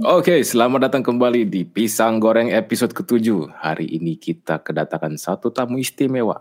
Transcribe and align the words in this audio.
Oke, 0.00 0.40
selamat 0.40 0.88
datang 0.88 1.04
kembali 1.04 1.44
di 1.44 1.68
Pisang 1.68 2.16
Goreng 2.24 2.48
episode 2.48 2.96
ketujuh. 2.96 3.52
Hari 3.52 3.84
ini 3.84 4.16
kita 4.16 4.56
kedatangan 4.64 5.20
satu 5.20 5.52
tamu 5.52 5.76
istimewa, 5.76 6.40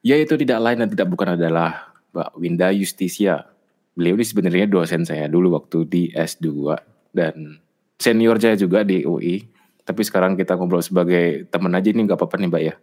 yaitu 0.00 0.32
tidak 0.40 0.64
lain 0.64 0.80
dan 0.80 0.88
tidak 0.88 1.12
bukan 1.12 1.36
adalah 1.36 1.92
Mbak 2.16 2.30
Winda 2.40 2.72
Justisia. 2.72 3.52
Beliau 3.92 4.16
ini 4.16 4.24
sebenarnya 4.24 4.64
dosen 4.64 5.04
saya 5.04 5.28
dulu 5.28 5.60
waktu 5.60 5.84
di 5.84 6.02
S2 6.08 6.72
dan 7.12 7.60
senior 8.00 8.40
saya 8.40 8.56
juga 8.56 8.80
di 8.80 9.04
UI. 9.04 9.44
Tapi 9.84 10.00
sekarang 10.00 10.32
kita 10.32 10.56
ngobrol 10.56 10.80
sebagai 10.80 11.44
teman 11.52 11.76
aja 11.76 11.92
ini 11.92 12.00
nggak 12.00 12.16
apa-apa 12.16 12.40
nih 12.40 12.48
Mbak 12.48 12.62
ya. 12.64 12.74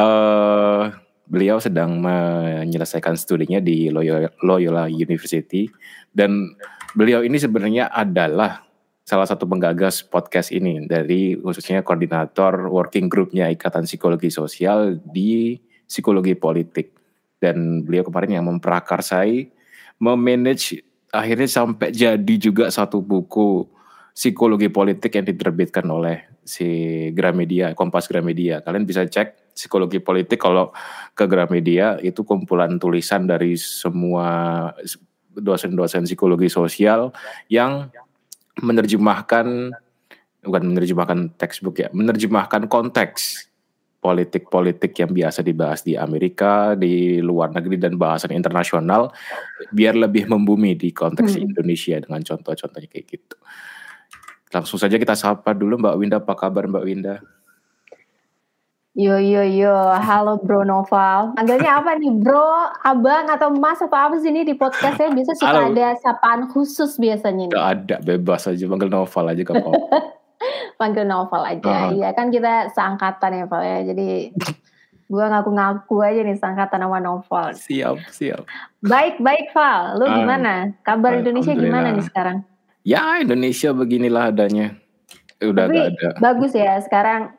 uh, 0.00 0.88
beliau 1.28 1.60
sedang 1.60 2.00
menyelesaikan 2.00 3.20
studinya 3.20 3.60
di 3.60 3.92
Loyola, 3.92 4.32
Loyola 4.40 4.88
University 4.88 5.68
dan 6.16 6.56
beliau 6.94 7.20
ini 7.26 7.36
sebenarnya 7.36 7.90
adalah 7.90 8.62
salah 9.04 9.28
satu 9.28 9.44
penggagas 9.44 10.00
podcast 10.06 10.48
ini 10.54 10.88
dari 10.88 11.36
khususnya 11.36 11.84
koordinator 11.84 12.72
working 12.72 13.12
groupnya 13.12 13.52
Ikatan 13.52 13.84
Psikologi 13.84 14.32
Sosial 14.32 14.96
di 15.04 15.60
Psikologi 15.84 16.32
Politik. 16.38 16.96
Dan 17.36 17.84
beliau 17.84 18.08
kemarin 18.08 18.40
yang 18.40 18.48
memprakarsai 18.48 19.52
memanage 20.00 20.80
akhirnya 21.12 21.50
sampai 21.50 21.92
jadi 21.92 22.34
juga 22.40 22.72
satu 22.72 23.04
buku 23.04 23.68
psikologi 24.14 24.70
politik 24.70 25.12
yang 25.12 25.26
diterbitkan 25.26 25.84
oleh 25.90 26.40
si 26.40 26.64
Gramedia 27.12 27.76
Kompas 27.76 28.08
Gramedia. 28.08 28.64
Kalian 28.64 28.88
bisa 28.88 29.04
cek 29.04 29.52
psikologi 29.52 30.00
politik 30.00 30.40
kalau 30.40 30.72
ke 31.12 31.28
Gramedia 31.28 32.00
itu 32.00 32.24
kumpulan 32.24 32.80
tulisan 32.80 33.28
dari 33.28 33.60
semua 33.60 34.70
dosen-dosen 35.34 36.06
psikologi 36.06 36.46
sosial 36.48 37.10
yang 37.50 37.90
menerjemahkan 38.62 39.74
bukan 40.44 40.62
menerjemahkan 40.70 41.18
textbook 41.40 41.80
ya, 41.80 41.88
menerjemahkan 41.90 42.68
konteks 42.68 43.48
politik-politik 44.04 44.92
yang 45.00 45.16
biasa 45.16 45.40
dibahas 45.40 45.80
di 45.80 45.96
Amerika, 45.96 46.76
di 46.76 47.24
luar 47.24 47.56
negeri 47.56 47.80
dan 47.80 47.96
bahasan 47.96 48.36
internasional 48.36 49.08
biar 49.72 49.96
lebih 49.96 50.28
membumi 50.28 50.76
di 50.76 50.92
konteks 50.92 51.40
hmm. 51.40 51.48
Indonesia 51.48 51.96
dengan 51.96 52.20
contoh-contohnya 52.20 52.88
kayak 52.92 53.06
gitu. 53.08 53.36
Langsung 54.52 54.76
saja 54.76 55.00
kita 55.00 55.16
sapa 55.16 55.56
dulu 55.56 55.80
Mbak 55.80 55.96
Winda, 55.96 56.16
apa 56.20 56.36
kabar 56.36 56.68
Mbak 56.68 56.84
Winda? 56.84 57.24
Yo 58.94 59.18
yo 59.18 59.42
yo, 59.42 59.74
halo 59.90 60.38
Bro 60.38 60.70
Noval. 60.70 61.34
Manggilnya 61.34 61.82
apa 61.82 61.98
nih 61.98 62.14
Bro, 62.14 62.78
Abang 62.86 63.26
atau 63.26 63.50
Mas 63.50 63.82
apa 63.82 64.06
apa 64.06 64.22
sih 64.22 64.30
ini 64.30 64.46
di 64.46 64.54
podcastnya? 64.54 65.10
Biasa 65.10 65.34
suka 65.34 65.50
halo. 65.50 65.74
ada 65.74 65.98
sapaan 65.98 66.46
khusus 66.46 66.94
biasanya 67.02 67.50
nih. 67.50 67.58
Gak 67.58 67.68
ada, 67.74 67.96
bebas 68.06 68.46
aja 68.46 68.62
panggil 68.70 68.86
Noval 68.86 69.34
aja 69.34 69.42
gak 69.42 69.58
apa 69.58 69.70
panggil 70.78 71.02
Noval 71.10 71.42
aja. 71.42 71.90
Iya 71.90 72.08
uh. 72.08 72.12
kan 72.14 72.30
kita 72.30 72.70
seangkatan 72.70 73.34
ya 73.34 73.44
Val 73.50 73.66
ya. 73.66 73.78
Jadi 73.82 74.30
gua 75.10 75.26
ngaku-ngaku 75.26 75.96
aja 75.98 76.20
nih 76.22 76.38
seangkatan 76.38 76.86
sama 76.86 76.98
Noval. 77.02 77.50
Siap, 77.50 77.98
siap. 78.14 78.46
Baik, 78.78 79.18
baik 79.18 79.50
Val. 79.50 79.98
Lu 79.98 80.06
uh, 80.06 80.22
gimana? 80.22 80.70
Kabar 80.86 81.18
Indonesia 81.18 81.50
gimana 81.50 81.90
nih 81.90 82.06
sekarang? 82.06 82.46
Ya 82.86 83.18
Indonesia 83.18 83.74
beginilah 83.74 84.30
adanya. 84.30 84.78
Udah 85.42 85.66
Tapi, 85.66 85.82
gak 85.82 85.86
ada. 85.98 86.10
Bagus 86.22 86.54
ya 86.54 86.78
sekarang 86.78 87.34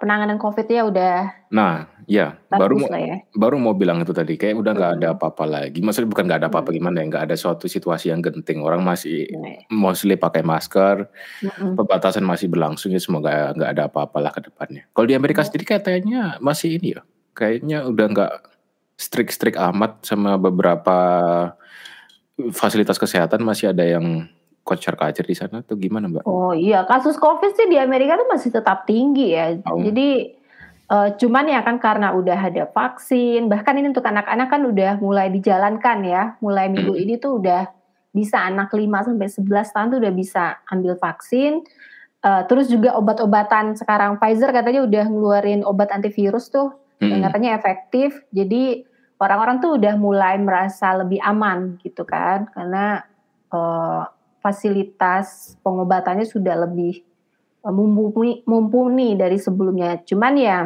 penanganan 0.00 0.36
COVID 0.36 0.66
ya 0.68 0.82
udah. 0.86 1.16
Nah, 1.50 1.88
ya 2.04 2.36
baru 2.52 2.76
mau 2.76 2.90
ya. 2.92 3.24
baru 3.32 3.56
mau 3.56 3.74
bilang 3.74 4.04
itu 4.04 4.12
tadi 4.12 4.36
kayak 4.36 4.60
udah 4.60 4.72
nggak 4.76 4.90
hmm. 4.92 4.98
ada 5.00 5.08
apa-apa 5.16 5.44
lagi. 5.48 5.80
Maksudnya 5.80 6.08
bukan 6.12 6.24
nggak 6.28 6.40
ada 6.44 6.48
apa-apa 6.52 6.70
hmm. 6.70 6.78
gimana 6.78 6.96
ya? 7.00 7.04
Nggak 7.08 7.24
ada 7.30 7.36
suatu 7.36 7.66
situasi 7.66 8.12
yang 8.12 8.20
genting. 8.20 8.60
Orang 8.60 8.84
masih 8.84 9.26
hmm. 9.30 9.72
mostly 9.72 10.20
pakai 10.20 10.44
masker, 10.44 11.08
hmm. 11.42 11.80
pembatasan 11.80 12.22
masih 12.22 12.52
berlangsung 12.52 12.92
ya 12.92 13.00
semoga 13.00 13.56
nggak 13.56 13.70
ada 13.72 13.82
apa-apa 13.88 14.18
lah 14.20 14.32
ke 14.36 14.44
depannya. 14.46 14.84
Kalau 14.92 15.06
di 15.08 15.16
Amerika 15.16 15.40
hmm. 15.40 15.48
sendiri 15.48 15.64
kayaknya 15.64 16.22
masih 16.44 16.76
ini 16.76 16.98
ya, 16.98 17.02
kayaknya 17.32 17.78
udah 17.88 18.06
nggak 18.12 18.32
strict-strict 19.00 19.56
amat 19.56 20.04
sama 20.04 20.36
beberapa 20.36 20.98
fasilitas 22.52 23.00
kesehatan 23.00 23.40
masih 23.40 23.72
ada 23.72 23.84
yang 23.84 24.28
kocar 24.70 24.94
kacir 24.94 25.26
di 25.26 25.34
sana 25.34 25.66
atau 25.66 25.74
gimana 25.74 26.06
mbak? 26.06 26.22
Oh 26.22 26.54
iya 26.54 26.86
kasus 26.86 27.18
covid 27.18 27.58
sih 27.58 27.66
di 27.66 27.74
Amerika 27.74 28.14
tuh 28.14 28.30
masih 28.30 28.54
tetap 28.54 28.86
tinggi 28.86 29.34
ya. 29.34 29.58
Oh. 29.66 29.82
Jadi 29.82 30.30
uh, 30.86 31.10
cuman 31.18 31.50
ya 31.50 31.66
kan 31.66 31.82
karena 31.82 32.14
udah 32.14 32.38
ada 32.38 32.70
vaksin 32.70 33.50
bahkan 33.50 33.74
ini 33.74 33.90
untuk 33.90 34.06
anak-anak 34.06 34.46
kan 34.46 34.62
udah 34.62 35.02
mulai 35.02 35.26
dijalankan 35.34 36.06
ya. 36.06 36.22
Mulai 36.38 36.70
minggu 36.70 36.94
ini 36.94 37.18
tuh 37.18 37.42
udah 37.42 37.66
bisa 38.14 38.46
anak 38.46 38.70
5 38.70 38.86
sampai 39.10 39.26
11 39.26 39.74
tahun 39.74 39.86
tuh 39.90 39.98
udah 40.06 40.14
bisa 40.14 40.44
ambil 40.70 40.94
vaksin. 40.94 41.66
Uh, 42.20 42.44
terus 42.46 42.70
juga 42.70 42.94
obat-obatan 42.94 43.74
sekarang 43.74 44.20
Pfizer 44.20 44.52
katanya 44.52 44.84
udah 44.84 45.08
ngeluarin 45.08 45.64
obat 45.64 45.88
antivirus 45.88 46.52
tuh 46.52 46.70
hmm. 47.02 47.10
yang 47.10 47.20
katanya 47.26 47.50
efektif. 47.58 48.22
Jadi 48.30 48.86
orang-orang 49.18 49.58
tuh 49.58 49.76
udah 49.76 49.94
mulai 49.98 50.36
merasa 50.40 50.94
lebih 50.96 51.18
aman 51.20 51.80
gitu 51.82 52.04
kan 52.04 52.48
karena 52.52 53.04
uh, 53.52 54.04
fasilitas 54.40 55.56
pengobatannya 55.64 56.24
sudah 56.26 56.68
lebih 56.68 57.04
uh, 57.64 57.72
mumpuni, 57.72 58.44
mumpuni 58.44 59.14
dari 59.16 59.36
sebelumnya. 59.36 60.00
Cuman 60.04 60.34
ya 60.36 60.58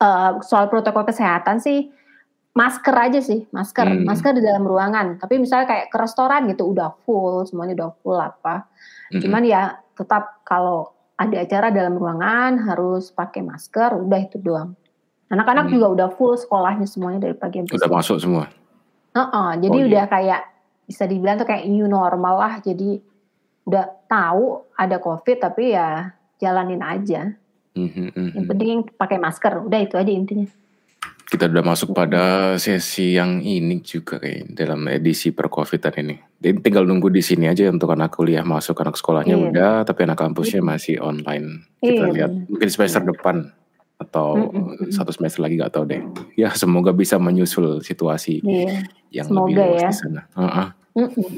uh, 0.00 0.30
soal 0.44 0.68
protokol 0.72 1.06
kesehatan 1.06 1.60
sih 1.60 1.92
masker 2.52 2.92
aja 2.92 3.20
sih, 3.24 3.48
masker, 3.48 3.88
hmm. 3.88 4.04
masker 4.04 4.36
di 4.36 4.44
dalam 4.44 4.64
ruangan. 4.68 5.16
Tapi 5.16 5.40
misalnya 5.40 5.68
kayak 5.68 5.86
ke 5.88 5.96
restoran 5.96 6.44
gitu 6.52 6.68
udah 6.68 6.92
full, 7.04 7.48
semuanya 7.48 7.72
udah 7.80 7.90
full 8.04 8.18
apa. 8.20 8.68
Hmm. 9.08 9.20
Cuman 9.24 9.42
ya 9.48 9.80
tetap 9.96 10.44
kalau 10.44 10.92
ada 11.16 11.36
acara 11.40 11.72
dalam 11.72 11.96
ruangan 11.96 12.60
harus 12.68 13.08
pakai 13.12 13.40
masker, 13.40 13.96
udah 13.96 14.20
itu 14.20 14.36
doang. 14.40 14.76
Anak-anak 15.32 15.68
hmm. 15.68 15.72
juga 15.72 15.86
udah 15.96 16.08
full 16.12 16.36
sekolahnya 16.36 16.84
semuanya 16.84 17.24
dari 17.24 17.36
pagi 17.36 17.64
sampai 17.64 17.76
Udah 17.80 17.88
masuk 17.88 18.16
semua. 18.20 18.44
Uh 19.12 19.20
-uh, 19.28 19.50
jadi 19.60 19.78
oh, 19.80 19.88
udah 19.88 20.04
iya. 20.08 20.12
kayak 20.12 20.40
bisa 20.86 21.06
dibilang 21.06 21.38
tuh 21.38 21.48
kayak 21.48 21.66
new 21.68 21.86
normal 21.86 22.38
lah. 22.38 22.54
Jadi 22.60 22.98
udah 23.62 23.86
tahu 24.10 24.74
ada 24.74 24.98
COVID 24.98 25.38
tapi 25.38 25.74
ya 25.74 26.10
jalanin 26.42 26.82
aja. 26.82 27.30
Mm-hmm, 27.72 28.36
Yang 28.36 28.46
penting 28.50 28.68
pakai 28.98 29.18
masker. 29.22 29.64
Udah 29.64 29.80
itu 29.80 29.96
aja 29.96 30.12
intinya. 30.12 30.48
Kita 31.32 31.48
udah 31.48 31.64
masuk 31.64 31.96
pada 31.96 32.54
sesi 32.60 33.16
yang 33.16 33.40
ini 33.40 33.80
juga 33.80 34.20
kayak 34.20 34.52
dalam 34.52 34.84
edisi 34.92 35.32
per 35.32 35.48
covidan 35.48 35.96
ini. 36.04 36.20
Jadi 36.36 36.60
tinggal 36.60 36.84
nunggu 36.84 37.08
di 37.08 37.24
sini 37.24 37.48
aja 37.48 37.64
untuk 37.72 37.88
anak 37.88 38.12
kuliah 38.12 38.44
masuk, 38.44 38.76
anak 38.84 39.00
sekolahnya 39.00 39.40
iya. 39.40 39.44
udah, 39.48 39.74
tapi 39.88 40.04
anak 40.04 40.20
kampusnya 40.20 40.60
iya. 40.60 40.68
masih 40.68 40.96
online. 41.00 41.64
Kita 41.80 42.04
iya. 42.04 42.12
lihat 42.12 42.32
mungkin 42.52 42.68
semester 42.68 43.00
iya. 43.00 43.08
depan 43.16 43.36
atau 44.02 44.50
mm-hmm. 44.50 44.90
satu 44.90 45.14
semester 45.14 45.40
lagi 45.46 45.56
gak 45.62 45.72
tahu 45.78 45.84
deh. 45.86 46.02
Ya 46.34 46.50
semoga 46.52 46.90
bisa 46.90 47.16
menyusul 47.16 47.80
situasi 47.80 48.42
yeah. 48.42 48.82
yang 49.14 49.30
semoga 49.30 49.48
lebih 49.48 49.56
luas 49.62 49.80
ya. 49.80 49.88
di 49.88 49.96
sana. 49.96 50.22
Uh-uh. 50.34 50.68
Mm-mm. 50.98 51.28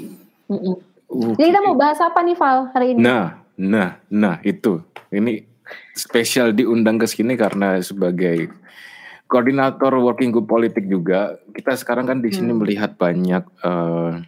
Mm-mm. 0.49 0.77
Okay. 1.15 1.35
Jadi 1.39 1.49
kita 1.55 1.61
mau 1.63 1.77
bahas 1.79 1.99
apa 2.03 2.19
nih 2.27 2.37
Val 2.37 2.59
hari 2.75 2.87
ini? 2.97 2.99
Nah, 3.05 3.39
nah, 3.55 4.01
nah 4.11 4.37
itu. 4.43 4.83
Ini 5.15 5.47
spesial 5.95 6.51
diundang 6.51 6.99
ke 6.99 7.07
sini 7.07 7.39
karena 7.39 7.79
sebagai 7.79 8.51
koordinator 9.31 9.95
working 10.03 10.35
group 10.35 10.51
politik 10.51 10.91
juga. 10.91 11.39
Kita 11.55 11.79
sekarang 11.79 12.11
kan 12.11 12.19
di 12.19 12.35
sini 12.35 12.51
hmm. 12.51 12.61
melihat 12.61 12.91
banyak 12.99 13.45
uh, 13.63 14.19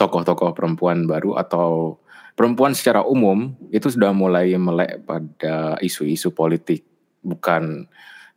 tokoh-tokoh 0.00 0.56
perempuan 0.56 1.04
baru 1.04 1.36
atau 1.36 2.00
perempuan 2.38 2.72
secara 2.72 3.02
umum 3.04 3.52
itu 3.74 3.90
sudah 3.90 4.14
mulai 4.14 4.54
melek 4.54 5.02
pada 5.04 5.74
isu-isu 5.82 6.30
politik 6.30 6.86
bukan 7.22 7.86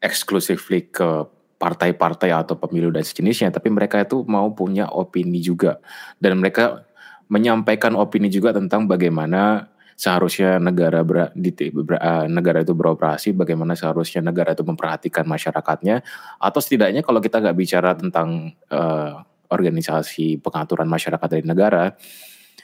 exclusively 0.02 0.90
ke 0.90 1.30
partai-partai 1.62 2.34
atau 2.34 2.58
pemilu 2.58 2.90
dan 2.90 3.06
sejenisnya, 3.06 3.54
tapi 3.54 3.70
mereka 3.70 4.02
itu 4.02 4.26
mau 4.26 4.50
punya 4.50 4.90
opini 4.90 5.38
juga. 5.38 5.78
Dan 6.18 6.42
mereka 6.42 6.90
menyampaikan 7.30 7.94
opini 7.94 8.34
juga 8.34 8.50
tentang 8.50 8.90
bagaimana 8.90 9.70
seharusnya 9.94 10.58
negara 10.58 11.06
ber, 11.06 11.30
di, 11.38 11.54
ber, 11.70 12.02
uh, 12.02 12.26
negara 12.26 12.66
itu 12.66 12.74
beroperasi, 12.74 13.38
bagaimana 13.38 13.78
seharusnya 13.78 14.26
negara 14.26 14.58
itu 14.58 14.66
memperhatikan 14.66 15.30
masyarakatnya, 15.30 16.02
atau 16.42 16.58
setidaknya 16.58 17.06
kalau 17.06 17.22
kita 17.22 17.38
nggak 17.38 17.54
bicara 17.54 17.94
tentang 17.94 18.58
uh, 18.74 19.22
organisasi 19.54 20.42
pengaturan 20.42 20.90
masyarakat 20.90 21.28
dari 21.30 21.46
negara, 21.46 21.94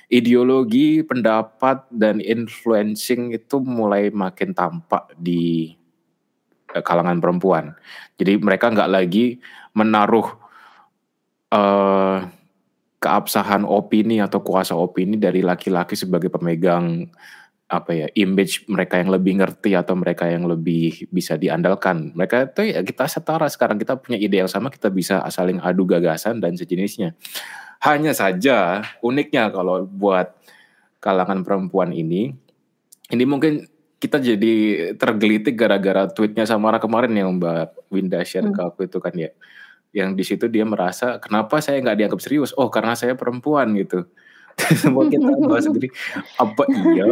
ideologi, 0.10 1.06
pendapat 1.06 1.86
dan 1.94 2.18
influencing 2.18 3.38
itu 3.38 3.62
mulai 3.62 4.10
makin 4.10 4.58
tampak 4.58 5.14
di 5.14 5.77
Eh, 5.77 5.77
kalangan 6.84 7.18
perempuan. 7.24 7.76
Jadi 8.20 8.40
mereka 8.42 8.72
nggak 8.72 8.92
lagi 8.92 9.40
menaruh 9.78 10.28
uh, 11.54 12.26
keabsahan 12.98 13.64
opini 13.64 14.18
atau 14.20 14.42
kuasa 14.42 14.74
opini 14.74 15.16
dari 15.22 15.46
laki-laki 15.46 15.94
sebagai 15.94 16.34
pemegang 16.34 17.08
apa 17.68 17.92
ya 17.92 18.08
image 18.16 18.64
mereka 18.72 18.96
yang 18.96 19.12
lebih 19.12 19.44
ngerti 19.44 19.76
atau 19.76 19.92
mereka 20.00 20.24
yang 20.32 20.48
lebih 20.48 21.08
bisa 21.12 21.36
diandalkan. 21.36 22.16
Mereka 22.16 22.56
itu 22.56 22.62
ya 22.72 22.80
kita 22.80 23.06
setara 23.12 23.46
sekarang 23.52 23.76
kita 23.76 24.00
punya 24.00 24.16
ide 24.16 24.40
yang 24.40 24.48
sama 24.48 24.72
kita 24.72 24.88
bisa 24.88 25.20
saling 25.28 25.60
adu 25.60 25.84
gagasan 25.84 26.40
dan 26.40 26.56
sejenisnya. 26.56 27.14
Hanya 27.84 28.16
saja 28.16 28.88
uniknya 29.04 29.52
kalau 29.52 29.84
buat 29.84 30.34
kalangan 31.04 31.44
perempuan 31.44 31.92
ini 31.92 32.34
ini 33.12 33.24
mungkin 33.28 33.68
kita 33.98 34.22
jadi 34.22 34.54
tergelitik 34.94 35.58
gara-gara 35.58 36.06
tweetnya 36.06 36.46
Samara 36.46 36.78
kemarin 36.78 37.14
yang 37.18 37.42
Mbak 37.42 37.90
Winda 37.90 38.22
share 38.22 38.46
hmm. 38.46 38.54
ke 38.54 38.62
aku 38.62 38.80
itu 38.86 38.98
kan 39.02 39.14
ya. 39.18 39.34
Yang 39.90 40.10
di 40.14 40.24
situ 40.24 40.46
dia 40.46 40.62
merasa 40.70 41.18
kenapa 41.18 41.58
saya 41.58 41.82
nggak 41.82 41.98
dianggap 41.98 42.22
serius? 42.22 42.54
Oh 42.54 42.70
karena 42.70 42.94
saya 42.94 43.18
perempuan 43.18 43.74
gitu. 43.74 44.06
Semua 44.82 45.10
kita 45.10 45.26
bahas 45.50 45.66
sendiri. 45.66 45.90
Apa 46.38 46.66
iya? 46.94 47.06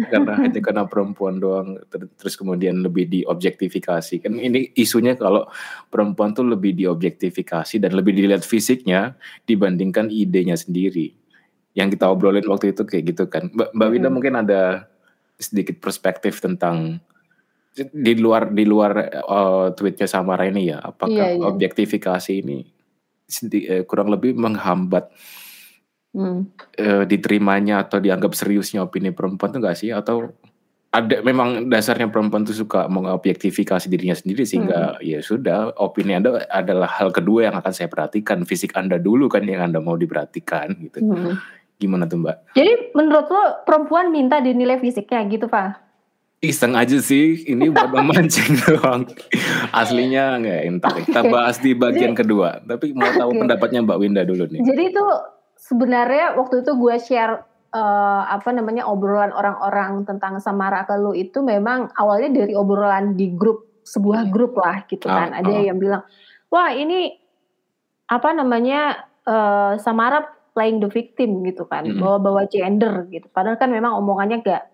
Karena 0.00 0.32
hanya 0.38 0.60
karena 0.62 0.82
perempuan 0.86 1.38
doang. 1.38 1.78
Terus 1.90 2.34
kemudian 2.34 2.82
lebih 2.82 3.06
diobjektifikasi. 3.06 4.22
Kan 4.22 4.38
ini 4.38 4.74
isunya 4.74 5.14
kalau 5.14 5.46
perempuan 5.90 6.34
tuh 6.34 6.46
lebih 6.46 6.74
diobjektifikasi 6.74 7.78
dan 7.78 7.94
lebih 7.94 8.18
dilihat 8.18 8.42
fisiknya 8.42 9.14
dibandingkan 9.46 10.10
idenya 10.10 10.58
sendiri. 10.58 11.14
Yang 11.74 11.98
kita 11.98 12.10
obrolin 12.10 12.46
waktu 12.50 12.74
itu 12.74 12.82
kayak 12.82 13.14
gitu 13.14 13.30
kan. 13.30 13.50
Mbak, 13.54 13.78
Mbak 13.78 13.88
Winda 13.90 14.08
hmm. 14.10 14.14
mungkin 14.14 14.34
ada 14.38 14.89
sedikit 15.40 15.80
perspektif 15.80 16.38
tentang 16.44 17.00
di 17.74 18.12
luar 18.18 18.52
di 18.52 18.64
luar 18.68 18.92
uh, 19.24 19.72
tweetnya 19.72 20.04
Samara 20.04 20.44
ini 20.44 20.68
ya 20.68 20.84
apakah 20.84 21.32
iya, 21.32 21.38
iya. 21.38 21.44
objektifikasi 21.48 22.32
ini 22.44 22.58
eh, 23.54 23.82
kurang 23.86 24.10
lebih 24.10 24.36
menghambat 24.36 25.08
hmm. 26.12 26.40
uh, 26.76 27.04
diterimanya 27.06 27.86
atau 27.86 28.02
dianggap 28.02 28.36
seriusnya 28.36 28.84
opini 28.84 29.14
perempuan 29.14 29.54
tuh 29.54 29.62
gak 29.62 29.78
sih 29.78 29.94
atau 29.94 30.34
ada 30.90 31.22
memang 31.22 31.70
dasarnya 31.70 32.10
perempuan 32.10 32.42
tuh 32.42 32.66
suka 32.66 32.90
mengobjektifikasi 32.90 33.86
dirinya 33.86 34.18
sendiri 34.18 34.42
sehingga 34.42 34.98
hmm. 34.98 35.06
ya 35.06 35.18
sudah 35.22 35.78
opini 35.78 36.18
anda 36.18 36.42
adalah 36.50 36.90
hal 36.90 37.14
kedua 37.14 37.46
yang 37.46 37.54
akan 37.62 37.70
saya 37.70 37.86
perhatikan 37.86 38.42
fisik 38.42 38.74
anda 38.74 38.98
dulu 38.98 39.30
kan 39.30 39.46
yang 39.46 39.62
anda 39.62 39.78
mau 39.78 39.94
diperhatikan 39.94 40.74
gitu 40.90 40.98
hmm. 41.06 41.38
Gimana 41.80 42.04
tuh 42.04 42.20
mbak? 42.20 42.52
Jadi 42.52 42.92
menurut 42.92 43.26
lo 43.32 43.64
perempuan 43.64 44.12
minta 44.12 44.44
dinilai 44.44 44.76
fisiknya 44.76 45.24
gitu 45.32 45.48
pak? 45.48 45.80
Iseng 46.40 46.72
aja 46.72 46.96
sih, 47.00 47.48
ini 47.48 47.68
buat 47.68 47.92
memancing 47.96 48.60
doang. 48.64 49.08
Aslinya 49.72 50.40
enggak, 50.40 50.60
entar 50.68 50.94
kita 51.04 51.20
bahas 51.28 51.56
di 51.60 51.76
bagian 51.76 52.12
Jadi, 52.12 52.20
kedua. 52.24 52.60
Tapi 52.64 52.96
mau 52.96 53.12
tahu 53.12 53.32
okay. 53.36 53.40
pendapatnya 53.44 53.80
Mbak 53.84 53.98
Winda 54.00 54.22
dulu 54.24 54.44
nih. 54.48 54.60
Jadi 54.64 54.82
itu 54.92 55.04
sebenarnya 55.56 56.40
waktu 56.40 56.64
itu 56.64 56.72
gue 56.76 56.96
share 56.96 57.44
uh, 57.76 58.22
apa 58.24 58.56
namanya 58.56 58.88
obrolan 58.88 59.36
orang-orang 59.36 60.08
tentang 60.08 60.40
Samara 60.40 60.88
ke 60.88 60.96
lu 60.96 61.12
itu 61.12 61.44
memang 61.44 61.92
awalnya 61.92 62.44
dari 62.44 62.56
obrolan 62.56 63.20
di 63.20 63.36
grup 63.36 63.84
sebuah 63.84 64.32
grup 64.32 64.56
lah 64.56 64.88
gitu 64.88 65.12
ah, 65.12 65.28
kan. 65.28 65.44
Ada 65.44 65.52
oh. 65.52 65.60
yang 65.60 65.76
bilang, 65.76 66.02
wah 66.48 66.72
ini 66.72 67.20
apa 68.08 68.32
namanya 68.32 69.06
uh, 69.28 69.76
Samara 69.76 70.39
playing 70.60 70.84
the 70.84 70.92
victim 70.92 71.40
gitu 71.48 71.64
kan, 71.64 71.88
mm 71.88 71.96
-hmm. 71.96 72.04
bawa-bawa 72.04 72.44
gender 72.52 73.08
gitu. 73.08 73.32
Padahal 73.32 73.56
kan 73.56 73.72
memang 73.72 73.96
omongannya 73.96 74.44
gak 74.44 74.68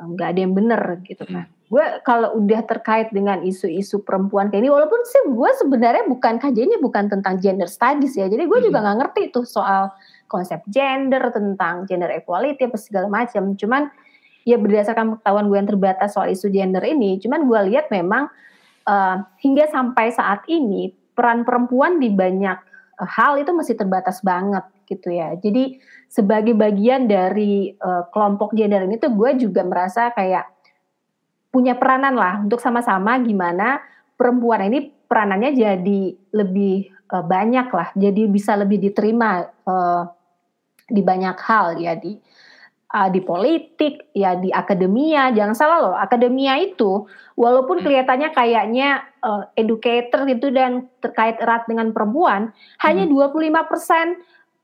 nggak 0.00 0.28
ada 0.32 0.40
yang 0.40 0.54
bener 0.56 0.82
gitu 1.04 1.24
kan. 1.28 1.44
Hmm. 1.44 1.68
Gue 1.70 1.84
kalau 2.02 2.34
udah 2.34 2.66
terkait 2.66 3.14
dengan 3.14 3.44
isu-isu 3.46 4.02
perempuan 4.02 4.50
kayak 4.50 4.66
ini, 4.66 4.72
walaupun 4.72 5.04
sih 5.06 5.22
gue 5.28 5.50
sebenarnya 5.60 6.08
bukan 6.08 6.40
kajiannya 6.40 6.80
bukan 6.82 7.06
tentang 7.06 7.38
gender 7.38 7.68
studies 7.68 8.16
ya, 8.16 8.26
jadi 8.26 8.48
gue 8.48 8.58
hmm. 8.58 8.66
juga 8.72 8.78
nggak 8.82 8.96
ngerti 9.04 9.22
tuh 9.30 9.44
soal 9.46 9.92
konsep 10.26 10.64
gender 10.66 11.30
tentang 11.30 11.86
gender 11.86 12.10
equality 12.10 12.66
apa 12.66 12.78
segala 12.80 13.06
macam. 13.06 13.54
Cuman 13.54 13.92
ya 14.42 14.56
berdasarkan 14.56 15.20
pengetahuan 15.20 15.46
gue 15.46 15.58
yang 15.60 15.68
terbatas 15.68 16.16
soal 16.16 16.32
isu 16.32 16.48
gender 16.50 16.82
ini, 16.82 17.20
cuman 17.20 17.46
gue 17.46 17.60
lihat 17.70 17.92
memang 17.92 18.32
uh, 18.88 19.16
hingga 19.38 19.68
sampai 19.68 20.10
saat 20.10 20.42
ini 20.50 20.90
peran 21.14 21.44
perempuan 21.44 22.00
di 22.00 22.08
banyak 22.10 22.58
uh, 22.98 23.08
hal 23.20 23.38
itu 23.38 23.52
masih 23.52 23.76
terbatas 23.76 24.24
banget 24.24 24.64
gitu 24.90 25.14
ya. 25.14 25.38
Jadi 25.38 25.78
sebagai 26.10 26.58
bagian 26.58 27.06
dari 27.06 27.70
uh, 27.78 28.10
kelompok 28.10 28.52
gender 28.58 28.82
ini 28.82 28.98
tuh 28.98 29.14
gue 29.14 29.38
juga 29.38 29.62
merasa 29.62 30.10
kayak 30.10 30.50
punya 31.54 31.78
peranan 31.78 32.14
lah 32.18 32.42
untuk 32.42 32.58
sama-sama 32.58 33.18
gimana 33.22 33.78
perempuan 34.18 34.66
ini 34.70 34.90
peranannya 35.06 35.50
jadi 35.54 36.02
lebih 36.34 36.90
uh, 37.14 37.22
banyak 37.22 37.68
lah, 37.70 37.88
jadi 37.94 38.26
bisa 38.30 38.54
lebih 38.58 38.78
diterima 38.78 39.46
uh, 39.66 40.06
di 40.90 41.02
banyak 41.02 41.38
hal 41.38 41.78
ya 41.78 41.94
di 41.94 42.18
uh, 42.90 43.08
di 43.08 43.20
politik 43.22 44.10
ya 44.14 44.34
di 44.36 44.50
akademia 44.50 45.30
jangan 45.30 45.54
salah 45.54 45.78
loh 45.78 45.94
akademia 45.94 46.58
itu 46.58 47.06
walaupun 47.38 47.80
hmm. 47.80 47.84
kelihatannya 47.86 48.28
kayaknya 48.34 48.88
uh, 49.22 49.46
educator 49.54 50.26
gitu 50.26 50.50
dan 50.50 50.90
terkait 50.98 51.38
erat 51.38 51.64
dengan 51.70 51.94
perempuan 51.94 52.50
hmm. 52.50 52.82
hanya 52.82 53.06
25 53.06 53.70
persen 53.70 54.06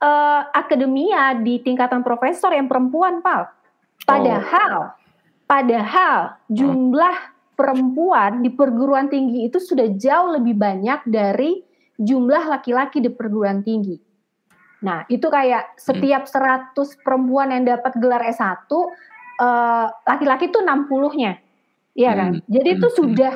uh, 0.03 0.43
akademia 0.53 1.37
di 1.41 1.61
tingkatan 1.61 2.01
profesor 2.01 2.53
yang 2.53 2.67
perempuan 2.67 3.21
pal 3.21 3.49
padahal 4.05 4.73
oh. 4.81 4.89
padahal 5.49 6.37
jumlah 6.49 7.17
perempuan 7.57 8.45
di 8.45 8.53
perguruan 8.53 9.09
tinggi 9.09 9.49
itu 9.49 9.57
sudah 9.57 9.89
jauh 9.97 10.37
lebih 10.37 10.57
banyak 10.57 11.01
dari 11.09 11.65
jumlah 11.97 12.53
laki-laki 12.53 13.01
di 13.01 13.09
perguruan 13.09 13.65
tinggi 13.65 14.07
Nah, 14.85 15.09
itu 15.09 15.27
kayak 15.27 15.75
setiap 15.81 16.29
hmm. 16.29 16.77
100 16.77 17.03
perempuan 17.05 17.49
yang 17.51 17.65
dapat 17.65 17.97
gelar 17.97 18.21
S1, 18.29 18.69
uh, 18.69 19.87
laki-laki 20.05 20.53
tuh 20.53 20.61
60-nya. 20.61 21.41
Iya 21.97 22.13
kan? 22.13 22.31
Hmm. 22.37 22.45
Jadi 22.45 22.69
itu 22.77 22.89
hmm. 22.93 22.97
sudah 22.97 23.35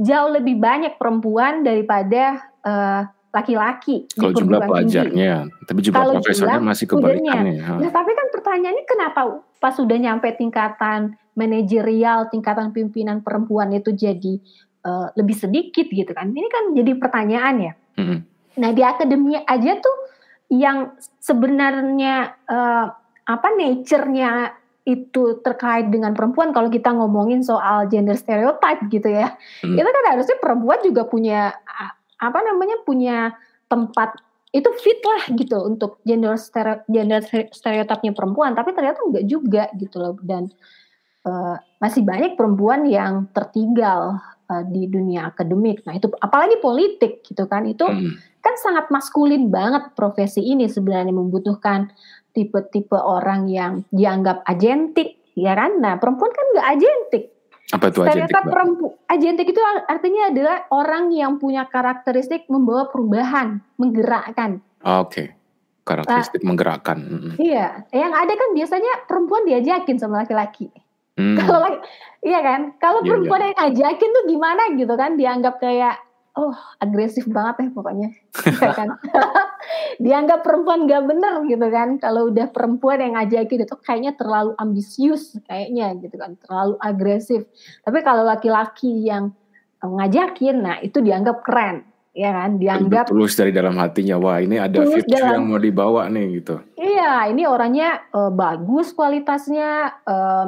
jauh 0.00 0.30
lebih 0.34 0.58
banyak 0.58 0.98
perempuan 0.98 1.62
daripada 1.62 2.42
uh, 2.66 3.02
laki-laki 3.30 4.10
Kalau 4.10 4.34
jumlah 4.34 4.60
pelajarnya, 4.66 5.46
tapi 5.62 5.80
jumlah 5.86 6.02
Kalau 6.02 6.14
profesornya 6.18 6.58
jumlah 6.58 6.70
masih 6.74 6.86
kebalikannya. 6.90 7.62
Nah, 7.62 7.90
tapi 7.94 8.10
kan 8.10 8.26
pertanyaannya 8.34 8.84
kenapa 8.86 9.20
pas 9.62 9.74
sudah 9.78 9.96
nyampe 9.96 10.26
tingkatan 10.34 11.14
manajerial, 11.38 12.26
tingkatan 12.26 12.74
pimpinan 12.74 13.22
perempuan 13.22 13.70
itu 13.70 13.94
jadi 13.94 14.34
uh, 14.82 15.14
lebih 15.14 15.38
sedikit 15.38 15.86
gitu 15.86 16.10
kan? 16.10 16.34
Ini 16.34 16.48
kan 16.50 16.64
jadi 16.74 16.92
pertanyaan 16.98 17.56
ya. 17.70 17.72
Hmm. 18.02 18.18
Nah, 18.58 18.70
di 18.74 18.82
akademia 18.82 19.46
aja 19.46 19.78
tuh 19.78 19.96
yang 20.50 20.98
sebenarnya 21.22 22.34
uh, 22.50 22.86
apa 23.30 23.48
nature-nya 23.54 24.58
itu 24.82 25.38
terkait 25.44 25.86
dengan 25.86 26.16
perempuan 26.18 26.50
kalau 26.50 26.66
kita 26.66 26.90
ngomongin 26.90 27.46
soal 27.46 27.86
gender 27.86 28.18
stereotype 28.18 28.90
gitu 28.90 29.06
ya. 29.06 29.38
Hmm. 29.62 29.78
Itu 29.78 29.86
kan 29.86 30.04
harusnya 30.18 30.36
perempuan 30.42 30.82
juga 30.82 31.06
punya 31.06 31.54
apa 32.20 32.38
namanya 32.44 32.76
punya 32.84 33.34
tempat 33.66 34.14
itu 34.50 34.66
fit 34.82 34.98
lah 35.00 35.30
gitu 35.34 35.62
untuk 35.62 36.02
gender 36.02 36.34
stereo, 36.34 36.82
gender 36.90 37.22
stereotipnya 37.54 38.12
perempuan 38.12 38.52
tapi 38.52 38.74
ternyata 38.74 38.98
enggak 39.06 39.24
juga 39.30 39.64
gitu 39.78 39.96
loh 40.02 40.14
dan 40.26 40.50
uh, 41.24 41.56
masih 41.78 42.02
banyak 42.02 42.34
perempuan 42.34 42.84
yang 42.84 43.30
tertinggal 43.30 44.18
uh, 44.50 44.64
di 44.66 44.90
dunia 44.90 45.30
akademik. 45.30 45.86
Nah, 45.86 45.94
itu 45.94 46.10
apalagi 46.18 46.58
politik 46.58 47.22
gitu 47.22 47.46
kan. 47.46 47.62
Itu 47.64 47.86
hmm 47.86 48.30
kan 48.40 48.56
sangat 48.56 48.88
maskulin 48.88 49.52
banget 49.52 49.92
profesi 49.92 50.40
ini 50.40 50.66
sebenarnya 50.66 51.12
membutuhkan 51.12 51.92
tipe-tipe 52.32 52.96
orang 52.96 53.46
yang 53.52 53.84
dianggap 53.92 54.40
agentik 54.48 55.20
ya 55.36 55.52
kan 55.52 55.78
nah 55.78 56.00
perempuan 56.00 56.32
kan 56.32 56.46
nggak 56.56 56.68
agentik 56.78 57.24
apa 57.70 57.94
itu 57.94 58.02
agentik 58.02 58.34
perempuan 58.42 58.92
agentik 59.06 59.46
itu 59.54 59.60
artinya 59.86 60.22
adalah 60.34 60.56
orang 60.74 61.14
yang 61.14 61.38
punya 61.38 61.70
karakteristik 61.70 62.50
membawa 62.50 62.90
perubahan 62.90 63.62
menggerakkan. 63.78 64.58
Oke. 64.82 65.06
Okay. 65.10 65.28
karakteristik 65.80 66.44
nah, 66.44 66.54
menggerakkan 66.54 66.98
iya. 67.40 67.82
Yang 67.90 68.12
ada 68.14 68.32
kan 68.38 68.48
biasanya 68.54 68.92
perempuan 69.10 69.42
diajakin 69.42 69.96
sama 69.98 70.22
laki-laki. 70.22 70.70
Hmm. 71.18 71.36
kalau 71.40 71.82
iya 72.22 72.40
kan? 72.40 72.60
Kalau 72.78 73.02
yeah, 73.02 73.08
perempuan 73.10 73.40
yeah. 73.42 73.48
yang 73.50 73.58
ajakin 73.70 74.10
tuh 74.14 74.24
gimana 74.30 74.62
gitu 74.78 74.94
kan? 74.94 75.10
Dianggap 75.18 75.58
kayak 75.58 75.98
oh 76.36 76.54
agresif 76.78 77.26
banget 77.26 77.66
ya 77.66 77.68
pokoknya. 77.74 78.08
Ya 78.60 78.72
kan 78.74 78.88
dianggap 80.04 80.46
perempuan 80.46 80.86
gak 80.86 81.04
bener 81.06 81.34
gitu 81.46 81.66
kan. 81.70 81.98
Kalau 81.98 82.30
udah 82.30 82.46
perempuan 82.50 83.02
yang 83.02 83.14
ngajakin 83.18 83.66
itu 83.66 83.76
kayaknya 83.82 84.12
terlalu 84.14 84.54
ambisius 84.58 85.38
kayaknya 85.46 85.94
gitu 85.98 86.16
kan. 86.18 86.38
Terlalu 86.38 86.74
agresif. 86.78 87.46
Tapi 87.82 87.98
kalau 88.06 88.22
laki-laki 88.22 89.06
yang 89.06 89.34
ngajakin 89.80 90.56
nah 90.60 90.76
itu 90.84 91.00
dianggap 91.00 91.42
keren 91.42 91.88
ya 92.14 92.30
kan? 92.34 92.58
Dianggap 92.60 93.10
tulus 93.10 93.34
dari 93.34 93.50
dalam 93.50 93.74
hatinya. 93.78 94.16
Wah 94.20 94.38
ini 94.38 94.58
ada 94.60 94.82
fitur 94.86 95.18
dalam, 95.18 95.34
yang 95.40 95.44
mau 95.50 95.60
dibawa 95.60 96.06
nih 96.10 96.42
gitu. 96.42 96.60
Iya 96.78 97.30
ini 97.30 97.46
orangnya 97.46 98.06
uh, 98.14 98.30
bagus 98.30 98.92
kualitasnya 98.94 100.00
uh, 100.06 100.46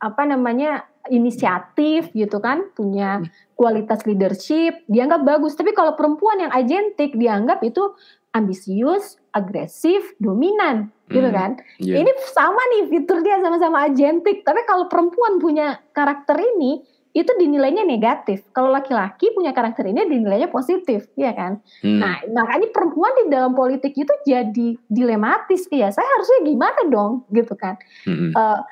apa 0.00 0.22
namanya 0.24 0.88
inisiatif 1.08 2.12
gitu 2.12 2.40
kan, 2.40 2.68
punya 2.76 3.20
hmm. 3.20 3.49
Kualitas 3.60 4.08
leadership, 4.08 4.80
dianggap 4.88 5.28
bagus. 5.28 5.52
Tapi 5.52 5.76
kalau 5.76 5.92
perempuan 5.92 6.40
yang 6.40 6.52
agentik 6.56 7.12
dianggap 7.12 7.60
itu 7.60 7.92
ambisius, 8.32 9.20
agresif, 9.36 10.16
dominan, 10.16 10.88
gitu 11.12 11.28
hmm, 11.28 11.36
kan. 11.36 11.50
Yeah. 11.76 12.00
Ini 12.00 12.10
sama 12.32 12.62
nih 12.72 12.82
fitur 12.88 13.20
dia 13.20 13.36
sama-sama 13.44 13.84
agentik. 13.84 14.48
Tapi 14.48 14.64
kalau 14.64 14.88
perempuan 14.88 15.36
punya 15.36 15.76
karakter 15.92 16.40
ini, 16.40 16.80
itu 17.10 17.26
dinilainya 17.36 17.82
negatif. 17.82 18.46
Kalau 18.54 18.70
laki-laki 18.70 19.34
punya 19.34 19.50
karakter 19.50 19.82
ini 19.90 20.06
dinilainya 20.08 20.48
positif, 20.48 21.10
ya 21.18 21.34
kan? 21.36 21.60
Hmm. 21.84 22.00
Nah, 22.00 22.22
makanya 22.32 22.70
perempuan 22.70 23.12
di 23.18 23.24
dalam 23.28 23.52
politik 23.52 23.92
itu 23.92 24.14
jadi 24.24 24.78
dilematis, 24.88 25.68
ya. 25.68 25.90
Saya 25.90 26.06
harusnya 26.06 26.48
gimana 26.48 26.80
dong, 26.88 27.28
gitu 27.34 27.52
kan? 27.58 27.76
Hmm. 28.08 28.32
Uh, 28.32 28.62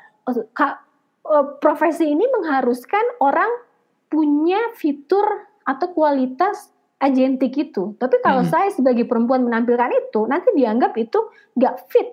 profesi 1.59 2.09
ini 2.09 2.25
mengharuskan 2.31 3.05
orang 3.21 3.51
punya 4.09 4.73
fitur 4.75 5.47
atau 5.63 5.87
kualitas 5.93 6.73
agentik 6.99 7.55
itu. 7.55 7.95
Tapi 7.95 8.19
kalau 8.19 8.43
hmm. 8.43 8.51
saya 8.51 8.69
sebagai 8.73 9.07
perempuan 9.07 9.45
menampilkan 9.45 9.89
itu, 9.95 10.27
nanti 10.27 10.51
dianggap 10.57 10.97
itu 10.99 11.31
nggak 11.55 11.75
fit 11.87 12.09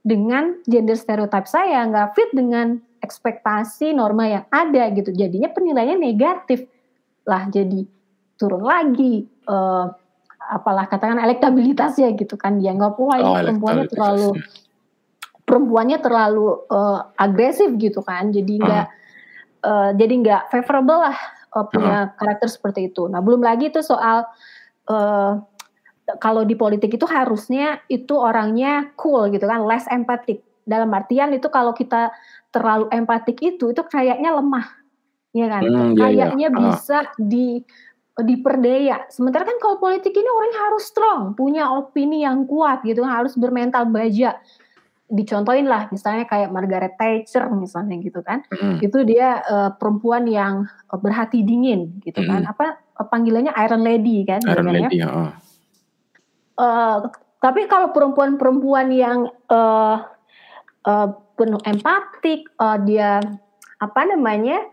dengan 0.00 0.62
gender 0.64 0.96
stereotype 0.96 1.50
saya, 1.50 1.84
nggak 1.84 2.16
fit 2.16 2.30
dengan 2.32 2.80
ekspektasi 3.04 3.92
norma 3.92 4.24
yang 4.30 4.44
ada 4.48 4.88
gitu. 4.96 5.12
Jadinya 5.12 5.52
penilaiannya 5.52 6.00
negatif 6.00 6.64
lah, 7.28 7.50
jadi 7.52 7.84
turun 8.40 8.64
lagi. 8.64 9.28
Uh, 9.44 9.92
apalah 10.44 10.84
katakan 10.84 11.16
elektabilitasnya 11.20 12.12
gitu 12.20 12.36
kan 12.36 12.60
dianggap 12.60 13.00
wah 13.00 13.16
ini 13.16 13.24
oh, 13.24 13.40
perempuannya 13.40 13.86
terlalu 13.88 14.28
perempuannya 15.44 15.98
terlalu 16.04 16.46
uh, 16.68 17.00
agresif 17.16 17.72
gitu 17.80 18.04
kan 18.04 18.28
jadi 18.28 18.52
nggak 18.60 18.86
uh. 18.88 19.03
Uh, 19.64 19.90
jadi 19.96 20.14
nggak 20.20 20.42
favorable 20.52 21.00
lah 21.00 21.16
uh, 21.56 21.66
punya 21.66 22.12
uh. 22.12 22.14
karakter 22.20 22.48
seperti 22.52 22.92
itu. 22.92 23.08
Nah 23.08 23.24
belum 23.24 23.40
lagi 23.40 23.72
itu 23.72 23.80
soal 23.80 24.28
uh, 24.92 25.32
kalau 26.20 26.44
di 26.44 26.52
politik 26.52 26.92
itu 26.92 27.08
harusnya 27.08 27.80
itu 27.88 28.12
orangnya 28.12 28.92
cool 29.00 29.32
gitu 29.32 29.48
kan 29.48 29.64
less 29.64 29.88
empatik 29.88 30.44
dalam 30.68 30.92
artian 30.92 31.32
itu 31.32 31.48
kalau 31.48 31.72
kita 31.72 32.12
terlalu 32.52 32.92
empatik 32.92 33.40
itu 33.40 33.72
itu 33.72 33.82
kayaknya 33.88 34.36
lemah 34.36 34.68
ya 35.34 35.46
kan? 35.50 35.62
Hmm, 35.64 35.92
iya, 35.96 36.00
kayaknya 36.00 36.48
iya. 36.52 36.58
bisa 36.60 36.98
di 37.16 37.64
diperdaya. 38.14 39.10
Sementara 39.10 39.42
kan 39.42 39.58
kalau 39.58 39.82
politik 39.82 40.14
ini 40.14 40.28
orang 40.30 40.54
harus 40.54 40.86
strong 40.86 41.34
punya 41.34 41.66
opini 41.66 42.22
yang 42.22 42.46
kuat 42.46 42.86
gitu 42.86 43.02
harus 43.02 43.34
bermental 43.34 43.90
baja 43.90 44.38
dicontohin 45.14 45.70
lah 45.70 45.86
misalnya 45.94 46.26
kayak 46.26 46.50
Margaret 46.50 46.98
Thatcher 46.98 47.46
misalnya 47.54 48.02
gitu 48.02 48.18
kan 48.26 48.42
hmm. 48.50 48.82
itu 48.82 49.06
dia 49.06 49.38
uh, 49.46 49.70
perempuan 49.78 50.26
yang 50.26 50.66
uh, 50.90 50.98
berhati 50.98 51.46
dingin 51.46 52.02
gitu 52.02 52.18
hmm. 52.18 52.28
kan 52.28 52.42
apa 52.50 52.82
uh, 52.98 53.06
panggilannya 53.06 53.54
Iron 53.54 53.86
Lady 53.86 54.26
kan 54.26 54.42
Iron 54.42 54.74
Lady 54.74 54.98
ya. 54.98 55.38
Uh, 56.54 57.10
tapi 57.44 57.68
kalau 57.68 57.92
perempuan-perempuan 57.92 58.88
yang 58.88 59.28
uh, 59.52 60.00
uh, 60.88 61.08
penuh 61.36 61.60
empatik, 61.68 62.48
uh, 62.56 62.80
dia 62.80 63.20
apa 63.76 64.00
namanya 64.08 64.64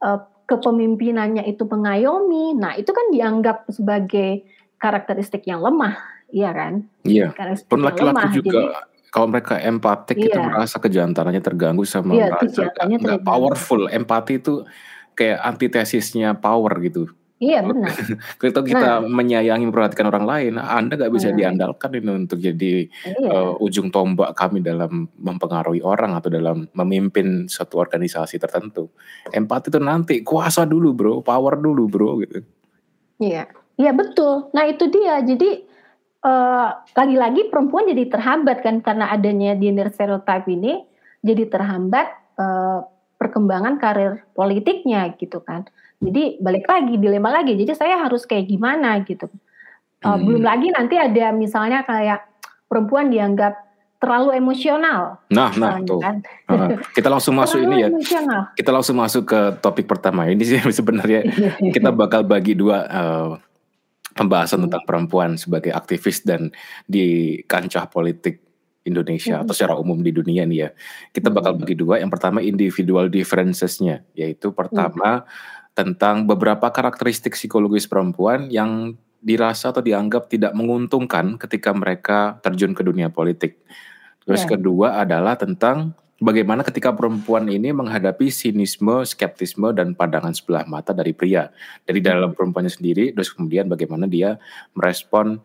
uh, 0.00 0.24
kepemimpinannya 0.48 1.44
itu 1.44 1.68
mengayomi. 1.68 2.56
Nah 2.56 2.80
itu 2.80 2.96
kan 2.96 3.12
dianggap 3.12 3.68
sebagai 3.68 4.40
karakteristik 4.80 5.44
yang 5.44 5.60
lemah, 5.60 6.00
iya 6.32 6.48
kan? 6.56 6.88
Iya. 7.04 7.36
Pun 7.68 7.84
laki-laki 7.84 8.40
juga. 8.40 8.72
Jadi, 8.72 8.93
kalau 9.14 9.30
mereka 9.30 9.62
empatik 9.62 10.18
iya. 10.18 10.26
itu 10.26 10.38
merasa 10.42 10.82
kejantanannya 10.82 11.38
terganggu 11.38 11.86
sama 11.86 12.18
iya, 12.18 12.34
merasa 12.34 12.66
nggak 12.66 13.22
powerful. 13.22 13.86
Empati 13.86 14.42
itu 14.42 14.66
kayak 15.14 15.38
antitesisnya 15.38 16.34
power 16.34 16.74
gitu. 16.82 17.06
Iya 17.38 17.62
benar. 17.62 17.94
Kalau 18.42 18.66
kita 18.66 18.88
nah, 18.98 19.06
menyayangi 19.06 19.70
memperhatikan 19.70 20.10
orang 20.10 20.26
lain, 20.26 20.52
Anda 20.58 20.98
nggak 20.98 21.14
bisa 21.14 21.30
nah, 21.30 21.38
diandalkan 21.38 21.94
ini 21.94 22.10
untuk 22.26 22.42
jadi 22.42 22.90
iya. 22.90 23.30
uh, 23.30 23.54
ujung 23.62 23.94
tombak 23.94 24.34
kami 24.34 24.58
dalam 24.66 25.06
mempengaruhi 25.14 25.78
orang 25.78 26.18
atau 26.18 26.34
dalam 26.34 26.66
memimpin 26.74 27.46
suatu 27.46 27.78
organisasi 27.78 28.42
tertentu. 28.42 28.90
Empati 29.30 29.70
itu 29.70 29.78
nanti 29.78 30.26
kuasa 30.26 30.66
dulu 30.66 30.90
bro, 30.90 31.14
power 31.22 31.54
dulu 31.62 31.86
bro 31.86 32.18
gitu. 32.18 32.42
Iya, 33.22 33.46
iya 33.78 33.94
betul. 33.94 34.50
Nah 34.50 34.66
itu 34.66 34.90
dia. 34.90 35.22
Jadi 35.22 35.73
uh, 36.24 36.68
lagi-lagi 36.96 37.52
perempuan 37.52 37.86
jadi 37.86 38.08
terhambat 38.08 38.64
kan 38.64 38.80
karena 38.80 39.12
adanya 39.12 39.52
gender 39.54 39.92
stereotype 39.92 40.48
ini, 40.48 40.82
jadi 41.20 41.46
terhambat 41.46 42.08
uh, 42.40 42.88
perkembangan 43.20 43.76
karir 43.78 44.24
politiknya 44.32 45.12
gitu 45.20 45.44
kan. 45.44 45.68
Jadi 46.02 46.40
balik 46.40 46.66
lagi 46.66 46.96
dilema 46.98 47.30
lagi. 47.30 47.54
Jadi 47.54 47.72
saya 47.76 48.00
harus 48.00 48.24
kayak 48.24 48.48
gimana 48.48 49.00
gitu. 49.04 49.28
Uh, 50.04 50.16
hmm. 50.16 50.24
Belum 50.26 50.42
lagi 50.44 50.68
nanti 50.72 51.00
ada 51.00 51.32
misalnya 51.32 51.84
kayak 51.86 52.24
perempuan 52.68 53.08
dianggap 53.08 53.64
terlalu 54.02 54.36
emosional. 54.36 55.16
Nah, 55.32 55.48
nah 55.56 55.80
tuh. 55.80 55.96
Kan. 56.04 56.20
Uh, 56.44 56.76
kita 56.92 57.08
langsung 57.08 57.40
masuk 57.40 57.64
ini 57.64 57.88
ya. 57.88 57.88
Emosional. 57.88 58.52
Kita 58.52 58.70
langsung 58.74 59.00
masuk 59.00 59.24
ke 59.24 59.40
topik 59.64 59.88
pertama. 59.88 60.28
Ini 60.28 60.42
sih 60.44 60.60
sebenarnya 60.84 61.24
kita 61.72 61.88
bakal 61.88 62.20
bagi 62.28 62.52
dua 62.52 62.84
uh, 62.84 63.40
pembahasan 64.14 64.62
hmm. 64.62 64.64
tentang 64.70 64.84
perempuan 64.86 65.30
sebagai 65.36 65.74
aktivis 65.74 66.22
dan 66.22 66.54
di 66.86 67.38
kancah 67.44 67.90
politik 67.90 68.40
Indonesia 68.86 69.40
hmm. 69.40 69.42
atau 69.44 69.52
secara 69.52 69.74
umum 69.76 70.00
di 70.00 70.14
dunia 70.14 70.46
nih 70.46 70.58
ya. 70.58 70.70
Kita 71.12 71.28
bakal 71.34 71.58
bagi 71.58 71.74
dua. 71.74 71.98
Yang 71.98 72.14
pertama 72.14 72.38
individual 72.40 73.10
differences-nya, 73.10 74.06
yaitu 74.16 74.54
pertama 74.54 75.26
hmm 75.26 75.62
tentang 75.74 76.24
beberapa 76.24 76.70
karakteristik 76.70 77.34
psikologis 77.34 77.90
perempuan 77.90 78.46
yang 78.46 78.94
dirasa 79.18 79.74
atau 79.74 79.82
dianggap 79.82 80.30
tidak 80.30 80.54
menguntungkan 80.54 81.34
ketika 81.34 81.74
mereka 81.74 82.38
terjun 82.40 82.72
ke 82.72 82.86
dunia 82.86 83.10
politik. 83.10 83.58
Terus 84.22 84.46
yeah. 84.46 84.50
kedua 84.54 84.88
adalah 85.02 85.34
tentang 85.34 85.98
bagaimana 86.22 86.62
ketika 86.62 86.94
perempuan 86.94 87.46
ini 87.50 87.74
menghadapi 87.74 88.30
sinisme, 88.30 89.02
skeptisme 89.02 89.70
dan 89.74 89.96
pandangan 89.98 90.34
sebelah 90.34 90.66
mata 90.66 90.94
dari 90.94 91.14
pria. 91.14 91.50
Dari 91.82 91.98
dalam 91.98 92.34
perempuannya 92.34 92.70
sendiri, 92.70 93.14
terus 93.14 93.34
kemudian 93.34 93.66
bagaimana 93.66 94.06
dia 94.06 94.38
merespon 94.74 95.42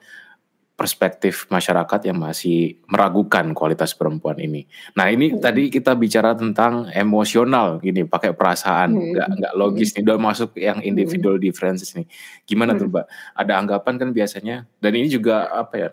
perspektif 0.79 1.43
masyarakat 1.51 2.07
yang 2.07 2.23
masih 2.23 2.79
meragukan 2.87 3.51
kualitas 3.51 3.91
perempuan 3.91 4.39
ini. 4.39 4.63
Nah 4.95 5.11
ini 5.11 5.35
hmm. 5.35 5.43
tadi 5.43 5.67
kita 5.67 5.91
bicara 5.91 6.31
tentang 6.31 6.87
emosional 6.95 7.83
gini, 7.83 8.07
pakai 8.07 8.31
perasaan, 8.31 8.95
hmm. 8.95 9.11
nggak 9.11 9.27
nggak 9.43 9.53
logis 9.59 9.91
nih, 9.91 10.07
udah 10.07 10.15
masuk 10.15 10.55
yang 10.55 10.79
individual 10.79 11.35
hmm. 11.35 11.43
differences 11.43 11.91
nih. 11.99 12.07
Gimana 12.47 12.71
hmm. 12.71 12.79
tuh 12.79 12.87
mbak? 12.87 13.05
Ada 13.35 13.53
anggapan 13.59 13.93
kan 13.99 14.09
biasanya, 14.15 14.63
dan 14.79 14.91
ini 14.95 15.11
juga 15.11 15.51
apa 15.51 15.75
ya? 15.75 15.89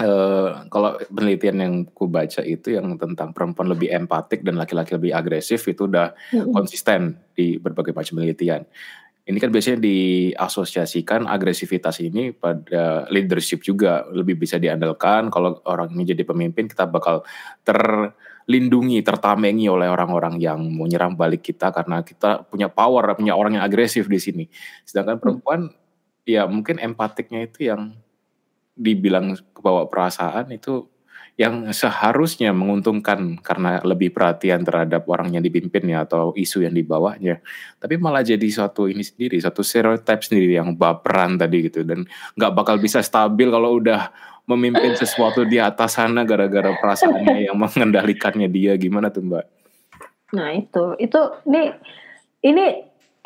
Uh, 0.00 0.64
kalau 0.72 0.96
penelitian 1.12 1.56
yang 1.60 1.74
ku 1.84 2.08
baca 2.08 2.40
itu 2.40 2.72
yang 2.72 2.96
tentang 2.96 3.36
perempuan 3.36 3.68
lebih 3.76 3.92
empatik 3.92 4.40
dan 4.40 4.56
laki-laki 4.56 4.96
lebih 4.96 5.12
agresif 5.12 5.68
itu 5.68 5.84
udah 5.84 6.16
hmm. 6.32 6.48
konsisten 6.48 7.20
di 7.36 7.60
berbagai 7.60 7.92
macam 7.92 8.16
penelitian. 8.16 8.64
Ini 9.22 9.38
kan 9.38 9.52
biasanya 9.54 9.84
diasosiasikan 9.84 11.30
agresivitas 11.30 12.02
ini 12.02 12.34
pada 12.34 13.06
leadership 13.12 13.62
juga. 13.62 14.02
Lebih 14.10 14.34
bisa 14.34 14.58
diandalkan 14.58 15.30
kalau 15.30 15.62
orang 15.62 15.94
ini 15.94 16.10
jadi 16.10 16.26
pemimpin 16.26 16.66
kita 16.66 16.90
bakal 16.90 17.22
terlindungi 17.62 18.98
tertamengi 19.06 19.70
oleh 19.70 19.86
orang-orang 19.86 20.42
yang 20.42 20.58
mau 20.74 20.90
nyerang 20.90 21.14
balik 21.14 21.46
kita 21.46 21.70
karena 21.70 22.02
kita 22.02 22.48
punya 22.50 22.66
power 22.66 23.14
punya 23.14 23.38
orang 23.38 23.60
yang 23.60 23.64
agresif 23.68 24.10
di 24.10 24.18
sini. 24.18 24.44
Sedangkan 24.82 25.22
perempuan 25.22 25.70
ya 26.26 26.50
mungkin 26.50 26.82
empatiknya 26.82 27.46
itu 27.46 27.70
yang 27.70 27.94
dibilang 28.72 29.36
kebawa 29.52 29.86
perasaan 29.86 30.48
itu 30.52 30.88
yang 31.40 31.72
seharusnya 31.72 32.52
menguntungkan 32.52 33.40
karena 33.40 33.80
lebih 33.80 34.12
perhatian 34.12 34.68
terhadap 34.68 35.08
orang 35.08 35.32
yang 35.32 35.40
dipimpinnya 35.40 36.04
atau 36.04 36.36
isu 36.36 36.68
yang 36.68 36.76
dibawanya. 36.76 37.40
Tapi 37.80 37.96
malah 37.96 38.20
jadi 38.20 38.44
suatu 38.52 38.84
ini 38.84 39.00
sendiri, 39.00 39.40
satu 39.40 39.64
stereotype 39.64 40.20
sendiri 40.20 40.60
yang 40.60 40.76
baperan 40.76 41.40
tadi 41.40 41.72
gitu 41.72 41.88
dan 41.88 42.04
nggak 42.36 42.52
bakal 42.52 42.76
bisa 42.76 43.00
stabil 43.00 43.48
kalau 43.48 43.80
udah 43.80 44.12
memimpin 44.44 44.92
sesuatu 44.92 45.48
di 45.48 45.56
atas 45.56 45.96
sana 45.96 46.28
gara-gara 46.28 46.76
perasaannya 46.76 47.48
yang 47.48 47.56
mengendalikannya 47.56 48.52
dia 48.52 48.76
gimana 48.76 49.08
tuh 49.08 49.24
Mbak? 49.24 49.44
Nah 50.36 50.48
itu, 50.52 50.84
itu 51.00 51.20
ini 51.48 51.62
ini 52.44 52.64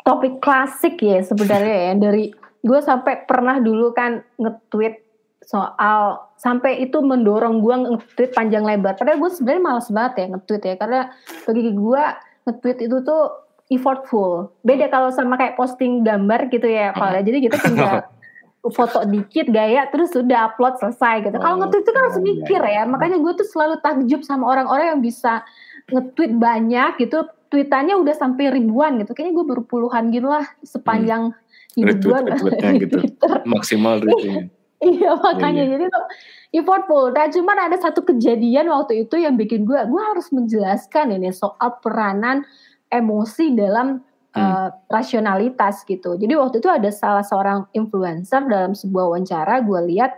topik 0.07 0.39
klasik 0.39 1.03
ya 1.03 1.19
sebenarnya 1.19 1.91
ya 1.91 1.93
dari 1.99 2.31
gue 2.63 2.79
sampai 2.79 3.27
pernah 3.27 3.59
dulu 3.59 3.91
kan 3.91 4.23
nge-tweet 4.39 5.06
soal 5.47 6.27
sampai 6.35 6.83
itu 6.83 6.99
mendorong 6.99 7.63
gue 7.63 7.75
nge-tweet 7.87 8.35
panjang 8.35 8.67
lebar. 8.67 8.99
Padahal 8.99 9.23
gue 9.23 9.31
sebenarnya 9.31 9.63
malas 9.63 9.87
banget 9.87 10.13
ya 10.19 10.25
nge-tweet 10.35 10.63
ya 10.67 10.75
karena 10.75 11.01
bagi 11.47 11.71
gue 11.71 12.03
nge-tweet 12.43 12.77
itu 12.83 12.97
tuh 13.07 13.23
effortful. 13.71 14.51
Beda 14.67 14.91
kalau 14.91 15.07
sama 15.15 15.39
kayak 15.39 15.55
posting 15.55 16.03
gambar 16.03 16.51
gitu 16.51 16.67
ya, 16.67 16.91
Pak. 16.91 17.09
Ya. 17.15 17.21
Jadi 17.23 17.37
kita 17.47 17.57
tinggal 17.63 17.93
foto 18.75 19.07
dikit 19.07 19.47
gaya 19.47 19.87
terus 19.87 20.11
sudah 20.11 20.51
upload 20.51 20.75
selesai 20.83 21.23
gitu. 21.23 21.39
Kalau 21.39 21.55
oh, 21.55 21.59
nge-tweet 21.63 21.83
itu 21.87 21.91
kan 21.95 22.01
harus 22.03 22.19
iya, 22.19 22.27
mikir 22.27 22.61
iya. 22.67 22.75
ya. 22.75 22.91
Makanya 22.91 23.17
gue 23.23 23.33
tuh 23.39 23.47
selalu 23.47 23.79
takjub 23.79 24.21
sama 24.27 24.51
orang-orang 24.51 24.99
yang 24.99 25.01
bisa 25.01 25.47
nge-tweet 25.95 26.35
banyak 26.35 27.07
gitu. 27.07 27.23
Tweetannya 27.47 27.95
udah 27.95 28.11
sampai 28.19 28.51
ribuan 28.51 28.99
gitu. 28.99 29.15
Kayaknya 29.15 29.33
gue 29.39 29.45
baru 29.47 29.63
puluhan 29.63 30.11
gitu 30.11 30.27
lah 30.27 30.43
sepanjang 30.59 31.31
hmm. 31.31 31.79
hidup 31.79 31.97
gue. 32.03 32.19
gitu. 32.83 32.99
Maksimal 33.47 34.03
retweetnya. 34.03 34.51
Iya 34.77 35.17
makanya 35.17 35.63
yeah, 35.65 35.71
jadi 35.73 35.85
tuh 35.89 36.05
effortful. 36.53 37.09
Nah 37.09 37.25
cuman 37.33 37.57
ada 37.65 37.77
satu 37.81 38.05
kejadian 38.05 38.69
waktu 38.69 39.09
itu 39.09 39.17
yang 39.17 39.33
bikin 39.33 39.65
gue, 39.65 39.73
gue 39.73 40.01
harus 40.13 40.29
menjelaskan 40.29 41.17
ini 41.17 41.33
soal 41.33 41.81
peranan 41.81 42.45
emosi 42.93 43.57
dalam 43.57 44.05
uh, 44.37 44.69
rasionalitas 44.85 45.81
gitu. 45.81 46.13
Jadi 46.15 46.33
waktu 46.37 46.61
itu 46.61 46.69
ada 46.69 46.93
salah 46.93 47.25
seorang 47.25 47.65
influencer 47.73 48.45
dalam 48.45 48.77
sebuah 48.77 49.17
wawancara 49.17 49.65
gue 49.65 49.81
lihat 49.97 50.11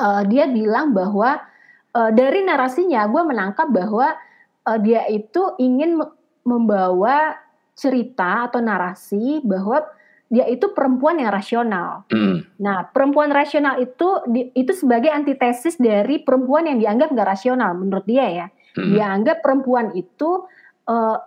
uh, 0.00 0.24
dia 0.24 0.48
bilang 0.48 0.96
bahwa 0.96 1.44
uh, 1.92 2.10
dari 2.10 2.40
narasinya 2.40 3.04
gue 3.12 3.22
menangkap 3.28 3.68
bahwa 3.68 4.16
uh, 4.64 4.78
dia 4.80 5.04
itu 5.12 5.52
ingin 5.60 6.00
membawa 6.48 7.36
cerita 7.76 8.48
atau 8.48 8.60
narasi 8.64 9.44
bahwa 9.44 9.84
dia 10.30 10.46
itu 10.46 10.70
perempuan 10.70 11.18
yang 11.18 11.34
rasional. 11.34 12.06
Mm. 12.06 12.46
Nah, 12.62 12.86
perempuan 12.94 13.34
rasional 13.34 13.82
itu 13.82 14.22
itu 14.54 14.72
sebagai 14.78 15.10
antitesis 15.10 15.74
dari 15.74 16.22
perempuan 16.22 16.70
yang 16.70 16.78
dianggap 16.78 17.10
nggak 17.10 17.28
rasional 17.34 17.74
menurut 17.74 18.06
dia 18.06 18.26
ya. 18.30 18.46
Mm. 18.78 18.90
Dia 18.94 19.04
anggap 19.10 19.42
perempuan 19.42 19.90
itu 19.98 20.46
uh, 20.86 21.18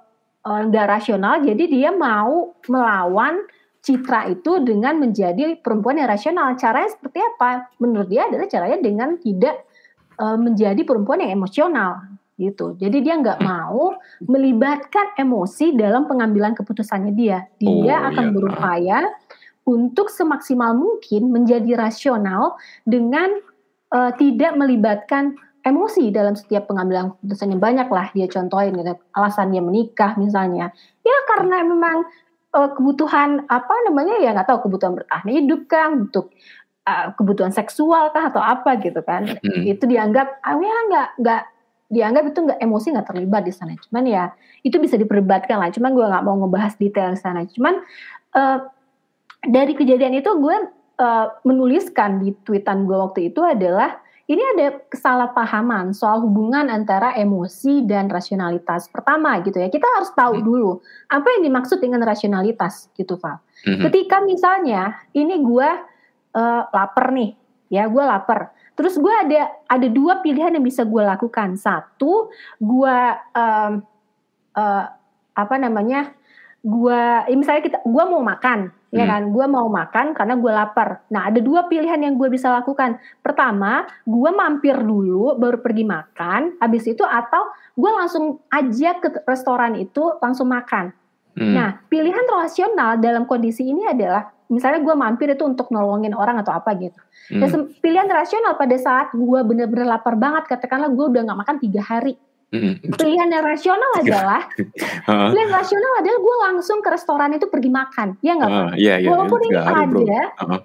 nggak 0.44 0.88
uh, 0.88 0.90
rasional, 0.90 1.44
jadi 1.44 1.64
dia 1.68 1.90
mau 1.92 2.56
melawan 2.72 3.44
citra 3.84 4.32
itu 4.32 4.64
dengan 4.64 4.96
menjadi 4.96 5.60
perempuan 5.60 6.00
yang 6.00 6.08
rasional. 6.08 6.56
Caranya 6.56 6.96
seperti 6.96 7.20
apa? 7.20 7.68
Menurut 7.84 8.08
dia 8.08 8.32
adalah 8.32 8.48
caranya 8.48 8.80
dengan 8.80 9.20
tidak 9.20 9.68
uh, 10.16 10.40
menjadi 10.40 10.80
perempuan 10.88 11.20
yang 11.20 11.44
emosional 11.44 12.13
gitu. 12.38 12.76
Jadi 12.82 13.06
dia 13.06 13.20
nggak 13.20 13.40
mau 13.42 13.98
melibatkan 14.26 15.14
emosi 15.18 15.78
dalam 15.78 16.10
pengambilan 16.10 16.58
keputusannya 16.58 17.14
dia. 17.14 17.46
Dia 17.62 17.96
oh, 18.02 18.08
akan 18.14 18.26
iya. 18.30 18.34
berupaya 18.34 19.00
untuk 19.64 20.12
semaksimal 20.12 20.76
mungkin 20.76 21.32
menjadi 21.32 21.80
rasional 21.80 22.60
dengan 22.84 23.32
uh, 23.96 24.12
tidak 24.20 24.60
melibatkan 24.60 25.40
emosi 25.64 26.12
dalam 26.12 26.36
setiap 26.36 26.68
pengambilan 26.68 27.16
keputusannya 27.16 27.56
banyak 27.56 27.88
lah 27.88 28.12
dia 28.12 28.28
contohin 28.28 28.76
gitu. 28.76 29.00
alasan 29.16 29.56
dia 29.56 29.64
menikah 29.64 30.12
misalnya 30.20 30.76
ya 31.08 31.18
karena 31.32 31.64
memang 31.64 32.04
uh, 32.52 32.70
kebutuhan 32.76 33.48
apa 33.48 33.76
namanya 33.88 34.20
ya 34.20 34.36
nggak 34.36 34.48
tahu 34.52 34.68
kebutuhan 34.68 35.00
bertahan 35.00 35.28
hidup 35.32 35.62
kan 35.72 36.04
untuk 36.04 36.36
uh, 36.84 37.16
kebutuhan 37.16 37.56
seksual 37.56 38.12
kah 38.12 38.28
atau 38.28 38.44
apa 38.44 38.76
gitu 38.84 39.00
kan 39.08 39.40
hmm. 39.40 39.64
itu 39.64 39.84
dianggap 39.88 40.44
ah 40.44 40.60
ya 40.60 40.78
nggak 40.92 41.10
nggak 41.24 41.44
dianggap 41.94 42.34
itu 42.34 42.40
nggak 42.50 42.60
emosi 42.60 42.88
nggak 42.98 43.08
terlibat 43.14 43.46
di 43.46 43.54
sana 43.54 43.78
cuman 43.78 44.04
ya 44.10 44.24
itu 44.66 44.82
bisa 44.82 44.98
diperdebatkan 44.98 45.62
lah 45.62 45.70
cuman 45.70 45.94
gue 45.94 46.06
nggak 46.10 46.24
mau 46.26 46.36
ngebahas 46.42 46.74
detail 46.82 47.14
di 47.14 47.22
sana 47.22 47.46
cuman 47.46 47.80
uh, 48.34 48.60
dari 49.46 49.78
kejadian 49.78 50.18
itu 50.18 50.34
gue 50.42 50.58
uh, 50.98 51.28
menuliskan 51.46 52.20
di 52.26 52.34
tweetan 52.42 52.90
gue 52.90 52.98
waktu 52.98 53.30
itu 53.30 53.46
adalah 53.46 54.04
ini 54.24 54.40
ada 54.56 54.80
kesalahpahaman 54.88 55.92
soal 55.92 56.24
hubungan 56.24 56.72
antara 56.72 57.12
emosi 57.20 57.84
dan 57.84 58.08
rasionalitas. 58.08 58.88
Pertama 58.88 59.36
gitu 59.44 59.60
ya, 59.60 59.68
kita 59.68 59.84
harus 60.00 60.16
tahu 60.16 60.40
hmm. 60.40 60.46
dulu 60.48 60.72
apa 61.12 61.28
yang 61.38 61.52
dimaksud 61.52 61.84
dengan 61.84 62.00
rasionalitas 62.08 62.88
gitu, 62.96 63.20
Val. 63.20 63.44
Hmm. 63.68 63.84
Ketika 63.84 64.24
misalnya 64.24 65.04
ini 65.12 65.44
gue 65.44 65.70
uh, 66.40 66.62
lapar 66.72 67.12
nih, 67.12 67.36
ya 67.68 67.84
gue 67.92 68.04
lapar. 68.04 68.56
Terus 68.74 68.98
gue 68.98 69.14
ada 69.14 69.54
ada 69.70 69.88
dua 69.90 70.20
pilihan 70.26 70.54
yang 70.54 70.66
bisa 70.66 70.82
gue 70.82 71.04
lakukan. 71.06 71.54
Satu, 71.58 72.34
gue 72.58 72.98
um, 73.38 73.74
uh, 74.58 74.86
apa 75.34 75.56
namanya? 75.62 76.14
Gue, 76.64 76.96
ya 77.28 77.36
misalnya 77.36 77.60
kita, 77.60 77.78
gue 77.84 78.04
mau 78.08 78.24
makan, 78.24 78.72
ya 78.88 78.96
hmm. 78.96 79.00
ya 79.04 79.06
kan? 79.06 79.22
Gue 79.36 79.46
mau 79.52 79.68
makan 79.68 80.16
karena 80.16 80.40
gue 80.40 80.48
lapar. 80.48 81.04
Nah, 81.12 81.28
ada 81.28 81.44
dua 81.44 81.68
pilihan 81.68 82.00
yang 82.00 82.16
gue 82.16 82.32
bisa 82.32 82.48
lakukan. 82.56 82.96
Pertama, 83.20 83.84
gue 84.08 84.30
mampir 84.32 84.80
dulu, 84.80 85.36
baru 85.36 85.60
pergi 85.60 85.84
makan. 85.84 86.64
Habis 86.64 86.88
itu 86.88 87.04
atau 87.04 87.52
gue 87.76 87.92
langsung 87.92 88.40
aja 88.48 88.96
ke 88.96 89.28
restoran 89.28 89.76
itu 89.76 90.16
langsung 90.24 90.48
makan. 90.50 90.96
Hmm. 91.36 91.52
Nah, 91.52 91.70
pilihan 91.92 92.26
rasional 92.32 92.96
dalam 92.96 93.28
kondisi 93.28 93.68
ini 93.68 93.84
adalah 93.84 94.33
misalnya 94.52 94.84
gue 94.84 94.96
mampir 94.96 95.28
itu 95.32 95.44
untuk 95.44 95.70
nolongin 95.70 96.16
orang 96.16 96.40
atau 96.42 96.56
apa 96.56 96.76
gitu. 96.80 97.00
Hmm. 97.32 97.42
Dan 97.44 97.72
pilihan 97.80 98.08
rasional 98.10 98.60
pada 98.60 98.76
saat 98.76 99.12
gue 99.16 99.40
bener-bener 99.46 99.88
lapar 99.88 100.20
banget, 100.20 100.48
katakanlah 100.50 100.92
gue 100.92 101.06
udah 101.14 101.22
nggak 101.24 101.40
makan 101.40 101.58
tiga 101.62 101.82
hari. 101.84 102.16
Hmm. 102.54 102.78
Pilihan 102.86 103.34
yang 103.34 103.42
rasional 103.42 103.92
adalah, 103.98 104.46
pilihan 105.34 105.50
rasional 105.50 105.92
adalah 106.06 106.20
gue 106.22 106.36
langsung 106.46 106.86
ke 106.86 106.90
restoran 106.94 107.34
itu 107.34 107.50
pergi 107.50 107.74
makan, 107.74 108.14
ya 108.22 108.38
nggak? 108.38 108.52
Uh, 108.52 108.72
iya, 108.78 109.02
iya, 109.02 109.10
Walaupun 109.10 109.40
ini 109.50 109.58
ada, 109.58 110.22
uh 110.38 110.46
-huh. 110.46 110.62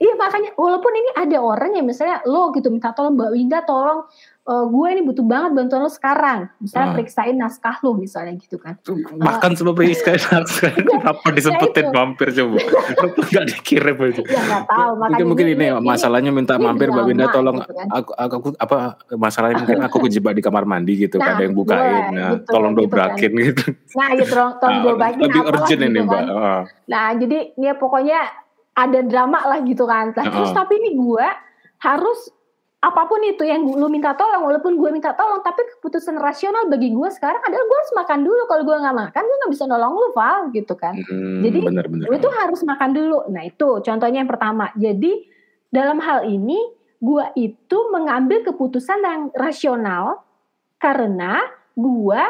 Iya 0.00 0.16
makanya 0.16 0.56
walaupun 0.56 0.92
ini 0.96 1.10
ada 1.12 1.38
orang 1.44 1.76
yang 1.76 1.84
misalnya 1.84 2.24
lo 2.24 2.48
gitu 2.56 2.72
minta 2.72 2.88
tolong 2.96 3.20
Mbak 3.20 3.30
Winda 3.36 3.60
tolong 3.68 4.08
uh, 4.50 4.64
gue 4.66 4.86
ini 4.90 5.02
butuh 5.06 5.22
banget 5.22 5.50
bantuan 5.54 5.86
lo 5.86 5.90
sekarang. 5.92 6.50
Misalnya 6.58 6.88
uh. 6.90 6.94
periksain 6.98 7.36
naskah 7.38 7.76
lo 7.86 7.94
misalnya 7.94 8.34
gitu 8.34 8.58
kan. 8.58 8.74
Makan 9.14 9.50
uh, 9.54 9.56
sebelum 9.56 9.74
periksain 9.78 10.18
naskah. 10.34 10.74
Kenapa 10.74 11.26
disempetin 11.30 11.86
ya 11.86 11.94
mampir 11.94 12.28
coba? 12.34 12.58
Gak 13.34 13.44
dikirim 13.46 13.96
aja. 13.96 14.22
Ya 14.26 14.42
gak 14.42 14.64
tahu. 14.66 14.90
Mungkin, 14.98 15.26
mungkin 15.30 15.46
ini, 15.54 15.66
ini 15.70 15.78
masalahnya 15.78 16.30
minta 16.34 16.58
ini 16.58 16.66
mampir 16.66 16.90
Mbak 16.90 17.04
Winda 17.06 17.26
tolong 17.30 17.62
gitu 17.62 17.72
kan. 17.78 17.86
aku, 17.94 18.10
aku, 18.18 18.34
aku 18.34 18.48
apa 18.58 18.76
masalahnya 19.14 19.56
mungkin 19.62 19.80
aku 19.86 19.96
kejebak 20.10 20.34
di 20.34 20.42
kamar 20.42 20.64
mandi 20.66 21.06
gitu. 21.06 21.22
Nah, 21.22 21.38
ada 21.38 21.42
yang 21.46 21.54
bukain. 21.54 22.02
Nah, 22.10 22.30
gitu, 22.34 22.50
tolong 22.50 22.72
gitu 22.74 22.80
dobrakin 22.90 23.30
kan. 23.30 23.46
gitu. 23.46 23.64
Nah 23.94 24.08
ya 24.18 24.24
tolong, 24.26 24.52
tolong 24.58 24.78
nah, 24.80 24.84
dobrakin. 24.90 25.22
Lebih 25.22 25.42
urgent 25.46 25.80
ini 25.80 25.90
gitu 25.94 26.06
Mbak. 26.10 26.22
Kan. 26.26 26.62
Nah 26.90 27.06
jadi 27.14 27.38
ya 27.54 27.72
pokoknya 27.78 28.20
ada 28.74 29.00
drama 29.04 29.38
lah 29.46 29.58
gitu 29.62 29.84
kan. 29.86 30.10
Nah, 30.16 30.24
terus 30.26 30.50
tapi 30.56 30.80
ini 30.80 30.90
gue 30.96 31.26
harus 31.80 32.20
apa 32.80 33.04
pun 33.04 33.20
itu 33.20 33.44
yang 33.44 33.60
lu 33.68 33.92
minta 33.92 34.16
tolong 34.16 34.40
walaupun 34.40 34.80
gue 34.80 34.88
minta 34.88 35.12
tolong 35.12 35.44
tapi 35.44 35.68
keputusan 35.76 36.16
rasional 36.16 36.64
bagi 36.64 36.88
gue 36.88 37.08
sekarang 37.12 37.44
adalah 37.44 37.64
gue 37.68 37.76
harus 37.76 37.92
makan 37.92 38.20
dulu. 38.24 38.42
Kalau 38.48 38.62
gue 38.64 38.76
nggak 38.80 38.96
makan 38.96 39.22
gue 39.28 39.36
nggak 39.36 39.52
bisa 39.52 39.64
nolong 39.68 39.92
lu 40.00 40.08
Val 40.16 40.48
gitu 40.56 40.74
kan. 40.80 40.96
Hmm, 40.96 41.44
jadi 41.44 41.58
bener, 41.60 41.86
bener. 41.92 42.06
gue 42.08 42.16
tuh 42.16 42.32
harus 42.32 42.64
makan 42.64 42.90
dulu. 42.96 43.28
Nah 43.28 43.44
itu 43.44 43.84
contohnya 43.84 44.24
yang 44.24 44.30
pertama. 44.32 44.72
Jadi 44.80 45.28
dalam 45.68 46.00
hal 46.00 46.24
ini 46.24 46.56
gue 47.04 47.24
itu 47.36 47.78
mengambil 47.92 48.48
keputusan 48.48 48.98
yang 49.04 49.22
rasional 49.36 50.24
karena 50.80 51.44
gue 51.76 52.22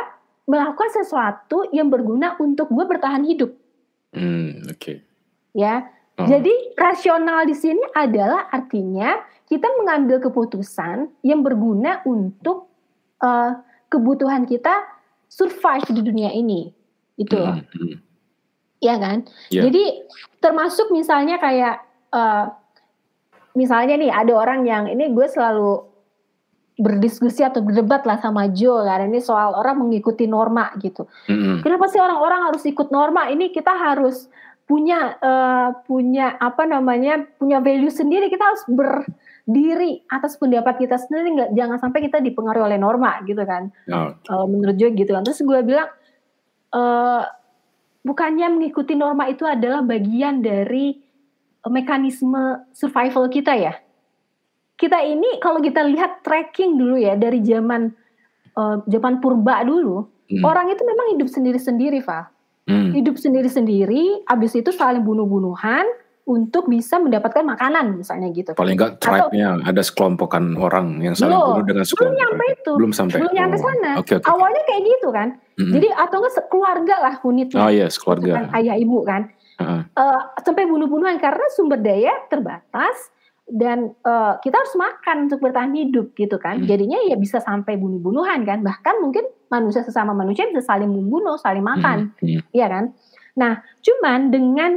melakukan 0.51 0.91
sesuatu 0.91 1.71
yang 1.71 1.87
berguna 1.87 2.35
untuk 2.43 2.75
gue 2.75 2.85
bertahan 2.91 3.23
hidup. 3.23 3.55
Hmm, 4.11 4.67
oke. 4.67 4.83
Okay. 4.83 4.97
ya 5.55 5.87
jadi 6.27 6.55
rasional 6.77 7.47
di 7.47 7.55
sini 7.55 7.81
adalah 7.95 8.49
artinya 8.51 9.21
kita 9.47 9.67
mengambil 9.79 10.23
keputusan 10.23 11.11
yang 11.25 11.41
berguna 11.41 12.03
untuk 12.07 12.71
uh, 13.23 13.59
kebutuhan 13.91 14.47
kita 14.47 14.87
survive 15.31 15.87
di 15.91 16.03
dunia 16.03 16.31
ini 16.35 16.71
itu 17.21 17.37
loh 17.37 17.61
mm 17.61 17.67
-hmm. 17.67 17.95
ya 18.83 18.95
kan 18.99 19.25
yeah. 19.53 19.65
jadi 19.69 20.09
termasuk 20.41 20.89
misalnya 20.91 21.37
kayak 21.37 21.85
uh, 22.11 22.51
misalnya 23.55 23.99
nih 23.99 24.11
ada 24.11 24.33
orang 24.35 24.65
yang 24.67 24.85
ini 24.87 25.11
gue 25.11 25.27
selalu 25.27 25.91
berdiskusi 26.81 27.45
atau 27.45 27.61
berdebat 27.61 28.09
lah 28.09 28.17
sama 28.17 28.49
Joe 28.49 28.89
karena 28.89 29.05
ini 29.05 29.21
soal 29.21 29.53
orang 29.53 29.85
mengikuti 29.85 30.25
norma 30.25 30.73
gitu. 30.81 31.05
Mm-hmm. 31.29 31.61
Kenapa 31.61 31.93
sih 31.93 32.01
orang-orang 32.01 32.49
harus 32.49 32.65
ikut 32.65 32.89
norma? 32.89 33.29
Ini 33.29 33.53
kita 33.53 33.69
harus 33.77 34.33
punya 34.71 35.19
uh, 35.19 35.75
punya 35.83 36.39
apa 36.39 36.63
namanya 36.63 37.27
punya 37.43 37.59
value 37.59 37.91
sendiri. 37.91 38.31
Kita 38.31 38.55
harus 38.55 38.63
ber 38.71 39.03
diri 39.51 39.99
atas 40.07 40.39
pendapat 40.39 40.87
kita 40.87 40.97
sendiri 41.01 41.29
nggak 41.35 41.51
jangan 41.59 41.79
sampai 41.83 42.07
kita 42.07 42.23
dipengaruhi 42.23 42.71
oleh 42.71 42.79
norma 42.79 43.19
gitu 43.27 43.43
kan 43.43 43.75
oh. 43.91 44.15
uh, 44.15 44.47
menurut 44.47 44.79
gue 44.79 44.95
gitu 44.95 45.11
kan 45.11 45.27
terus 45.27 45.43
gue 45.43 45.61
bilang 45.67 45.91
uh, 46.71 47.27
bukannya 48.07 48.47
mengikuti 48.55 48.95
norma 48.95 49.27
itu 49.27 49.43
adalah 49.43 49.83
bagian 49.83 50.39
dari 50.45 50.95
uh, 51.67 51.71
mekanisme 51.73 52.63
survival 52.71 53.27
kita 53.27 53.59
ya 53.59 53.75
kita 54.79 55.03
ini 55.03 55.43
kalau 55.43 55.59
kita 55.61 55.83
lihat 55.85 56.23
tracking 56.25 56.79
dulu 56.79 56.97
ya 56.97 57.19
dari 57.19 57.43
zaman 57.43 57.91
uh, 58.55 58.87
zaman 58.87 59.19
purba 59.19 59.67
dulu 59.67 60.07
hmm. 60.31 60.47
orang 60.47 60.71
itu 60.71 60.83
memang 60.87 61.19
hidup 61.19 61.29
sendiri-sendiri 61.29 62.01
Pak 62.07 62.40
hmm. 62.71 62.95
hidup 62.95 63.19
sendiri-sendiri 63.19 64.23
abis 64.31 64.55
itu 64.55 64.71
saling 64.71 65.03
bunuh-bunuhan 65.03 65.85
untuk 66.31 66.71
bisa 66.71 67.03
mendapatkan 67.03 67.43
makanan 67.43 67.99
misalnya 67.99 68.31
gitu. 68.31 68.55
Paling 68.55 68.79
enggak 68.79 69.03
tribe-nya 69.03 69.59
ada 69.67 69.83
sekelompokan 69.83 70.55
orang 70.55 71.03
yang 71.03 71.19
saling 71.19 71.35
bunuh 71.35 71.67
dengan 71.67 71.83
sekelompok. 71.83 72.15
Belum 72.15 72.23
nyampe 72.23 72.45
itu. 72.47 72.73
Belum 72.79 72.93
sampai. 72.95 73.19
Belum 73.19 73.35
nyampe 73.35 73.57
oh. 73.57 73.63
sana. 73.67 73.91
Okay, 73.99 74.15
okay, 74.23 74.31
Awalnya 74.31 74.63
kayak 74.69 74.83
gitu 74.87 75.09
kan. 75.11 75.29
Mm-hmm. 75.59 75.73
Jadi 75.75 75.89
atau 75.91 76.17
enggak 76.23 76.35
keluarga 76.47 76.95
lah 77.03 77.15
unitnya. 77.27 77.59
Oh 77.59 77.71
iya, 77.73 77.91
yes, 77.91 77.99
keluarga. 77.99 78.33
Kan, 78.39 78.47
ayah 78.63 78.77
ibu 78.79 78.99
kan. 79.03 79.23
Uh-huh. 79.61 79.83
Uh, 79.93 80.21
sampai 80.41 80.65
bunuh-bunuhan 80.65 81.21
karena 81.21 81.45
sumber 81.53 81.83
daya 81.83 82.15
terbatas 82.33 82.97
dan 83.51 83.93
uh, 84.07 84.39
kita 84.39 84.55
harus 84.55 84.75
makan 84.79 85.27
untuk 85.27 85.43
bertahan 85.43 85.75
hidup 85.75 86.15
gitu 86.15 86.39
kan. 86.39 86.63
Mm. 86.63 86.67
Jadinya 86.71 86.99
ya 87.07 87.17
bisa 87.19 87.43
sampai 87.43 87.75
bunuh-bunuhan 87.77 88.47
kan. 88.47 88.63
Bahkan 88.63 88.95
mungkin 89.03 89.27
manusia 89.51 89.83
sesama 89.83 90.15
manusia 90.15 90.47
bisa 90.47 90.63
saling 90.63 90.89
membunuh, 90.89 91.35
saling 91.37 91.63
makan. 91.63 92.15
Mm. 92.23 92.47
Iya 92.55 92.67
kan? 92.71 92.85
Nah, 93.35 93.63
cuman 93.83 94.31
dengan 94.31 94.73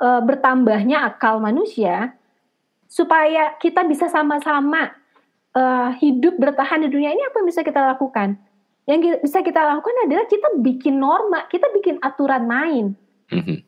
e, 0.00 0.08
bertambahnya 0.24 1.08
akal 1.08 1.40
manusia 1.40 2.16
supaya 2.88 3.56
kita 3.60 3.84
bisa 3.84 4.08
sama-sama 4.08 4.92
e, 5.52 5.62
hidup 6.00 6.36
bertahan 6.36 6.84
di 6.84 6.88
dunia 6.88 7.12
ini 7.12 7.22
apa 7.24 7.40
yang 7.40 7.48
bisa 7.48 7.64
kita 7.64 7.80
lakukan? 7.84 8.36
Yang 8.88 9.20
bisa 9.20 9.44
kita 9.44 9.60
lakukan 9.60 10.08
adalah 10.08 10.24
kita 10.24 10.48
bikin 10.64 10.96
norma, 10.96 11.44
kita 11.52 11.68
bikin 11.76 12.00
aturan 12.00 12.48
main. 12.48 12.96
Mhm. 13.28 13.67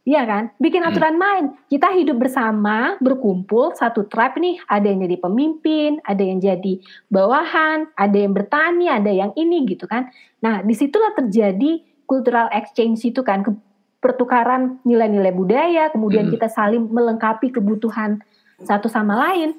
Iya 0.00 0.24
kan? 0.24 0.44
Bikin 0.56 0.80
Hmm. 0.80 0.90
aturan 0.90 1.16
main. 1.20 1.44
Kita 1.68 1.92
hidup 1.92 2.16
bersama, 2.16 2.96
berkumpul 3.04 3.76
satu 3.76 4.08
tribe 4.08 4.40
nih, 4.40 4.56
ada 4.64 4.88
yang 4.88 5.04
jadi 5.04 5.16
pemimpin, 5.20 6.00
ada 6.02 6.22
yang 6.24 6.40
jadi 6.40 6.80
bawahan, 7.12 7.84
ada 7.92 8.16
yang 8.16 8.32
bertani, 8.32 8.88
ada 8.88 9.12
yang 9.12 9.36
ini 9.36 9.68
gitu 9.68 9.84
kan. 9.84 10.08
Nah, 10.40 10.64
di 10.64 10.72
situlah 10.72 11.12
terjadi 11.12 11.84
cultural 12.08 12.48
exchange 12.50 13.04
itu 13.04 13.20
kan, 13.20 13.44
ke- 13.44 13.54
pertukaran 14.00 14.80
nilai-nilai 14.82 15.30
budaya, 15.30 15.92
kemudian 15.92 16.26
Hmm. 16.26 16.32
kita 16.32 16.48
saling 16.48 16.88
melengkapi 16.88 17.52
kebutuhan 17.52 18.24
satu 18.58 18.88
sama 18.88 19.12
lain. 19.28 19.52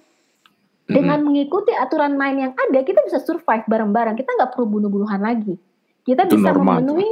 Dengan 0.89 1.23
mengikuti 1.23 1.71
aturan 1.71 2.17
main 2.17 2.35
yang 2.35 2.53
ada, 2.57 2.81
kita 2.81 2.99
bisa 3.05 3.21
survive 3.21 3.63
bareng-bareng. 3.63 4.17
Kita 4.17 4.33
nggak 4.35 4.51
perlu 4.51 4.67
bunuh-bunuhan 4.67 5.21
lagi. 5.23 5.55
Kita 6.03 6.25
Itu 6.27 6.35
bisa 6.35 6.51
norma 6.51 6.81
tuh. 6.81 6.97
memenuhi, 6.97 7.09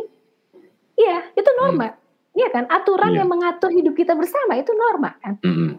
iya 0.97 1.29
itu 1.31 1.47
norma. 1.55 1.95
Iya 2.39 2.47
kan, 2.55 2.63
aturan 2.71 3.11
Iya. 3.11 3.17
yang 3.19 3.29
mengatur 3.29 3.67
hidup 3.75 3.93
kita 3.99 4.15
bersama 4.15 4.55
itu 4.55 4.71
norma 4.71 5.11
kan. 5.19 5.35
Mhm. 5.43 5.69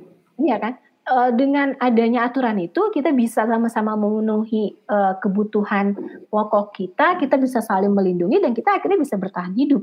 Iya 0.45 0.57
kan? 0.61 0.73
Eh, 1.11 1.31
dengan 1.33 1.73
adanya 1.81 2.29
aturan 2.29 2.61
itu 2.61 2.93
kita 2.93 3.17
bisa 3.17 3.49
sama-sama 3.49 3.97
memenuhi 3.97 4.77
eh, 4.77 5.13
kebutuhan 5.25 5.97
pokok 6.29 6.77
kita, 6.77 7.17
kita 7.17 7.41
bisa 7.41 7.65
saling 7.65 7.91
melindungi 7.97 8.45
dan 8.45 8.53
kita 8.53 8.77
akhirnya 8.77 9.01
bisa 9.01 9.17
bertahan 9.17 9.57
hidup. 9.57 9.81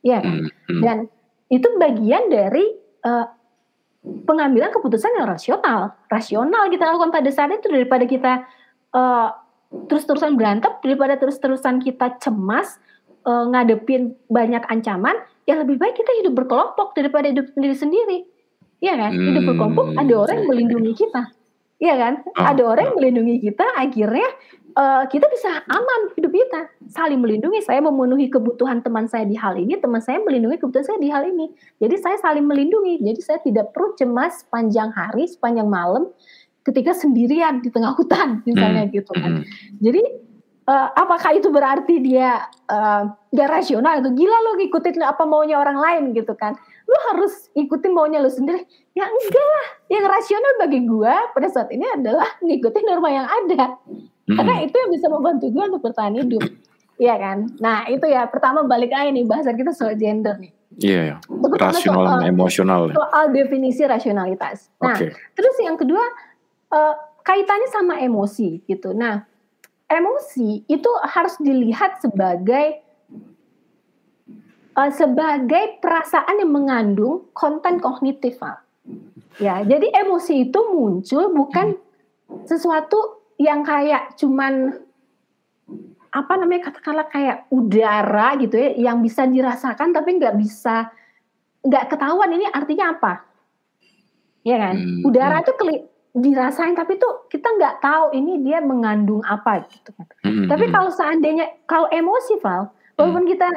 Iya 0.00 0.24
kan? 0.24 0.36
Mhm. 0.72 0.80
Dan 0.80 0.96
itu 1.52 1.68
bagian 1.76 2.32
dari 2.32 2.64
eh, 3.04 3.26
pengambilan 4.24 4.72
keputusan 4.72 5.20
yang 5.20 5.28
rasional. 5.28 5.92
Rasional 6.08 6.72
kita 6.72 6.88
lakukan 6.88 7.12
pada 7.12 7.28
saat 7.28 7.52
itu 7.52 7.68
daripada 7.68 8.08
kita 8.08 8.32
eh, 8.96 9.28
terus-terusan 9.92 10.40
berantem, 10.40 10.72
daripada 10.80 11.20
terus-terusan 11.20 11.84
kita 11.84 12.16
cemas 12.18 12.80
eh, 13.28 13.44
ngadepin 13.52 14.16
banyak 14.32 14.64
ancaman, 14.72 15.20
ya 15.44 15.54
lebih 15.60 15.76
baik 15.76 15.94
kita 15.94 16.12
hidup 16.24 16.34
berkelompok 16.34 16.92
daripada 16.92 17.28
hidup 17.28 17.46
sendiri-sendiri. 17.52 18.24
Iya 18.80 18.94
kan? 18.96 19.12
Hidup 19.12 19.42
Hmm, 19.44 19.48
berkelompok 19.54 19.86
ada 19.96 20.14
orang 20.14 20.34
yang 20.36 20.44
iya, 20.44 20.50
melindungi 20.52 20.92
kita. 20.92 21.22
Iya 21.80 21.94
kan? 21.96 22.14
Ah, 22.34 22.52
Ada 22.52 22.62
orang 22.64 22.84
yang 22.92 22.96
melindungi 22.96 23.36
kita, 23.42 23.66
akhirnya 23.76 24.28
eh, 24.74 25.02
kita 25.08 25.26
bisa 25.28 25.50
aman 25.66 26.00
hidup 26.16 26.32
kita. 26.32 26.60
Saling 26.88 27.20
melindungi. 27.20 27.60
Saya 27.60 27.80
memenuhi 27.80 28.26
kebutuhan 28.28 28.80
teman 28.80 29.06
saya 29.06 29.24
di 29.24 29.36
hal 29.36 29.56
ini, 29.56 29.76
teman 29.78 30.00
saya 30.00 30.20
melindungi 30.20 30.58
kebutuhan 30.58 30.84
saya 30.84 30.98
di 31.00 31.08
hal 31.08 31.24
ini. 31.24 31.48
Jadi 31.78 31.94
saya 31.98 32.16
saling 32.18 32.44
melindungi. 32.44 33.00
Jadi 33.00 33.20
saya 33.20 33.38
tidak 33.40 33.72
perlu 33.72 33.92
cemas 33.94 34.44
sepanjang 34.44 34.90
hari, 34.92 35.28
sepanjang 35.28 35.68
malam 35.68 36.08
ketika 36.64 36.96
sendirian 36.96 37.60
di 37.60 37.68
tengah 37.68 37.92
hutan 37.92 38.40
misalnya 38.48 38.88
Hmm, 38.88 38.94
gitu 38.96 39.12
kan. 39.12 39.32
mhm. 39.36 39.44
Jadi 39.84 40.02
eh, 40.64 40.88
apakah 40.96 41.36
itu 41.36 41.48
berarti 41.52 42.00
dia 42.00 42.48
eh, 42.68 43.02
gak 43.32 43.48
rasional 43.50 44.00
itu 44.00 44.10
gila 44.16 44.38
lo 44.44 44.50
ngikutin 44.56 45.04
apa 45.04 45.22
maunya 45.28 45.60
orang 45.60 45.76
lain 45.76 46.04
gitu 46.16 46.32
kan? 46.34 46.56
Lu 46.84 46.96
harus 47.12 47.48
ikutin 47.52 47.92
maunya 47.92 48.20
lu 48.20 48.28
sendiri. 48.28 48.64
Ya 48.92 49.04
enggak 49.08 49.46
lah. 49.46 49.66
Yang 49.88 50.04
rasional 50.08 50.52
bagi 50.60 50.80
gua 50.84 51.32
pada 51.32 51.48
saat 51.48 51.68
ini 51.72 51.84
adalah 51.88 52.28
ngikutin 52.46 52.84
norma 52.84 53.08
yang 53.12 53.28
ada. 53.28 53.76
Mhm. 54.24 54.36
Karena 54.36 54.54
itu 54.64 54.76
yang 54.76 54.90
bisa 54.92 55.06
membantu 55.12 55.46
gua 55.52 55.64
untuk 55.68 55.82
bertahan 55.84 56.16
hidup. 56.16 56.44
Iya 56.94 57.14
kan? 57.18 57.38
Nah 57.58 57.90
itu 57.90 58.06
ya 58.06 58.30
pertama 58.30 58.62
balik 58.64 58.94
aja 58.94 59.10
nih 59.10 59.26
bahasan 59.26 59.58
kita 59.58 59.74
soal 59.74 59.98
gender 59.98 60.38
nih. 60.38 60.52
Iya, 60.74 61.00
ya. 61.06 61.16
Pertama 61.22 61.70
Rasional 61.70 62.02
soal- 62.02 62.20
dan 62.22 62.30
emosional. 62.34 62.80
Soal 62.90 63.24
definisi 63.30 63.82
rasionalitas. 63.86 64.70
Nah 64.82 64.94
Oke. 64.94 65.14
Terus 65.34 65.56
yang 65.62 65.78
kedua 65.78 66.02
eh, 66.70 66.94
kaitannya 67.24 67.68
sama 67.70 67.94
emosi 68.02 68.62
gitu. 68.66 68.92
Nah, 68.92 69.22
emosi 69.88 70.64
itu 70.66 70.90
harus 71.04 71.36
dilihat 71.40 72.00
sebagai 72.00 72.80
eh, 74.74 74.92
sebagai 74.94 75.78
perasaan 75.78 76.40
yang 76.42 76.52
mengandung 76.52 77.28
konten 77.36 77.78
kognitif. 77.78 78.40
Val. 78.40 78.58
Ya, 79.40 79.64
jadi 79.64 79.90
emosi 80.04 80.50
itu 80.50 80.60
muncul 80.70 81.32
bukan 81.32 81.74
sesuatu 82.44 83.24
yang 83.40 83.66
kayak 83.66 84.14
cuman 84.20 84.78
apa 86.14 86.32
namanya 86.38 86.70
katakanlah 86.70 87.10
kayak 87.10 87.50
udara 87.50 88.38
gitu 88.38 88.54
ya 88.54 88.70
yang 88.90 89.02
bisa 89.02 89.26
dirasakan 89.26 89.90
tapi 89.90 90.14
nggak 90.22 90.38
bisa 90.38 90.94
nggak 91.66 91.90
ketahuan 91.90 92.30
ini 92.30 92.46
artinya 92.46 92.94
apa 92.94 93.26
ya 94.46 94.54
kan 94.62 94.78
Hmm, 94.78 95.02
udara 95.02 95.42
itu 95.42 95.52
keli- 95.58 95.86
dirasain 96.14 96.78
tapi 96.78 96.94
tuh 96.94 97.26
kita 97.26 97.50
nggak 97.58 97.82
tahu 97.82 98.14
ini 98.14 98.38
dia 98.46 98.62
mengandung 98.62 99.18
apa 99.26 99.66
gitu 99.66 99.90
kan. 99.98 100.06
Mhm, 100.22 100.46
tapi 100.46 100.70
kalau 100.70 100.90
seandainya 100.94 101.66
kalau 101.66 101.90
emosi 101.90 102.38
Val 102.38 102.70
walaupun 102.94 103.26
kita 103.26 103.50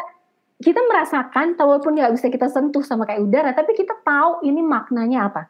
kita 0.58 0.82
merasakan 0.90 1.54
walaupun 1.54 1.94
nggak 1.94 2.18
bisa 2.18 2.34
kita 2.34 2.50
sentuh 2.50 2.82
sama 2.82 3.06
kayak 3.06 3.22
udara 3.30 3.54
tapi 3.54 3.78
kita 3.78 3.94
tahu 4.02 4.42
ini 4.42 4.66
maknanya 4.66 5.30
apa. 5.30 5.46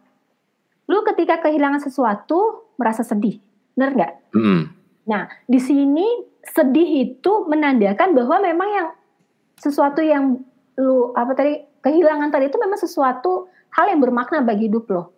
Lu 0.91 0.99
ketika 1.07 1.39
kehilangan 1.47 1.79
sesuatu 1.79 2.67
merasa 2.75 3.07
sedih. 3.07 3.39
Benar 3.79 3.95
nggak? 3.95 4.13
Mhm. 4.35 4.61
Nah, 5.07 5.31
di 5.47 5.59
sini 5.63 6.03
sedih 6.43 7.07
itu 7.07 7.47
menandakan 7.47 8.11
bahwa 8.11 8.43
memang 8.43 8.69
yang 8.71 8.87
sesuatu 9.55 10.03
yang 10.03 10.43
lu 10.75 11.15
apa 11.15 11.31
tadi 11.33 11.63
kehilangan 11.79 12.35
tadi 12.35 12.51
itu 12.51 12.59
memang 12.59 12.75
sesuatu 12.75 13.47
hal 13.71 13.95
yang 13.95 14.03
bermakna 14.03 14.43
bagi 14.43 14.67
hidup 14.67 14.91
lo. 14.91 15.15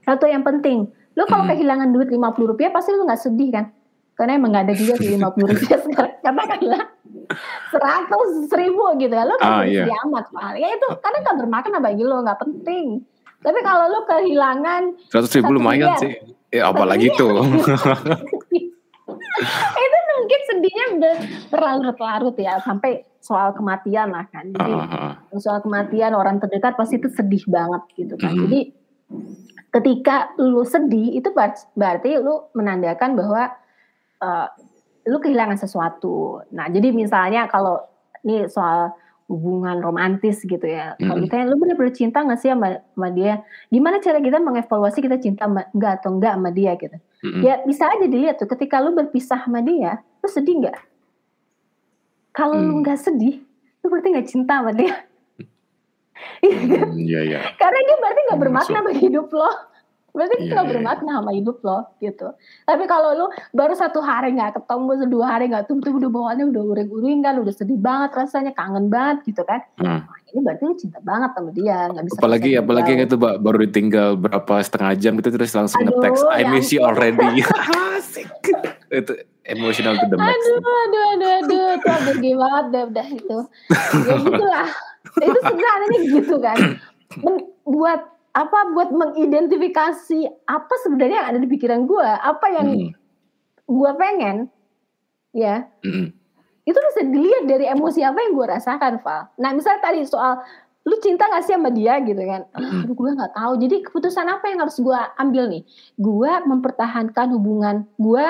Satu 0.00 0.24
yang 0.24 0.40
penting, 0.40 0.88
lu 1.10 1.24
kalau 1.24 1.42
Hmm. 1.42 1.52
kehilangan 1.52 1.88
duit 1.90 2.08
50 2.08 2.46
rupiah 2.46 2.70
pasti 2.70 2.90
lu 2.90 3.02
nggak 3.02 3.20
sedih 3.20 3.50
kan? 3.50 3.66
Karena 4.14 4.36
emang 4.36 4.52
gak 4.52 4.64
ada 4.68 4.74
juga 4.74 4.94
sih 4.94 5.16
50 5.16 5.48
rupiah 5.48 5.78
sekarang. 5.80 6.12
Katakanlah 6.20 6.82
100 7.72 8.52
ribu 8.52 8.84
gitu 8.96 9.10
kan. 9.10 9.24
Lu 9.24 9.34
nggak 9.34 9.48
Ah, 9.48 9.64
sedih 9.64 9.86
iya. 9.86 9.96
amat. 10.04 10.24
Pak. 10.28 10.52
Ya 10.54 10.68
itu 10.70 10.86
karena 10.96 11.18
gak 11.22 11.36
bermakna 11.38 11.78
bagi 11.78 12.02
lo, 12.02 12.20
nggak 12.20 12.38
penting. 12.38 12.86
Tapi 13.40 13.58
kalau 13.60 13.88
lu 13.88 14.00
kehilangan 14.04 14.82
100 15.08 15.32
ribu 15.34 15.50
lumayan 15.54 15.96
sih. 15.96 16.12
Ya 16.50 16.68
apalagi 16.68 17.08
tuh. 17.14 17.30
itu 19.80 19.98
mungkin 20.12 20.40
sedihnya 20.44 20.84
udah 20.92 21.14
berlarut-larut 21.48 22.36
ya 22.36 22.60
sampai 22.60 23.02
soal 23.18 23.52
kematian 23.52 24.10
lah 24.10 24.28
kan 24.28 24.52
jadi 24.52 24.68
Ah, 24.70 25.16
ah. 25.16 25.38
soal 25.38 25.60
kematian 25.60 26.12
orang 26.12 26.36
terdekat 26.38 26.74
pasti 26.74 26.96
itu 26.96 27.08
sedih 27.08 27.42
banget 27.46 27.82
gitu 27.96 28.14
kan 28.16 28.32
Mhm. 28.32 28.42
jadi 28.44 28.60
ketika 29.70 30.34
lu 30.36 30.62
sedih 30.62 31.14
itu 31.14 31.30
ber- 31.30 31.70
berarti 31.72 32.18
lu 32.18 32.50
menandakan 32.52 33.14
bahwa 33.14 33.54
eh, 34.18 34.46
lu 35.06 35.16
kehilangan 35.16 35.56
sesuatu 35.56 36.44
nah 36.50 36.66
jadi 36.66 36.90
misalnya 36.90 37.46
kalau 37.46 37.80
ini 38.20 38.44
soal 38.46 38.92
hubungan 39.30 39.78
romantis 39.78 40.42
gitu 40.42 40.66
ya 40.66 40.98
kalau 40.98 41.14
Mhm. 41.16 41.22
ditanya 41.22 41.44
lu 41.46 41.56
bener-bener 41.56 41.94
cinta 41.94 42.18
gak 42.20 42.36
sih 42.36 42.50
sama, 42.50 42.82
sama 42.82 43.08
dia 43.08 43.40
gimana 43.68 44.02
cara 44.02 44.18
kita 44.18 44.42
mengevaluasi 44.42 44.98
kita 44.98 45.16
cinta 45.16 45.46
sama- 45.46 45.70
enggak 45.70 46.02
atau 46.02 46.10
enggak 46.12 46.34
sama 46.34 46.50
dia 46.50 46.72
gitu 46.74 46.98
Mhm. 47.20 47.40
Ya 47.40 47.54
bisa 47.62 47.84
aja 47.86 48.06
dilihat 48.06 48.36
tuh 48.36 48.48
ketika 48.48 48.80
lu 48.80 48.90
berpisah 48.90 49.44
sama 49.44 49.60
dia, 49.60 50.00
lu 50.18 50.26
sedih 50.26 50.56
nggak? 50.56 50.76
Kalau 52.32 52.56
lu 52.56 52.72
Hmm. 52.72 52.80
nggak 52.80 52.96
sedih, 52.96 53.44
lu 53.82 53.86
berarti 53.86 54.08
nggak 54.08 54.28
cinta 54.28 54.64
sama 54.64 54.72
dia. 54.72 54.94
Iya 56.40 56.60
kan? 56.66 56.88
Hmm, 56.88 56.96
Iya, 56.96 57.20
iya. 57.22 57.40
Karena 57.54 57.78
dia 57.80 57.96
berarti 57.96 58.20
nggak 58.20 58.32
Hmm, 58.32 58.44
bermakna 58.44 58.76
masuk. 58.76 58.86
bagi 58.86 59.00
hidup 59.02 59.28
lo. 59.30 59.50
Berarti 60.10 60.34
Iya, 60.36 60.46
nggak 60.50 60.64
iya, 60.66 60.72
bermakna 60.74 61.10
sama 61.22 61.30
hidup 61.30 61.56
lo 61.62 61.78
gitu. 61.96 62.28
Tapi 62.66 62.84
kalau 62.84 63.10
lu 63.14 63.26
baru 63.52 63.74
satu 63.78 64.02
hari 64.02 64.34
nggak 64.34 64.58
ketemu, 64.58 65.06
dua 65.06 65.26
hari 65.30 65.46
nggak 65.46 65.70
ketemu, 65.70 66.02
udah 66.02 66.10
bawaannya 66.10 66.46
udah 66.50 66.62
uring-uring 66.66 67.18
kan, 67.22 67.34
udah 67.38 67.54
sedih 67.54 67.78
banget 67.78 68.10
rasanya, 68.18 68.50
kangen 68.50 68.90
banget 68.90 69.22
gitu 69.30 69.46
kan. 69.46 69.62
Hmm. 69.78 70.02
Wah, 70.02 70.18
ini 70.26 70.40
berarti 70.42 70.62
lu 70.66 70.74
cinta 70.74 70.98
banget 70.98 71.30
sama 71.30 71.50
dia, 71.54 71.78
nggak 71.94 72.04
bisa 72.04 72.18
Apalagi 72.18 72.50
bisa 72.50 72.60
apalagi 72.60 72.90
itu 72.98 73.16
baru 73.20 73.58
ditinggal 73.62 74.08
berapa 74.18 74.54
setengah 74.58 74.92
jam 74.98 75.14
itu 75.14 75.28
terus 75.30 75.52
langsung 75.54 75.78
Aduh, 75.78 75.94
nge-text 75.94 76.22
I 76.26 76.42
ya 76.42 76.48
miss 76.50 76.68
you 76.74 76.80
already. 76.82 77.46
Asik. 77.94 78.26
Itu 78.90 79.12
emotional 79.46 79.94
to 79.96 80.06
the 80.06 80.18
max. 80.18 80.34
Aduh, 80.34 80.58
aduh, 80.58 81.04
aduh, 81.14 81.30
aduh, 81.40 81.66
itu 81.78 81.88
alergi 81.88 82.32
banget 82.34 82.64
deh 82.68 82.82
udah 82.90 83.06
itu. 83.08 83.38
Ya 84.02 84.14
gitulah. 84.26 84.68
Itu 85.16 85.38
sebenarnya 85.40 85.98
gitu 86.10 86.36
kan. 86.38 86.58
Men- 87.22 87.48
buat 87.62 88.00
apa? 88.30 88.58
Buat 88.70 88.90
mengidentifikasi 88.90 90.18
apa 90.44 90.74
sebenarnya 90.82 91.16
yang 91.22 91.28
ada 91.34 91.40
di 91.40 91.48
pikiran 91.48 91.86
gue, 91.86 92.02
apa 92.04 92.46
yang 92.50 92.66
Mhm. 92.68 92.90
gue 93.64 93.90
pengen, 93.94 94.36
ya 95.30 95.70
Mhm. 95.80 96.10
itu 96.62 96.78
bisa 96.78 97.00
dilihat 97.04 97.44
dari 97.46 97.66
emosi 97.66 98.02
apa 98.02 98.18
yang 98.20 98.34
gue 98.34 98.46
rasakan, 98.48 98.98
Val. 99.00 99.30
Nah, 99.36 99.50
misalnya 99.50 99.80
tadi 99.80 100.02
soal 100.04 100.42
lu 100.80 100.96
cinta 100.98 101.28
gak 101.28 101.44
sih 101.44 101.54
sama 101.54 101.70
dia 101.70 102.00
gitu 102.00 102.18
kan? 102.18 102.46
Ah, 102.50 102.82
Mhm. 102.82 102.90
gue 102.90 103.10
nggak 103.12 103.32
tahu. 103.32 103.52
Jadi 103.58 103.76
keputusan 103.84 104.26
apa 104.26 104.48
yang 104.48 104.58
harus 104.60 104.76
gue 104.76 104.98
ambil 105.16 105.44
nih? 105.46 105.62
Gue 105.94 106.30
mempertahankan 106.42 107.30
hubungan 107.30 107.86
gue 107.94 108.24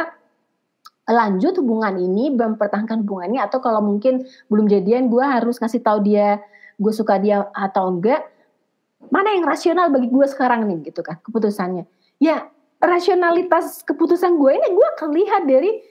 lanjut 1.11 1.59
hubungan 1.59 1.99
ini, 1.99 2.31
mempertahankan 2.33 3.03
hubungan 3.05 3.35
ini, 3.35 3.38
atau 3.42 3.59
kalau 3.59 3.83
mungkin 3.83 4.25
belum 4.46 4.70
jadian, 4.70 5.11
gue 5.11 5.23
harus 5.23 5.59
ngasih 5.59 5.83
tahu 5.83 6.07
dia 6.07 6.40
gue 6.81 6.92
suka 6.96 7.20
dia 7.20 7.44
atau 7.53 7.92
enggak. 7.92 8.25
Mana 9.12 9.37
yang 9.37 9.44
rasional 9.44 9.92
bagi 9.92 10.09
gue 10.09 10.27
sekarang 10.29 10.64
nih 10.64 10.92
gitu 10.92 11.05
kan 11.05 11.20
keputusannya? 11.20 11.85
Ya 12.16 12.49
rasionalitas 12.81 13.85
keputusan 13.85 14.40
gue 14.40 14.57
ini 14.57 14.68
gue 14.73 14.87
akan 14.96 15.09
lihat 15.12 15.42
dari 15.44 15.85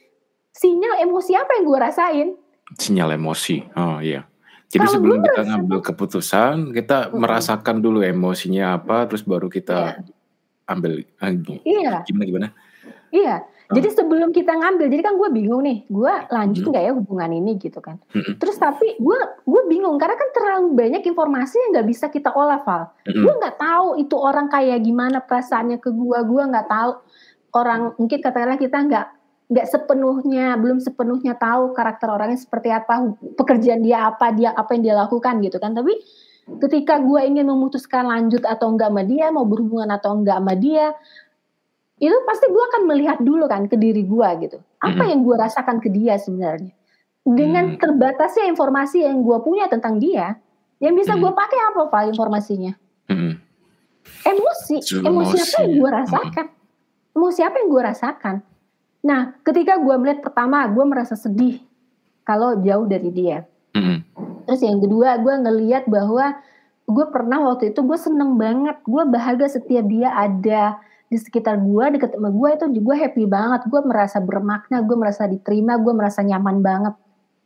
sinyal 0.49 1.05
emosi 1.05 1.31
apa 1.37 1.51
yang 1.61 1.63
gue 1.69 1.77
rasain. 1.77 2.27
Sinyal 2.73 3.17
emosi. 3.17 3.61
Oh 3.77 4.01
iya. 4.01 4.25
Jadi 4.69 4.85
Kalau 4.85 4.93
sebelum 5.01 5.17
kita 5.25 5.41
merasa, 5.41 5.49
ngambil 5.49 5.79
keputusan, 5.81 6.53
kita 6.77 6.97
uh, 7.09 7.17
merasakan 7.17 7.81
dulu 7.81 8.05
emosinya 8.05 8.77
apa, 8.77 9.09
terus 9.09 9.25
baru 9.25 9.49
kita 9.49 9.97
yeah. 9.97 10.69
ambil. 10.69 11.01
lagi. 11.01 11.55
iya. 11.65 12.05
Gimana 12.05 12.25
gimana? 12.29 12.47
Iya. 13.09 13.35
Jadi 13.69 13.89
sebelum 13.93 14.33
kita 14.33 14.49
ngambil, 14.57 14.89
jadi 14.89 15.03
kan 15.05 15.13
gue 15.13 15.29
bingung 15.29 15.61
nih, 15.61 15.85
gue 15.85 16.13
lanjut 16.33 16.63
nggak 16.73 16.83
hmm. 16.89 16.89
ya 16.89 16.97
hubungan 16.97 17.29
ini 17.37 17.51
gitu 17.61 17.77
kan. 17.77 18.01
Hmm. 18.09 18.33
Terus 18.41 18.57
tapi 18.57 18.97
gue 18.97 19.19
gue 19.45 19.61
bingung 19.69 19.93
karena 20.01 20.17
kan 20.17 20.29
terlalu 20.33 20.73
banyak 20.73 21.05
informasi 21.05 21.61
yang 21.61 21.69
nggak 21.77 21.87
bisa 21.87 22.09
kita 22.09 22.33
olah, 22.33 22.65
Val. 22.65 22.89
Hmm. 23.05 23.21
Gue 23.21 23.33
nggak 23.37 23.61
tahu 23.61 24.01
itu 24.01 24.15
orang 24.17 24.49
kayak 24.49 24.81
gimana 24.81 25.21
perasaannya 25.21 25.77
ke 25.77 25.93
gue, 25.93 26.17
gue 26.17 26.43
nggak 26.49 26.65
tahu 26.65 26.91
orang 27.53 27.93
mungkin 28.01 28.19
katakanlah 28.21 28.57
kita 28.57 28.77
nggak 28.89 29.05
nggak 29.49 29.65
sepenuhnya 29.65 30.53
belum 30.61 30.77
sepenuhnya 30.77 31.33
tahu 31.33 31.73
karakter 31.73 32.05
orangnya 32.05 32.37
seperti 32.37 32.69
apa 32.69 33.17
pekerjaan 33.33 33.81
dia 33.81 34.05
apa 34.05 34.29
dia 34.29 34.53
apa 34.53 34.77
yang 34.77 34.83
dia 34.85 34.95
lakukan 34.97 35.41
gitu 35.41 35.57
kan 35.57 35.73
tapi 35.73 35.97
ketika 36.61 37.01
gue 37.01 37.21
ingin 37.25 37.49
memutuskan 37.49 38.05
lanjut 38.05 38.45
atau 38.45 38.73
enggak 38.73 38.93
sama 38.93 39.01
dia 39.05 39.33
mau 39.33 39.49
berhubungan 39.49 39.89
atau 39.89 40.17
enggak 40.17 40.37
sama 40.37 40.53
dia 40.53 40.93
itu 41.99 42.17
pasti 42.23 42.47
gue 42.47 42.63
akan 42.63 42.81
melihat 42.87 43.17
dulu 43.19 43.45
kan 43.51 43.67
ke 43.67 43.75
diri 43.75 44.07
gue 44.07 44.29
gitu. 44.47 44.57
Apa 44.79 45.03
hmm. 45.03 45.09
yang 45.11 45.19
gue 45.27 45.35
rasakan 45.35 45.77
ke 45.83 45.91
dia 45.91 46.15
sebenarnya. 46.15 46.71
Dengan 47.27 47.75
hmm. 47.75 47.79
terbatasnya 47.83 48.47
informasi 48.47 49.03
yang 49.03 49.19
gue 49.19 49.37
punya 49.43 49.67
tentang 49.67 49.99
dia, 49.99 50.39
yang 50.79 50.95
bisa 50.95 51.13
hmm. 51.13 51.21
gue 51.27 51.31
pakai 51.35 51.59
apa 51.59 51.81
pak 51.91 52.03
informasinya? 52.15 52.73
Hmm. 53.11 53.35
Emosi, 54.23 54.79
emosi 55.03 55.37
apa 55.37 55.57
yang 55.67 55.73
gue 55.75 55.91
rasakan? 55.91 56.45
Hmm. 56.47 57.15
Emosi 57.19 57.41
apa 57.43 57.55
yang 57.59 57.67
gue 57.67 57.81
rasakan? 57.83 58.35
Nah, 58.99 59.19
ketika 59.43 59.79
gue 59.79 59.95
melihat 59.99 60.19
pertama, 60.23 60.63
gue 60.71 60.85
merasa 60.87 61.19
sedih 61.19 61.59
kalau 62.23 62.59
jauh 62.63 62.87
dari 62.87 63.11
dia. 63.11 63.43
Hmm. 63.75 64.07
Terus 64.47 64.63
yang 64.63 64.79
kedua, 64.79 65.19
gue 65.19 65.35
ngeliat 65.35 65.83
bahwa 65.91 66.39
gue 66.89 67.05
pernah 67.11 67.43
waktu 67.43 67.75
itu 67.75 67.83
gue 67.83 67.99
seneng 67.99 68.39
banget, 68.39 68.79
gue 68.87 69.03
bahagia 69.03 69.51
setiap 69.51 69.85
dia 69.85 70.09
ada 70.15 70.79
di 71.09 71.17
sekitar 71.17 71.57
gue 71.57 71.85
deket 71.97 72.13
sama 72.13 72.29
gue 72.29 72.49
itu 72.53 72.65
gue 72.85 72.95
happy 72.95 73.25
banget. 73.25 73.65
Gue 73.65 73.81
merasa 73.81 74.21
bermakna 74.21 74.85
gue 74.85 74.97
merasa 74.97 75.25
diterima 75.25 75.81
gue 75.81 75.93
merasa 75.93 76.21
nyaman 76.21 76.61
banget. 76.61 76.95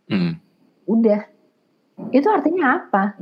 Hmm. 0.03 0.35
udah. 0.83 1.23
Itu 2.11 2.27
artinya 2.27 2.75
apa? 2.83 3.15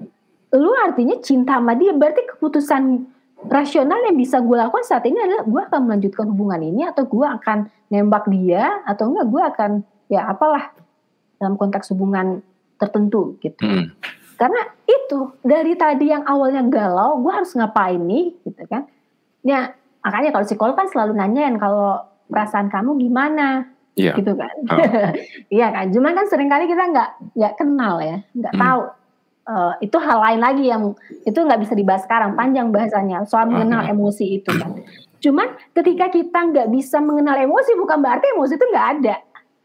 Lu 0.58 0.74
artinya 0.74 1.22
cinta 1.22 1.62
sama 1.62 1.78
dia 1.78 1.94
berarti 1.94 2.26
keputusan 2.26 3.06
rasional 3.46 4.02
yang 4.10 4.18
bisa 4.18 4.42
gue 4.42 4.58
lakukan 4.58 4.82
saat 4.82 5.06
ini 5.06 5.18
adalah 5.22 5.46
gue 5.46 5.62
akan 5.70 5.82
melanjutkan 5.86 6.26
hubungan 6.34 6.62
ini 6.62 6.90
atau 6.90 7.06
gue 7.06 7.26
akan 7.26 7.70
nembak 7.94 8.26
dia 8.34 8.82
atau 8.86 9.14
enggak 9.14 9.28
gue 9.30 9.44
akan 9.46 9.72
ya 10.10 10.26
apalah 10.30 10.74
dalam 11.38 11.58
konteks 11.58 11.94
hubungan 11.94 12.42
tertentu 12.82 13.38
gitu. 13.42 13.62
Hmm. 13.62 13.94
karena 14.42 14.58
itu 14.90 15.38
dari 15.46 15.78
tadi 15.78 16.10
yang 16.10 16.26
awalnya 16.26 16.66
galau 16.66 17.22
gue 17.22 17.30
harus 17.30 17.54
ngapain 17.54 18.02
nih 18.02 18.34
gitu 18.42 18.66
kan. 18.66 18.90
Ya 19.46 19.78
makanya 20.02 20.30
kalau 20.34 20.46
psikolog 20.46 20.76
kan 20.78 20.90
selalu 20.90 21.14
nanyain 21.18 21.56
kalau 21.62 22.02
perasaan 22.32 22.72
kamu 22.72 22.98
gimana 22.98 23.70
yeah. 23.96 24.16
gitu 24.18 24.34
kan 24.34 24.56
oh. 24.72 24.78
iya 25.56 25.68
kan 25.70 25.92
cuman 25.92 26.12
kan 26.16 26.26
sering 26.28 26.50
kali 26.50 26.66
kita 26.66 26.84
nggak 26.90 27.10
nggak 27.38 27.54
kenal 27.60 28.00
ya 28.02 28.24
nggak 28.34 28.54
hmm. 28.56 28.62
tahu 28.62 28.82
uh, 29.52 29.74
itu 29.84 29.98
hal 30.00 30.20
lain 30.24 30.40
lagi 30.42 30.66
yang 30.72 30.84
itu 31.28 31.40
nggak 31.40 31.62
bisa 31.62 31.74
dibahas 31.76 32.04
sekarang 32.08 32.34
panjang 32.34 32.72
bahasanya 32.72 33.28
soal 33.28 33.50
mengenal 33.50 33.84
uh-huh. 33.86 33.94
emosi 33.94 34.42
itu 34.42 34.52
kan 34.56 34.72
cuman 35.22 35.48
ketika 35.78 36.10
kita 36.10 36.40
nggak 36.50 36.68
bisa 36.74 36.98
mengenal 36.98 37.38
emosi 37.38 37.78
bukan 37.78 38.02
berarti 38.02 38.26
emosi 38.34 38.54
itu 38.58 38.68
nggak 38.72 38.90
ada 39.00 39.16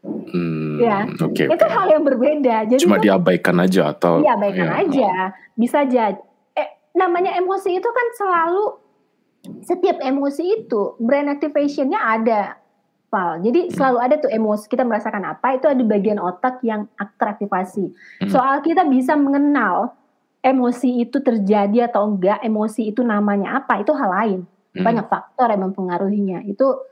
Hmm, 0.07 0.79
ya, 0.79 1.03
okay, 1.19 1.51
itu 1.51 1.65
okay. 1.67 1.73
hal 1.73 1.87
yang 1.91 2.03
berbeda. 2.05 2.63
Jadi 2.69 2.79
cuma 2.79 2.95
itu, 3.01 3.11
diabaikan 3.11 3.59
aja 3.59 3.91
atau? 3.91 4.23
Diabaikan 4.23 4.67
ya. 4.71 4.73
aja, 4.85 5.11
bisa 5.57 5.83
jadi. 5.83 6.21
Eh, 6.55 6.69
namanya 6.95 7.35
emosi 7.35 7.75
itu 7.75 7.89
kan 7.91 8.07
selalu 8.15 8.86
setiap 9.63 9.97
emosi 10.01 10.63
itu 10.63 10.95
brain 11.01 11.31
activation-nya 11.31 11.99
ada 11.99 12.41
Val. 13.07 13.39
Jadi 13.39 13.71
selalu 13.71 13.97
ada 14.03 14.15
tuh 14.19 14.27
emosi 14.27 14.67
kita 14.67 14.83
merasakan 14.83 15.23
apa 15.23 15.55
itu 15.55 15.63
ada 15.71 15.79
bagian 15.79 16.19
otak 16.19 16.59
yang 16.67 16.91
teraktivasi. 17.15 17.87
Hmm. 17.87 18.27
Soal 18.27 18.59
kita 18.59 18.83
bisa 18.83 19.15
mengenal 19.15 19.95
emosi 20.43 21.07
itu 21.07 21.23
terjadi 21.23 21.87
atau 21.87 22.03
enggak, 22.11 22.43
emosi 22.43 22.91
itu 22.91 22.99
namanya 23.07 23.63
apa 23.63 23.79
itu 23.79 23.95
hal 23.95 24.11
lain. 24.11 24.39
Hmm. 24.75 24.83
Banyak 24.83 25.07
faktor 25.07 25.47
yang 25.55 25.71
mempengaruhinya. 25.71 26.43
Itu 26.43 26.83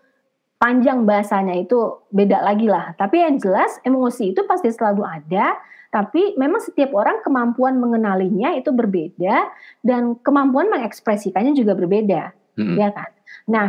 panjang 0.55 1.03
bahasanya 1.03 1.59
itu 1.59 2.07
beda 2.15 2.47
lagi 2.47 2.71
lah. 2.71 2.95
Tapi 2.95 3.19
yang 3.19 3.35
jelas 3.35 3.75
emosi 3.83 4.31
itu 4.31 4.47
pasti 4.47 4.71
selalu 4.71 5.03
ada 5.03 5.59
tapi 5.95 6.35
memang 6.35 6.59
setiap 6.59 6.91
orang 6.91 7.23
kemampuan 7.23 7.79
mengenalinya 7.79 8.51
itu 8.51 8.67
berbeda 8.75 9.47
dan 9.79 10.19
kemampuan 10.19 10.67
mengekspresikannya 10.67 11.55
juga 11.55 11.71
berbeda, 11.71 12.35
hmm. 12.55 12.75
ya 12.79 12.89
kan? 12.91 13.09
Nah, 13.51 13.67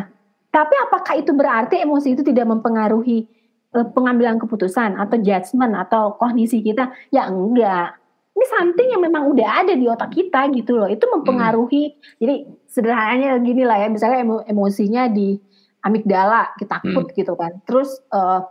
tapi 0.50 0.74
apakah 0.88 1.14
itu 1.20 1.36
berarti 1.36 1.82
emosi 1.84 2.16
itu 2.16 2.22
tidak 2.24 2.48
mempengaruhi 2.48 3.28
uh, 3.76 3.86
pengambilan 3.92 4.40
keputusan 4.40 4.96
atau 4.96 5.16
judgement 5.20 5.76
atau 5.76 6.16
kognisi 6.16 6.64
kita? 6.64 6.90
Ya 7.12 7.28
enggak. 7.28 7.98
Ini 8.36 8.44
something 8.52 8.88
yang 8.92 9.02
memang 9.04 9.32
udah 9.32 9.64
ada 9.64 9.72
di 9.72 9.88
otak 9.88 10.12
kita 10.12 10.48
gitu 10.52 10.76
loh. 10.76 10.88
Itu 10.88 11.08
mempengaruhi. 11.08 11.84
Hmm. 11.92 12.00
Jadi 12.20 12.34
sederhananya 12.68 13.40
gini 13.40 13.62
lah 13.64 13.80
ya, 13.80 13.88
misalnya 13.88 14.18
emo 14.24 14.36
emosinya 14.44 15.08
di 15.08 15.36
amigdala, 15.84 16.56
kita 16.56 16.80
takut 16.80 17.12
hmm. 17.12 17.16
gitu 17.16 17.32
kan. 17.36 17.52
Terus 17.64 18.00
uh, 18.12 18.44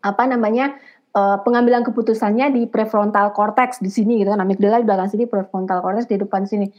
apa 0.00 0.22
namanya? 0.28 0.76
uh, 1.14 1.38
pengambilan 1.42 1.82
keputusannya 1.86 2.54
di 2.54 2.62
prefrontal 2.70 3.34
cortex 3.34 3.82
di 3.82 3.90
sini 3.90 4.22
gitu 4.22 4.30
kan 4.30 4.42
amigdala 4.42 4.82
di 4.82 4.86
belakang 4.86 5.10
sini 5.10 5.24
prefrontal 5.26 5.82
cortex 5.82 6.06
di 6.06 6.20
depan 6.20 6.46
sini 6.46 6.70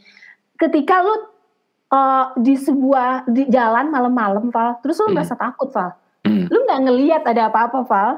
ketika 0.56 1.04
lu 1.04 1.31
uh, 1.92 2.32
di 2.40 2.56
sebuah 2.56 3.28
di 3.28 3.46
jalan 3.52 3.92
malam-malam 3.92 4.48
Val 4.48 4.80
terus 4.80 4.98
lu 5.04 5.12
hmm. 5.12 5.14
merasa 5.14 5.36
takut 5.36 5.68
Val 5.70 5.92
hmm. 6.24 6.48
lu 6.48 6.58
nggak 6.64 6.80
ngelihat 6.88 7.22
ada 7.28 7.52
apa-apa 7.52 7.84
Val 7.84 8.10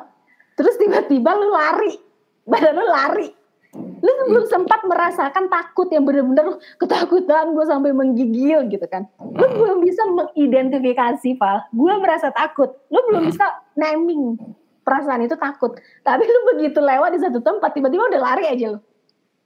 terus 0.54 0.78
tiba-tiba 0.78 1.34
lu 1.34 1.50
lari 1.50 1.98
badan 2.46 2.78
lu 2.78 2.87
lari 2.87 3.28
lu 3.74 4.10
hmm. 4.10 4.26
belum 4.30 4.44
sempat 4.46 4.87
merasakan 4.87 5.50
takut 5.50 5.90
yang 5.90 6.06
benar-benar 6.06 6.62
ketakutan 6.78 7.50
gue 7.58 7.66
sampai 7.66 7.90
menggigil 7.90 8.70
gitu 8.70 8.87
kan 8.87 9.10
lu 9.18 9.44
hmm. 9.44 9.58
belum 9.58 9.78
bisa 9.82 10.02
mengidentifikasi 10.06 11.34
Val 11.37 11.66
gue 11.74 11.92
merasa 11.98 12.30
takut 12.30 12.70
lu 12.88 13.02
belum 13.10 13.26
hmm. 13.26 13.30
bisa 13.34 13.44
naming 13.74 14.38
perasaan 14.84 15.24
itu 15.24 15.34
takut. 15.40 15.80
Tapi 16.04 16.22
lu 16.28 16.40
begitu 16.54 16.78
lewat 16.78 17.16
di 17.16 17.20
satu 17.24 17.40
tempat 17.40 17.72
tiba-tiba 17.72 18.12
udah 18.12 18.20
lari 18.20 18.44
aja 18.46 18.76
lu. 18.76 18.80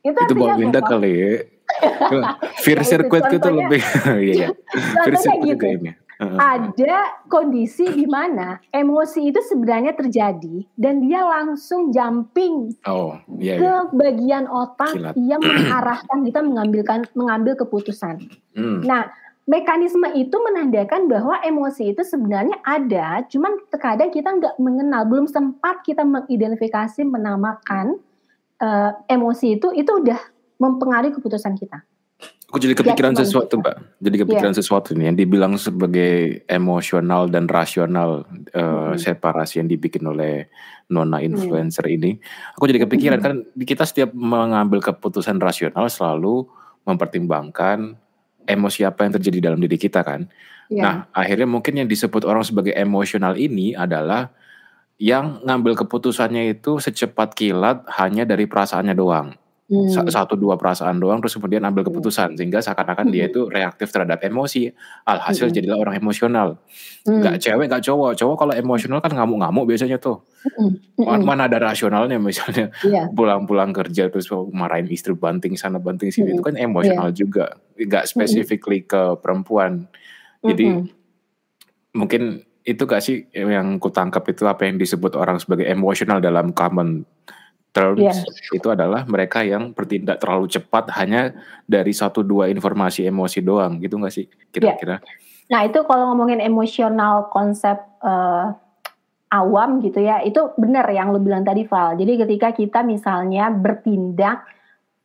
Itu, 0.03 0.19
itu 0.19 0.35
bawa 0.35 0.59
Linda 0.59 0.83
kali. 0.83 1.14
Fear 2.65 2.81
circuit 2.85 3.25
itu 3.31 3.49
lebih 3.49 3.83
iya 4.25 4.35
ya. 4.35 4.49
Fear 5.05 5.17
circuit 5.21 5.59
gitu. 5.59 5.67
ini. 5.67 5.93
Ada 6.19 7.23
kondisi 7.31 7.87
di 7.95 8.03
mana 8.03 8.59
emosi 8.75 9.31
itu 9.31 9.39
sebenarnya 9.39 9.95
terjadi 9.95 10.67
dan 10.75 11.07
dia 11.07 11.23
langsung 11.23 11.95
jumping 11.95 12.75
oh, 12.91 13.15
iya, 13.39 13.55
ke 13.55 13.63
iya. 13.63 13.87
bagian 13.95 14.45
otak 14.51 14.99
Kilat. 14.99 15.15
yang 15.15 15.39
mengarahkan 15.47 16.19
kita 16.27 16.41
mengambilkan 16.43 17.07
mengambil 17.15 17.55
keputusan. 17.55 18.27
Hmm. 18.59 18.83
Nah, 18.83 19.07
mekanisme 19.47 20.11
itu 20.19 20.35
menandakan 20.43 21.07
bahwa 21.07 21.39
emosi 21.47 21.95
itu 21.95 22.03
sebenarnya 22.03 22.59
ada, 22.67 23.23
cuman 23.31 23.55
terkadang 23.71 24.11
kita 24.11 24.29
nggak 24.29 24.59
mengenal, 24.59 25.07
belum 25.07 25.31
sempat 25.31 25.87
kita 25.87 26.03
mengidentifikasi, 26.03 27.07
menamakan 27.07 27.97
uh, 28.59 28.91
emosi 29.07 29.57
itu, 29.57 29.71
itu 29.73 29.89
udah 29.89 30.19
mempengaruhi 30.59 31.14
keputusan 31.14 31.55
kita. 31.57 31.87
Aku 32.49 32.57
jadi 32.57 32.73
kepikiran 32.73 33.12
ya, 33.12 33.29
sesuatu, 33.29 33.61
Mbak. 33.61 33.77
Jadi 34.01 34.16
kepikiran 34.25 34.53
yeah. 34.57 34.61
sesuatu 34.64 34.97
nih 34.97 35.12
yang 35.12 35.18
dibilang 35.21 35.53
sebagai 35.61 36.42
emosional 36.49 37.29
dan 37.29 37.44
rasional 37.44 38.25
uh, 38.57 38.97
hmm. 38.97 38.97
separasi 38.97 39.61
yang 39.61 39.68
dibikin 39.68 40.09
oleh 40.09 40.49
nona 40.88 41.21
hmm. 41.21 41.29
influencer 41.29 41.85
hmm. 41.85 41.97
ini. 42.01 42.11
Aku 42.57 42.64
jadi 42.64 42.88
kepikiran 42.88 43.21
hmm. 43.21 43.27
kan 43.29 43.35
kita 43.68 43.85
setiap 43.85 44.16
mengambil 44.16 44.81
keputusan 44.81 45.37
rasional 45.37 45.92
selalu 45.92 46.49
mempertimbangkan 46.88 48.01
emosi 48.49 48.88
apa 48.88 49.05
yang 49.05 49.12
terjadi 49.21 49.53
dalam 49.53 49.61
diri 49.61 49.77
kita 49.77 50.01
kan. 50.01 50.25
Yeah. 50.73 50.83
Nah, 50.83 50.94
akhirnya 51.12 51.44
mungkin 51.44 51.85
yang 51.85 51.88
disebut 51.88 52.25
orang 52.25 52.49
sebagai 52.49 52.73
emosional 52.73 53.37
ini 53.37 53.77
adalah 53.77 54.33
yang 54.97 55.44
ngambil 55.44 55.85
keputusannya 55.85 56.57
itu 56.57 56.81
secepat 56.81 57.37
kilat 57.37 57.85
hanya 58.01 58.25
dari 58.25 58.49
perasaannya 58.49 58.97
doang. 58.97 59.37
Hmm. 59.69 59.85
Satu 60.09 60.33
dua 60.33 60.57
perasaan 60.57 60.97
doang 60.97 61.21
terus 61.21 61.37
kemudian 61.37 61.61
ambil 61.61 61.85
hmm. 61.85 61.93
keputusan 61.93 62.41
sehingga 62.41 62.65
seakan-akan 62.65 63.05
hmm. 63.05 63.13
dia 63.13 63.25
itu 63.29 63.53
reaktif 63.53 63.93
terhadap 63.93 64.17
emosi. 64.25 64.73
Alhasil 65.05 65.53
hmm. 65.53 65.55
jadilah 65.61 65.77
orang 65.77 66.01
emosional. 66.01 66.57
Hmm. 67.05 67.21
Gak 67.21 67.37
cewek 67.37 67.69
gak 67.69 67.85
cowok. 67.85 68.17
Cowok 68.17 68.37
kalau 68.41 68.55
emosional 68.57 69.05
kan 69.05 69.13
ngamuk-ngamuk 69.13 69.69
biasanya 69.69 70.01
tuh. 70.01 70.25
Hmm. 70.57 70.81
Hmm. 70.97 71.21
Mana 71.21 71.53
ada 71.53 71.61
rasionalnya 71.61 72.17
misalnya 72.17 72.73
yeah. 72.81 73.13
pulang-pulang 73.13 73.77
kerja 73.77 74.09
terus 74.09 74.33
marahin 74.57 74.89
istri 74.89 75.13
banting 75.13 75.53
sana 75.61 75.77
banting 75.77 76.09
sini 76.09 76.33
hmm. 76.33 76.35
itu 76.41 76.43
kan 76.49 76.57
emosional 76.57 77.13
yeah. 77.13 77.19
juga. 77.21 77.47
Gak 77.77 78.09
specifically 78.09 78.81
hmm. 78.81 78.89
ke 78.89 79.03
perempuan. 79.21 79.85
Jadi 80.41 80.65
hmm. 80.65 80.85
mungkin 81.93 82.41
itu 82.65 82.83
gak 82.89 83.05
sih 83.05 83.29
yang 83.37 83.77
kutangkap 83.77 84.25
itu 84.33 84.49
apa 84.49 84.65
yang 84.65 84.81
disebut 84.81 85.13
orang 85.13 85.37
sebagai 85.37 85.69
emosional 85.69 86.25
dalam 86.25 86.57
common 86.57 87.05
terms 87.73 88.01
yeah. 88.01 88.57
itu 88.57 88.69
adalah 88.73 89.05
mereka 89.05 89.45
yang 89.45 89.77
bertindak 89.77 90.19
terlalu 90.19 90.49
cepat 90.49 90.91
hanya 90.97 91.37
dari 91.69 91.93
satu 91.93 92.25
dua 92.25 92.49
informasi 92.49 93.05
emosi 93.07 93.39
doang 93.45 93.79
gitu 93.79 94.01
nggak 94.01 94.15
sih 94.15 94.27
kira-kira? 94.51 94.99
Yeah. 94.99 95.27
Nah 95.49 95.61
itu 95.65 95.81
kalau 95.89 96.13
ngomongin 96.13 96.45
emosional 96.45 97.33
konsep 97.33 97.77
uh, 98.05 98.53
awam 99.29 99.85
gitu 99.85 100.01
ya 100.01 100.25
itu 100.25 100.53
benar 100.57 100.89
yang 100.89 101.13
lo 101.13 101.21
bilang 101.21 101.45
tadi 101.45 101.69
Val. 101.69 101.97
Jadi 101.97 102.13
ketika 102.25 102.49
kita 102.53 102.81
misalnya 102.85 103.53
bertindak 103.53 104.45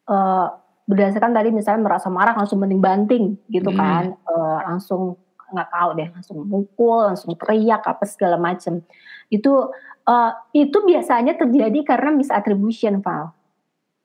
uh, 0.08 0.48
berdasarkan 0.84 1.32
tadi 1.32 1.50
misalnya 1.52 1.88
merasa 1.88 2.12
marah 2.12 2.36
langsung 2.36 2.60
mending 2.60 2.84
banting 2.84 3.26
gitu 3.48 3.72
hmm. 3.72 3.80
kan, 3.80 4.04
uh, 4.28 4.60
langsung 4.68 5.16
nggak 5.54 5.70
tahu 5.70 5.90
deh 5.96 6.10
langsung 6.12 6.38
mukul, 6.44 7.00
langsung 7.14 7.32
teriak 7.40 7.84
apa 7.88 8.04
segala 8.04 8.36
macam. 8.36 8.84
Itu 9.32 9.72
uh, 10.08 10.32
itu 10.52 10.78
biasanya 10.84 11.36
terjadi 11.40 11.80
karena 11.84 12.12
misattribution, 12.14 13.00
Val. 13.00 13.32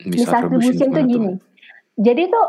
Misattribution, 0.03 0.95
tuh 0.95 1.05
gini. 1.05 1.33
Jadi 1.99 2.31
tuh 2.31 2.47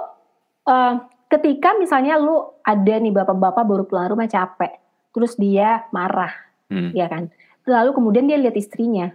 uh, 0.69 0.93
ketika 1.29 1.73
misalnya 1.77 2.21
lu 2.21 2.53
ada 2.61 2.95
nih 3.01 3.13
bapak-bapak 3.13 3.63
baru 3.65 3.83
pulang 3.89 4.09
rumah 4.13 4.29
capek, 4.29 4.77
terus 5.13 5.33
dia 5.37 5.89
marah, 5.89 6.33
hmm. 6.69 6.93
ya 6.93 7.09
kan? 7.09 7.33
Lalu 7.65 7.91
kemudian 7.93 8.25
dia 8.29 8.37
lihat 8.37 8.57
istrinya, 8.57 9.13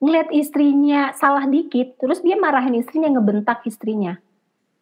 ngeliat 0.00 0.28
istrinya 0.32 1.16
salah 1.16 1.48
dikit, 1.48 1.96
terus 1.96 2.20
dia 2.20 2.36
marahin 2.36 2.76
istrinya, 2.76 3.08
ngebentak 3.12 3.64
istrinya. 3.64 4.20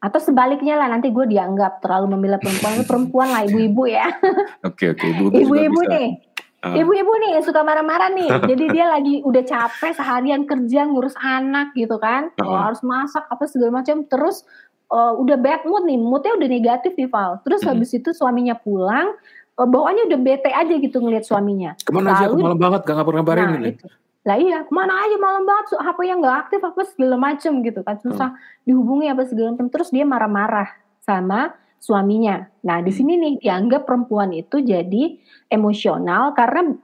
Atau 0.03 0.19
sebaliknya 0.19 0.75
lah 0.75 0.91
nanti 0.91 1.15
gue 1.15 1.31
dianggap 1.31 1.79
terlalu 1.79 2.19
membela 2.19 2.43
perempuan, 2.43 2.83
perempuan 2.83 3.29
lah 3.31 3.47
ibu-ibu 3.47 3.87
ya. 3.87 4.11
Oke 4.67 4.91
oke, 4.91 5.07
ibu-ibu 5.31 5.81
nih 5.87 6.32
Uh. 6.63 6.79
Ibu-ibu 6.79 7.13
nih 7.27 7.43
suka 7.43 7.67
marah-marah 7.67 8.15
nih. 8.15 8.31
Jadi 8.51 8.65
dia 8.71 8.87
lagi 8.87 9.19
udah 9.27 9.43
capek 9.43 9.99
seharian 9.99 10.47
kerja 10.47 10.87
ngurus 10.87 11.19
anak 11.19 11.75
gitu 11.75 11.99
kan. 11.99 12.31
Uh. 12.39 12.47
Oh, 12.47 12.59
harus 12.59 12.79
masak 12.87 13.27
apa 13.27 13.45
segala 13.51 13.83
macam. 13.83 14.07
Terus 14.07 14.47
uh, 14.93 15.13
udah 15.19 15.37
bad 15.41 15.67
mood 15.67 15.89
nih, 15.89 15.99
moodnya 15.99 16.39
udah 16.39 16.49
negatif 16.49 16.93
nih 16.95 17.11
Val. 17.11 17.41
Terus 17.43 17.65
hmm. 17.65 17.71
habis 17.75 17.91
itu 17.97 18.15
suaminya 18.15 18.55
pulang, 18.55 19.17
uh, 19.59 19.67
bawaannya 19.67 20.07
udah 20.13 20.21
bete 20.21 20.51
aja 20.53 20.75
gitu 20.77 21.01
ngeliat 21.01 21.25
suaminya. 21.27 21.75
Ke 21.81 21.91
mana 21.91 22.15
Lalu, 22.15 22.39
aja 22.39 22.45
malam 22.47 22.61
banget 22.61 22.81
gak 22.87 22.95
ngabur-ngabarin 23.01 23.47
nah, 23.49 23.59
ini. 23.59 23.71
Itu. 23.75 23.87
Lah 24.23 24.39
iya, 24.39 24.63
ke 24.63 24.71
mana 24.71 25.03
aja 25.03 25.17
malam 25.19 25.43
banget, 25.43 25.65
HP 25.83 25.99
yang 26.07 26.19
gak 26.23 26.37
aktif 26.47 26.61
apa 26.63 26.81
segala 26.87 27.17
macem 27.19 27.53
gitu 27.67 27.81
kan. 27.83 27.97
Susah 27.99 28.31
hmm. 28.31 28.63
dihubungi 28.69 29.07
apa 29.11 29.23
segala 29.27 29.59
macam. 29.59 29.67
Terus 29.67 29.89
dia 29.91 30.05
marah-marah 30.07 30.69
sama 31.03 31.59
suaminya. 31.83 32.47
Nah, 32.63 32.79
di 32.79 32.95
hmm. 32.95 32.99
sini 33.03 33.13
nih 33.19 33.35
dianggap 33.43 33.83
perempuan 33.91 34.31
itu 34.31 34.63
jadi 34.63 35.19
emosional 35.51 36.31
karena 36.39 36.79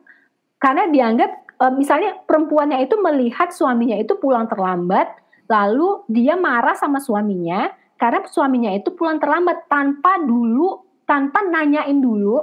karena 0.58 0.90
dianggap 0.90 1.30
e, 1.54 1.64
misalnya 1.78 2.18
perempuannya 2.26 2.82
itu 2.82 2.98
melihat 2.98 3.54
suaminya 3.54 3.94
itu 3.94 4.18
pulang 4.18 4.50
terlambat, 4.50 5.14
lalu 5.46 6.02
dia 6.10 6.34
marah 6.34 6.74
sama 6.74 6.98
suaminya 6.98 7.70
karena 7.94 8.26
suaminya 8.26 8.74
itu 8.74 8.90
pulang 8.90 9.22
terlambat 9.22 9.70
tanpa 9.70 10.18
dulu 10.18 10.82
tanpa 11.06 11.46
nanyain 11.46 12.02
dulu 12.02 12.42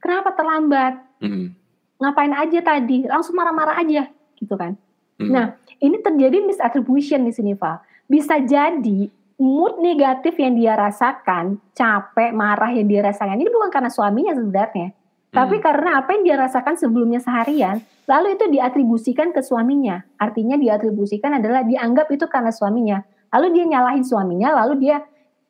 kenapa 0.00 0.32
terlambat. 0.32 1.04
Hmm. 1.20 1.52
Ngapain 2.00 2.32
aja 2.32 2.64
tadi? 2.64 3.04
Langsung 3.04 3.36
marah-marah 3.36 3.76
aja 3.76 4.08
gitu 4.40 4.56
kan. 4.56 4.72
Hmm. 5.20 5.30
Nah, 5.30 5.46
ini 5.84 6.00
terjadi 6.00 6.40
misattribution 6.40 7.28
di 7.28 7.32
sini, 7.36 7.52
Pak. 7.52 8.08
Bisa 8.08 8.40
jadi 8.40 9.12
mood 9.40 9.80
negatif 9.80 10.36
yang 10.36 10.52
dia 10.52 10.76
rasakan, 10.76 11.56
capek, 11.72 12.36
marah 12.36 12.68
yang 12.76 12.84
dia 12.84 13.00
rasakan 13.00 13.40
ini 13.40 13.48
bukan 13.48 13.72
karena 13.72 13.88
suaminya 13.88 14.36
sebenarnya, 14.36 14.92
hmm. 14.92 15.32
tapi 15.32 15.56
karena 15.64 16.04
apa 16.04 16.12
yang 16.12 16.22
dia 16.28 16.36
rasakan 16.36 16.76
sebelumnya 16.76 17.24
seharian, 17.24 17.80
lalu 18.04 18.36
itu 18.36 18.44
diatribusikan 18.52 19.32
ke 19.32 19.40
suaminya. 19.40 20.04
Artinya 20.20 20.60
diatribusikan 20.60 21.40
adalah 21.40 21.64
dianggap 21.64 22.12
itu 22.12 22.28
karena 22.28 22.52
suaminya. 22.52 23.00
Lalu 23.32 23.46
dia 23.56 23.64
nyalahin 23.64 24.04
suaminya, 24.04 24.52
lalu 24.60 24.84
dia 24.84 25.00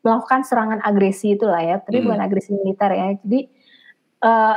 melakukan 0.06 0.46
serangan 0.46 0.80
agresi 0.86 1.34
itulah 1.34 1.58
ya, 1.58 1.82
tapi 1.82 1.98
hmm. 1.98 2.06
bukan 2.06 2.20
agresi 2.22 2.50
militer 2.54 2.90
ya. 2.94 3.08
Jadi 3.26 3.40
uh, 4.22 4.56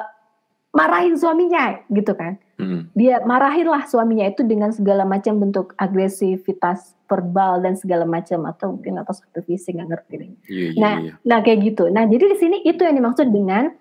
marahin 0.77 1.17
suaminya 1.17 1.81
gitu 1.89 2.13
kan. 2.13 2.37
Hmm. 2.53 2.85
Dia 2.93 3.25
marahinlah 3.25 3.89
suaminya 3.89 4.29
itu 4.29 4.45
dengan 4.45 4.69
segala 4.69 5.09
macam 5.09 5.41
bentuk 5.41 5.73
agresivitas 5.81 6.93
verbal 7.09 7.65
dan 7.65 7.73
segala 7.73 8.05
macam 8.05 8.45
atau 8.45 8.77
mungkin 8.77 9.01
atau 9.01 9.13
satu 9.13 9.41
fisik 9.41 9.73
nggak 9.73 9.89
ngerti 9.89 10.13
deh. 10.13 10.29
Yeah, 10.29 10.33
yeah, 10.49 10.71
nah, 10.77 10.95
yeah. 11.01 11.15
nah 11.25 11.39
kayak 11.41 11.65
gitu. 11.65 11.89
Nah, 11.89 12.05
jadi 12.05 12.25
di 12.29 12.37
sini 12.37 12.57
itu 12.61 12.81
yang 12.85 12.93
dimaksud 12.93 13.33
dengan 13.33 13.73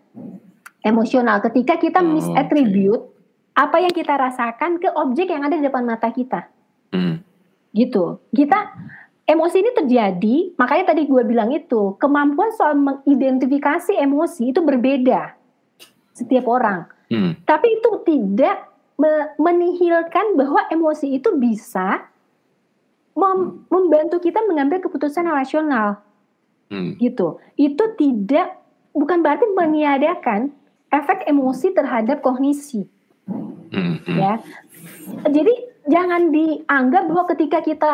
emosional. 0.83 1.45
Ketika 1.45 1.77
kita 1.77 2.01
oh, 2.01 2.09
misattribute 2.17 3.03
okay. 3.03 3.61
apa 3.61 3.77
yang 3.85 3.95
kita 3.95 4.15
rasakan 4.17 4.81
ke 4.81 4.89
objek 4.97 5.29
yang 5.29 5.45
ada 5.45 5.55
di 5.57 5.65
depan 5.65 5.85
mata 5.85 6.09
kita. 6.09 6.49
Hmm. 6.93 7.21
Gitu. 7.73 8.21
Kita 8.33 8.59
emosi 9.29 9.57
ini 9.61 9.71
terjadi, 9.73 10.37
makanya 10.57 10.93
tadi 10.93 11.09
gue 11.09 11.23
bilang 11.25 11.53
itu 11.53 11.97
kemampuan 11.97 12.53
soal 12.53 12.77
mengidentifikasi 12.77 13.97
emosi 13.97 14.53
itu 14.53 14.61
berbeda 14.61 15.37
setiap 16.13 16.45
orang. 16.49 16.85
Hmm. 17.13 17.37
Tapi 17.45 17.77
itu 17.77 17.91
tidak 18.09 18.73
menihilkan 19.37 20.39
bahwa 20.39 20.65
emosi 20.73 21.21
itu 21.21 21.37
bisa 21.37 22.09
mem 23.13 23.69
membantu 23.69 24.23
kita 24.23 24.41
mengambil 24.49 24.81
keputusan 24.81 25.29
yang 25.29 25.37
rasional. 25.37 26.01
Hmm. 26.73 26.97
Gitu. 26.97 27.37
Itu 27.61 27.85
tidak 28.01 28.57
bukan 28.97 29.21
berarti 29.21 29.45
meniadakan 29.53 30.57
efek 30.89 31.29
emosi 31.29 31.77
terhadap 31.77 32.25
kognisi. 32.25 32.89
Hmm. 33.29 34.01
hmm. 34.01 34.17
Ya. 34.17 34.41
Jadi 35.29 35.53
jangan 35.93 36.33
dianggap 36.33 37.13
bahwa 37.13 37.25
ketika 37.37 37.61
kita 37.61 37.93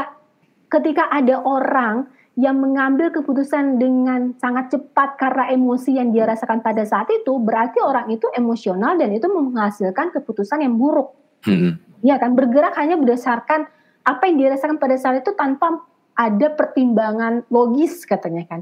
ketika 0.70 1.10
ada 1.10 1.42
orang 1.42 2.06
yang 2.38 2.62
mengambil 2.62 3.10
keputusan 3.10 3.82
dengan 3.82 4.30
sangat 4.38 4.70
cepat 4.70 5.18
karena 5.18 5.50
emosi 5.50 5.98
yang 5.98 6.14
dia 6.14 6.22
rasakan 6.22 6.62
pada 6.62 6.86
saat 6.86 7.10
itu, 7.10 7.34
berarti 7.42 7.82
orang 7.82 8.06
itu 8.14 8.30
emosional 8.30 8.94
dan 8.94 9.10
itu 9.10 9.26
menghasilkan 9.26 10.14
keputusan 10.14 10.62
yang 10.62 10.78
buruk. 10.78 11.18
Hmm. 11.42 11.82
Ya 11.98 12.14
kan, 12.22 12.38
bergerak 12.38 12.78
hanya 12.78 12.94
berdasarkan 12.94 13.66
apa 14.06 14.22
yang 14.30 14.38
dia 14.38 14.48
rasakan 14.54 14.78
pada 14.78 14.94
saat 14.94 15.26
itu 15.26 15.34
tanpa 15.34 15.82
ada 16.14 16.54
pertimbangan 16.54 17.42
logis 17.50 18.06
katanya 18.06 18.46
kan. 18.46 18.60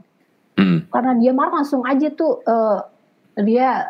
Hmm. 0.57 0.89
Karena 0.89 1.12
dia 1.21 1.37
marah 1.37 1.61
langsung 1.61 1.85
aja 1.85 2.09
tuh 2.17 2.41
uh, 2.49 2.81
dia 3.45 3.85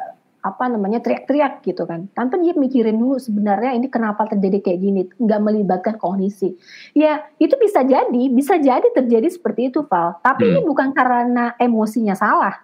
apa 0.46 0.70
namanya 0.70 1.02
teriak-teriak 1.02 1.66
gitu 1.66 1.82
kan 1.82 2.06
tanpa 2.14 2.38
dia 2.38 2.54
mikirin 2.54 2.94
dulu 2.94 3.18
sebenarnya 3.18 3.74
ini 3.74 3.90
kenapa 3.90 4.30
terjadi 4.30 4.62
kayak 4.62 4.78
gini 4.78 5.00
nggak 5.18 5.40
melibatkan 5.42 5.94
kognisi 5.98 6.54
ya 6.94 7.26
itu 7.42 7.59
bisa 7.59 7.82
jadi 7.82 8.22
bisa 8.30 8.54
jadi 8.62 8.87
terjadi 8.94 9.26
seperti 9.26 9.74
itu 9.74 9.82
Val 9.90 10.22
tapi 10.22 10.46
hmm. 10.46 10.50
ini 10.54 10.61
bukan 10.62 10.94
karena 10.94 11.59
emosinya 11.59 12.14
salah 12.14 12.54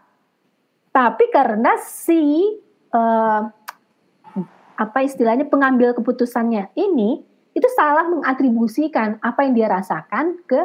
tapi 0.94 1.26
karena 1.34 1.74
si 1.82 2.54
uh, 2.94 3.42
apa 4.78 4.98
istilahnya 5.02 5.50
pengambil 5.50 5.92
keputusannya 5.98 6.70
ini 6.78 7.20
itu 7.52 7.68
salah 7.76 8.08
mengatribusikan 8.08 9.20
apa 9.20 9.44
yang 9.44 9.52
dia 9.58 9.68
rasakan 9.68 10.40
ke 10.46 10.60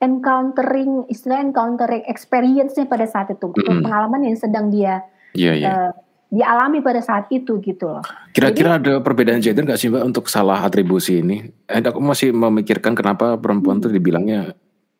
encountering 0.00 1.08
istilah 1.12 1.40
encountering 1.44 2.04
experience-nya 2.08 2.88
pada 2.88 3.04
saat 3.04 3.32
itu 3.32 3.52
mm. 3.52 3.84
pengalaman 3.84 4.26
yang 4.28 4.36
sedang 4.36 4.72
dia 4.72 5.04
yeah, 5.34 5.54
yeah. 5.54 5.74
Uh, 5.88 5.92
dialami 6.30 6.78
pada 6.78 7.02
saat 7.02 7.26
itu 7.34 7.58
gitu 7.58 7.90
loh. 7.90 8.04
Kira-kira 8.30 8.78
ada 8.78 9.02
perbedaan 9.02 9.42
gender 9.42 9.66
nggak 9.66 9.80
sih 9.82 9.90
mbak 9.90 10.06
untuk 10.06 10.30
salah 10.30 10.62
atribusi 10.62 11.20
ini? 11.20 11.50
Eh, 11.66 11.82
aku 11.82 11.98
masih 11.98 12.30
memikirkan 12.30 12.94
kenapa 12.94 13.34
perempuan 13.36 13.82
hmm. 13.82 13.84
tuh 13.84 13.90
dibilangnya 13.90 14.40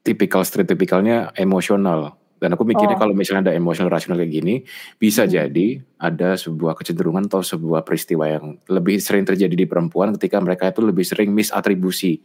tipikal 0.02 0.42
stereotipikalnya 0.42 1.30
emosional. 1.38 2.18
Dan 2.40 2.56
aku 2.56 2.64
mikirnya 2.64 2.96
oh. 2.96 3.00
kalau 3.04 3.12
misalnya 3.12 3.52
ada 3.52 3.54
emosional 3.54 3.92
rasional 3.92 4.16
kayak 4.16 4.32
gini, 4.32 4.54
bisa 4.96 5.28
hmm. 5.28 5.30
jadi 5.30 5.66
ada 6.02 6.34
sebuah 6.34 6.74
kecenderungan 6.74 7.30
atau 7.30 7.44
sebuah 7.46 7.86
peristiwa 7.86 8.26
yang 8.26 8.58
lebih 8.66 8.98
sering 8.98 9.22
terjadi 9.22 9.54
di 9.54 9.66
perempuan 9.70 10.16
ketika 10.18 10.42
mereka 10.42 10.72
itu 10.72 10.82
lebih 10.82 11.06
sering 11.06 11.30
misatribusi 11.30 12.24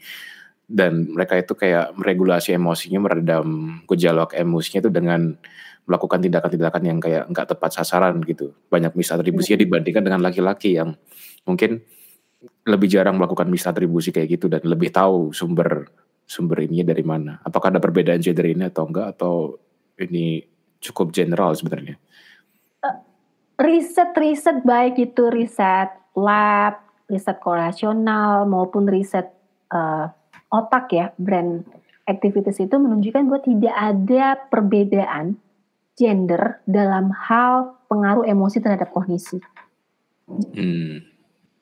dan 0.66 1.14
mereka 1.14 1.38
itu 1.38 1.54
kayak 1.54 1.94
meregulasi 1.94 2.58
emosinya, 2.58 2.98
meredam 3.06 3.80
gejolak 3.86 4.34
emosinya 4.34 4.88
itu 4.88 4.90
dengan 4.90 5.38
melakukan 5.86 6.20
tindakan-tindakan 6.22 6.82
yang 6.86 6.98
kayak 6.98 7.24
nggak 7.30 7.48
tepat 7.56 7.72
sasaran 7.82 8.18
gitu. 8.26 8.54
Banyak 8.70 8.98
misatribusinya 8.98 9.58
iya. 9.58 9.64
dibandingkan 9.66 10.04
dengan 10.04 10.22
laki-laki 10.26 10.78
yang 10.78 10.98
mungkin 11.46 11.86
lebih 12.66 12.90
jarang 12.90 13.18
melakukan 13.22 13.46
misatribusi 13.46 14.10
kayak 14.10 14.38
gitu 14.38 14.50
dan 14.50 14.66
lebih 14.66 14.90
tahu 14.90 15.30
sumber 15.30 15.86
sumber 16.26 16.66
ininya 16.66 16.90
dari 16.90 17.06
mana. 17.06 17.38
Apakah 17.46 17.70
ada 17.70 17.82
perbedaan 17.82 18.18
gender 18.18 18.50
ini 18.50 18.66
atau 18.66 18.90
enggak 18.90 19.08
atau 19.18 19.62
ini 20.02 20.42
cukup 20.82 21.14
general 21.14 21.54
sebenarnya? 21.54 22.02
Riset-riset 23.56 24.68
baik 24.68 25.00
itu 25.00 25.32
riset 25.32 25.94
lab, 26.18 26.82
riset 27.08 27.38
korelasional 27.40 28.44
maupun 28.50 28.84
riset 28.90 29.32
uh, 29.72 30.12
otak 30.52 30.92
ya, 30.92 31.06
brand 31.16 31.64
activities 32.06 32.62
itu 32.62 32.76
menunjukkan 32.76 33.24
bahwa 33.26 33.42
tidak 33.42 33.76
ada 33.76 34.26
perbedaan 34.52 35.40
gender 35.96 36.60
dalam 36.68 37.12
hal 37.16 37.80
pengaruh 37.88 38.28
emosi 38.28 38.60
terhadap 38.60 38.92
kognisi. 38.92 39.40
Hmm. 40.28 41.02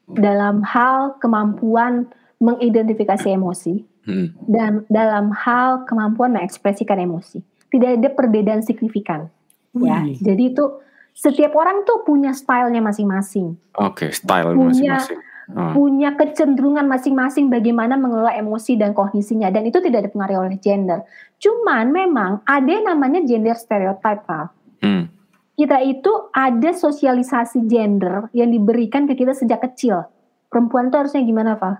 Dalam 0.09 0.65
hal 0.65 1.17
kemampuan 1.21 2.11
mengidentifikasi 2.43 3.29
emosi 3.31 3.85
hmm. 4.09 4.27
dan 4.49 4.83
dalam 4.91 5.31
hal 5.31 5.87
kemampuan 5.87 6.35
mengekspresikan 6.35 6.99
emosi. 6.99 7.39
Tidak 7.71 8.01
ada 8.01 8.09
perbedaan 8.11 8.61
signifikan. 8.61 9.31
Wih. 9.73 9.89
Ya, 9.89 10.05
jadi 10.33 10.53
itu 10.53 10.65
setiap 11.13 11.53
orang 11.57 11.85
tuh 11.85 12.05
punya 12.05 12.33
stylenya 12.33 12.81
masing-masing. 12.81 13.57
Oke, 13.77 14.09
okay, 14.09 14.09
style 14.13 14.53
masing-masing. 14.53 15.17
Hmm. 15.51 15.75
Punya 15.75 16.15
kecenderungan 16.15 16.87
masing-masing 16.87 17.51
bagaimana 17.51 17.99
mengelola 17.99 18.31
emosi 18.31 18.79
dan 18.79 18.95
kognisinya 18.95 19.51
dan 19.51 19.67
itu 19.67 19.83
tidak 19.83 20.07
dipengaruhi 20.07 20.39
oleh 20.39 20.57
gender. 20.59 21.03
Cuman 21.35 21.91
memang 21.91 22.39
ada 22.47 22.69
yang 22.71 22.87
namanya 22.87 23.19
gender 23.27 23.57
stereotype, 23.59 24.23
Pak. 24.23 24.47
Hmm. 24.79 25.11
Kita 25.53 25.83
itu 25.83 26.31
ada 26.31 26.71
sosialisasi 26.71 27.67
gender 27.67 28.31
yang 28.31 28.49
diberikan 28.49 29.03
ke 29.05 29.19
kita 29.19 29.35
sejak 29.35 29.61
kecil. 29.67 30.07
Perempuan 30.47 30.87
tuh 30.87 31.03
harusnya 31.03 31.21
gimana, 31.27 31.59
Pak? 31.59 31.75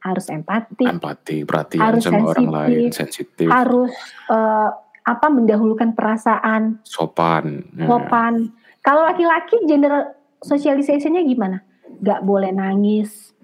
Harus 0.00 0.32
empati. 0.32 0.88
Empati, 0.88 1.44
perhatian 1.44 1.84
harus 1.84 2.02
sama 2.02 2.24
sensitif, 2.24 2.32
orang 2.32 2.48
lain, 2.48 2.88
sensitif. 2.88 3.48
Harus 3.52 3.92
uh, 4.32 4.72
apa 5.04 5.26
mendahulukan 5.28 5.92
perasaan. 5.92 6.80
Sopan. 6.82 7.68
Sopan. 7.76 8.34
Ya. 8.48 8.80
Kalau 8.80 9.04
laki-laki 9.04 9.60
gender 9.68 10.16
sosialisasinya 10.40 11.20
gimana? 11.20 11.60
Gak 11.98 12.22
boleh 12.22 12.54
nangis, 12.54 13.34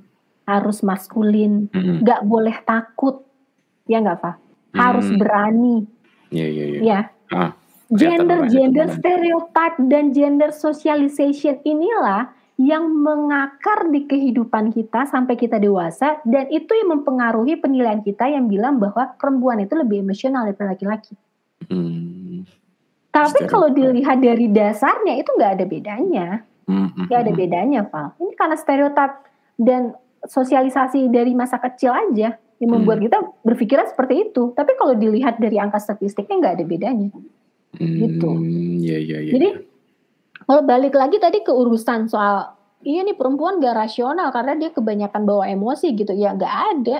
harus 0.46 0.80
maskulin, 0.86 1.66
mm 1.74 2.06
gak 2.06 2.22
boleh 2.22 2.56
takut, 2.62 3.26
ya 3.90 3.98
nggak 3.98 4.22
Pak? 4.22 4.36
Harus 4.78 5.10
mm. 5.10 5.18
berani. 5.18 5.76
Iya 6.30 6.46
iya 6.46 6.64
iya. 6.64 6.80
Ya. 6.80 7.00
Ah, 7.34 7.52
gender 7.90 8.46
gender 8.50 8.86
stereotype 8.94 9.78
dan 9.90 10.14
gender 10.14 10.50
socialization 10.54 11.58
inilah 11.62 12.30
yang 12.56 12.88
mengakar 12.88 13.92
di 13.92 14.08
kehidupan 14.08 14.72
kita 14.72 15.04
sampai 15.04 15.36
kita 15.36 15.60
dewasa 15.60 16.24
dan 16.24 16.48
itu 16.48 16.72
yang 16.72 16.98
mempengaruhi 16.98 17.60
penilaian 17.60 18.00
kita 18.00 18.32
yang 18.32 18.48
bilang 18.48 18.80
bahwa 18.80 19.12
perempuan 19.20 19.60
itu 19.60 19.76
lebih 19.76 20.00
emosional 20.00 20.48
daripada 20.48 20.72
laki-laki. 20.72 21.12
Hmm. 21.68 22.48
Tapi 23.12 23.44
kalau 23.48 23.68
dilihat 23.72 24.24
dari 24.24 24.48
dasarnya 24.48 25.20
itu 25.20 25.30
nggak 25.36 25.52
ada 25.60 25.64
bedanya, 25.68 26.28
hmm. 26.66 27.08
nggak 27.08 27.18
hmm, 27.18 27.26
ada 27.26 27.32
bedanya, 27.32 27.80
Val. 27.88 28.14
Ini 28.18 28.32
karena 28.34 28.56
stereotip 28.58 29.12
dan 29.56 29.96
sosialisasi 30.26 31.08
dari 31.08 31.32
masa 31.32 31.56
kecil 31.62 31.94
aja 31.94 32.36
yang 32.58 32.70
membuat 32.70 33.00
hmm. 33.00 33.06
kita 33.10 33.18
berpikiran 33.46 33.86
seperti 33.88 34.30
itu. 34.30 34.52
Tapi 34.52 34.72
kalau 34.76 34.94
dilihat 34.98 35.38
dari 35.38 35.56
angka 35.58 35.78
statistiknya 35.78 36.36
nggak 36.42 36.54
ada 36.60 36.64
bedanya, 36.66 37.08
hmm. 37.78 37.96
gitu. 38.02 38.30
Yeah, 38.82 39.00
yeah, 39.00 39.20
yeah. 39.24 39.34
Jadi 39.34 39.48
kalau 40.46 40.62
balik 40.62 40.94
lagi 40.94 41.18
tadi 41.18 41.42
ke 41.42 41.50
urusan 41.50 42.06
soal 42.06 42.54
iya 42.86 43.02
nih 43.02 43.18
perempuan 43.18 43.58
gak 43.58 43.74
rasional 43.74 44.30
karena 44.30 44.54
dia 44.54 44.70
kebanyakan 44.70 45.26
bawa 45.26 45.50
emosi 45.50 45.90
gitu 45.96 46.14
ya 46.14 46.38
nggak 46.38 46.54
ada 46.76 46.98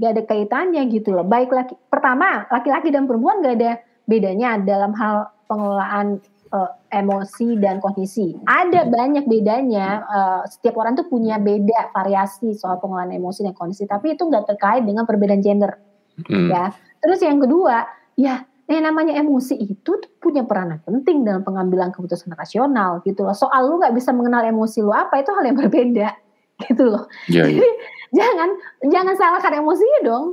nggak 0.00 0.10
ada 0.16 0.22
kaitannya 0.24 0.82
gitu 0.88 1.12
loh 1.12 1.28
baik 1.28 1.52
laki 1.52 1.76
pertama 1.92 2.48
laki-laki 2.48 2.88
dan 2.88 3.04
perempuan 3.04 3.44
gak 3.44 3.60
ada 3.60 3.72
bedanya 4.08 4.56
dalam 4.56 4.96
hal 4.96 5.28
pengelolaan 5.44 6.24
uh, 6.54 6.70
emosi 6.90 7.58
dan 7.58 7.78
kondisi 7.82 8.34
ada 8.46 8.86
banyak 8.86 9.26
bedanya 9.26 10.04
uh, 10.06 10.42
setiap 10.46 10.78
orang 10.78 10.98
tuh 10.98 11.06
punya 11.06 11.38
beda 11.40 11.94
variasi 11.94 12.54
soal 12.54 12.78
pengelolaan 12.78 13.14
emosi 13.14 13.46
dan 13.46 13.54
kondisi 13.54 13.86
tapi 13.86 14.14
itu 14.18 14.22
nggak 14.26 14.50
terkait 14.54 14.82
dengan 14.86 15.06
perbedaan 15.06 15.42
gender 15.42 15.78
hmm. 16.26 16.48
ya 16.50 16.74
terus 17.00 17.22
yang 17.22 17.40
kedua 17.40 17.86
ya 18.14 18.44
yang 18.70 18.86
namanya 18.86 19.18
emosi 19.18 19.58
itu 19.58 19.98
tuh 19.98 20.10
punya 20.22 20.46
peranan 20.46 20.78
penting 20.86 21.26
dalam 21.26 21.42
pengambilan 21.42 21.90
keputusan 21.90 22.30
rasional 22.38 23.02
gitu 23.02 23.26
loh. 23.26 23.34
Soal 23.34 23.66
lu 23.66 23.82
nggak 23.82 23.98
bisa 23.98 24.14
mengenal 24.14 24.46
emosi 24.46 24.78
lu 24.78 24.94
apa 24.94 25.18
itu 25.18 25.34
hal 25.34 25.42
yang 25.42 25.58
berbeda 25.58 26.14
gitu 26.70 26.86
loh. 26.86 27.10
Ya, 27.26 27.50
Jadi 27.50 27.66
jangan 28.10 28.50
jangan 28.90 29.14
salahkan 29.14 29.62
emosinya 29.62 30.00
dong. 30.02 30.24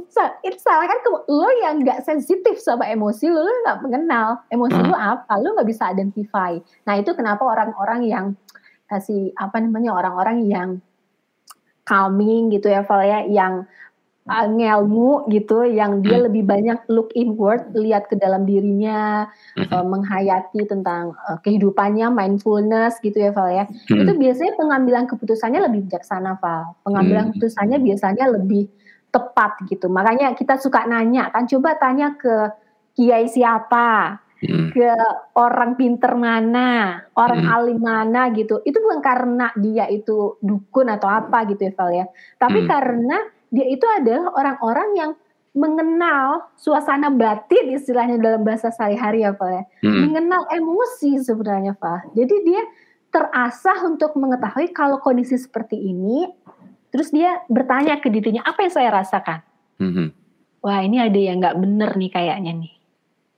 Itu 0.42 0.58
salahkan 0.58 0.98
ke 1.06 1.10
lo 1.30 1.50
yang 1.62 1.86
nggak 1.86 2.02
sensitif 2.02 2.58
sama 2.58 2.90
emosi 2.90 3.30
lu, 3.30 3.38
lu 3.38 3.54
nggak 3.66 3.80
mengenal 3.86 4.42
emosi 4.50 4.78
hmm. 4.82 4.88
lu 4.90 4.96
apa, 4.98 5.34
lu 5.38 5.54
nggak 5.54 5.70
bisa 5.70 5.94
identify. 5.94 6.58
Nah 6.90 6.94
itu 6.98 7.14
kenapa 7.14 7.46
orang-orang 7.46 8.02
yang 8.10 8.26
kasih 8.90 9.36
apa 9.38 9.62
namanya 9.62 9.94
orang-orang 9.94 10.48
yang 10.48 10.70
calming 11.88 12.52
gitu 12.52 12.68
ya 12.68 12.84
Val 12.84 13.04
ya, 13.06 13.24
yang 13.24 13.64
uh, 14.28 14.48
ngelmu 14.48 15.26
gitu 15.32 15.64
yang 15.64 16.04
dia 16.04 16.20
hmm. 16.20 16.26
lebih 16.30 16.44
banyak 16.44 16.80
look 16.92 17.10
inward 17.16 17.72
lihat 17.74 18.12
ke 18.12 18.20
dalam 18.20 18.44
dirinya 18.44 19.26
hmm. 19.56 19.72
uh, 19.72 19.86
menghayati 19.88 20.68
tentang 20.68 21.16
uh, 21.28 21.40
kehidupannya 21.42 22.12
mindfulness 22.12 23.00
gitu 23.02 23.18
ya 23.18 23.32
Val 23.32 23.50
ya 23.50 23.66
hmm. 23.66 24.04
itu 24.04 24.12
biasanya 24.20 24.54
pengambilan 24.60 25.06
keputusannya 25.08 25.60
lebih 25.72 25.88
bijaksana 25.88 26.38
Val 26.38 26.76
pengambilan 26.84 27.32
hmm. 27.32 27.40
keputusannya 27.40 27.78
biasanya 27.82 28.26
lebih 28.30 28.68
tepat 29.08 29.64
gitu 29.72 29.88
makanya 29.88 30.36
kita 30.36 30.60
suka 30.60 30.84
nanya 30.86 31.32
kan 31.32 31.48
coba 31.48 31.80
tanya 31.80 32.20
ke 32.20 32.52
kiai 32.94 33.26
siapa 33.32 34.20
Hmm. 34.38 34.70
ke 34.70 34.86
orang 35.34 35.74
pinter 35.82 36.14
mana, 36.14 37.02
orang 37.18 37.42
hmm. 37.42 37.54
alim 37.58 37.80
mana 37.82 38.30
gitu. 38.38 38.62
Itu 38.62 38.86
bukan 38.86 39.02
karena 39.02 39.50
dia 39.58 39.90
itu 39.90 40.38
dukun 40.46 40.94
atau 40.94 41.10
apa 41.10 41.50
gitu 41.50 41.66
ya 41.66 41.74
Val 41.74 41.90
ya. 41.90 42.06
Tapi 42.38 42.62
hmm. 42.62 42.70
karena 42.70 43.18
dia 43.52 43.66
itu 43.68 43.86
adalah 43.88 44.34
orang-orang 44.36 44.90
yang 44.96 45.12
mengenal 45.58 46.54
suasana 46.54 47.10
batin 47.10 47.74
istilahnya 47.74 48.22
dalam 48.22 48.46
bahasa 48.46 48.70
sehari-hari 48.70 49.26
ya 49.26 49.34
Pak 49.34 49.50
ya. 49.50 49.64
Hmm. 49.82 50.10
Mengenal 50.10 50.46
emosi 50.54 51.18
sebenarnya 51.18 51.74
Pak. 51.74 52.14
Jadi 52.14 52.36
dia 52.46 52.62
terasah 53.10 53.88
untuk 53.90 54.14
mengetahui 54.14 54.70
kalau 54.76 55.02
kondisi 55.02 55.40
seperti 55.40 55.80
ini 55.80 56.30
terus 56.94 57.10
dia 57.10 57.42
bertanya 57.50 57.98
ke 57.98 58.08
dirinya 58.14 58.46
apa 58.46 58.70
yang 58.70 58.74
saya 58.74 58.90
rasakan. 58.94 59.40
Hmm. 59.82 60.14
Wah 60.62 60.86
ini 60.86 61.02
ada 61.02 61.18
yang 61.18 61.42
nggak 61.42 61.58
bener 61.58 61.90
nih 61.98 62.12
kayaknya 62.14 62.54
nih. 62.54 62.74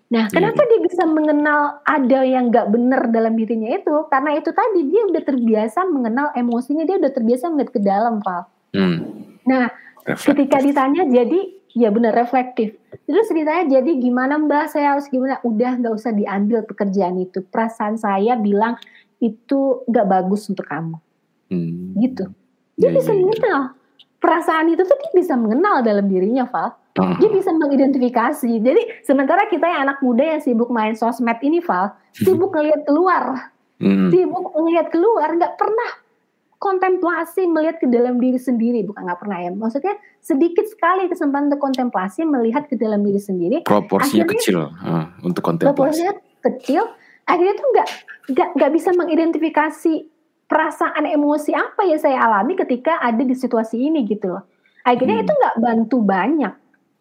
Nah, 0.09 0.25
iya, 0.25 0.33
kenapa 0.33 0.65
yeah. 0.65 0.69
dia 0.73 0.79
bisa 0.89 1.03
mengenal 1.05 1.61
ada 1.85 2.19
yang 2.25 2.49
nggak 2.49 2.67
bener 2.73 3.01
dalam 3.13 3.37
dirinya 3.37 3.69
itu? 3.77 4.09
Karena 4.09 4.41
itu 4.41 4.49
tadi 4.49 4.89
dia 4.89 5.05
udah 5.05 5.21
terbiasa 5.21 5.85
mengenal 5.85 6.33
emosinya, 6.33 6.81
dia 6.81 6.97
udah 6.97 7.13
terbiasa 7.13 7.45
melihat 7.53 7.71
ke 7.77 7.81
dalam, 7.85 8.17
Pak. 8.25 8.43
Hmm. 8.73 8.97
Nah, 9.45 9.69
reflektif. 10.05 10.35
ketika 10.35 10.57
ditanya 10.63 11.03
jadi 11.07 11.39
ya 11.73 11.89
benar 11.93 12.13
reflektif. 12.15 12.75
Terus 13.05 13.27
ditanya 13.29 13.79
jadi 13.79 13.91
gimana 13.97 14.37
mbak? 14.41 14.73
Saya 14.73 14.97
harus 14.97 15.07
gimana? 15.07 15.37
Udah 15.45 15.77
nggak 15.77 15.93
usah 15.93 16.11
diambil 16.13 16.65
pekerjaan 16.65 17.17
itu. 17.21 17.45
Perasaan 17.45 17.99
saya 17.99 18.35
bilang 18.39 18.77
itu 19.19 19.83
nggak 19.85 20.07
bagus 20.07 20.47
untuk 20.49 20.65
kamu. 20.65 20.97
Hmm. 21.49 21.97
gitu. 21.97 22.29
Dia 22.77 22.93
ya, 22.93 23.01
bisa 23.01 23.11
ya, 23.11 23.17
ya. 23.17 23.21
mengenal. 23.25 23.61
Perasaan 24.19 24.67
itu 24.69 24.83
tuh 24.85 24.97
dia 24.99 25.11
bisa 25.15 25.33
mengenal 25.33 25.81
dalam 25.81 26.05
dirinya 26.05 26.45
Val 26.45 26.75
uh. 26.99 27.15
dia 27.17 27.29
bisa 27.31 27.49
mengidentifikasi. 27.55 28.51
Jadi 28.59 28.81
sementara 29.01 29.47
kita 29.47 29.65
yang 29.65 29.89
anak 29.89 30.03
muda 30.03 30.37
yang 30.37 30.41
sibuk 30.43 30.69
main 30.69 30.93
sosmed 30.93 31.39
ini 31.41 31.63
Val 31.63 31.95
sibuk 32.13 32.53
ngelihat 32.53 32.85
keluar. 32.85 33.53
Hmm. 33.79 34.11
sibuk 34.11 34.51
ngelihat 34.51 34.91
keluar 34.91 35.31
nggak 35.39 35.55
pernah 35.55 35.89
kontemplasi 36.59 37.47
melihat 37.47 37.79
ke 37.79 37.87
dalam 37.87 38.19
diri 38.19 38.35
sendiri 38.35 38.83
bukan 38.83 39.07
nggak 39.07 39.19
pernah 39.23 39.39
ya. 39.39 39.49
Maksudnya 39.55 39.95
sedikit 40.19 40.67
sekali 40.67 41.07
kesempatan 41.07 41.47
untuk 41.47 41.63
kontemplasi 41.63 42.27
melihat 42.27 42.67
ke 42.67 42.75
dalam 42.75 42.99
diri 43.01 43.17
sendiri. 43.17 43.57
Proporsinya 43.63 44.27
akhirnya, 44.27 44.43
kecil 44.43 44.57
uh, 44.67 45.05
untuk 45.23 45.41
kontemplasi. 45.41 45.71
proporsinya 45.71 46.13
kecil 46.43 46.83
akhirnya 47.23 47.55
tuh 47.55 47.67
nggak 47.71 47.87
nggak 48.35 48.49
nggak 48.59 48.71
bisa 48.75 48.89
mengidentifikasi 48.91 49.93
perasaan 50.51 51.05
emosi 51.07 51.55
apa 51.55 51.87
yang 51.87 52.01
saya 52.01 52.19
alami 52.19 52.59
ketika 52.59 52.99
ada 52.99 53.23
di 53.23 53.33
situasi 53.33 53.79
ini 53.79 54.03
gitu 54.03 54.35
loh. 54.35 54.43
Akhirnya 54.83 55.23
hmm. 55.23 55.25
itu 55.25 55.31
nggak 55.31 55.55
bantu 55.63 55.97
banyak 56.03 56.53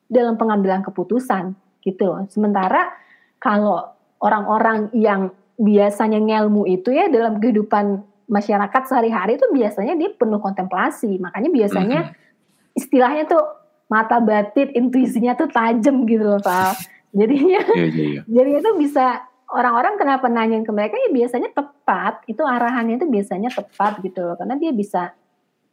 dalam 0.06 0.38
pengambilan 0.38 0.86
keputusan 0.86 1.58
gitu 1.82 2.02
loh. 2.06 2.22
Sementara 2.30 2.94
kalau 3.42 3.90
orang-orang 4.22 4.94
yang 4.94 5.34
biasanya 5.58 6.22
ngelmu 6.22 6.70
itu 6.70 6.94
ya 6.94 7.10
dalam 7.10 7.42
kehidupan 7.42 8.06
masyarakat 8.28 8.82
sehari-hari 8.84 9.40
itu 9.40 9.48
biasanya 9.50 9.96
dia 9.96 10.12
penuh 10.12 10.38
kontemplasi. 10.38 11.16
Makanya 11.18 11.50
biasanya 11.50 12.00
mm-hmm. 12.12 12.78
istilahnya 12.78 13.24
tuh 13.24 13.44
mata 13.88 14.20
batin, 14.20 14.68
intuisinya 14.76 15.34
tuh 15.34 15.48
tajam 15.48 16.04
gitu 16.04 16.22
loh, 16.22 16.40
Pak. 16.44 16.76
Jadinya, 17.18 17.64
yeah, 17.72 17.88
yeah, 17.88 18.08
yeah. 18.20 18.24
jadi 18.28 18.60
itu 18.60 18.70
bisa 18.76 19.24
orang-orang 19.48 19.96
kenapa 19.96 20.28
nanyain 20.28 20.60
ke 20.60 20.68
mereka 20.76 21.00
ya 21.00 21.08
biasanya 21.08 21.48
tepat. 21.56 22.20
Itu 22.28 22.44
arahannya 22.44 23.00
itu 23.00 23.08
biasanya 23.08 23.48
tepat 23.48 24.04
gitu 24.04 24.28
loh, 24.28 24.36
karena 24.36 24.60
dia 24.60 24.76
bisa 24.76 25.16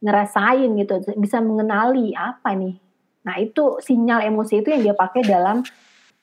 ngerasain 0.00 0.72
gitu, 0.80 0.96
bisa 1.20 1.44
mengenali 1.44 2.16
apa 2.16 2.56
nih. 2.56 2.80
Nah 3.28 3.36
itu 3.36 3.76
sinyal 3.84 4.24
emosi 4.24 4.64
itu 4.64 4.72
yang 4.72 4.80
dia 4.80 4.94
pakai 4.96 5.28
dalam 5.28 5.60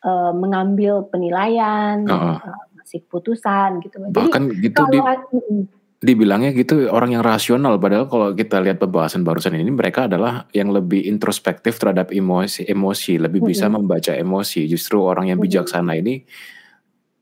uh, 0.01 0.33
mengambil 0.33 1.05
penilaian, 1.05 2.01
uh 2.09 2.17
-uh. 2.17 2.37
Uh, 2.41 2.63
masih 2.81 3.05
keputusan 3.05 3.85
gitu. 3.85 4.01
Bahkan 4.01 4.43
Jadi 4.49 4.63
gitu 4.65 4.81
kalau, 4.81 5.13
di, 5.29 5.69
dibilangnya 6.03 6.51
gitu 6.51 6.91
orang 6.91 7.15
yang 7.15 7.23
rasional 7.23 7.79
padahal 7.79 8.11
kalau 8.11 8.35
kita 8.35 8.59
lihat 8.59 8.77
pembahasan 8.77 9.23
barusan 9.23 9.55
ini 9.55 9.71
mereka 9.71 10.11
adalah 10.11 10.51
yang 10.51 10.75
lebih 10.75 11.07
introspektif 11.07 11.79
terhadap 11.79 12.11
emosi 12.11 12.67
emosi 12.67 13.23
lebih 13.23 13.39
bisa 13.39 13.71
membaca 13.71 14.11
emosi 14.11 14.67
justru 14.67 14.99
orang 14.99 15.31
yang 15.31 15.39
bijaksana 15.39 15.95
ini 15.95 16.27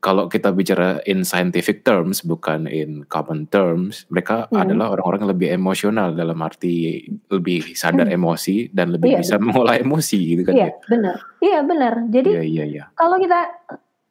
kalau 0.02 0.26
kita 0.26 0.50
bicara 0.50 0.98
in 1.06 1.22
scientific 1.22 1.86
terms 1.86 2.26
bukan 2.26 2.66
in 2.66 3.06
common 3.06 3.46
terms, 3.46 4.10
mereka 4.10 4.50
hmm. 4.50 4.58
adalah 4.58 4.98
orang-orang 4.98 5.20
yang 5.22 5.32
lebih 5.38 5.50
emosional 5.54 6.18
dalam 6.18 6.42
arti 6.42 7.06
lebih 7.30 7.78
sadar 7.78 8.10
hmm. 8.10 8.18
emosi 8.18 8.74
dan 8.74 8.98
lebih 8.98 9.14
iya, 9.14 9.22
bisa 9.22 9.38
mengolah 9.38 9.78
emosi 9.78 10.20
gitu 10.34 10.42
kan 10.50 10.58
iya, 10.58 10.74
ya. 10.74 10.90
benar. 10.90 11.18
Iya, 11.38 11.60
benar. 11.62 11.94
Jadi 12.10 12.30
iya, 12.34 12.44
iya, 12.44 12.66
iya. 12.66 12.84
kalau 12.98 13.22
kita 13.22 13.40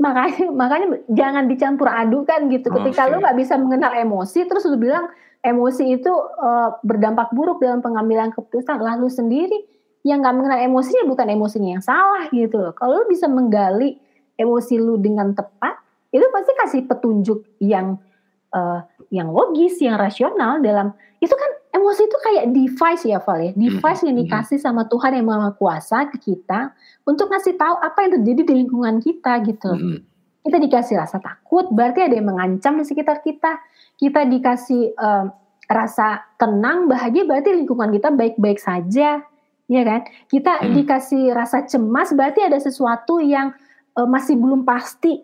makanya 0.00 0.48
makanya 0.50 0.86
jangan 1.12 1.44
dicampur 1.46 1.86
adukan 1.86 2.48
gitu. 2.48 2.72
Ketika 2.72 3.06
okay. 3.06 3.10
lu 3.12 3.16
nggak 3.20 3.36
bisa 3.36 3.54
mengenal 3.60 3.92
emosi 3.92 4.48
terus 4.48 4.64
lu 4.64 4.80
bilang 4.80 5.12
emosi 5.44 6.00
itu 6.00 6.10
uh, 6.40 6.80
berdampak 6.80 7.32
buruk 7.36 7.60
dalam 7.60 7.84
pengambilan 7.84 8.32
keputusan 8.32 8.80
lalu 8.80 9.12
sendiri 9.12 9.68
yang 10.00 10.24
nggak 10.24 10.32
mengenal 10.32 10.58
emosinya 10.64 11.04
bukan 11.04 11.26
emosinya 11.28 11.70
yang 11.76 11.84
salah 11.84 12.24
gitu 12.32 12.56
loh. 12.56 12.72
Kalau 12.72 13.04
lu 13.04 13.06
bisa 13.12 13.28
menggali 13.28 14.00
emosi 14.40 14.80
lu 14.80 14.96
dengan 14.96 15.36
tepat, 15.36 15.76
itu 16.08 16.24
pasti 16.32 16.52
kasih 16.56 16.82
petunjuk 16.88 17.44
yang 17.60 18.00
uh, 18.56 18.80
yang 19.12 19.28
logis, 19.28 19.76
yang 19.84 20.00
rasional 20.00 20.64
dalam 20.64 20.96
itu 21.20 21.36
kan 21.36 21.50
emosi 21.76 22.08
itu 22.08 22.16
kayak 22.24 22.44
device 22.56 23.04
ya 23.04 23.20
Val 23.20 23.38
ya, 23.44 23.52
device 23.52 24.00
yang 24.08 24.16
dikasih 24.16 24.56
sama 24.56 24.88
Tuhan 24.88 25.20
yang 25.20 25.28
Maha 25.28 25.52
Kuasa 25.52 26.08
ke 26.08 26.16
kita 26.16 26.72
untuk 27.10 27.26
ngasih 27.26 27.58
tahu 27.58 27.74
apa 27.82 27.98
yang 28.06 28.12
terjadi 28.22 28.42
di 28.46 28.54
lingkungan 28.62 29.02
kita 29.02 29.42
gitu. 29.42 29.70
Kita 30.40 30.56
dikasih 30.62 30.94
rasa 30.96 31.18
takut, 31.18 31.66
berarti 31.74 32.06
ada 32.06 32.14
yang 32.14 32.30
mengancam 32.30 32.78
di 32.78 32.86
sekitar 32.86 33.20
kita. 33.20 33.58
Kita 33.98 34.24
dikasih 34.24 34.94
uh, 34.94 35.26
rasa 35.66 36.22
tenang, 36.38 36.86
bahagia, 36.86 37.26
berarti 37.26 37.52
lingkungan 37.52 37.92
kita 37.92 38.08
baik-baik 38.14 38.56
saja, 38.62 39.20
ya 39.68 39.82
kan? 39.84 40.00
Kita 40.30 40.64
hmm. 40.64 40.72
dikasih 40.80 41.34
rasa 41.34 41.66
cemas, 41.68 42.14
berarti 42.14 42.46
ada 42.46 42.56
sesuatu 42.56 43.20
yang 43.20 43.52
uh, 43.98 44.08
masih 44.08 44.38
belum 44.38 44.64
pasti 44.64 45.20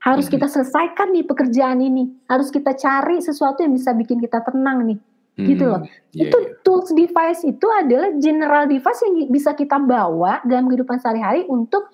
harus 0.00 0.28
hmm. 0.28 0.34
kita 0.36 0.46
selesaikan 0.48 1.08
nih 1.12 1.24
pekerjaan 1.28 1.78
ini 1.80 2.08
harus 2.24 2.48
kita 2.48 2.72
cari 2.72 3.20
sesuatu 3.20 3.60
yang 3.60 3.76
bisa 3.76 3.92
bikin 3.92 4.16
kita 4.16 4.40
tenang 4.40 4.88
nih 4.88 4.98
hmm. 5.40 5.48
gitu 5.48 5.64
loh 5.64 5.80
yeah, 6.12 6.28
itu 6.28 6.36
yeah. 6.36 6.54
tools 6.62 6.88
device 6.92 7.40
itu 7.42 7.66
adalah 7.72 8.12
general 8.20 8.64
device 8.68 9.00
yang 9.04 9.14
bisa 9.32 9.56
kita 9.56 9.76
bawa 9.80 10.44
dalam 10.44 10.68
kehidupan 10.68 11.00
sehari-hari 11.00 11.48
untuk 11.48 11.88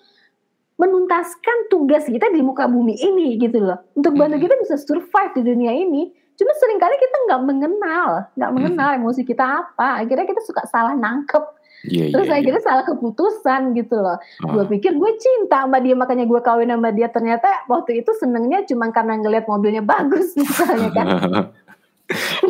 menuntaskan 0.77 1.73
tugas 1.73 2.05
kita 2.05 2.29
di 2.29 2.45
muka 2.45 2.69
bumi 2.69 2.99
ini 3.01 3.41
gitu 3.41 3.63
loh 3.63 3.81
untuk 3.97 4.13
bantu 4.19 4.37
hmm. 4.37 4.45
kita 4.45 4.55
bisa 4.61 4.75
survive 4.77 5.33
di 5.33 5.43
dunia 5.47 5.73
ini 5.73 6.13
cuma 6.37 6.53
sering 6.61 6.77
kali 6.77 7.01
kita 7.01 7.17
nggak 7.31 7.43
mengenal 7.49 8.09
nggak 8.37 8.53
mengenal 8.53 8.89
hmm. 8.93 8.99
emosi 9.01 9.23
kita 9.25 9.65
apa 9.65 10.05
akhirnya 10.05 10.29
kita 10.29 10.43
suka 10.45 10.69
salah 10.69 10.93
nangkep 10.93 11.57
Yeah, 11.87 12.11
Terus 12.11 12.27
yeah, 12.27 12.39
akhirnya 12.43 12.63
yeah. 12.63 12.67
salah 12.67 12.85
keputusan 12.89 13.61
gitu 13.79 13.97
loh. 14.01 14.19
Oh. 14.43 14.53
Gue 14.59 14.65
pikir 14.79 14.97
gue 14.99 15.13
cinta 15.21 15.69
sama 15.69 15.79
dia 15.79 15.95
makanya 15.95 16.27
gue 16.27 16.41
kawin 16.43 16.73
sama 16.73 16.91
dia 16.91 17.09
ternyata 17.13 17.69
waktu 17.71 18.03
itu 18.03 18.11
senengnya 18.17 18.67
cuma 18.67 18.91
karena 18.91 19.21
ngelihat 19.23 19.47
mobilnya 19.47 19.83
bagus 19.87 20.35
misalnya 20.41 20.91
kan. 20.91 21.07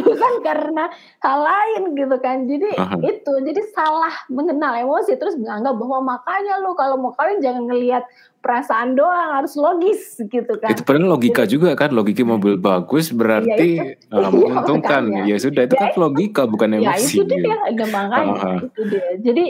bukan 0.04 0.32
karena 0.44 0.84
hal 1.24 1.38
lain 1.40 1.96
gitu 1.96 2.16
kan 2.20 2.44
jadi 2.44 2.76
uh-huh. 2.76 3.00
itu 3.00 3.32
jadi 3.40 3.60
salah 3.72 4.12
mengenal 4.28 4.76
emosi 4.76 5.16
terus 5.16 5.32
menganggap 5.40 5.80
bahwa 5.80 6.16
makanya 6.16 6.60
lo 6.60 6.76
kalau 6.76 7.00
mau 7.00 7.16
kawin 7.16 7.40
jangan 7.40 7.64
ngelihat 7.64 8.04
perasaan 8.44 8.92
doang 8.92 9.40
harus 9.40 9.56
logis 9.56 10.20
gitu 10.28 10.60
kan 10.60 10.76
itu 10.76 10.84
padahal 10.84 11.16
logika 11.16 11.48
gitu. 11.48 11.56
juga 11.56 11.72
kan 11.72 11.88
logika 11.96 12.22
mobil 12.22 12.60
bagus 12.60 13.08
berarti 13.08 13.80
ya, 13.80 14.12
uh, 14.12 14.28
menguntungkan 14.28 15.24
ya 15.24 15.36
sudah 15.40 15.64
itu 15.64 15.74
ya, 15.74 15.82
kan 15.88 15.90
logika 15.96 16.42
bukan 16.44 16.68
emosi 16.76 17.16
ya 17.16 17.24
itu 17.24 17.24
dia 17.24 17.56
gitu. 17.72 17.84
makanya 17.88 18.36
uh-huh. 18.36 18.58
itu 18.60 18.80
dia 18.92 19.06
jadi 19.24 19.44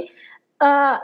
uh, 0.62 0.96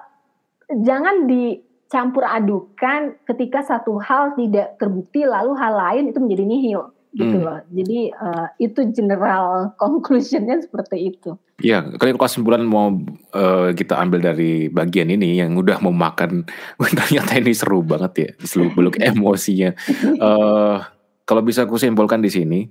jangan 0.79 1.27
dicampur 1.27 2.23
adukan 2.23 3.19
ketika 3.27 3.67
satu 3.67 3.99
hal 3.99 4.39
tidak 4.39 4.79
terbukti 4.79 5.27
lalu 5.27 5.59
hal 5.59 5.75
lain 5.75 6.15
itu 6.15 6.23
menjadi 6.23 6.45
nihil 6.47 6.83
gitu 7.13 7.37
hmm. 7.39 7.45
loh. 7.45 7.59
Jadi 7.69 7.99
uh, 8.13 8.49
itu 8.57 8.81
general 8.97 9.45
conclusionnya 9.83 10.65
seperti 10.65 11.13
itu. 11.13 11.37
Ya, 11.63 11.85
kalau 12.01 12.19
kesimpulan 12.19 12.65
mau 12.67 12.91
uh, 13.37 13.71
kita 13.71 13.95
ambil 14.01 14.35
dari 14.35 14.67
bagian 14.73 15.13
ini 15.13 15.39
yang 15.39 15.55
udah 15.55 15.79
mau 15.85 15.95
makan, 15.95 16.49
ternyata 16.99 17.39
ini 17.39 17.53
seru 17.55 17.85
banget 17.85 18.13
ya, 18.17 18.31
seluruh 18.43 18.73
beluk 18.75 18.97
emosinya. 19.13 19.77
Uh, 20.19 20.83
kalau 21.29 21.45
bisa 21.45 21.69
aku 21.69 21.79
simpulkan 21.79 22.19
di 22.19 22.33
sini, 22.33 22.67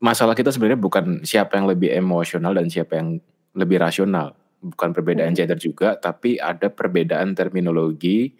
masalah 0.00 0.32
kita 0.32 0.48
sebenarnya 0.48 0.80
bukan 0.80 1.04
siapa 1.26 1.60
yang 1.60 1.68
lebih 1.68 1.92
emosional 1.92 2.56
dan 2.56 2.72
siapa 2.72 2.96
yang 2.96 3.20
lebih 3.52 3.82
rasional, 3.82 4.32
bukan 4.64 4.96
perbedaan 4.96 5.36
hmm. 5.36 5.38
gender 5.38 5.58
juga, 5.60 5.98
tapi 6.00 6.40
ada 6.40 6.72
perbedaan 6.72 7.36
terminologi 7.36 8.32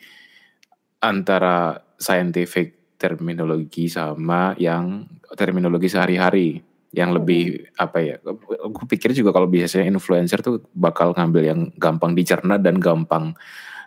antara 1.05 1.85
scientific 2.01 2.80
terminologi 3.01 3.89
sama 3.89 4.53
yang 4.61 5.09
terminologi 5.33 5.89
sehari-hari 5.89 6.61
yang 6.93 7.15
lebih 7.15 7.71
apa 7.79 7.99
ya 8.03 8.17
aku 8.67 8.85
pikir 8.85 9.15
juga 9.15 9.31
kalau 9.31 9.47
biasanya 9.47 9.89
influencer 9.89 10.43
tuh 10.43 10.61
bakal 10.75 11.15
ngambil 11.15 11.43
yang 11.43 11.61
gampang 11.79 12.13
dicerna 12.19 12.59
dan 12.59 12.83
gampang 12.83 13.33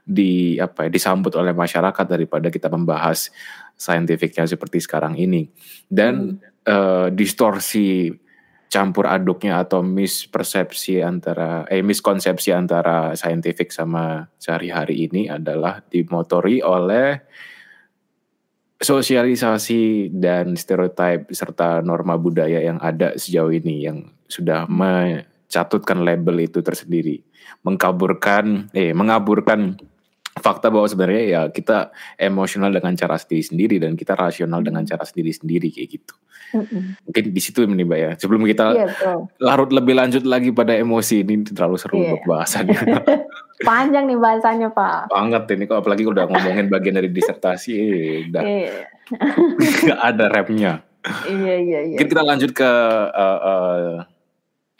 di 0.03 0.55
apa 0.59 0.87
ya 0.87 0.89
disambut 0.91 1.35
oleh 1.35 1.51
masyarakat 1.55 2.05
daripada 2.07 2.47
kita 2.47 2.71
membahas 2.71 3.31
saintifiknya 3.75 4.47
seperti 4.47 4.83
sekarang 4.83 5.19
ini 5.19 5.51
dan 5.91 6.39
hmm. 6.39 6.67
uh, 6.67 7.07
distorsi 7.11 8.11
campur 8.71 9.05
aduknya 9.05 9.61
atau 9.61 9.85
mispersepsi 9.85 11.03
antara 11.03 11.67
eh 11.69 11.85
miskonsepsi 11.85 12.49
antara 12.55 13.13
saintifik 13.13 13.69
sama 13.69 14.25
sehari-hari 14.41 15.11
ini 15.11 15.29
adalah 15.29 15.83
dimotori 15.85 16.63
oleh 16.65 17.21
sosialisasi 18.83 20.11
dan 20.11 20.59
stereotip 20.59 21.31
serta 21.31 21.79
norma 21.79 22.19
budaya 22.19 22.59
yang 22.59 22.77
ada 22.83 23.15
sejauh 23.15 23.49
ini 23.49 23.87
yang 23.87 24.11
sudah 24.27 24.67
mencatutkan 24.67 26.03
label 26.03 26.43
itu 26.43 26.59
tersendiri, 26.59 27.23
mengkaburkan 27.63 28.67
eh 28.75 28.91
mengaburkan 28.91 29.79
fakta 30.33 30.73
bahwa 30.73 30.89
sebenarnya 30.89 31.23
ya 31.29 31.41
kita 31.53 31.93
emosional 32.17 32.73
dengan 32.73 32.97
cara 32.97 33.21
sendiri-sendiri 33.21 33.77
dan 33.77 33.93
kita 33.93 34.17
rasional 34.17 34.65
dengan 34.65 34.81
cara 34.81 35.05
sendiri-sendiri 35.05 35.69
kayak 35.69 35.89
gitu. 35.99 36.15
Mm-hmm. 36.53 36.81
Mungkin 37.09 37.23
di 37.33 37.41
situ 37.41 37.65
nih 37.65 37.85
Mbak 37.85 37.99
ya. 37.99 38.11
Sebelum 38.17 38.41
kita 38.45 38.65
yeah, 38.77 38.89
iya, 38.89 39.13
larut 39.41 39.69
lebih 39.73 39.93
lanjut 39.97 40.23
lagi 40.25 40.53
pada 40.53 40.77
emosi 40.77 41.25
ini 41.25 41.45
terlalu 41.45 41.77
seru 41.77 41.97
yeah. 41.97 42.05
untuk 42.13 42.21
bahasannya. 42.29 42.81
Panjang 43.67 44.05
nih 44.09 44.17
bahasanya 44.17 44.69
Pak. 44.69 45.09
Banget 45.13 45.43
ini 45.53 45.63
kok 45.65 45.81
apalagi 45.81 46.03
udah 46.05 46.25
ngomongin 46.29 46.69
bagian 46.69 46.97
dari 46.97 47.09
disertasi 47.09 47.71
eh, 47.73 48.17
udah 48.29 48.41
yeah. 48.49 48.85
gak 49.89 50.01
ada 50.01 50.25
rapnya. 50.29 50.73
Iya 51.27 51.55
iya 51.59 51.79
iya. 51.93 51.97
Kita 51.99 52.23
lanjut 52.23 52.55
ke 52.55 52.69
uh, 53.11 53.39
uh, 53.43 53.93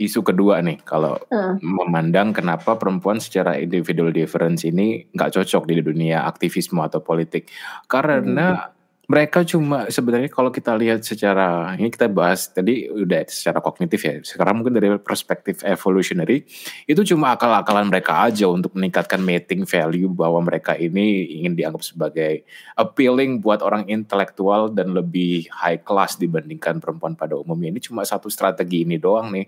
isu 0.03 0.19
kedua 0.19 0.59
nih 0.59 0.83
kalau 0.83 1.15
uh. 1.31 1.55
memandang 1.63 2.35
kenapa 2.35 2.75
perempuan 2.75 3.23
secara 3.23 3.55
individual 3.55 4.11
difference 4.11 4.67
ini 4.67 5.07
nggak 5.15 5.39
cocok 5.39 5.63
di 5.71 5.79
dunia 5.79 6.27
aktivisme 6.27 6.83
atau 6.83 6.99
politik 6.99 7.47
karena 7.87 8.47
hmm. 8.51 8.71
mereka 9.07 9.43
cuma 9.47 9.87
sebenarnya 9.87 10.27
kalau 10.31 10.51
kita 10.51 10.75
lihat 10.75 11.03
secara 11.03 11.75
ini 11.79 11.87
kita 11.91 12.11
bahas 12.11 12.51
tadi 12.51 12.87
udah 12.87 13.27
secara 13.27 13.59
kognitif 13.63 13.99
ya 14.03 14.19
sekarang 14.23 14.59
mungkin 14.59 14.75
dari 14.75 14.95
perspektif 14.99 15.63
evolutionary 15.63 16.43
itu 16.87 17.01
cuma 17.15 17.35
akal-akalan 17.35 17.87
mereka 17.87 18.27
aja 18.27 18.47
untuk 18.47 18.75
meningkatkan 18.75 19.19
mating 19.23 19.63
value 19.63 20.11
bahwa 20.11 20.43
mereka 20.43 20.75
ini 20.75 21.39
ingin 21.43 21.55
dianggap 21.55 21.83
sebagai 21.83 22.43
appealing 22.75 23.39
buat 23.39 23.63
orang 23.63 23.87
intelektual 23.87 24.71
dan 24.71 24.91
lebih 24.95 25.47
high 25.51 25.79
class 25.79 26.15
dibandingkan 26.19 26.83
perempuan 26.83 27.15
pada 27.15 27.35
umumnya 27.39 27.75
ini 27.75 27.79
cuma 27.83 28.07
satu 28.07 28.27
strategi 28.31 28.87
ini 28.87 28.99
doang 28.99 29.31
nih 29.35 29.47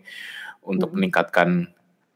untuk 0.67 0.91
hmm. 0.91 0.97
meningkatkan 0.99 1.49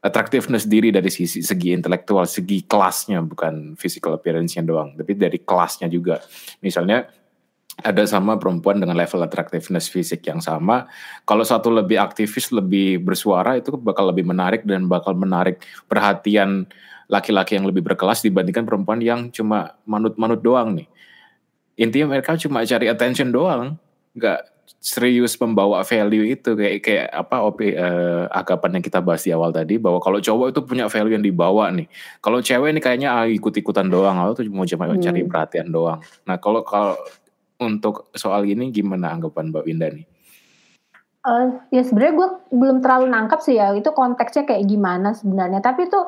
attractiveness 0.00 0.64
diri 0.64 0.88
dari 0.88 1.12
sisi 1.12 1.44
segi 1.44 1.76
intelektual, 1.76 2.24
segi 2.24 2.64
kelasnya 2.64 3.20
bukan 3.20 3.76
physical 3.76 4.16
appearance-nya 4.16 4.64
doang, 4.64 4.96
tapi 4.96 5.12
dari 5.12 5.38
kelasnya 5.44 5.92
juga. 5.92 6.24
Misalnya 6.64 7.04
ada 7.80 8.04
sama 8.04 8.36
perempuan 8.36 8.80
dengan 8.80 8.96
level 8.96 9.24
attractiveness 9.24 9.88
fisik 9.88 10.24
yang 10.28 10.40
sama. 10.40 10.88
Kalau 11.24 11.44
satu 11.44 11.72
lebih 11.72 11.96
aktivis, 11.96 12.52
lebih 12.52 13.00
bersuara 13.00 13.56
itu 13.56 13.72
bakal 13.76 14.12
lebih 14.12 14.24
menarik 14.28 14.64
dan 14.68 14.88
bakal 14.88 15.16
menarik 15.16 15.60
perhatian 15.88 16.68
laki-laki 17.10 17.58
yang 17.58 17.66
lebih 17.66 17.82
berkelas 17.82 18.22
dibandingkan 18.22 18.64
perempuan 18.64 19.00
yang 19.02 19.32
cuma 19.34 19.74
manut-manut 19.88 20.38
doang 20.40 20.76
nih. 20.78 20.88
Intinya 21.80 22.16
mereka 22.16 22.36
cuma 22.36 22.62
cari 22.62 22.86
attention 22.86 23.32
doang, 23.32 23.80
nggak 24.14 24.59
serius 24.80 25.36
membawa 25.36 25.84
value 25.84 26.24
itu 26.24 26.56
kayak 26.56 26.76
kayak 26.80 27.06
apa 27.12 27.36
op 27.44 27.60
uh, 27.60 28.24
anggapan 28.32 28.80
yang 28.80 28.84
kita 28.88 29.04
bahas 29.04 29.20
di 29.20 29.30
awal 29.30 29.52
tadi 29.52 29.76
bahwa 29.76 30.00
kalau 30.00 30.24
cowok 30.24 30.56
itu 30.56 30.60
punya 30.64 30.88
value 30.88 31.20
yang 31.20 31.24
dibawa 31.24 31.68
nih 31.68 31.84
kalau 32.24 32.40
cewek 32.40 32.72
ini 32.72 32.80
kayaknya 32.80 33.12
ah, 33.12 33.28
ikut-ikutan 33.28 33.92
doang 33.92 34.16
atau 34.16 34.40
tuh 34.40 34.48
mau 34.48 34.64
cuma 34.64 34.88
hmm. 34.88 35.04
cari 35.04 35.20
perhatian 35.28 35.68
doang 35.68 36.00
nah 36.24 36.40
kalau 36.40 36.64
kalau 36.64 36.96
untuk 37.60 38.08
soal 38.16 38.48
ini 38.48 38.72
gimana 38.72 39.12
anggapan 39.12 39.52
Mbak 39.52 39.64
Winda 39.68 39.92
nih? 39.92 40.08
Uh, 41.20 41.60
ya 41.68 41.84
sebenarnya 41.84 42.16
gue 42.16 42.28
belum 42.56 42.80
terlalu 42.80 43.12
nangkap 43.12 43.44
sih 43.44 43.60
ya 43.60 43.76
itu 43.76 43.92
konteksnya 43.92 44.48
kayak 44.48 44.64
gimana 44.64 45.12
sebenarnya 45.12 45.60
tapi 45.60 45.84
itu 45.84 46.00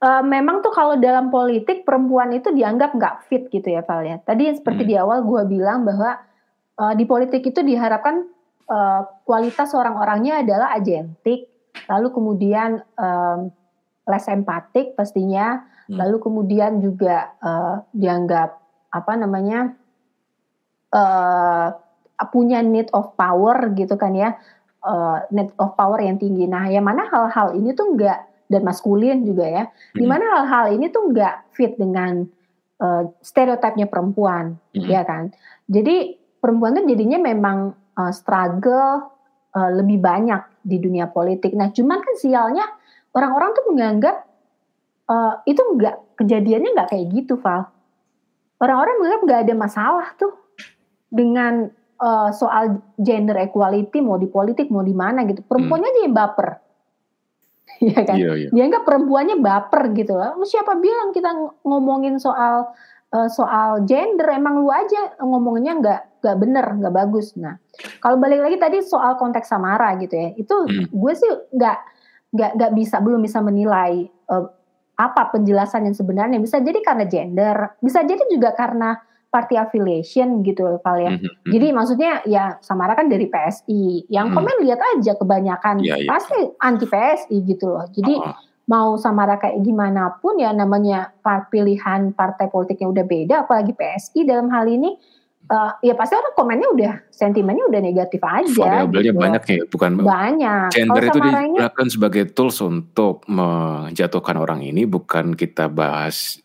uh, 0.00 0.24
memang 0.24 0.64
tuh 0.64 0.72
kalau 0.72 0.96
dalam 0.96 1.28
politik 1.28 1.84
perempuan 1.84 2.32
itu 2.32 2.48
dianggap 2.48 2.96
nggak 2.96 3.28
fit 3.28 3.52
gitu 3.52 3.68
ya 3.68 3.84
Val 3.84 4.00
ya. 4.00 4.16
Tadi 4.24 4.48
seperti 4.56 4.88
hmm. 4.88 4.90
di 4.90 4.94
awal 4.96 5.28
gue 5.28 5.42
bilang 5.44 5.84
bahwa 5.84 6.16
uh, 6.80 6.96
di 6.96 7.04
politik 7.04 7.44
itu 7.44 7.60
diharapkan 7.60 8.24
uh, 8.72 9.04
kualitas 9.28 9.76
orang-orangnya 9.76 10.40
adalah 10.40 10.72
agentik, 10.72 11.52
lalu 11.92 12.08
kemudian 12.08 12.80
um, 12.96 13.52
less 14.08 14.26
empatik 14.32 14.96
pastinya, 14.96 15.60
hmm. 15.86 16.00
lalu 16.00 16.16
kemudian 16.18 16.80
juga 16.80 17.36
uh, 17.44 17.84
dianggap 17.92 18.56
apa 18.90 19.12
namanya 19.14 19.76
uh, 20.96 21.68
punya 22.32 22.64
need 22.64 22.88
of 22.96 23.14
power 23.16 23.70
gitu 23.76 23.94
kan 23.96 24.16
ya, 24.16 24.36
uh, 24.82 25.24
need 25.30 25.52
of 25.60 25.76
power 25.76 26.00
yang 26.00 26.16
tinggi. 26.16 26.48
Nah, 26.48 26.68
yang 26.68 26.84
mana 26.84 27.06
hal-hal 27.08 27.56
ini 27.56 27.76
tuh 27.76 27.94
enggak 27.94 28.28
dan 28.50 28.66
maskulin 28.66 29.22
juga 29.22 29.46
ya. 29.46 29.64
Hmm. 29.70 29.98
Di 30.00 30.04
mana 30.08 30.24
hal-hal 30.36 30.74
ini 30.74 30.90
tuh 30.90 31.14
nggak 31.14 31.54
fit 31.54 31.78
dengan 31.78 32.26
uh, 32.82 33.02
stereotipnya 33.22 33.86
perempuan, 33.86 34.58
hmm. 34.74 34.90
ya 34.90 35.06
kan. 35.06 35.30
Jadi 35.70 36.19
perempuan 36.40 36.74
tuh 36.74 36.84
jadinya 36.88 37.20
memang 37.20 37.76
uh, 37.94 38.12
struggle 38.12 39.12
uh, 39.54 39.70
lebih 39.70 40.00
banyak 40.00 40.40
di 40.64 40.80
dunia 40.80 41.08
politik. 41.08 41.52
Nah, 41.52 41.70
cuman 41.70 42.00
kan 42.00 42.14
sialnya 42.16 42.64
orang-orang 43.12 43.50
tuh 43.52 43.64
menganggap 43.70 44.16
uh, 45.08 45.44
itu 45.44 45.60
nggak 45.60 46.18
kejadiannya 46.20 46.70
nggak 46.74 46.88
kayak 46.90 47.06
gitu, 47.12 47.36
Val. 47.38 47.68
Orang-orang 48.60 49.00
menganggap 49.00 49.22
nggak 49.24 49.40
ada 49.48 49.54
masalah 49.56 50.08
tuh 50.16 50.32
dengan 51.12 51.68
uh, 52.00 52.30
soal 52.32 52.80
gender 52.96 53.36
equality 53.40 54.00
mau 54.00 54.16
di 54.16 54.28
politik 54.28 54.72
mau 54.72 54.84
di 54.84 54.96
mana 54.96 55.24
gitu. 55.28 55.44
Perempuannya 55.44 55.88
hmm. 55.88 55.96
aja 55.96 56.04
yang 56.04 56.16
baper 56.16 56.48
ya 57.92 58.00
kan? 58.04 58.16
Iya, 58.16 58.32
iya. 58.36 58.48
Dianggap 58.52 58.82
perempuannya 58.84 59.36
baper 59.40 59.82
gitu 59.96 60.12
loh. 60.16 60.36
Siapa 60.44 60.76
bilang 60.76 61.12
kita 61.16 61.30
ngomongin 61.64 62.20
soal 62.20 62.72
uh, 63.14 63.28
soal 63.30 63.84
gender 63.86 64.30
emang 64.30 64.62
lu 64.62 64.70
aja 64.70 65.14
ngomongnya 65.22 65.72
nggak 65.78 66.00
nggak 66.20 66.36
bener 66.38 66.66
nggak 66.78 66.94
bagus. 66.94 67.34
Nah 67.38 67.58
kalau 68.02 68.16
balik 68.20 68.42
lagi 68.42 68.56
tadi 68.58 68.78
soal 68.84 69.16
konteks 69.16 69.50
Samara 69.50 69.96
gitu 69.98 70.14
ya, 70.14 70.30
itu 70.36 70.54
hmm. 70.54 70.92
gue 70.92 71.12
sih 71.14 71.30
nggak 71.54 71.78
nggak 72.30 72.50
nggak 72.56 72.72
bisa 72.78 72.96
belum 73.02 73.20
bisa 73.22 73.42
menilai 73.42 74.06
uh, 74.30 74.46
apa 75.00 75.32
penjelasan 75.32 75.88
yang 75.88 75.96
sebenarnya 75.96 76.36
bisa 76.36 76.60
jadi 76.60 76.78
karena 76.84 77.04
gender, 77.08 77.56
bisa 77.80 78.04
jadi 78.04 78.20
juga 78.28 78.52
karena 78.52 79.00
party 79.30 79.54
affiliation 79.56 80.42
gitu 80.42 80.66
loh 80.66 80.82
Val 80.82 80.98
ya. 80.98 81.14
Mm-hmm. 81.14 81.50
Jadi 81.54 81.66
maksudnya 81.70 82.12
ya 82.26 82.58
Samara 82.60 82.98
kan 82.98 83.06
dari 83.06 83.30
PSI. 83.30 84.10
Yang 84.10 84.26
mm. 84.26 84.34
komen 84.34 84.56
lihat 84.66 84.80
aja 84.82 85.12
kebanyakan 85.14 85.86
yeah, 85.86 86.02
yeah. 86.02 86.10
pasti 86.10 86.38
anti 86.58 86.84
PSI 86.90 87.36
gitu 87.46 87.70
loh. 87.70 87.86
Jadi 87.94 88.18
uh-huh. 88.18 88.49
Mau 88.70 88.94
Samara 88.94 89.34
kayak 89.42 89.66
gimana 89.66 90.14
pun 90.22 90.38
ya 90.38 90.54
namanya 90.54 91.10
pilihan 91.50 92.14
partai 92.14 92.46
politiknya 92.46 92.86
udah 92.86 93.04
beda 93.04 93.34
apalagi 93.42 93.74
PSI 93.74 94.22
dalam 94.22 94.46
hal 94.54 94.70
ini 94.70 94.94
uh, 95.50 95.72
ya 95.82 95.98
pasti 95.98 96.14
orang 96.14 96.34
komennya 96.38 96.68
udah 96.70 96.92
sentimennya 97.10 97.66
udah 97.66 97.80
negatif 97.82 98.22
aja. 98.22 98.86
Variabelnya 98.86 99.12
gitu. 99.12 99.20
banyak 99.20 99.42
ya, 99.42 99.62
bukan 99.66 99.90
banyak. 100.06 100.68
Gender 100.70 101.02
itu 101.02 101.18
digunakan 101.18 101.86
sebagai 101.90 102.24
tools 102.30 102.62
untuk 102.62 103.26
menjatuhkan 103.26 104.38
orang 104.38 104.62
ini, 104.62 104.86
bukan 104.86 105.34
kita 105.34 105.66
bahas 105.66 106.38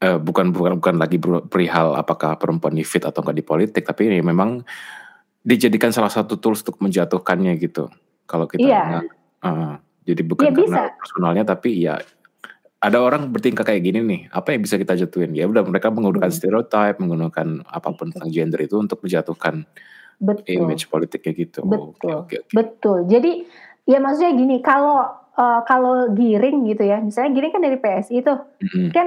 uh, 0.00 0.16
bukan 0.16 0.50
bukan 0.56 0.80
bukan 0.80 0.96
lagi 0.96 1.20
perihal 1.20 1.92
apakah 1.94 2.40
perempuan 2.40 2.72
ini 2.72 2.88
fit 2.88 3.04
atau 3.04 3.20
enggak 3.20 3.36
di 3.36 3.44
politik, 3.44 3.82
tapi 3.84 4.08
ini 4.08 4.24
memang 4.24 4.64
dijadikan 5.44 5.92
salah 5.92 6.10
satu 6.10 6.40
tools 6.40 6.64
untuk 6.64 6.80
menjatuhkannya 6.80 7.52
gitu. 7.60 7.92
Kalau 8.26 8.50
kita 8.50 8.66
iya. 8.66 9.04
uh, 9.46 9.78
jadi 10.06 10.22
bukan 10.22 10.46
ya, 10.46 10.52
karena 10.54 10.70
bisa. 10.70 10.82
personalnya 11.02 11.44
tapi 11.44 11.70
ya 11.82 11.98
ada 12.86 12.98
orang 13.02 13.32
bertingkah 13.32 13.64
kayak 13.64 13.82
gini 13.82 13.98
nih, 14.04 14.20
apa 14.30 14.52
yang 14.52 14.62
bisa 14.62 14.76
kita 14.76 14.94
jatuhin? 14.94 15.32
Ya 15.32 15.48
udah 15.48 15.64
mereka 15.64 15.88
menggunakan 15.90 16.28
hmm. 16.28 16.38
stereotip, 16.38 17.00
menggunakan 17.02 17.64
apa 17.66 17.88
pun 17.96 18.12
tentang 18.12 18.30
gender 18.30 18.60
itu 18.62 18.76
untuk 18.78 19.00
menjatuhkan 19.00 19.64
Betul. 20.20 20.44
image 20.46 20.86
politiknya 20.86 21.32
gitu. 21.34 21.60
Betul. 21.66 21.96
Okay, 21.96 22.12
okay, 22.14 22.38
okay. 22.44 22.52
Betul. 22.52 22.98
Jadi 23.08 23.32
ya 23.88 23.98
maksudnya 23.98 24.32
gini, 24.36 24.56
kalau 24.60 25.08
uh, 25.34 25.60
kalau 25.64 26.12
giring 26.12 26.68
gitu 26.68 26.84
ya, 26.84 27.00
misalnya 27.00 27.32
giring 27.34 27.52
kan 27.56 27.62
dari 27.64 27.78
PSI 27.80 28.14
itu, 28.22 28.34
mm-hmm. 28.38 28.88
kan 28.92 29.06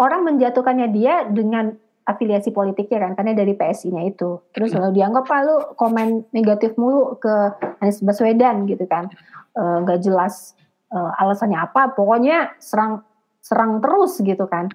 orang 0.00 0.20
menjatuhkannya 0.24 0.88
dia 0.90 1.28
dengan 1.28 1.76
afiliasi 2.08 2.50
politiknya 2.50 2.98
kan 3.06 3.12
karena 3.14 3.32
dari 3.38 3.54
PSI-nya 3.54 4.02
itu 4.10 4.42
terus 4.50 4.74
lalu 4.74 4.98
dianggap 4.98 5.30
ah 5.30 5.40
lu 5.46 5.56
komen 5.78 6.26
negatif 6.34 6.74
mulu 6.74 7.14
ke 7.22 7.54
Anies 7.78 8.02
Baswedan 8.02 8.66
gitu 8.66 8.82
kan 8.90 9.12
nggak 9.56 9.98
e, 9.98 10.02
jelas 10.02 10.54
e, 10.90 10.98
alasannya 10.98 11.58
apa 11.58 11.94
pokoknya 11.94 12.56
serang 12.62 13.02
serang 13.40 13.78
terus 13.82 14.18
gitu 14.20 14.44
kan. 14.46 14.70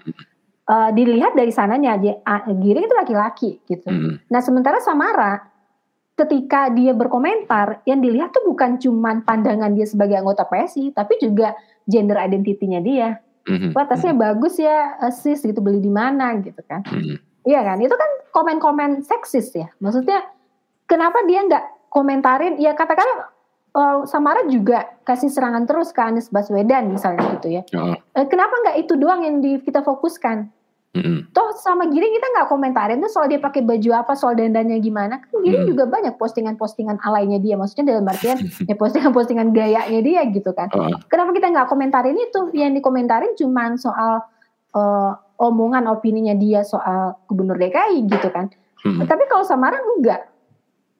E, 0.65 0.75
dilihat 0.95 1.37
dari 1.37 1.51
sananya 1.53 1.95
dia 1.99 2.19
Giring 2.47 2.85
itu 2.87 2.95
laki-laki 2.95 3.49
gitu. 3.67 3.87
Nah 4.29 4.41
sementara 4.43 4.81
Samara 4.81 5.55
ketika 6.15 6.71
dia 6.71 6.95
berkomentar 6.95 7.83
yang 7.83 7.99
dilihat 7.99 8.31
tuh 8.31 8.47
bukan 8.47 8.79
cuman 8.79 9.27
pandangan 9.27 9.75
dia 9.75 9.83
sebagai 9.83 10.15
anggota 10.15 10.47
PSI 10.47 10.95
tapi 10.95 11.19
juga 11.19 11.53
gender 11.83 12.17
identity-nya 12.19 12.81
dia. 12.81 13.09
Mm-hmm. 13.45 13.77
wah 13.77 13.85
tasnya 13.85 14.09
mm-hmm. 14.09 14.25
bagus 14.25 14.57
ya 14.57 14.97
sis 15.13 15.45
gitu 15.45 15.61
beli 15.61 15.77
di 15.77 15.93
mana 15.93 16.33
gitu 16.41 16.57
kan. 16.65 16.81
Mm-hmm. 16.81 17.45
iya 17.45 17.61
kan? 17.61 17.77
Itu 17.77 17.93
kan 17.93 18.11
komen-komen 18.33 19.05
seksis 19.05 19.53
ya. 19.53 19.69
Maksudnya 19.77 20.25
kenapa 20.89 21.21
dia 21.29 21.45
nggak 21.45 21.93
komentarin? 21.93 22.57
Ya 22.57 22.73
katakanlah 22.73 23.34
uh, 23.75 24.07
Samara 24.07 24.47
juga 24.47 24.87
kasih 25.03 25.29
serangan 25.29 25.67
terus 25.67 25.91
ke 25.91 26.01
Anies 26.01 26.31
Baswedan 26.31 26.95
misalnya 26.95 27.35
gitu 27.37 27.47
ya 27.51 27.61
uh. 27.75 27.99
kenapa 28.25 28.55
nggak 28.63 28.77
itu 28.87 28.93
doang 28.95 29.21
yang 29.27 29.43
di, 29.43 29.59
kita 29.59 29.83
fokuskan 29.83 30.55
Mm-hmm. 30.95 31.35
Toh 31.35 31.51
sama 31.59 31.91
Giring 31.91 32.13
kita 32.15 32.27
nggak 32.31 32.47
komentarin 32.47 33.03
tuh 33.03 33.11
soal 33.11 33.27
dia 33.27 33.35
pakai 33.35 33.67
baju 33.67 33.89
apa, 33.99 34.15
soal 34.15 34.39
dandannya 34.39 34.79
gimana. 34.79 35.19
Kan 35.19 35.43
Giring 35.43 35.67
mm. 35.67 35.71
juga 35.75 35.83
banyak 35.91 36.15
postingan-postingan 36.15 37.03
alainya 37.03 37.35
dia. 37.43 37.59
Maksudnya 37.59 37.91
dalam 37.91 38.07
artian 38.07 38.39
ya 38.71 38.75
postingan-postingan 38.79 39.51
gayanya 39.51 39.99
dia 39.99 40.23
gitu 40.31 40.55
kan. 40.55 40.71
Uh. 40.71 40.95
Kenapa 41.11 41.35
kita 41.35 41.51
nggak 41.51 41.67
komentarin 41.67 42.15
itu? 42.15 42.55
Yang 42.55 42.79
dikomentarin 42.79 43.35
cuma 43.35 43.75
soal 43.75 44.23
uh, 44.71 45.11
omongan 45.35 45.91
opininya 45.91 46.31
dia 46.31 46.63
soal 46.63 47.19
gubernur 47.27 47.59
DKI 47.59 48.07
gitu 48.07 48.31
kan. 48.31 48.47
Mm. 48.87 49.03
Tapi 49.03 49.23
kalau 49.27 49.43
Samara 49.43 49.75
enggak. 49.75 50.31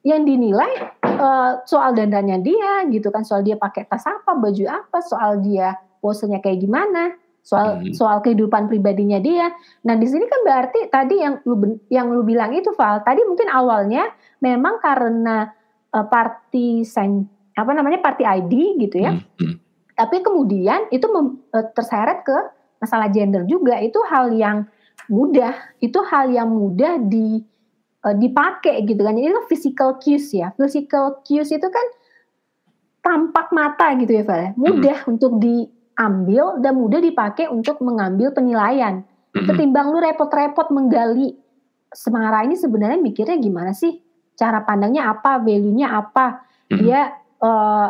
Yang 0.06 0.22
dinilai 0.22 0.72
uh, 1.02 1.66
soal 1.66 1.98
dandannya 1.98 2.38
dia 2.46 2.86
gitu 2.86 3.10
kan, 3.10 3.26
soal 3.26 3.42
dia 3.42 3.58
pakai 3.58 3.90
tas 3.90 4.06
apa, 4.06 4.38
baju 4.38 4.64
apa, 4.70 5.02
soal 5.02 5.42
dia 5.42 5.74
posenya 5.98 6.38
kayak 6.38 6.62
gimana 6.62 7.18
soal 7.46 7.78
hmm. 7.78 7.94
soal 7.94 8.18
kehidupan 8.26 8.66
pribadinya 8.66 9.22
dia. 9.22 9.54
Nah 9.86 9.94
di 9.94 10.06
sini 10.10 10.26
kan 10.26 10.42
berarti 10.42 10.90
tadi 10.90 11.22
yang 11.22 11.38
lu 11.46 11.78
yang 11.86 12.10
lu 12.10 12.26
bilang 12.26 12.50
itu 12.50 12.74
Val, 12.74 13.06
tadi 13.06 13.22
mungkin 13.22 13.46
awalnya 13.46 14.10
memang 14.42 14.82
karena 14.82 15.46
uh, 15.94 16.06
party 16.10 16.82
sign 16.82 17.22
apa 17.54 17.70
namanya 17.70 18.02
party 18.02 18.26
ID 18.26 18.82
gitu 18.82 18.98
ya. 18.98 19.14
Hmm. 19.14 19.62
Tapi 19.94 20.26
kemudian 20.26 20.90
itu 20.90 21.06
mem, 21.06 21.38
uh, 21.54 21.66
terseret 21.70 22.26
ke 22.26 22.34
masalah 22.82 23.06
gender 23.14 23.46
juga 23.46 23.78
itu 23.78 24.02
hal 24.10 24.34
yang 24.34 24.66
mudah, 25.06 25.54
itu 25.78 26.02
hal 26.02 26.26
yang 26.34 26.50
mudah 26.50 26.98
di 26.98 27.46
uh, 28.06 28.14
dipakai 28.14 28.86
gitu 28.86 29.02
kan. 29.02 29.18
Jadi 29.18 29.26
itu 29.34 29.42
physical 29.50 29.98
cues 29.98 30.30
ya. 30.30 30.54
Physical 30.54 31.26
cues 31.26 31.50
itu 31.50 31.66
kan 31.66 31.86
tampak 33.02 33.50
mata 33.50 33.90
gitu 33.98 34.14
ya 34.14 34.22
Val. 34.22 34.54
Mudah 34.54 35.02
hmm. 35.02 35.10
untuk 35.10 35.42
di 35.42 35.66
ambil 35.98 36.62
dan 36.62 36.78
mudah 36.78 37.02
dipakai 37.02 37.50
untuk 37.50 37.82
mengambil 37.82 38.30
penilaian. 38.30 39.02
Ketimbang 39.36 39.92
lu 39.92 40.00
repot-repot 40.00 40.72
menggali 40.72 41.36
Semara 41.96 42.44
ini 42.44 42.58
sebenarnya 42.58 43.00
mikirnya 43.00 43.40
gimana 43.40 43.72
sih? 43.72 44.02
Cara 44.36 44.60
pandangnya 44.66 45.08
apa? 45.08 45.40
Value-nya 45.40 45.96
apa? 45.96 46.44
Dia 46.68 47.14
uh, 47.40 47.88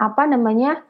apa 0.00 0.22
namanya? 0.24 0.80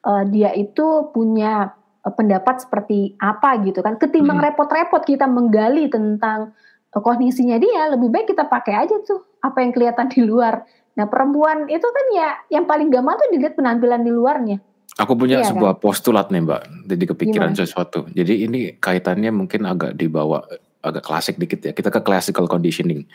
Uh, 0.00 0.24
dia 0.30 0.54
itu 0.54 1.10
punya 1.12 1.74
pendapat 2.06 2.64
seperti 2.64 3.18
apa 3.20 3.60
gitu 3.66 3.84
kan? 3.84 4.00
Ketimbang 4.00 4.40
repot-repot 4.40 5.04
kita 5.04 5.28
menggali 5.28 5.90
tentang 5.92 6.56
kondisinya 6.92 7.60
dia, 7.60 7.92
lebih 7.92 8.08
baik 8.08 8.32
kita 8.32 8.48
pakai 8.48 8.88
aja 8.88 8.96
tuh 9.04 9.20
apa 9.44 9.60
yang 9.60 9.72
kelihatan 9.76 10.08
di 10.08 10.24
luar. 10.24 10.64
Nah 10.96 11.06
perempuan 11.06 11.68
itu 11.68 11.84
kan 11.84 12.06
ya 12.16 12.28
yang 12.48 12.64
paling 12.64 12.88
gampang 12.88 13.20
tuh 13.20 13.28
dilihat 13.30 13.54
penampilan 13.54 14.02
di 14.02 14.12
luarnya. 14.12 14.58
Aku 14.98 15.14
punya 15.14 15.44
iya, 15.44 15.46
sebuah 15.46 15.78
kan? 15.78 15.82
postulat 15.84 16.26
nih 16.34 16.42
Mbak, 16.42 16.62
jadi 16.90 17.04
kepikiran 17.14 17.50
Gimana? 17.54 17.60
sesuatu. 17.62 18.08
Jadi 18.10 18.48
ini 18.50 18.60
kaitannya 18.82 19.30
mungkin 19.30 19.62
agak 19.68 19.94
dibawa 19.94 20.42
agak 20.82 21.06
klasik 21.06 21.38
dikit 21.38 21.60
ya. 21.62 21.72
Kita 21.76 21.92
ke 21.92 22.02
classical 22.02 22.50
conditioning. 22.50 23.06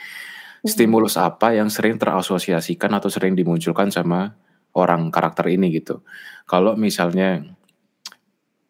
Stimulus 0.63 1.19
apa 1.19 1.51
yang 1.51 1.67
sering 1.67 1.99
terasosiasikan 1.99 2.87
atau 2.95 3.11
sering 3.11 3.35
dimunculkan 3.35 3.91
sama 3.91 4.31
orang 4.79 5.11
karakter 5.11 5.51
ini 5.51 5.75
gitu. 5.75 5.99
Kalau 6.47 6.79
misalnya 6.79 7.43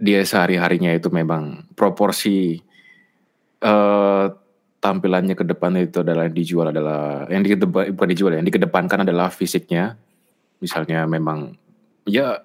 dia 0.01 0.25
sehari-harinya 0.25 0.89
itu 0.89 1.13
memang 1.13 1.69
proporsi 1.77 2.57
uh, 3.61 4.25
tampilannya 4.83 5.39
ke 5.39 5.47
depan 5.47 5.79
itu 5.79 6.03
adalah 6.03 6.27
dijual 6.27 6.67
adalah 6.67 7.23
yang 7.31 7.39
di 7.39 7.55
bukan 7.55 8.09
dijual 8.11 8.35
ya, 8.35 8.43
yang 8.43 8.49
dikedepankan 8.51 9.07
adalah 9.07 9.31
fisiknya. 9.31 9.95
Misalnya 10.59 11.07
memang 11.07 11.55
ya 12.03 12.43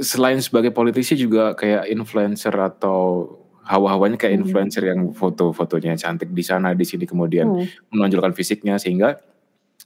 selain 0.00 0.40
sebagai 0.40 0.72
politisi 0.72 1.12
juga 1.12 1.52
kayak 1.52 1.92
influencer 1.92 2.56
atau 2.56 3.28
hawa-hawanya 3.68 4.16
kayak 4.16 4.40
hmm. 4.40 4.42
influencer 4.48 4.82
yang 4.88 5.12
foto-fotonya 5.12 6.00
cantik 6.00 6.32
di 6.32 6.40
sana 6.40 6.72
di 6.72 6.88
sini 6.88 7.04
kemudian 7.04 7.52
hmm. 7.52 7.92
menonjolkan 7.92 8.32
fisiknya 8.32 8.80
sehingga 8.80 9.20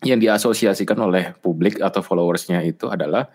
yang 0.06 0.22
diasosiasikan 0.22 0.98
oleh 1.02 1.34
publik 1.42 1.82
atau 1.82 1.98
followersnya 1.98 2.62
itu 2.62 2.86
adalah 2.86 3.26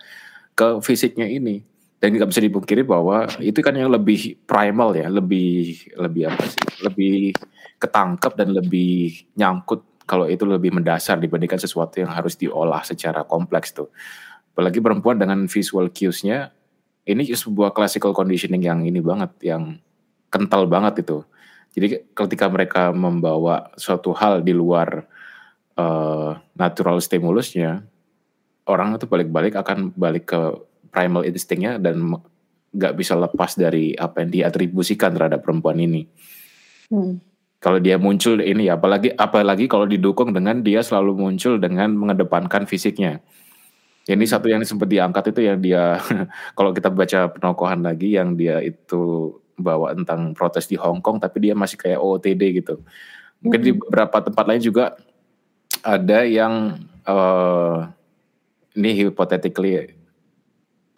ke 0.56 0.80
fisiknya 0.80 1.28
ini 1.28 1.67
dan 1.98 2.14
nggak 2.14 2.30
bisa 2.30 2.42
dipungkiri 2.42 2.82
bahwa 2.86 3.26
itu 3.42 3.58
kan 3.58 3.74
yang 3.74 3.90
lebih 3.90 4.38
primal 4.46 4.94
ya 4.94 5.10
lebih 5.10 5.74
lebih 5.98 6.30
apa 6.30 6.44
sih 6.46 6.62
lebih 6.86 7.34
ketangkep 7.82 8.32
dan 8.38 8.54
lebih 8.54 9.26
nyangkut 9.34 9.82
kalau 10.08 10.24
itu 10.24 10.48
lebih 10.48 10.72
mendasar 10.72 11.20
dibandingkan 11.20 11.60
sesuatu 11.60 12.00
yang 12.00 12.08
harus 12.08 12.34
diolah 12.40 12.80
secara 12.80 13.28
kompleks 13.28 13.76
tuh. 13.76 13.92
Apalagi 14.56 14.80
perempuan 14.80 15.20
dengan 15.20 15.44
visual 15.44 15.92
cues-nya 15.92 16.48
ini 17.04 17.28
sebuah 17.28 17.76
classical 17.76 18.16
conditioning 18.16 18.64
yang 18.64 18.80
ini 18.88 19.04
banget 19.04 19.36
yang 19.44 19.76
kental 20.32 20.64
banget 20.64 21.04
itu. 21.04 21.22
Jadi 21.76 22.08
ketika 22.16 22.48
mereka 22.48 22.90
membawa 22.90 23.68
suatu 23.76 24.16
hal 24.16 24.40
di 24.40 24.56
luar 24.56 25.04
uh, 25.76 26.40
natural 26.56 26.98
stimulusnya 27.04 27.84
orang 28.64 28.96
itu 28.96 29.04
balik-balik 29.04 29.54
akan 29.56 29.92
balik 29.94 30.32
ke 30.32 30.40
primal 30.88 31.24
instingnya 31.24 31.76
dan 31.76 32.18
nggak 32.72 32.94
bisa 32.96 33.16
lepas 33.16 33.56
dari 33.56 33.96
apa 33.96 34.24
yang 34.24 34.30
diatribusikan 34.30 35.16
terhadap 35.16 35.40
perempuan 35.40 35.80
ini. 35.80 36.04
Hmm. 36.92 37.20
Kalau 37.58 37.82
dia 37.82 37.98
muncul 37.98 38.38
ini 38.38 38.70
apalagi 38.70 39.10
apalagi 39.18 39.66
kalau 39.66 39.88
didukung 39.88 40.30
dengan 40.30 40.62
dia 40.62 40.78
selalu 40.78 41.18
muncul 41.18 41.58
dengan 41.58 41.90
mengedepankan 41.90 42.68
fisiknya. 42.70 43.18
Ini 44.08 44.24
satu 44.24 44.48
yang 44.48 44.64
sempat 44.64 44.88
diangkat 44.88 45.36
itu 45.36 45.40
yang 45.44 45.58
dia 45.58 45.98
kalau 46.56 46.70
kita 46.70 46.88
baca 46.88 47.28
penokohan 47.34 47.82
lagi 47.82 48.14
yang 48.14 48.38
dia 48.38 48.62
itu 48.62 49.34
bawa 49.58 49.90
tentang 49.92 50.32
protes 50.38 50.70
di 50.70 50.78
Hong 50.78 51.02
Kong 51.02 51.18
tapi 51.18 51.50
dia 51.50 51.54
masih 51.58 51.76
kayak 51.76 51.98
OOTD 51.98 52.62
gitu. 52.62 52.78
Mungkin 53.42 53.60
hmm. 53.60 53.66
di 53.66 53.72
beberapa 53.74 54.16
tempat 54.22 54.44
lain 54.46 54.62
juga 54.62 54.94
ada 55.82 56.22
yang 56.24 56.78
uh, 57.10 57.90
ini 58.78 58.90
hypothetically 58.94 59.97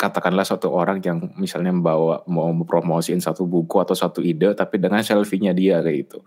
katakanlah 0.01 0.49
suatu 0.49 0.73
orang 0.73 1.05
yang 1.05 1.29
misalnya 1.37 1.77
membawa 1.77 2.25
mau 2.25 2.49
mempromosiin 2.49 3.21
satu 3.21 3.45
buku 3.45 3.85
atau 3.85 3.93
satu 3.93 4.25
ide 4.25 4.57
tapi 4.57 4.81
dengan 4.81 5.05
selfie-nya 5.05 5.53
dia 5.53 5.85
kayak 5.85 6.09
gitu. 6.09 6.25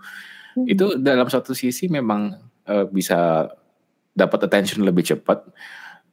Hmm. 0.54 0.70
Itu 0.70 0.86
dalam 1.02 1.26
satu 1.26 1.58
sisi 1.58 1.90
memang 1.90 2.38
uh, 2.70 2.86
bisa 2.86 3.50
dapat 4.14 4.46
attention 4.46 4.86
lebih 4.86 5.02
cepat. 5.02 5.50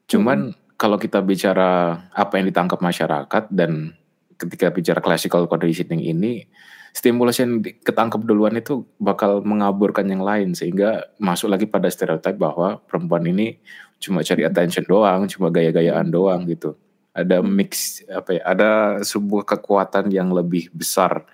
Cuman 0.08 0.56
hmm. 0.56 0.80
kalau 0.80 0.96
kita 0.96 1.20
bicara 1.20 2.00
apa 2.08 2.40
yang 2.40 2.48
ditangkap 2.48 2.80
masyarakat 2.80 3.52
dan 3.52 3.92
ketika 4.40 4.72
bicara 4.72 5.04
classical 5.04 5.44
conditioning 5.44 6.00
ini 6.00 6.48
stimulus 6.96 7.44
yang 7.44 7.60
ketangkep 7.60 8.24
duluan 8.24 8.56
itu 8.56 8.88
bakal 8.96 9.44
mengaburkan 9.44 10.08
yang 10.08 10.24
lain 10.24 10.56
sehingga 10.56 11.12
masuk 11.20 11.52
lagi 11.52 11.68
pada 11.68 11.92
stereotip 11.92 12.40
bahwa 12.40 12.80
perempuan 12.88 13.28
ini 13.28 13.60
cuma 14.00 14.24
cari 14.24 14.48
attention 14.48 14.88
doang, 14.88 15.28
cuma 15.28 15.52
gaya-gayaan 15.52 16.08
doang 16.08 16.48
gitu 16.48 16.72
ada 17.22 17.44
mix 17.44 18.02
apa 18.08 18.38
ya 18.38 18.42
ada 18.44 18.70
sebuah 19.04 19.44
kekuatan 19.44 20.08
yang 20.10 20.32
lebih 20.32 20.72
besar 20.72 21.24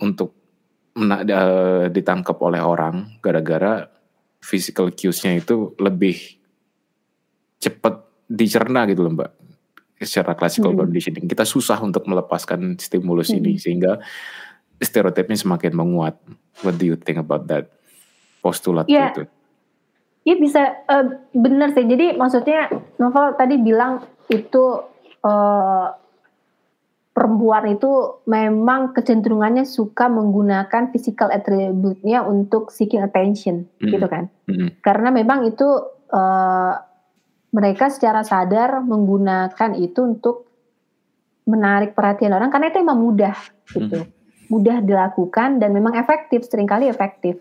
untuk 0.00 0.34
mena, 0.94 1.22
uh, 1.22 1.86
ditangkap 1.90 2.38
oleh 2.42 2.62
orang 2.62 3.18
gara-gara 3.18 3.88
physical 4.38 4.92
cues-nya 4.92 5.38
itu 5.38 5.72
lebih 5.80 6.38
cepat 7.58 8.04
dicerna 8.28 8.84
gitu 8.88 9.04
loh 9.06 9.12
mbak 9.16 9.30
secara 10.04 10.36
classical 10.36 10.76
hmm. 10.76 10.80
conditioning 10.84 11.26
kita 11.30 11.48
susah 11.48 11.80
untuk 11.80 12.04
melepaskan 12.04 12.76
stimulus 12.76 13.32
hmm. 13.32 13.38
ini 13.40 13.52
sehingga 13.56 14.02
stereotipnya 14.78 15.38
semakin 15.38 15.72
menguat 15.72 16.18
what 16.66 16.76
do 16.76 16.84
you 16.84 16.96
think 16.98 17.16
about 17.16 17.48
that 17.48 17.72
postulat 18.44 18.84
yeah. 18.90 19.14
itu 19.16 19.24
Iya 20.24 20.36
bisa 20.40 20.62
uh, 20.88 21.20
benar 21.36 21.76
sih. 21.76 21.84
Jadi 21.84 22.16
maksudnya 22.16 22.72
novel 22.96 23.36
tadi 23.36 23.60
bilang 23.60 24.00
itu 24.32 24.80
uh, 25.24 25.88
perempuan 27.14 27.70
itu 27.72 28.20
memang 28.28 28.92
kecenderungannya 28.92 29.64
suka 29.64 30.10
menggunakan 30.10 30.90
physical 30.90 31.30
attribute-nya 31.30 32.26
untuk 32.26 32.74
seeking 32.74 33.00
attention, 33.00 33.64
mm 33.80 33.88
gitu 33.88 34.06
kan? 34.10 34.28
Mm 34.50 34.84
Karena 34.84 35.08
memang 35.14 35.48
itu 35.48 35.66
uh, 36.12 36.74
mereka 37.54 37.88
secara 37.88 38.26
sadar 38.26 38.82
menggunakan 38.82 39.78
itu 39.78 40.00
untuk 40.02 40.50
menarik 41.46 41.94
perhatian 41.94 42.34
orang 42.34 42.50
karena 42.50 42.72
itu 42.72 42.82
memang 42.82 42.98
mudah 43.00 43.36
gitu, 43.72 44.04
mm 44.04 44.12
mudah 44.44 44.84
dilakukan 44.84 45.56
dan 45.56 45.72
memang 45.72 45.96
efektif, 45.96 46.44
sering 46.44 46.68
kali 46.68 46.84
efektif. 46.84 47.40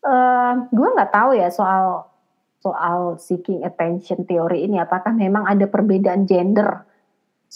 Uh, 0.00 0.64
gue 0.72 0.88
nggak 0.96 1.12
tahu 1.12 1.36
ya 1.36 1.52
soal 1.52 2.08
soal 2.62 3.20
seeking 3.20 3.60
attention 3.66 4.24
teori 4.24 4.64
ini 4.64 4.80
apakah 4.80 5.12
memang 5.12 5.44
ada 5.44 5.68
perbedaan 5.68 6.24
gender 6.24 6.85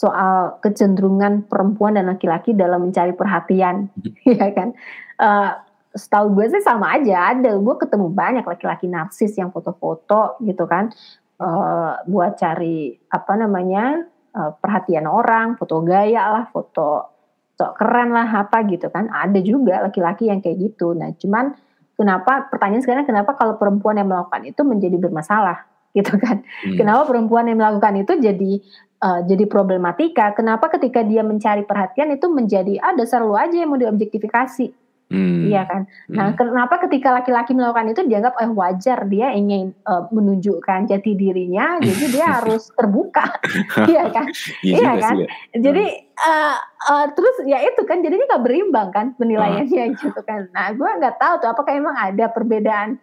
soal 0.01 0.57
kecenderungan 0.65 1.45
perempuan 1.45 1.93
dan 1.93 2.09
laki-laki 2.09 2.57
dalam 2.57 2.89
mencari 2.89 3.13
perhatian. 3.13 3.93
Ya 4.25 4.49
kan? 4.49 4.73
Uh, 5.21 5.53
setahu 5.93 6.33
gue 6.33 6.49
sih 6.49 6.65
sama 6.65 6.97
aja 6.97 7.37
ada. 7.37 7.53
Gue 7.61 7.77
ketemu 7.77 8.09
banyak 8.09 8.41
laki-laki 8.41 8.89
narsis 8.89 9.37
yang 9.37 9.53
foto-foto 9.53 10.41
gitu 10.41 10.65
kan. 10.65 10.89
Uh, 11.37 11.97
buat 12.09 12.37
cari 12.37 12.97
apa 13.09 13.33
namanya 13.33 14.05
uh, 14.33 14.53
perhatian 14.61 15.09
orang 15.09 15.57
foto 15.57 15.81
gaya 15.81 16.29
lah 16.29 16.45
foto 16.53 17.09
sok 17.57 17.77
keren 17.77 18.09
lah 18.09 18.25
apa 18.25 18.65
gitu 18.65 18.89
kan. 18.89 19.05
Ada 19.13 19.37
juga 19.45 19.85
laki-laki 19.85 20.33
yang 20.33 20.41
kayak 20.41 20.57
gitu. 20.57 20.97
Nah 20.97 21.13
cuman 21.17 21.53
Kenapa 22.01 22.49
pertanyaan 22.49 22.81
sekarang 22.81 23.05
kenapa 23.05 23.37
kalau 23.37 23.61
perempuan 23.61 23.93
yang 23.93 24.09
melakukan 24.09 24.41
itu 24.49 24.65
menjadi 24.65 24.97
bermasalah? 24.97 25.69
Gitu 25.97 26.17
kan? 26.17 26.41
Hmm. 26.65 26.79
Kenapa 26.79 27.05
perempuan 27.05 27.45
yang 27.45 27.61
melakukan 27.61 27.99
itu 28.01 28.15
jadi 28.17 28.63
uh, 29.01 29.19
jadi 29.25 29.43
problematika? 29.49 30.31
Kenapa 30.37 30.69
ketika 30.69 31.01
dia 31.01 31.25
mencari 31.25 31.65
perhatian 31.65 32.13
itu 32.13 32.29
menjadi 32.29 32.77
ada 32.79 33.03
ah, 33.03 33.19
lu 33.21 33.35
aja 33.35 33.55
yang 33.57 33.73
mau 33.73 33.81
diobjektifikasi? 33.81 34.81
Hmm. 35.11 35.43
Iya 35.51 35.67
kan. 35.67 35.81
Nah, 36.07 36.31
hmm. 36.31 36.39
kenapa 36.39 36.79
ketika 36.87 37.11
laki-laki 37.11 37.51
melakukan 37.51 37.91
itu 37.91 38.07
dianggap 38.07 38.31
eh 38.39 38.47
wajar 38.47 39.11
dia 39.11 39.35
ingin 39.35 39.75
uh, 39.83 40.07
menunjukkan 40.07 40.87
jati 40.87 41.19
dirinya, 41.19 41.83
jadi 41.83 42.05
dia 42.07 42.25
harus 42.39 42.71
terbuka, 42.71 43.27
iya 43.91 44.07
kan? 44.07 44.31
Iya, 44.63 44.77
iya 44.79 44.91
kan. 45.03 45.15
Ya. 45.19 45.27
Jadi 45.59 45.85
uh, 46.15 46.55
uh, 46.95 47.05
terus 47.11 47.43
ya 47.43 47.59
itu 47.59 47.83
kan 47.83 47.99
jadinya 47.99 48.23
nggak 48.23 48.45
berimbang 48.47 48.89
kan 48.95 49.05
penilaiannya 49.19 49.83
uh. 49.91 49.99
gitu 49.99 50.21
kan. 50.23 50.47
Nah, 50.55 50.71
gue 50.71 50.89
nggak 51.03 51.19
tahu 51.19 51.43
tuh 51.43 51.49
apakah 51.51 51.75
emang 51.75 51.95
ada 51.99 52.31
perbedaan 52.31 52.95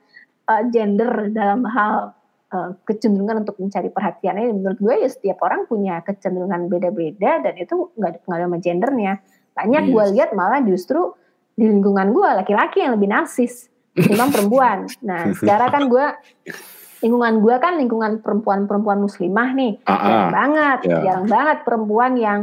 uh, 0.49 0.65
gender 0.73 1.29
dalam 1.37 1.61
hal 1.69 2.17
uh, 2.53 2.71
kecenderungan 2.85 3.45
untuk 3.47 3.57
mencari 3.61 3.89
perhatian 3.93 4.41
ini 4.41 4.53
menurut 4.55 4.79
gue 4.81 4.95
ya 5.05 5.09
setiap 5.09 5.39
orang 5.45 5.69
punya 5.69 6.01
kecenderungan 6.05 6.69
beda-beda 6.69 7.45
dan 7.45 7.55
itu 7.57 7.93
nggak 7.97 8.11
ada 8.15 8.19
pengaruh 8.25 8.45
sama 8.49 8.59
gendernya 8.61 9.13
banyak 9.59 9.83
yes. 9.87 9.93
gue 9.93 10.05
lihat 10.15 10.31
malah 10.39 10.61
justru 10.63 11.13
di 11.59 11.67
lingkungan 11.67 12.15
gue 12.15 12.29
laki-laki 12.39 12.87
yang 12.87 12.95
lebih 12.95 13.11
narsis 13.11 13.67
ketimbang 13.99 14.31
perempuan. 14.31 14.79
Nah 15.03 15.31
sekarang 15.43 15.71
kan 15.75 15.83
gue 15.91 16.07
lingkungan 17.03 17.35
gue 17.43 17.55
kan 17.59 17.75
lingkungan 17.75 18.13
perempuan-perempuan 18.23 18.99
muslimah 19.03 19.49
nih, 19.55 19.73
uh 19.83 19.91
-uh. 19.91 19.99
jarang 19.99 20.31
banget, 20.35 20.79
yeah. 20.87 21.03
jarang 21.03 21.27
banget 21.27 21.59
perempuan 21.67 22.13
yang 22.15 22.41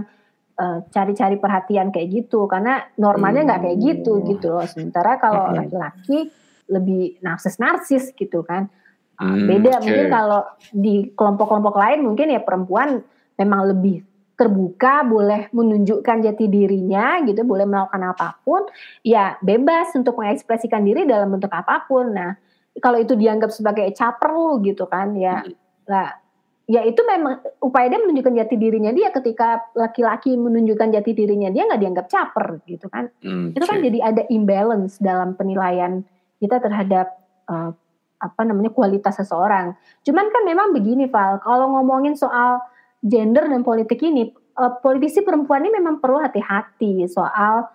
uh, 0.59 0.79
cari-cari 0.91 1.35
perhatian 1.39 1.91
kayak 1.91 2.07
gitu 2.11 2.47
karena 2.47 2.83
normalnya 2.99 3.47
nggak 3.47 3.61
kayak 3.67 3.77
gitu 3.79 4.19
hmm. 4.19 4.25
gitu 4.35 4.47
loh. 4.55 4.67
Sementara 4.67 5.19
kalau 5.19 5.55
laki-laki 5.55 6.31
lebih 6.67 7.19
narsis-narsis 7.23 8.11
gitu 8.15 8.43
kan. 8.43 8.67
Hmm, 9.15 9.47
beda 9.47 9.79
okay. 9.79 9.83
mungkin 9.83 10.05
kalau 10.11 10.41
di 10.75 10.95
kelompok-kelompok 11.15 11.75
lain 11.79 11.99
mungkin 12.03 12.27
ya 12.35 12.41
perempuan 12.43 12.99
memang 13.39 13.61
lebih 13.71 14.03
terbuka, 14.35 15.07
boleh 15.07 15.47
menunjukkan 15.55 16.27
jati 16.27 16.51
dirinya 16.51 17.23
gitu, 17.23 17.39
boleh 17.47 17.63
melakukan 17.63 18.03
apa 18.03 18.35
pun, 18.43 18.67
ya 18.99 19.39
bebas 19.39 19.95
untuk 19.95 20.19
mengekspresikan 20.19 20.83
diri 20.83 21.07
dalam 21.07 21.31
bentuk 21.31 21.51
apa 21.55 21.87
pun. 21.87 22.11
Nah, 22.11 22.35
kalau 22.83 22.99
itu 22.99 23.15
dianggap 23.15 23.55
sebagai 23.55 23.87
caper 23.95 24.35
lu 24.35 24.59
gitu 24.59 24.91
kan, 24.91 25.15
ya 25.15 25.39
lah 25.87 26.19
ya 26.65 26.81
itu 26.81 26.97
memang 27.05 27.45
upaya 27.61 27.93
dia 27.93 28.01
menunjukkan 28.01 28.35
jati 28.41 28.55
dirinya 28.57 28.89
dia 28.89 29.13
ketika 29.13 29.69
laki-laki 29.77 30.33
menunjukkan 30.33 30.97
jati 30.97 31.13
dirinya 31.13 31.53
dia 31.53 31.69
nggak 31.69 31.81
dianggap 31.81 32.05
caper 32.11 32.59
gitu 32.67 32.91
kan. 32.91 33.07
Hmm, 33.23 33.55
itu 33.55 33.63
kan 33.63 33.79
jadi 33.79 33.99
ada 34.03 34.23
imbalance 34.27 34.99
dalam 34.99 35.39
penilaian 35.39 36.03
kita 36.43 36.59
terhadap 36.59 37.15
uh, 37.47 37.71
apa 38.19 38.41
namanya 38.47 38.71
kualitas 38.71 39.19
seseorang. 39.19 39.75
Cuman 40.03 40.25
kan 40.31 40.43
memang 40.47 40.71
begini 40.71 41.11
Val, 41.11 41.39
kalau 41.43 41.71
ngomongin 41.77 42.15
soal 42.15 42.63
gender 43.03 43.45
dan 43.45 43.61
politik 43.61 44.01
ini, 44.01 44.31
uh, 44.57 44.79
politisi 44.79 45.21
perempuan 45.21 45.67
ini 45.67 45.77
memang 45.77 45.99
perlu 45.99 46.19
hati-hati 46.23 47.05
soal 47.11 47.69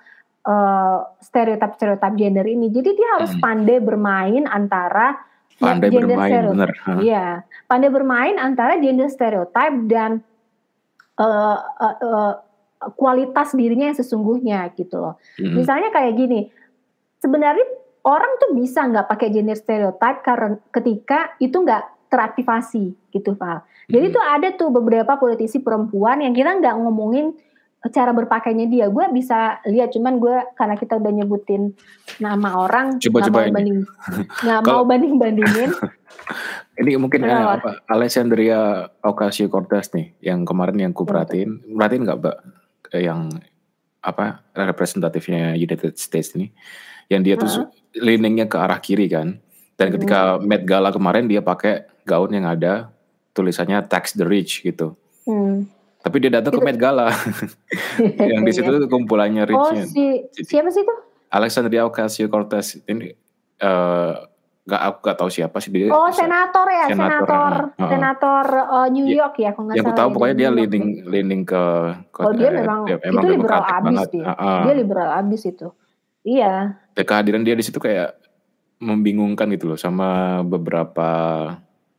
uh, 0.48 0.98
stereotip-stereotip 1.22 2.14
gender 2.16 2.46
ini. 2.48 2.72
Jadi 2.72 2.90
dia 2.96 3.08
harus 3.20 3.32
hmm. 3.36 3.42
pandai 3.42 3.78
bermain 3.78 4.44
antara 4.48 5.20
ya, 5.60 5.76
pandai 5.76 5.88
gender 5.92 6.08
bermain, 6.16 6.30
stereotip. 6.30 6.96
Iya, 7.04 7.26
pandai 7.68 7.90
bermain 7.92 8.36
antara 8.40 8.72
gender 8.80 9.08
stereotip 9.12 9.74
dan 9.86 10.24
uh, 11.20 11.58
uh, 11.60 11.96
uh, 12.00 12.34
kualitas 12.96 13.52
dirinya 13.52 13.92
yang 13.92 13.98
sesungguhnya 13.98 14.72
gitu 14.72 14.96
loh. 14.96 15.14
Mm-hmm. 15.36 15.56
Misalnya 15.60 15.88
kayak 15.92 16.16
gini, 16.16 16.48
sebenarnya 17.20 17.66
orang 18.04 18.32
tuh 18.40 18.50
bisa 18.56 18.86
nggak 18.86 19.06
pakai 19.08 19.28
gender 19.32 19.56
stereotype 19.56 20.20
karena 20.24 20.56
ketika 20.72 21.36
itu 21.42 21.56
nggak 21.60 22.10
teraktivasi 22.10 22.92
gitu 23.14 23.38
Pak. 23.38 23.86
Jadi 23.86 24.10
mm-hmm. 24.10 24.16
tuh 24.18 24.24
ada 24.24 24.48
tuh 24.58 24.70
beberapa 24.74 25.14
politisi 25.16 25.62
perempuan 25.62 26.22
yang 26.22 26.34
kita 26.34 26.58
nggak 26.58 26.76
ngomongin 26.80 27.38
cara 27.88 28.12
berpakainya 28.12 28.68
dia. 28.68 28.86
Gue 28.92 29.08
bisa 29.14 29.62
lihat, 29.64 29.94
cuman 29.96 30.20
gue 30.20 30.36
karena 30.52 30.76
kita 30.76 31.00
udah 31.00 31.12
nyebutin 31.16 31.72
nama 32.20 32.60
orang, 32.60 33.00
coba 33.00 33.24
coba 33.24 33.48
mau 33.48 33.54
banding, 33.56 33.80
nggak 34.44 34.60
mau 34.68 34.82
banding 34.84 35.14
bandingin. 35.22 35.70
ini 36.80 37.00
mungkin 37.00 37.24
ya, 37.24 37.56
apa, 37.56 37.80
Alessandria 37.88 38.90
Ocasio 39.00 39.48
Cortez 39.48 39.96
nih, 39.96 40.12
yang 40.20 40.44
kemarin 40.44 40.76
yang 40.76 40.92
ku 40.92 41.08
perhatiin, 41.08 41.72
perhatiin 41.72 42.04
nggak 42.04 42.20
mbak? 42.20 42.38
yang 42.90 43.30
apa 44.00 44.44
representatifnya 44.56 45.56
United 45.56 45.96
States 46.00 46.32
ini. 46.36 46.52
Yang 47.10 47.22
dia 47.22 47.34
tuh 47.36 47.50
leaningnya 47.98 48.46
ke 48.46 48.56
arah 48.56 48.78
kiri 48.78 49.10
kan. 49.10 49.40
Dan 49.76 49.96
ketika 49.96 50.36
hmm. 50.36 50.44
Met 50.44 50.62
Gala 50.68 50.92
kemarin 50.92 51.26
dia 51.26 51.40
pakai 51.40 51.88
gaun 52.04 52.32
yang 52.32 52.44
ada 52.44 52.92
tulisannya 53.32 53.80
tax 53.86 54.16
the 54.16 54.26
rich 54.26 54.64
gitu. 54.64 54.96
Hmm. 55.28 55.68
tapi 56.00 56.16
dia 56.16 56.32
datang 56.32 56.56
ke 56.56 56.64
Met 56.64 56.80
Gala. 56.80 57.12
Yang 58.32 58.42
di 58.48 58.52
situ 58.56 58.72
kumpulannya 58.88 59.44
richnya. 59.44 59.84
oh 59.84 59.84
si 59.84 60.24
siapa 60.48 60.72
sih 60.72 60.80
itu? 60.80 60.94
Alexandria 61.28 61.84
Ocasio 61.84 62.26
Cortez 62.32 62.80
ini 62.88 63.12
uh, 63.60 64.16
Gak 64.70 64.82
aku 64.86 64.98
gak 65.02 65.18
tahu 65.18 65.30
siapa 65.34 65.56
sih 65.58 65.74
dia. 65.74 65.90
Oh 65.90 66.06
senator 66.14 66.66
ya, 66.70 66.86
senator, 66.86 67.26
senator, 67.26 67.52
uh, 67.74 67.90
senator 67.90 68.44
uh, 68.70 68.88
New. 68.94 69.06
York 69.10 69.34
ya, 69.42 69.50
kalau 69.50 69.66
nggak 69.66 69.74
salah. 69.74 69.82
Yang 69.82 69.90
aku 69.90 69.98
tahu 69.98 70.08
ya, 70.08 70.14
pokoknya 70.14 70.36
dia 70.38 70.50
leading 70.54 70.86
leading 71.10 71.42
ke. 71.42 71.64
ke 72.14 72.20
oh 72.22 72.32
dia 72.38 72.50
memang, 72.54 72.86
ya, 72.86 72.96
itu 73.02 73.26
liberal 73.26 73.62
abis 73.66 73.98
dia. 74.14 74.22
Uh, 74.22 74.32
uh. 74.38 74.60
Dia 74.62 74.74
liberal 74.78 75.08
abis 75.18 75.42
itu. 75.50 75.68
Iya. 76.22 76.54
Dan 76.94 77.04
kehadiran 77.04 77.42
dia 77.42 77.58
di 77.58 77.64
situ 77.66 77.82
kayak 77.82 78.14
membingungkan 78.78 79.50
gitu 79.50 79.74
loh 79.74 79.80
sama 79.80 80.40
beberapa 80.46 81.10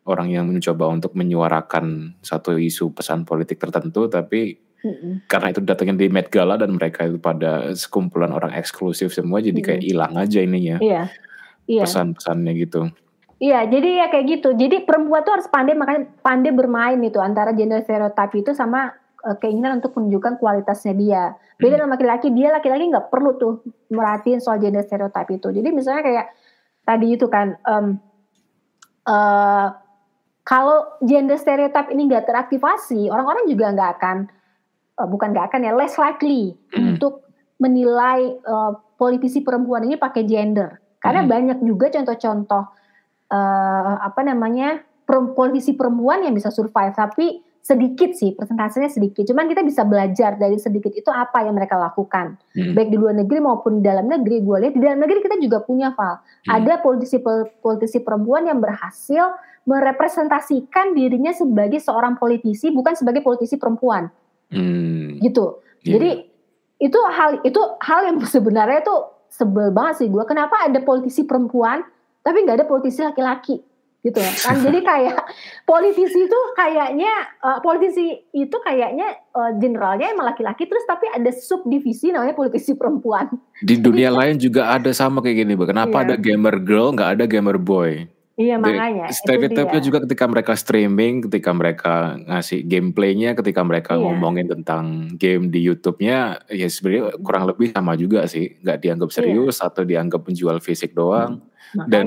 orang 0.08 0.34
yang 0.34 0.48
mencoba 0.50 0.90
untuk 0.90 1.14
menyuarakan 1.14 2.18
satu 2.24 2.58
isu 2.58 2.96
pesan 2.96 3.28
politik 3.28 3.62
tertentu 3.62 4.08
tapi 4.10 4.58
mm 4.82 5.30
karena 5.30 5.54
itu 5.54 5.62
datangnya 5.62 5.94
di 5.94 6.10
Met 6.10 6.34
Gala 6.34 6.58
dan 6.58 6.74
mereka 6.74 7.06
itu 7.06 7.22
pada 7.22 7.70
sekumpulan 7.78 8.34
orang 8.34 8.58
eksklusif 8.58 9.14
semua 9.14 9.38
jadi 9.38 9.62
kayak 9.62 9.86
hilang 9.86 10.18
aja 10.18 10.42
ininya. 10.42 10.82
Iya 10.82 11.06
iya. 11.68 11.84
pesan-pesannya 11.86 12.54
gitu. 12.58 12.90
Iya, 13.42 13.66
jadi 13.66 14.06
ya 14.06 14.08
kayak 14.14 14.26
gitu. 14.38 14.50
Jadi 14.54 14.86
perempuan 14.86 15.26
tuh 15.26 15.34
harus 15.34 15.50
pandai 15.50 15.74
makanya 15.74 16.14
pandai 16.22 16.54
bermain 16.54 17.02
itu 17.02 17.18
antara 17.18 17.58
gender 17.58 17.82
stereotype 17.82 18.38
itu 18.38 18.54
sama 18.54 18.94
uh, 19.26 19.34
keinginan 19.42 19.82
untuk 19.82 19.98
menunjukkan 19.98 20.38
kualitasnya 20.38 20.94
dia. 20.94 21.24
Beda 21.58 21.74
hmm. 21.74 21.78
dengan 21.82 21.92
laki-laki, 21.98 22.28
dia 22.38 22.54
laki-laki 22.54 22.94
nggak 22.94 23.10
perlu 23.10 23.42
tuh 23.42 23.66
merhatiin 23.90 24.38
soal 24.38 24.62
gender 24.62 24.86
stereotype 24.86 25.30
itu. 25.34 25.50
Jadi 25.50 25.70
misalnya 25.74 26.06
kayak 26.06 26.26
tadi 26.86 27.08
itu 27.18 27.26
kan 27.34 27.58
um, 27.66 27.98
uh, 29.10 29.74
kalau 30.46 31.02
gender 31.02 31.42
stereotype 31.42 31.90
ini 31.90 32.14
nggak 32.14 32.30
teraktivasi, 32.30 33.10
orang-orang 33.10 33.50
juga 33.50 33.74
nggak 33.74 33.92
akan 33.98 34.18
uh, 35.02 35.08
bukan 35.10 35.34
nggak 35.34 35.50
akan 35.50 35.66
ya 35.66 35.74
less 35.74 35.98
likely 35.98 36.54
hmm. 36.78 36.94
untuk 36.94 37.26
menilai 37.58 38.38
uh, 38.46 38.78
politisi 39.02 39.42
perempuan 39.42 39.86
ini 39.86 39.98
pakai 39.98 40.30
gender 40.30 40.82
karena 41.02 41.26
hmm. 41.26 41.30
banyak 41.30 41.60
juga 41.66 41.90
contoh-contoh 41.90 42.64
uh, 43.34 43.96
apa 44.06 44.22
namanya 44.22 44.86
politisi 45.36 45.76
perempuan 45.76 46.24
yang 46.24 46.32
bisa 46.32 46.54
survive, 46.54 46.96
tapi 46.96 47.44
sedikit 47.62 48.18
sih 48.18 48.34
persentasenya 48.34 48.90
sedikit. 48.90 49.22
Cuman 49.28 49.46
kita 49.46 49.62
bisa 49.62 49.86
belajar 49.86 50.34
dari 50.38 50.58
sedikit 50.58 50.94
itu 50.98 51.10
apa 51.14 51.46
yang 51.46 51.54
mereka 51.58 51.78
lakukan, 51.78 52.38
hmm. 52.58 52.74
baik 52.74 52.90
di 52.90 52.98
luar 52.98 53.18
negeri 53.18 53.40
maupun 53.42 53.82
di 53.82 53.84
dalam 53.86 54.10
negeri. 54.10 54.42
Gue 54.42 54.58
lihat 54.66 54.74
di 54.78 54.82
dalam 54.82 55.02
negeri 55.02 55.20
kita 55.22 55.38
juga 55.38 55.62
punya 55.62 55.94
Val. 55.94 56.22
Hmm. 56.48 56.58
Ada 56.62 56.82
politisi 56.82 57.22
politisi 57.62 58.02
perempuan 58.02 58.50
yang 58.50 58.58
berhasil 58.62 59.36
merepresentasikan 59.62 60.98
dirinya 60.98 61.30
sebagai 61.30 61.78
seorang 61.78 62.18
politisi, 62.18 62.74
bukan 62.74 62.98
sebagai 62.98 63.22
politisi 63.22 63.62
perempuan. 63.62 64.10
Hmm. 64.50 65.22
Gitu. 65.22 65.62
Yeah. 65.86 65.98
Jadi 65.98 66.12
itu 66.82 67.00
hal 67.14 67.46
itu 67.46 67.62
hal 67.78 68.10
yang 68.10 68.18
sebenarnya 68.36 68.82
itu 68.82 68.96
sebel 69.32 69.72
banget 69.72 70.04
sih 70.04 70.08
gue 70.12 70.24
kenapa 70.28 70.68
ada 70.68 70.84
politisi 70.84 71.24
perempuan 71.24 71.82
tapi 72.22 72.44
nggak 72.44 72.62
ada 72.62 72.68
politisi 72.68 73.02
laki-laki? 73.02 73.64
Gitu 74.02 74.18
ya. 74.18 74.34
Kan 74.34 74.62
jadi 74.66 74.82
kayak 74.82 75.18
politisi 75.72 76.26
itu 76.26 76.40
kayaknya 76.58 77.14
uh, 77.42 77.62
politisi 77.62 78.28
itu 78.34 78.58
kayaknya 78.66 79.14
uh, 79.34 79.54
generalnya 79.58 80.12
emang 80.12 80.34
laki-laki 80.34 80.66
terus 80.66 80.84
tapi 80.90 81.10
ada 81.10 81.30
subdivisi 81.32 82.12
namanya 82.12 82.36
politisi 82.36 82.76
perempuan. 82.76 83.30
Di 83.62 83.78
dunia 83.78 84.12
lain 84.12 84.42
juga 84.42 84.74
ada 84.74 84.90
sama 84.92 85.22
kayak 85.22 85.46
gini 85.46 85.54
kenapa 85.56 86.02
iya. 86.02 86.06
ada 86.12 86.16
gamer 86.18 86.60
girl 86.62 86.94
nggak 86.94 87.10
ada 87.18 87.26
gamer 87.30 87.58
boy 87.62 88.06
Iya 88.42 88.56
makanya. 88.58 89.06
Stereotipnya 89.14 89.82
juga 89.82 89.98
ketika 90.10 90.26
mereka 90.26 90.54
streaming, 90.58 91.30
ketika 91.30 91.52
mereka 91.54 91.94
ngasih 92.26 92.66
gameplaynya, 92.66 93.38
ketika 93.38 93.62
mereka 93.62 93.94
iya. 93.94 94.02
ngomongin 94.02 94.48
tentang 94.50 95.14
game 95.22 95.54
di 95.54 95.62
YouTube-nya, 95.62 96.50
ya 96.50 96.68
sebenarnya 96.68 97.22
kurang 97.22 97.46
lebih 97.46 97.70
sama 97.70 97.94
juga 97.94 98.26
sih, 98.26 98.58
nggak 98.66 98.78
dianggap 98.82 99.10
iya. 99.14 99.16
serius 99.22 99.56
iya. 99.62 99.68
atau 99.70 99.82
dianggap 99.86 100.22
penjual 100.26 100.58
fisik 100.58 100.98
doang. 100.98 101.46
Hmm, 101.72 101.88
Dan 101.88 102.06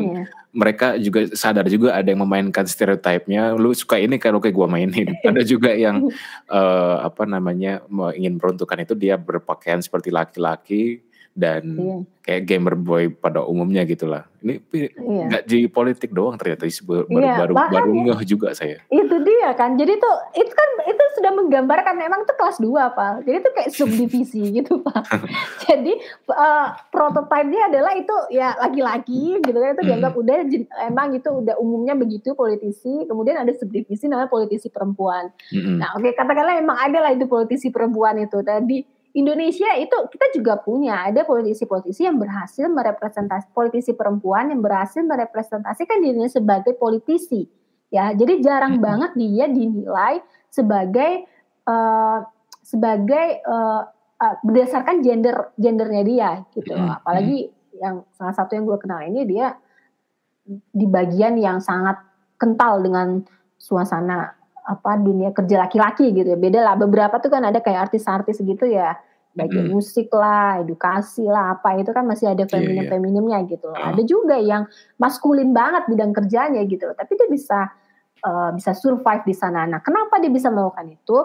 mereka 0.55 0.99
juga 0.99 1.31
sadar 1.35 1.67
juga 1.71 1.95
ada 1.95 2.11
yang 2.11 2.23
memainkan 2.27 2.67
stereotipnya. 2.67 3.55
Lu 3.55 3.71
suka 3.75 3.97
ini 4.03 4.19
kalau 4.19 4.43
kayak 4.43 4.55
gue 4.55 4.69
mainin. 4.69 5.09
ada 5.31 5.43
juga 5.47 5.71
yang 5.73 6.11
uh, 6.51 6.97
apa 7.05 7.25
namanya 7.25 7.85
ingin 8.19 8.37
peruntukan 8.43 8.83
itu 8.83 8.95
dia 8.99 9.15
berpakaian 9.15 9.81
seperti 9.81 10.11
laki-laki 10.11 11.04
dan 11.35 11.63
iya. 11.75 11.97
kayak 12.23 12.43
gamer 12.47 12.79
boy 12.79 13.11
pada 13.11 13.43
umumnya 13.43 13.83
gitulah. 13.83 14.23
Ini 14.39 14.63
iya. 14.71 14.89
nggak 15.03 15.45
di 15.51 15.67
politik 15.67 16.15
doang 16.15 16.39
ternyata 16.39 16.63
baru 16.87 17.11
iya, 17.11 17.35
baru 17.43 17.53
baru 17.59 17.91
ngeh 17.91 18.23
juga 18.23 18.55
saya. 18.55 18.79
Itu 18.87 19.19
dia 19.27 19.51
kan. 19.59 19.75
Jadi 19.75 19.99
tuh 19.99 20.17
itu 20.39 20.53
kan 20.55 20.69
itu 20.87 21.03
sudah 21.19 21.35
menggambarkan 21.35 21.95
memang 21.99 22.23
itu 22.23 22.35
kelas 22.39 22.59
2 22.63 22.71
Pak. 22.71 23.15
Jadi 23.27 23.37
itu 23.43 23.51
kayak 23.51 23.71
subdivisi 23.75 24.43
gitu 24.63 24.79
Pak. 24.87 25.03
Jadi 25.67 25.93
uh, 26.31 26.67
prototipenya 26.95 27.67
adalah 27.67 27.99
itu 27.99 28.17
ya 28.31 28.55
laki-laki 28.63 29.43
gitu 29.43 29.59
kan 29.59 29.75
itu 29.75 29.83
hmm. 29.83 29.91
dianggap 29.91 30.13
udah 30.15 30.37
emang 30.87 31.09
itu 31.19 31.29
udah 31.35 31.59
umumnya 31.59 31.99
begitu 31.99 32.39
politisi. 32.39 33.11
Kemudian 33.11 33.43
ada 33.43 33.51
subdivisi 33.59 34.07
namanya 34.07 34.31
politisi 34.31 34.71
perempuan. 34.71 35.35
Hmm. 35.51 35.83
Nah, 35.83 35.99
oke 35.99 36.07
okay, 36.07 36.13
katakanlah 36.15 36.63
emang 36.63 36.79
ada 36.79 37.03
lah 37.03 37.11
itu 37.11 37.27
politisi 37.27 37.75
perempuan 37.75 38.23
itu. 38.23 38.39
Tadi 38.39 38.94
Indonesia 39.15 39.71
itu 39.79 39.95
kita 40.11 40.27
juga 40.35 40.59
punya 40.59 41.07
ada 41.07 41.23
politisi-politisi 41.23 42.03
yang 42.03 42.19
berhasil 42.19 42.67
merepresentasi 42.67 43.55
politisi 43.55 43.95
perempuan 43.95 44.51
yang 44.51 44.59
berhasil 44.59 45.07
merepresentasikan 45.07 46.03
dirinya 46.03 46.27
sebagai 46.27 46.75
politisi 46.75 47.47
ya 47.95 48.11
jadi 48.11 48.43
jarang 48.43 48.83
hmm. 48.83 48.83
banget 48.83 49.11
dia 49.15 49.47
dinilai 49.47 50.19
sebagai 50.51 51.31
uh, 51.71 52.27
sebagai 52.67 53.39
uh, 53.47 53.87
uh, 54.19 54.35
berdasarkan 54.43 54.99
gender 55.07 55.55
gendernya 55.55 56.03
dia 56.03 56.31
gitu 56.59 56.75
hmm. 56.75 56.99
apalagi 56.99 57.55
yang 57.79 58.03
salah 58.19 58.35
satu 58.35 58.59
yang 58.59 58.67
gue 58.67 58.79
kenal 58.83 58.99
ini 58.99 59.23
dia 59.31 59.55
di 60.75 60.87
bagian 60.91 61.39
yang 61.39 61.63
sangat 61.63 62.03
kental 62.35 62.83
dengan 62.83 63.23
suasana 63.63 64.35
apa 64.65 64.97
dunia 64.97 65.29
kerja 65.37 65.69
laki-laki 65.69 66.09
gitu 66.17 66.33
ya 66.33 66.39
beda 66.41 66.61
lah 66.65 66.75
beberapa 66.81 67.21
tuh 67.21 67.29
kan 67.29 67.45
ada 67.45 67.61
kayak 67.61 67.93
artis-artis 67.93 68.41
gitu 68.41 68.65
ya 68.65 68.97
bagian 69.35 69.69
hmm. 69.69 69.75
musik 69.77 70.09
lah 70.15 70.63
edukasi 70.63 71.27
lah 71.27 71.59
apa 71.59 71.77
itu 71.77 71.91
kan 71.91 72.07
masih 72.07 72.31
ada 72.31 72.47
feminim 72.47 72.87
feminimnya 72.87 73.45
gitu 73.51 73.67
loh. 73.67 73.77
Uh. 73.77 73.93
ada 73.93 74.03
juga 74.07 74.39
yang 74.39 74.65
maskulin 74.97 75.51
banget 75.51 75.85
bidang 75.91 76.15
kerjanya 76.15 76.63
gitu 76.65 76.89
loh 76.89 76.97
tapi 76.97 77.19
dia 77.19 77.29
bisa 77.29 77.69
uh, 78.25 78.51
bisa 78.55 78.73
survive 78.73 79.27
di 79.27 79.35
sana 79.37 79.67
nah 79.69 79.83
kenapa 79.83 80.23
dia 80.23 80.31
bisa 80.31 80.49
melakukan 80.49 80.97
itu 80.97 81.19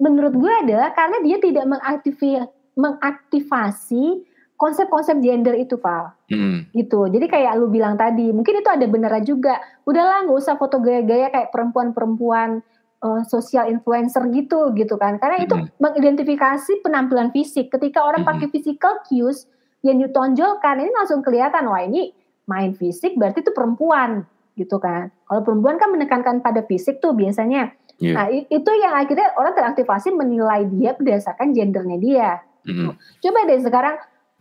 menurut 0.00 0.34
gue 0.34 0.52
adalah 0.66 0.90
karena 0.96 1.22
dia 1.22 1.36
tidak 1.38 1.64
mengaktifi 1.68 2.40
mengaktifasi 2.76 4.26
konsep-konsep 4.56 5.20
gender 5.20 5.52
itu 5.56 5.76
Pak 5.76 6.32
hmm. 6.32 6.72
gitu 6.72 7.06
jadi 7.12 7.26
kayak 7.28 7.52
lu 7.60 7.68
bilang 7.68 8.00
tadi 8.00 8.32
mungkin 8.32 8.60
itu 8.60 8.70
ada 8.72 8.86
beneran 8.88 9.24
juga 9.24 9.60
udahlah 9.84 10.24
nggak 10.24 10.36
usah 10.36 10.56
foto 10.56 10.80
gaya-gaya 10.80 11.28
kayak 11.28 11.52
perempuan-perempuan 11.52 12.64
uh, 13.04 13.22
sosial 13.28 13.68
influencer 13.68 14.24
gitu 14.32 14.72
gitu 14.74 14.94
kan 14.96 15.20
karena 15.20 15.44
itu 15.44 15.56
mm-hmm. 15.56 15.80
mengidentifikasi 15.80 16.72
penampilan 16.80 17.30
fisik 17.32 17.68
ketika 17.68 18.04
orang 18.04 18.24
mm-hmm. 18.24 18.48
pakai 18.48 18.52
physical 18.52 18.94
cues 19.04 19.46
yang 19.84 20.00
ditonjolkan 20.00 20.82
ini 20.82 20.90
langsung 20.90 21.20
kelihatan 21.20 21.68
wah 21.68 21.82
ini 21.84 22.10
main 22.46 22.72
fisik 22.74 23.14
berarti 23.18 23.44
itu 23.44 23.52
perempuan 23.52 24.24
gitu 24.56 24.80
kan 24.80 25.12
kalau 25.28 25.42
perempuan 25.44 25.76
kan 25.76 25.92
menekankan 25.92 26.40
pada 26.40 26.64
fisik 26.64 26.98
tuh 27.04 27.12
biasanya 27.12 27.76
yeah. 28.00 28.16
nah 28.16 28.26
itu 28.32 28.70
yang 28.80 28.96
akhirnya 28.96 29.36
orang 29.36 29.52
teraktivasi 29.52 30.16
menilai 30.16 30.64
dia 30.72 30.96
berdasarkan 30.96 31.52
gendernya 31.52 31.98
dia 32.00 32.30
mm-hmm. 32.64 32.90
coba 32.96 33.38
deh 33.44 33.60
sekarang 33.60 33.96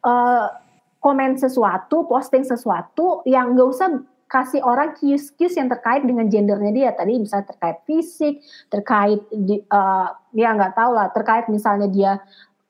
uh, 0.06 0.48
komen 1.02 1.38
sesuatu 1.42 2.06
posting 2.06 2.46
sesuatu 2.46 3.26
yang 3.26 3.58
nggak 3.58 3.68
usah 3.68 3.90
kasih 4.26 4.62
orang 4.66 4.98
kius-kius 4.98 5.54
yang 5.54 5.70
terkait 5.70 6.02
dengan 6.02 6.26
gendernya 6.30 6.72
dia. 6.74 6.90
Tadi 6.94 7.22
misalnya 7.22 7.50
terkait 7.50 7.78
fisik 7.86 8.42
terkait 8.70 9.22
di, 9.34 9.62
uh, 9.70 10.10
ya 10.34 10.54
nggak 10.54 10.74
tahu 10.78 10.92
lah 10.94 11.10
terkait 11.14 11.50
misalnya 11.50 11.90
dia 11.90 12.22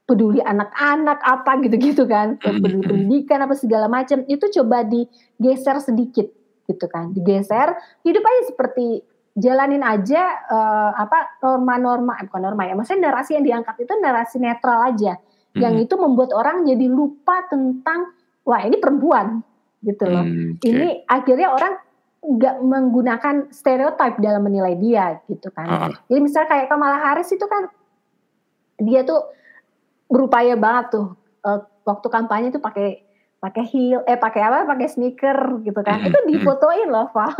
peduli 0.06 0.38
anak-anak 0.40 1.18
apa 1.26 1.52
gitu-gitu 1.66 2.06
kan 2.06 2.38
hmm, 2.38 2.62
peduli 2.62 2.86
pendidikan 2.86 3.42
apa 3.42 3.58
segala 3.58 3.90
macam 3.90 4.22
itu 4.30 4.46
coba 4.62 4.86
digeser 4.86 5.82
sedikit 5.82 6.30
gitu 6.70 6.86
kan 6.86 7.10
digeser 7.10 7.74
hidup 8.06 8.22
aja 8.22 8.42
seperti 8.54 9.02
jalanin 9.34 9.82
aja 9.82 10.46
uh, 10.48 10.92
apa 10.96 11.42
norma-norma 11.42 12.22
eh, 12.22 12.30
bukan 12.30 12.42
norma 12.42 12.64
ya 12.70 12.78
maksudnya 12.78 13.12
narasi 13.12 13.36
yang 13.36 13.46
diangkat 13.46 13.76
itu 13.82 13.94
narasi 13.98 14.38
netral 14.38 14.80
aja 14.86 15.18
hmm. 15.56 15.62
yang 15.64 15.76
itu 15.80 15.95
membuat 15.95 16.36
orang 16.36 16.68
jadi 16.68 16.86
lupa 16.91 17.47
tentang 17.47 18.12
wah 18.43 18.62
ini 18.62 18.78
perempuan 18.78 19.41
gitu 19.82 20.06
loh 20.06 20.28
hmm, 20.28 20.60
okay. 20.60 20.70
ini 20.70 20.88
akhirnya 21.08 21.49
orang 21.49 21.74
nggak 22.26 22.56
menggunakan 22.66 23.36
stereotip 23.53 24.18
dalam 24.18 24.41
menilai 24.41 24.74
dia 24.82 25.22
gitu 25.30 25.53
kan. 25.53 25.68
Uh. 25.70 25.93
Jadi 26.10 26.20
misalnya 26.26 26.49
kayak 26.49 26.68
Kamala 26.74 26.97
Harris 26.97 27.30
itu 27.30 27.45
kan 27.45 27.70
dia 28.82 29.06
tuh 29.06 29.30
berupaya 30.10 30.58
banget 30.58 30.99
tuh 30.99 31.08
uh, 31.45 31.62
waktu 31.86 32.08
kampanye 32.10 32.49
tuh 32.49 32.62
pakai 32.62 33.06
pakai 33.39 33.64
heel 33.70 34.01
eh 34.10 34.18
pakai 34.18 34.41
apa 34.41 34.66
pakai 34.66 34.88
sneaker 34.89 35.62
gitu 35.62 35.82
kan 35.86 36.01
itu 36.01 36.18
difotoin 36.34 36.89
loh 36.89 37.14
Pak 37.14 37.34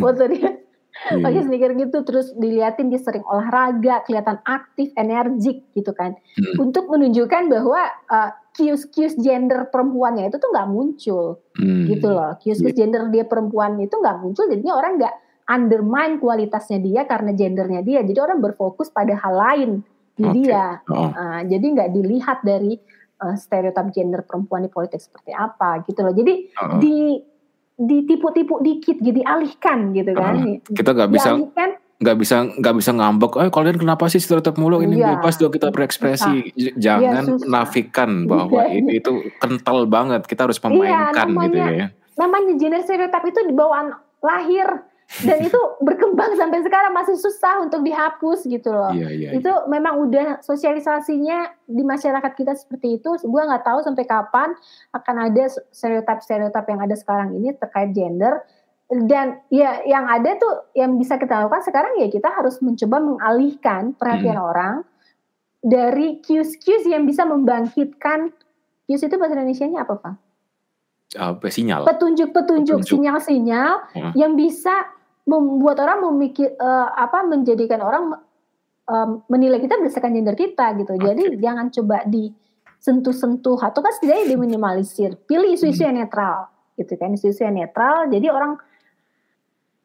foto 0.00 0.28
dia 0.28 0.60
iya. 1.10 1.22
pakai 1.22 1.40
sneaker 1.46 1.72
gitu 1.78 1.98
terus 2.04 2.32
diliatin 2.34 2.88
dia 2.90 3.00
sering 3.00 3.24
olahraga 3.26 4.02
kelihatan 4.04 4.38
aktif 4.44 4.90
energik 4.98 5.64
gitu 5.72 5.94
kan 5.94 6.14
hmm. 6.14 6.58
untuk 6.58 6.88
menunjukkan 6.90 7.50
bahwa 7.50 7.82
uh, 8.10 8.30
kius-kius 8.58 9.14
gender 9.22 9.70
perempuannya 9.70 10.28
itu 10.28 10.36
tuh 10.42 10.50
nggak 10.50 10.68
muncul 10.68 11.24
hmm. 11.56 11.84
gitu 11.92 12.08
loh 12.10 12.34
kius-kius 12.42 12.74
yeah. 12.74 12.80
gender 12.84 13.02
dia 13.14 13.24
perempuan 13.28 13.78
itu 13.78 13.94
nggak 13.94 14.18
muncul 14.20 14.44
jadinya 14.50 14.74
orang 14.74 14.98
nggak 14.98 15.14
undermine 15.48 16.20
kualitasnya 16.20 16.78
dia 16.82 17.02
karena 17.08 17.32
gendernya 17.32 17.80
dia 17.80 18.00
jadi 18.04 18.20
orang 18.20 18.44
berfokus 18.44 18.92
pada 18.92 19.16
hal 19.16 19.34
lain 19.34 19.70
di 20.18 20.26
okay. 20.26 20.34
dia. 20.34 20.66
Oh. 20.90 21.08
Uh, 21.14 21.40
jadi 21.46 21.66
nggak 21.78 21.90
dilihat 21.94 22.38
dari 22.42 22.74
uh, 23.22 23.34
stereotip 23.38 23.94
gender 23.94 24.26
perempuan 24.26 24.66
di 24.66 24.70
politik 24.70 24.98
seperti 24.98 25.30
apa 25.30 25.86
gitu 25.86 26.02
loh. 26.02 26.12
Jadi 26.12 26.34
oh. 26.58 26.78
di 26.82 27.22
ditipu-tipu 27.78 28.58
dikit 28.58 28.98
jadi 28.98 29.22
alihkan 29.22 29.94
gitu 29.94 30.10
kan. 30.12 30.34
Uh, 30.34 30.58
kita 30.74 30.90
nggak 30.92 31.10
bisa 31.14 31.30
nggak 31.98 32.16
bisa 32.18 32.36
nggak 32.58 32.74
bisa 32.74 32.90
ngambek. 32.94 33.32
Eh 33.38 33.50
kalian 33.54 33.78
kenapa 33.78 34.10
sih 34.10 34.18
stereotip 34.18 34.58
mulu 34.58 34.82
ini 34.82 34.98
iya, 34.98 35.18
bebas 35.18 35.38
dong 35.38 35.54
kita 35.54 35.70
berekspresi. 35.70 36.54
Susah. 36.54 36.74
Jangan 36.78 37.24
iya, 37.26 37.38
menafikan 37.46 38.10
bahwa 38.26 38.66
iya. 38.66 38.82
ini 38.82 38.98
itu 38.98 39.30
kental 39.38 39.86
banget. 39.86 40.26
Kita 40.26 40.50
harus 40.50 40.58
iya, 40.58 40.66
memainkan 40.66 41.26
iya, 41.30 41.34
namanya, 41.34 41.46
gitu 41.46 41.70
ya. 41.70 41.86
Namanya 42.18 42.52
gender 42.58 42.82
stereotip 42.82 43.22
itu 43.30 43.40
di 43.46 43.54
bawaan 43.54 43.94
lahir 44.18 44.66
dan 45.08 45.40
itu 45.40 45.56
berkembang 45.80 46.36
sampai 46.36 46.60
sekarang 46.60 46.92
masih 46.92 47.16
susah 47.16 47.64
untuk 47.64 47.80
dihapus 47.80 48.44
gitu 48.44 48.68
loh. 48.68 48.92
Iya, 48.92 49.08
iya, 49.08 49.28
itu 49.32 49.48
iya. 49.48 49.64
memang 49.64 50.04
udah 50.04 50.44
sosialisasinya 50.44 51.64
di 51.64 51.80
masyarakat 51.80 52.32
kita 52.36 52.52
seperti 52.52 53.00
itu. 53.00 53.16
Gue 53.24 53.40
nggak 53.40 53.64
tahu 53.64 53.80
sampai 53.80 54.04
kapan 54.04 54.52
akan 54.92 55.16
ada 55.32 55.48
stereotip-stereotip 55.72 56.64
yang 56.68 56.80
ada 56.84 56.92
sekarang 56.92 57.32
ini 57.40 57.56
terkait 57.56 57.96
gender. 57.96 58.44
Dan 58.88 59.40
ya 59.48 59.80
yang 59.84 60.08
ada 60.08 60.36
tuh 60.36 60.72
yang 60.76 60.96
bisa 61.00 61.16
kita 61.16 61.44
lakukan 61.44 61.64
sekarang 61.64 62.00
ya 62.00 62.08
kita 62.08 62.28
harus 62.28 62.60
mencoba 62.60 63.00
mengalihkan 63.00 63.92
perhatian 63.96 64.40
hmm. 64.40 64.48
orang 64.48 64.74
dari 65.60 66.20
cues-cues 66.24 66.88
yang 66.88 67.04
bisa 67.04 67.24
membangkitkan 67.28 68.32
cues 68.88 69.04
itu 69.04 69.16
bahasa 69.20 69.36
Indonesia-nya 69.36 69.84
apa 69.84 69.94
Pak? 69.96 70.14
apa 71.16 71.48
sinyal 71.48 71.88
petunjuk-petunjuk 71.88 72.84
sinyal-sinyal 72.84 73.88
hmm. 73.96 74.12
yang 74.12 74.36
bisa 74.36 74.92
membuat 75.28 75.76
orang 75.84 76.08
memikir 76.08 76.56
uh, 76.56 76.88
apa 76.96 77.20
menjadikan 77.28 77.84
orang 77.84 78.16
um, 78.88 79.20
menilai 79.28 79.60
kita 79.60 79.76
berdasarkan 79.76 80.16
gender 80.16 80.34
kita 80.34 80.72
gitu. 80.80 80.96
Okay. 80.96 81.04
Jadi 81.12 81.22
jangan 81.36 81.68
coba 81.68 81.96
disentuh-sentuh 82.08 83.60
atau 83.60 83.80
kan 83.84 83.92
setidaknya 83.92 84.34
diminimalisir. 84.34 85.20
Pilih 85.28 85.52
isu-isu 85.52 85.84
yang 85.84 86.00
netral 86.00 86.48
gitu 86.80 86.96
kan, 86.96 87.12
isu-isu 87.12 87.44
yang 87.44 87.60
netral. 87.60 88.08
Jadi 88.08 88.26
orang 88.32 88.56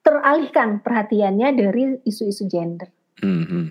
teralihkan 0.03 0.79
perhatiannya 0.79 1.47
dari 1.51 1.83
isu-isu 2.07 2.47
gender. 2.47 2.87
Hmm, 3.19 3.43
hmm. 3.43 3.65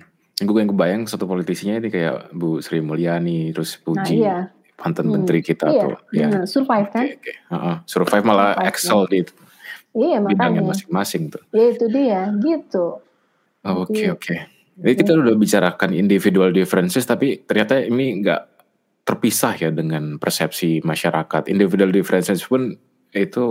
Gue 0.45 0.59
yang 0.61 0.71
kebayang 0.77 1.03
satu 1.09 1.25
politisinya 1.25 1.81
ini 1.81 1.89
kayak 1.89 2.33
Bu 2.37 2.61
Sri 2.61 2.85
Mulyani, 2.85 3.53
terus 3.53 3.79
Puji, 3.79 4.25
nah, 4.25 4.27
iya. 4.27 4.37
mantan 4.81 5.09
hmm. 5.09 5.13
menteri 5.13 5.41
kita 5.45 5.71
iya. 5.71 5.83
tuh. 5.85 5.97
Ya. 6.13 6.29
Hmm, 6.29 6.45
survive 6.49 6.89
kan? 6.89 7.05
Okay, 7.09 7.17
okay. 7.21 7.37
Uh 7.49 7.55
-uh. 7.55 7.77
Survive 7.85 8.25
malah 8.25 8.57
survive, 8.57 8.69
excel 8.73 9.01
ya. 9.07 9.09
di 9.13 9.19
Iya 9.93 10.19
makanya. 10.25 10.65
masing-masing 10.65 11.29
tuh. 11.29 11.43
Ya 11.53 11.65
itu 11.69 11.85
dia, 11.93 12.21
gitu. 12.41 13.01
Oke 13.63 13.69
oh, 13.69 13.77
oke. 13.85 13.93
Okay, 13.93 14.09
okay. 14.09 14.39
Jadi 14.73 14.95
kita 15.05 15.13
udah 15.15 15.37
bicarakan 15.37 15.91
individual 15.93 16.51
differences, 16.51 17.05
tapi 17.05 17.45
ternyata 17.45 17.77
ini 17.77 18.25
nggak 18.25 18.43
terpisah 19.05 19.55
ya 19.61 19.71
dengan 19.71 20.17
persepsi 20.17 20.81
masyarakat. 20.81 21.53
Individual 21.53 21.93
differences 21.93 22.41
pun 22.49 22.73
itu 23.13 23.45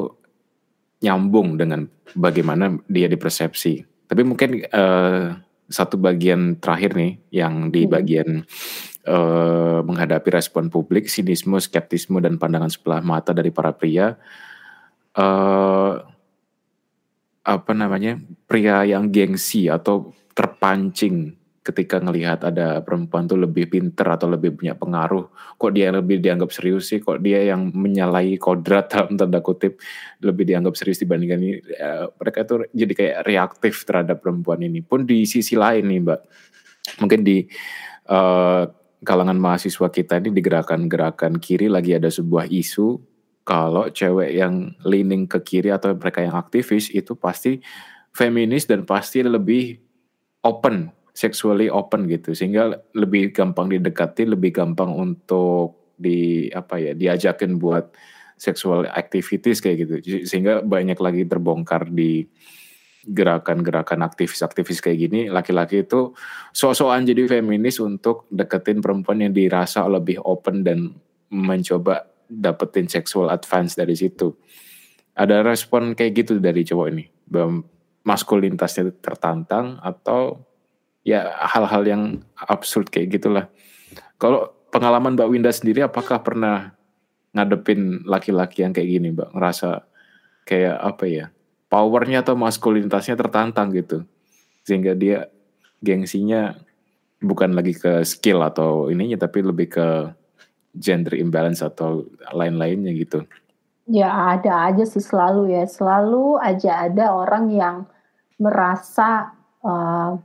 nyambung 1.06 1.62
dengan 1.62 1.86
bagaimana 2.18 2.74
dia 2.89 3.06
dipersepsi. 3.06 3.86
Tapi 4.10 4.22
mungkin 4.26 4.66
uh, 4.74 5.38
satu 5.72 5.96
bagian 5.96 6.60
terakhir 6.60 6.98
nih 6.98 7.14
yang 7.32 7.72
di 7.72 7.88
bagian 7.88 8.44
uh, 9.08 9.80
menghadapi 9.86 10.30
respon 10.34 10.68
publik, 10.68 11.08
sinisme, 11.08 11.56
skeptisme 11.62 12.20
dan 12.20 12.36
pandangan 12.36 12.70
sebelah 12.70 13.00
mata 13.00 13.32
dari 13.32 13.54
para 13.54 13.72
pria. 13.72 14.20
Uh, 15.16 16.11
apa 17.42 17.72
namanya 17.74 18.22
pria 18.46 18.86
yang 18.86 19.10
gengsi 19.10 19.66
atau 19.66 20.14
terpancing 20.38 21.42
ketika 21.62 22.02
ngelihat 22.02 22.42
ada 22.42 22.82
perempuan 22.82 23.30
tuh 23.30 23.38
lebih 23.38 23.70
pinter 23.70 24.06
atau 24.10 24.26
lebih 24.26 24.58
punya 24.58 24.74
pengaruh. 24.74 25.30
Kok 25.62 25.72
dia 25.78 25.94
lebih 25.94 26.18
dianggap 26.18 26.50
serius 26.50 26.89
sih? 26.89 26.98
Kok 26.98 27.22
dia 27.22 27.54
yang 27.54 27.70
menyalahi 27.70 28.42
kodrat 28.42 28.89
dalam 28.94 29.14
tanda 29.14 29.46
kutip 29.46 29.78
lebih 30.26 30.50
dianggap 30.50 30.74
serius 30.74 30.98
dibandingkan 31.06 31.38
ini? 31.38 31.62
Ya, 31.70 32.10
mereka 32.18 32.50
tuh 32.50 32.66
jadi 32.74 32.94
kayak 32.98 33.18
reaktif 33.30 33.86
terhadap 33.86 34.26
perempuan 34.26 34.66
ini 34.66 34.82
pun 34.82 35.06
di 35.06 35.30
sisi 35.30 35.54
lain 35.54 35.86
nih 35.86 36.00
mbak. 36.02 36.22
Mungkin 36.98 37.22
di 37.22 37.46
uh, 38.10 38.66
kalangan 39.06 39.38
mahasiswa 39.38 39.88
kita 39.94 40.18
ini 40.18 40.34
di 40.34 40.42
gerakan-gerakan 40.42 41.38
kiri 41.38 41.70
lagi 41.70 41.94
ada 41.94 42.10
sebuah 42.10 42.50
isu 42.50 43.11
kalau 43.42 43.89
cewek 43.89 44.38
yang 44.38 44.78
leaning 44.86 45.26
ke 45.26 45.42
kiri 45.42 45.74
atau 45.74 45.98
mereka 45.98 46.22
yang 46.22 46.38
aktivis 46.38 46.94
itu 46.94 47.18
pasti 47.18 47.58
feminis 48.14 48.70
dan 48.70 48.86
pasti 48.86 49.26
lebih 49.26 49.80
open, 50.46 50.94
sexually 51.14 51.68
open 51.68 52.06
gitu. 52.06 52.38
Sehingga 52.38 52.78
lebih 52.94 53.34
gampang 53.34 53.72
didekati, 53.72 54.30
lebih 54.30 54.54
gampang 54.54 54.94
untuk 54.94 55.94
di 56.02 56.50
apa 56.50 56.82
ya 56.82 56.94
diajakin 56.98 57.62
buat 57.62 57.94
sexual 58.38 58.89
activities 58.89 59.62
kayak 59.62 59.78
gitu. 59.86 59.94
Sehingga 60.26 60.62
banyak 60.66 60.98
lagi 60.98 61.26
terbongkar 61.26 61.89
di 61.89 62.26
gerakan-gerakan 63.02 64.06
aktivis-aktivis 64.06 64.82
kayak 64.82 65.10
gini. 65.10 65.20
Laki-laki 65.30 65.82
itu 65.86 66.14
sok-sokan 66.54 67.06
jadi 67.10 67.26
feminis 67.26 67.82
untuk 67.82 68.30
deketin 68.30 68.78
perempuan 68.78 69.26
yang 69.26 69.34
dirasa 69.34 69.86
lebih 69.89 70.22
open 70.22 70.62
dan 70.62 70.94
mencoba 71.34 72.11
dapetin 72.32 72.88
sexual 72.88 73.28
advance 73.28 73.76
dari 73.76 73.92
situ. 73.92 74.32
Ada 75.12 75.44
respon 75.44 75.92
kayak 75.92 76.24
gitu 76.24 76.40
dari 76.40 76.64
cowok 76.64 76.88
ini, 76.96 77.04
maskulinitasnya 78.08 78.96
tertantang 79.04 79.76
atau 79.84 80.48
ya 81.04 81.36
hal-hal 81.52 81.84
yang 81.84 82.04
absurd 82.40 82.88
kayak 82.88 83.20
gitulah. 83.20 83.52
Kalau 84.16 84.56
pengalaman 84.72 85.20
Mbak 85.20 85.30
Winda 85.30 85.52
sendiri, 85.52 85.84
apakah 85.84 86.24
pernah 86.24 86.72
ngadepin 87.36 88.08
laki-laki 88.08 88.64
yang 88.64 88.72
kayak 88.72 88.88
gini, 88.88 89.12
Mbak? 89.12 89.36
Ngerasa 89.36 89.84
kayak 90.48 90.78
apa 90.80 91.06
ya? 91.12 91.26
Powernya 91.68 92.24
atau 92.24 92.40
maskulinitasnya 92.40 93.20
tertantang 93.20 93.72
gitu, 93.76 94.08
sehingga 94.64 94.96
dia 94.96 95.28
gengsinya 95.84 96.56
bukan 97.20 97.56
lagi 97.56 97.76
ke 97.76 98.04
skill 98.08 98.44
atau 98.44 98.88
ininya, 98.88 99.20
tapi 99.20 99.44
lebih 99.44 99.68
ke 99.72 99.88
gender 100.76 101.15
imbalance 101.19 101.59
atau 101.59 102.07
lain-lainnya 102.32 102.91
gitu? 102.95 103.28
Ya 103.91 104.07
ada 104.07 104.72
aja 104.72 104.88
sih 104.88 105.03
selalu 105.03 105.51
ya, 105.51 105.67
selalu 105.67 106.39
aja 106.39 106.88
ada 106.88 107.11
orang 107.11 107.51
yang 107.51 107.76
merasa 108.39 109.36
uh, 109.61 110.15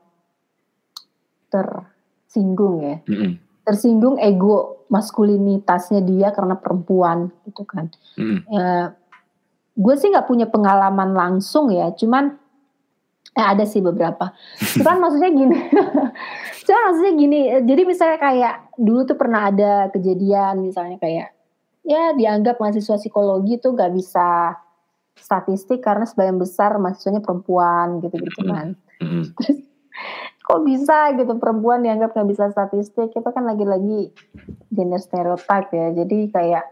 tersinggung 1.50 2.84
ya, 2.84 2.96
mm 3.02 3.16
-hmm. 3.16 3.32
tersinggung 3.66 4.16
ego 4.22 4.86
maskulinitasnya 4.86 6.04
dia 6.06 6.30
karena 6.30 6.54
perempuan 6.54 7.32
gitu 7.48 7.66
kan. 7.66 7.90
Mm 8.14 8.24
-hmm. 8.24 8.38
uh, 8.54 8.86
gue 9.76 9.94
sih 9.98 10.08
nggak 10.14 10.28
punya 10.30 10.46
pengalaman 10.46 11.12
langsung 11.12 11.68
ya, 11.74 11.90
cuman 11.92 12.38
eh, 13.36 13.46
ada 13.46 13.64
sih 13.68 13.84
beberapa. 13.84 14.32
Cuman 14.80 14.96
maksudnya 14.98 15.30
gini, 15.30 15.58
Cuma 16.66 16.78
maksudnya 16.90 17.14
gini, 17.14 17.40
eh, 17.52 17.62
jadi 17.62 17.82
misalnya 17.86 18.18
kayak 18.18 18.54
dulu 18.80 19.06
tuh 19.06 19.16
pernah 19.20 19.52
ada 19.52 19.92
kejadian 19.94 20.64
misalnya 20.64 20.98
kayak 20.98 21.30
ya 21.86 22.10
dianggap 22.18 22.58
mahasiswa 22.58 22.98
psikologi 22.98 23.62
tuh 23.62 23.78
gak 23.78 23.94
bisa 23.94 24.58
statistik 25.14 25.80
karena 25.80 26.02
sebagian 26.02 26.36
besar 26.42 26.74
mahasiswanya 26.82 27.22
perempuan 27.22 28.02
gitu-gitu 28.02 28.42
kan. 28.50 28.74
Mm-hmm. 28.98 29.24
Terus 29.38 29.58
kok 30.46 30.62
bisa 30.62 31.10
gitu 31.18 31.32
perempuan 31.42 31.82
dianggap 31.82 32.14
nggak 32.14 32.28
bisa 32.30 32.44
statistik 32.54 33.10
itu 33.10 33.28
kan 33.34 33.42
lagi-lagi 33.42 34.14
gender 34.70 35.02
stereotype 35.02 35.74
ya 35.74 35.90
jadi 35.90 36.18
kayak 36.30 36.64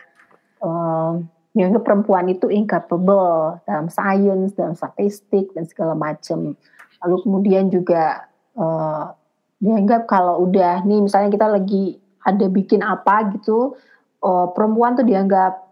um, 0.62 1.26
dianggap 1.54 1.86
perempuan 1.86 2.26
itu 2.28 2.50
incapable 2.50 3.62
dalam 3.64 3.86
science 3.86 4.58
dalam 4.58 4.74
statistik 4.74 5.54
dan 5.54 5.64
segala 5.70 5.94
macam 5.94 6.58
lalu 7.02 7.16
kemudian 7.22 7.70
juga 7.70 8.26
uh, 8.58 9.14
dianggap 9.62 10.10
kalau 10.10 10.44
udah 10.44 10.82
nih 10.82 11.00
misalnya 11.00 11.30
kita 11.30 11.46
lagi 11.46 11.98
ada 12.26 12.46
bikin 12.50 12.82
apa 12.82 13.30
gitu 13.38 13.78
uh, 14.24 14.50
perempuan 14.50 14.98
tuh 14.98 15.06
dianggap 15.06 15.64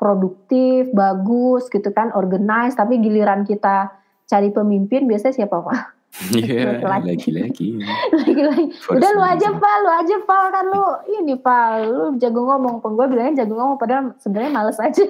produktif, 0.00 0.88
bagus 0.96 1.68
gitu 1.68 1.92
kan, 1.92 2.08
organize, 2.16 2.72
tapi 2.72 2.96
giliran 3.04 3.44
kita 3.44 3.92
cari 4.24 4.48
pemimpin 4.48 5.04
biasanya 5.04 5.44
siapa 5.44 5.60
Pak? 5.60 5.99
Iya, 6.34 6.82
lagi-lagi. 6.82 7.78
Lagi-lagi. 8.10 8.64
Udah 8.98 9.10
lu 9.14 9.22
aja 9.22 9.48
Pak, 9.54 9.74
lu 9.80 9.90
aja 9.94 10.16
Pak 10.26 10.40
kan 10.50 10.64
lu 10.66 10.84
ini 11.22 11.34
Pak, 11.38 11.68
lu 11.86 12.04
jago 12.18 12.50
ngomong. 12.50 12.82
Peng 12.82 12.98
gue 12.98 13.06
bilangnya 13.06 13.46
jago 13.46 13.54
ngomong 13.56 13.78
padahal 13.78 14.12
sebenarnya 14.18 14.50
males 14.50 14.78
aja. 14.82 15.06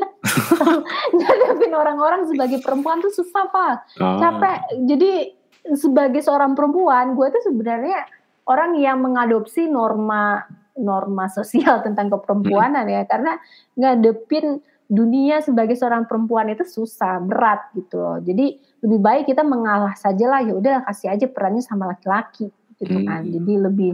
Ngadepin 1.16 1.72
orang-orang 1.72 2.28
sebagai 2.28 2.60
perempuan 2.60 3.00
tuh 3.00 3.12
susah 3.12 3.48
Pak. 3.48 3.74
Oh. 3.96 4.20
Capek. 4.20 4.58
Jadi 4.86 5.12
sebagai 5.72 6.20
seorang 6.20 6.52
perempuan, 6.52 7.16
gue 7.16 7.26
tuh 7.32 7.42
sebenarnya 7.48 8.04
orang 8.44 8.76
yang 8.76 9.00
mengadopsi 9.00 9.66
norma 9.66 10.44
norma 10.80 11.28
sosial 11.28 11.84
tentang 11.84 12.08
keperempuanan 12.08 12.88
hmm. 12.88 12.94
ya 12.94 13.02
karena 13.04 13.32
ngadepin 13.76 14.64
dunia 14.90 15.38
sebagai 15.38 15.78
seorang 15.78 16.10
perempuan 16.10 16.50
itu 16.50 16.66
susah, 16.66 17.22
berat 17.22 17.70
gitu 17.78 17.94
loh. 17.94 18.18
Jadi 18.18 18.58
lebih 18.80 19.00
baik 19.00 19.24
kita 19.28 19.44
mengalah 19.44 19.92
saja 19.96 20.24
lah 20.28 20.40
ya 20.40 20.56
udah 20.56 20.84
kasih 20.88 21.12
aja 21.12 21.26
perannya 21.28 21.60
sama 21.60 21.88
laki-laki 21.90 22.48
gitu 22.80 22.96
hmm. 22.96 23.06
kan. 23.06 23.22
Jadi 23.28 23.52
lebih 23.60 23.92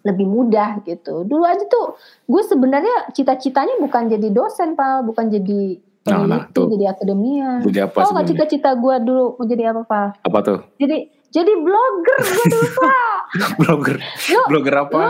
lebih 0.00 0.26
mudah 0.26 0.80
gitu. 0.86 1.26
Dulu 1.28 1.44
aja 1.44 1.64
tuh 1.68 1.98
gue 2.24 2.42
sebenarnya 2.46 3.12
cita-citanya 3.12 3.76
bukan 3.82 4.08
jadi 4.08 4.28
dosen, 4.32 4.72
Pak, 4.78 5.04
bukan 5.04 5.28
jadi 5.28 5.76
peneliti, 6.00 6.56
nah, 6.56 6.64
nah, 6.64 6.70
jadi 6.72 6.84
akademia. 6.88 7.50
Jadi 7.60 7.78
apa 7.84 7.96
oh, 8.00 8.10
nggak 8.16 8.28
cita-cita 8.32 8.70
gue 8.72 8.94
dulu 9.04 9.24
mau 9.36 9.44
jadi 9.44 9.64
apa, 9.74 9.82
Pak? 9.84 10.08
Apa 10.24 10.38
tuh? 10.40 10.58
Jadi 10.80 11.20
jadi 11.30 11.52
blogger 11.62 12.18
gue 12.26 12.44
dulu, 12.50 12.68
Pak. 12.82 13.18
blogger. 13.60 13.96
Lu, 14.34 14.40
blogger 14.50 14.74
apa? 14.82 15.04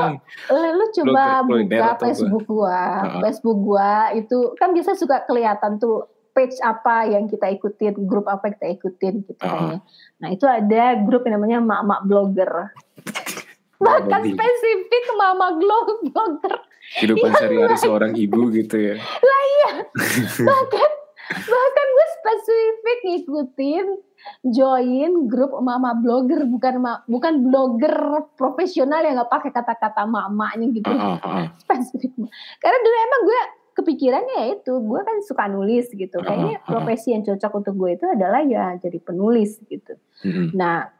Lu, 0.53 0.61
lu 0.77 0.85
coba 0.93 1.23
blogger, 1.47 1.81
buka 1.81 1.91
Facebook 2.03 2.45
gua. 2.45 2.83
Uh-huh. 3.07 3.21
Facebook 3.25 3.59
gua 3.63 3.93
itu 4.13 4.39
kan 4.61 4.77
bisa 4.77 4.93
suka 4.99 5.25
kelihatan 5.25 5.81
tuh 5.81 6.05
page 6.41 6.57
apa 6.65 7.05
yang 7.13 7.29
kita 7.29 7.53
ikutin, 7.53 8.09
grup 8.09 8.25
apa 8.25 8.49
yang 8.49 8.55
kita 8.57 8.69
ikutin 8.81 9.15
gitu 9.29 9.45
uh-huh. 9.45 9.77
Nah, 10.21 10.29
itu 10.33 10.49
ada 10.49 10.97
grup 11.05 11.29
yang 11.29 11.37
namanya 11.37 11.61
Mak-mak 11.61 12.01
blogger. 12.09 12.53
Bahkan 13.85 14.21
spesifik 14.25 15.05
mama 15.17 15.57
blogger. 15.57 16.55
Kehidupan 17.01 17.33
sehari-hari 17.33 17.77
seorang 17.81 18.13
ibu 18.13 18.53
gitu 18.53 18.77
ya. 18.77 18.97
Lah 19.01 19.43
iya. 19.49 19.73
bahkan 20.49 20.91
bahkan 21.31 21.87
gue 21.87 22.07
spesifik 22.19 22.99
ngikutin 23.07 23.87
join 24.51 25.13
grup 25.31 25.55
mama 25.63 25.95
blogger 25.97 26.43
bukan 26.45 26.83
ma, 26.83 27.07
bukan 27.07 27.47
blogger 27.47 28.27
profesional 28.35 29.01
yang 29.07 29.15
nggak 29.17 29.31
pakai 29.31 29.51
kata-kata 29.55 30.11
mamanya 30.11 30.67
gitu 30.75 30.91
uh, 30.91 31.17
uh, 31.17 31.23
uh. 31.23 31.47
spesifik 31.63 32.11
karena 32.59 32.79
dulu 32.83 32.97
emang 32.99 33.23
gue 33.25 33.41
kepikirannya 33.77 34.37
ya 34.37 34.47
itu 34.59 34.73
gue 34.83 35.01
kan 35.01 35.17
suka 35.23 35.47
nulis 35.47 35.89
gitu 35.95 36.19
kayaknya 36.21 36.59
profesi 36.67 37.15
yang 37.15 37.23
cocok 37.23 37.53
untuk 37.63 37.75
gue 37.79 37.91
itu 37.97 38.07
adalah 38.07 38.43
ya 38.43 38.75
jadi 38.77 38.99
penulis 38.99 39.63
gitu 39.67 39.95
uh, 39.95 40.51
nah 40.53 40.91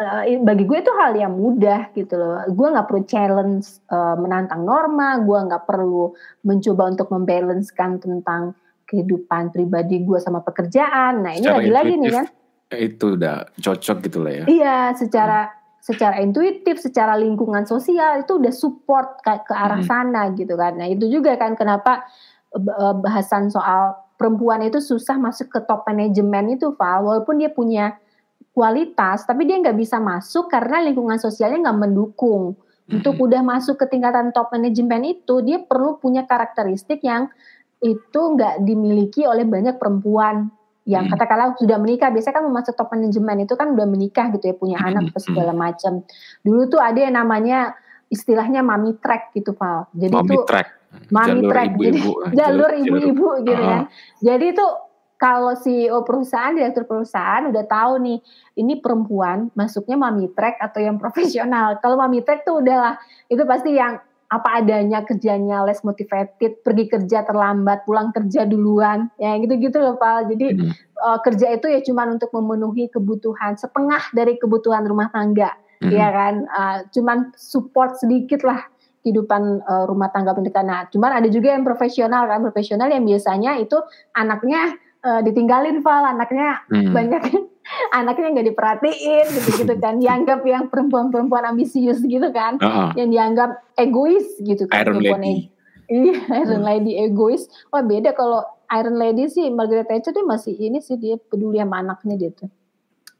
uh, 0.00 0.22
bagi 0.44 0.64
gue 0.64 0.78
itu 0.80 0.92
hal 1.00 1.16
yang 1.16 1.34
mudah 1.34 1.90
gitu 1.96 2.14
loh. 2.20 2.44
Gue 2.52 2.68
nggak 2.68 2.86
perlu 2.88 3.02
challenge 3.08 3.80
uh, 3.88 4.16
menantang 4.20 4.62
norma, 4.64 5.20
gue 5.24 5.38
nggak 5.48 5.64
perlu 5.64 6.12
mencoba 6.44 6.92
untuk 6.92 7.08
membalancekan 7.08 8.00
tentang 8.00 8.52
kehidupan 8.86 9.50
pribadi 9.50 10.04
gue 10.04 10.18
sama 10.22 10.44
pekerjaan. 10.44 11.24
Nah 11.24 11.32
ini 11.34 11.48
lagi-lagi 11.48 11.94
nih 11.98 12.12
kan 12.12 12.26
itu 12.74 13.14
udah 13.14 13.46
cocok 13.54 13.96
gitu 14.10 14.18
lah 14.26 14.32
ya. 14.42 14.44
Iya, 14.50 14.78
secara 14.98 15.46
hmm. 15.46 15.55
Secara 15.86 16.18
intuitif, 16.18 16.82
secara 16.82 17.14
lingkungan 17.14 17.62
sosial 17.62 18.26
itu 18.26 18.42
udah 18.42 18.50
support 18.50 19.22
ke, 19.22 19.46
ke 19.46 19.54
arah 19.54 19.78
hmm. 19.78 19.86
sana 19.86 20.34
gitu 20.34 20.58
kan. 20.58 20.74
Nah, 20.74 20.90
itu 20.90 21.06
juga 21.06 21.38
kan 21.38 21.54
kenapa 21.54 22.02
eh, 22.58 22.94
bahasan 22.98 23.54
soal 23.54 23.94
perempuan 24.18 24.66
itu 24.66 24.82
susah 24.82 25.14
masuk 25.14 25.46
ke 25.46 25.62
top 25.62 25.86
manajemen 25.86 26.58
itu, 26.58 26.74
Val. 26.74 27.06
Walaupun 27.06 27.38
dia 27.38 27.54
punya 27.54 27.94
kualitas, 28.50 29.22
tapi 29.30 29.46
dia 29.46 29.62
nggak 29.62 29.78
bisa 29.78 30.02
masuk 30.02 30.50
karena 30.50 30.82
lingkungan 30.82 31.22
sosialnya 31.22 31.70
nggak 31.70 31.78
mendukung. 31.86 32.58
Hmm. 32.58 32.98
Untuk 32.98 33.22
udah 33.22 33.46
masuk 33.46 33.78
ke 33.78 33.86
tingkatan 33.86 34.34
top 34.34 34.50
manajemen 34.50 35.06
itu, 35.06 35.38
dia 35.46 35.62
perlu 35.62 36.02
punya 36.02 36.26
karakteristik 36.26 36.98
yang 37.06 37.30
itu 37.78 38.20
nggak 38.34 38.66
dimiliki 38.66 39.22
oleh 39.22 39.46
banyak 39.46 39.78
perempuan 39.78 40.50
yang 40.86 41.10
hmm. 41.10 41.12
katakanlah 41.12 41.58
sudah 41.58 41.76
menikah 41.82 42.14
biasanya 42.14 42.38
kan 42.38 42.46
masuk 42.46 42.74
top 42.78 42.94
manajemen 42.94 43.42
itu 43.42 43.54
kan 43.58 43.74
udah 43.74 43.86
menikah 43.90 44.30
gitu 44.30 44.44
ya 44.46 44.54
punya 44.54 44.78
hmm. 44.78 44.88
anak 44.88 45.02
atau 45.10 45.22
segala 45.22 45.52
hmm. 45.52 45.60
macam 45.60 45.92
dulu 46.46 46.62
tuh 46.70 46.80
ada 46.80 46.98
yang 47.02 47.14
namanya 47.18 47.74
istilahnya 48.06 48.62
mami 48.62 48.94
track 49.02 49.34
gitu 49.34 49.50
Val 49.58 49.90
jadi 49.90 50.14
mami 50.14 50.38
itu 50.38 50.46
track. 50.46 50.68
mami 51.10 51.42
jalur 51.42 51.50
track 51.50 51.68
ibu 51.74 51.82
-ibu. 51.82 51.84
jadi 51.90 52.00
jalur 52.38 52.70
ibu-ibu 52.78 53.28
gitu 53.42 53.62
uh. 53.62 53.66
kan 53.66 53.82
jadi 54.22 54.46
itu 54.54 54.66
kalau 55.16 55.56
CEO 55.56 56.04
perusahaan, 56.04 56.52
direktur 56.52 56.84
perusahaan 56.84 57.48
udah 57.48 57.64
tahu 57.64 58.04
nih, 58.04 58.18
ini 58.60 58.84
perempuan 58.84 59.48
masuknya 59.56 59.96
mami 59.96 60.28
track 60.36 60.60
atau 60.60 60.84
yang 60.84 61.00
profesional. 61.02 61.80
Kalau 61.80 61.96
mami 61.96 62.20
track 62.20 62.44
tuh 62.44 62.60
udahlah, 62.60 63.00
itu 63.32 63.40
pasti 63.48 63.80
yang 63.80 63.96
apa 64.26 64.58
adanya 64.58 65.06
kerjanya 65.06 65.62
less 65.62 65.86
motivated 65.86 66.58
pergi 66.66 66.84
kerja 66.90 67.22
terlambat 67.22 67.86
pulang 67.86 68.10
kerja 68.10 68.42
duluan. 68.42 69.06
Ya 69.22 69.38
gitu-gitu 69.38 69.78
loh 69.78 69.94
Pak. 69.98 70.30
Jadi 70.34 70.46
hmm. 70.58 70.70
uh, 70.98 71.18
kerja 71.22 71.54
itu 71.54 71.66
ya 71.70 71.80
cuma 71.86 72.10
untuk 72.10 72.30
memenuhi 72.34 72.90
kebutuhan 72.90 73.54
setengah 73.54 74.02
dari 74.10 74.34
kebutuhan 74.38 74.82
rumah 74.86 75.10
tangga. 75.14 75.54
Hmm. 75.76 75.92
ya 75.92 76.08
kan? 76.10 76.34
Uh, 76.50 76.78
cuman 76.90 77.30
support 77.36 78.00
sedikit 78.00 78.42
lah 78.42 78.64
kehidupan 79.04 79.62
uh, 79.62 79.84
rumah 79.86 80.10
tangga 80.10 80.34
pendidikan 80.34 80.66
nah 80.66 80.82
cuman 80.90 81.22
ada 81.22 81.28
juga 81.30 81.54
yang 81.54 81.62
profesional 81.62 82.26
kan. 82.26 82.42
Profesional 82.42 82.90
yang 82.90 83.06
biasanya 83.06 83.62
itu 83.62 83.78
anaknya 84.18 84.74
uh, 85.06 85.20
ditinggalin 85.22 85.86
Val 85.86 86.02
anaknya 86.02 86.66
hmm. 86.66 86.90
banyak 86.90 87.22
anaknya 87.92 88.40
nggak 88.40 88.48
diperhatiin 88.54 89.26
gitu-gitu 89.30 89.74
kan 89.78 89.98
dianggap 90.02 90.40
yang 90.46 90.70
perempuan-perempuan 90.70 91.44
ambisius 91.46 92.02
gitu 92.04 92.28
kan 92.30 92.58
uh-huh. 92.62 92.94
yang 92.94 93.10
dianggap 93.10 93.62
egois 93.76 94.26
gitu 94.42 94.66
kan 94.70 94.86
Iron 94.86 95.02
Lady 95.02 95.50
iya 95.90 96.18
Iron 96.42 96.62
hmm. 96.62 96.68
Lady 96.68 96.92
egois 96.98 97.46
wah 97.70 97.82
beda 97.82 98.14
kalau 98.14 98.42
Iron 98.74 98.98
Lady 98.98 99.30
sih 99.30 99.46
Margaret 99.50 99.86
Thatcher 99.86 100.14
dia 100.14 100.26
masih 100.26 100.54
ini 100.54 100.82
sih 100.82 100.98
dia 100.98 101.18
peduli 101.18 101.58
sama 101.62 101.82
anaknya 101.82 102.14
dia 102.18 102.30
tuh 102.34 102.50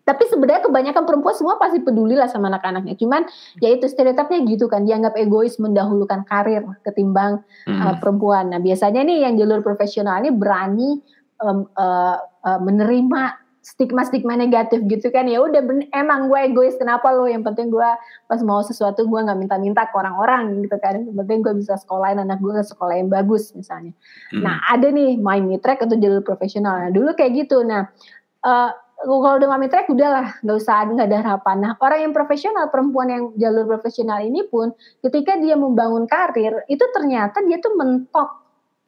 tapi 0.07 0.23
sebenarnya 0.31 0.63
kebanyakan 0.71 1.03
perempuan 1.03 1.35
semua 1.35 1.59
pasti 1.59 1.83
peduli 1.83 2.15
lah 2.15 2.31
sama 2.31 2.47
anak-anaknya. 2.47 2.95
Cuman 2.95 3.27
ya 3.59 3.75
itu 3.75 3.91
stereotipnya 3.91 4.39
gitu 4.47 4.71
kan, 4.71 4.87
dianggap 4.87 5.19
egois 5.19 5.59
mendahulukan 5.59 6.23
karir 6.31 6.63
ketimbang 6.87 7.43
hmm. 7.67 7.75
uh, 7.83 7.99
perempuan. 7.99 8.55
Nah 8.55 8.63
biasanya 8.63 9.03
nih 9.03 9.27
yang 9.27 9.35
jalur 9.35 9.67
profesional 9.67 10.23
ini 10.23 10.31
berani 10.31 11.03
um, 11.43 11.67
uh, 11.75 12.23
uh, 12.23 12.61
menerima 12.63 13.46
stigma-stigma 13.67 14.39
negatif 14.39 14.79
gitu 14.87 15.11
kan 15.11 15.27
ya 15.27 15.43
udah 15.43 15.59
emang 15.91 16.31
gue 16.31 16.39
egois 16.39 16.79
kenapa 16.79 17.11
lo 17.11 17.27
yang 17.27 17.43
penting 17.43 17.67
gue 17.67 17.91
pas 18.31 18.41
mau 18.47 18.63
sesuatu 18.63 19.03
gue 19.03 19.21
nggak 19.27 19.35
minta-minta 19.35 19.91
ke 19.91 19.95
orang-orang 19.99 20.63
gitu 20.63 20.79
kan. 20.79 21.03
Yang 21.03 21.17
penting 21.27 21.39
gue 21.43 21.55
bisa 21.59 21.75
sekolahin 21.75 22.23
anak 22.23 22.39
gue 22.39 22.55
ke 22.55 22.63
sekolah 22.63 22.95
yang 22.95 23.11
bagus 23.11 23.51
misalnya. 23.59 23.91
Hmm. 24.31 24.47
nah 24.47 24.63
ada 24.71 24.87
nih 24.87 25.19
main 25.19 25.51
track 25.59 25.83
atau 25.83 25.99
jalur 25.99 26.23
profesional. 26.23 26.79
Nah 26.79 26.91
dulu 26.95 27.11
kayak 27.19 27.43
gitu. 27.43 27.67
Nah 27.67 27.91
uh, 28.47 28.71
kalau 29.03 29.35
udah 29.43 29.51
mami 29.51 29.67
track 29.67 29.91
udahlah 29.91 30.39
nggak 30.47 30.57
usah 30.63 30.87
nggak 30.87 31.09
ada 31.11 31.19
harapan. 31.27 31.57
Nah 31.59 31.73
orang 31.83 31.99
yang 32.07 32.13
profesional 32.15 32.71
perempuan 32.71 33.11
yang 33.11 33.25
jalur 33.35 33.67
profesional 33.67 34.23
ini 34.23 34.47
pun 34.47 34.71
ketika 35.03 35.35
dia 35.43 35.59
membangun 35.59 36.07
karir 36.07 36.63
itu 36.71 36.87
ternyata 36.95 37.43
dia 37.43 37.59
tuh 37.59 37.75
mentok 37.75 38.47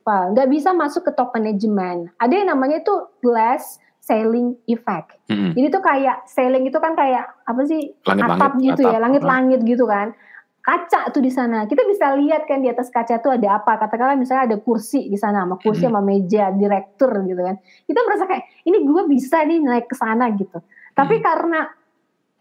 nggak 0.09 0.49
bisa 0.49 0.73
masuk 0.73 1.05
ke 1.05 1.13
top 1.13 1.37
manajemen 1.37 2.09
ada 2.17 2.33
yang 2.33 2.49
namanya 2.49 2.81
itu 2.81 2.97
glass 3.21 3.77
sailing 4.09 4.57
effect. 4.65 5.21
Hmm. 5.29 5.53
Jadi 5.53 5.69
tuh 5.69 5.85
kayak 5.85 6.25
sailing 6.25 6.65
itu 6.65 6.79
kan 6.81 6.97
kayak 6.97 7.29
apa 7.45 7.61
sih 7.69 7.93
langit-langit, 8.09 8.41
atap 8.41 8.53
gitu 8.57 8.83
atap. 8.89 8.93
ya, 8.97 8.99
langit-langit 9.05 9.61
gitu 9.69 9.85
kan. 9.85 10.17
Kaca 10.65 11.13
tuh 11.13 11.21
di 11.21 11.33
sana. 11.33 11.69
Kita 11.69 11.85
bisa 11.85 12.17
lihat 12.17 12.49
kan 12.49 12.65
di 12.65 12.69
atas 12.73 12.89
kaca 12.89 13.21
tuh 13.21 13.37
ada 13.37 13.61
apa. 13.61 13.77
Katakanlah 13.77 14.17
misalnya 14.17 14.53
ada 14.53 14.57
kursi 14.57 15.13
di 15.13 15.17
sana, 15.21 15.45
sama 15.45 15.61
kursi 15.61 15.85
hmm. 15.85 15.93
sama 15.93 16.01
meja 16.01 16.49
direktur 16.53 17.13
gitu 17.29 17.41
kan. 17.45 17.57
Kita 17.61 18.01
merasa 18.05 18.25
kayak 18.25 18.45
ini 18.65 18.79
gue 18.85 19.03
bisa 19.13 19.45
nih 19.45 19.61
naik 19.61 19.87
ke 19.93 19.97
sana 19.97 20.33
gitu. 20.33 20.61
Tapi 20.97 21.21
hmm. 21.21 21.25
karena 21.25 21.61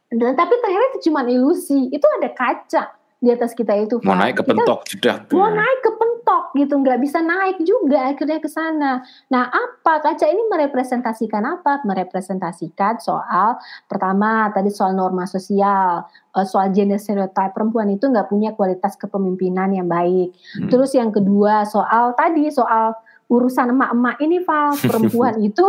dan 0.07 0.39
tapi 0.39 0.55
ternyata 0.63 0.85
itu 0.95 0.99
cuma 1.11 1.27
ilusi. 1.27 1.91
Itu 1.91 2.07
ada 2.19 2.31
kaca 2.31 2.83
di 3.19 3.29
atas 3.31 3.51
kita 3.51 3.75
itu. 3.75 3.99
Mau 4.07 4.15
naik 4.15 4.39
ke 4.39 4.43
pentok 4.43 4.87
sudah. 4.87 5.15
Mau 5.35 5.51
naik 5.51 5.79
ke 5.83 5.91
pentok 5.91 6.06
mentok 6.27 6.51
gitu, 6.59 6.75
nggak 6.83 6.99
bisa 6.99 7.23
naik 7.23 7.57
juga 7.63 8.11
akhirnya 8.11 8.43
ke 8.43 8.51
sana. 8.51 8.99
Nah, 9.31 9.47
apa 9.47 10.03
kaca 10.03 10.27
ini 10.27 10.43
merepresentasikan 10.51 11.39
apa? 11.39 11.87
Merepresentasikan 11.87 12.99
soal 12.99 13.55
pertama 13.87 14.51
tadi 14.51 14.67
soal 14.67 14.91
norma 14.91 15.23
sosial, 15.23 16.03
eh, 16.35 16.43
soal 16.43 16.75
gender 16.75 16.99
stereotype 16.99 17.55
perempuan 17.55 17.87
itu 17.95 18.11
nggak 18.11 18.27
punya 18.27 18.51
kualitas 18.59 18.99
kepemimpinan 18.99 19.71
yang 19.71 19.87
baik. 19.87 20.35
Hmm. 20.59 20.67
Terus 20.67 20.91
yang 20.99 21.15
kedua 21.15 21.63
soal 21.63 22.11
tadi 22.19 22.51
soal 22.51 22.91
urusan 23.31 23.71
emak-emak 23.71 24.19
ini 24.19 24.43
Val, 24.43 24.75
perempuan 24.91 25.39
itu 25.39 25.63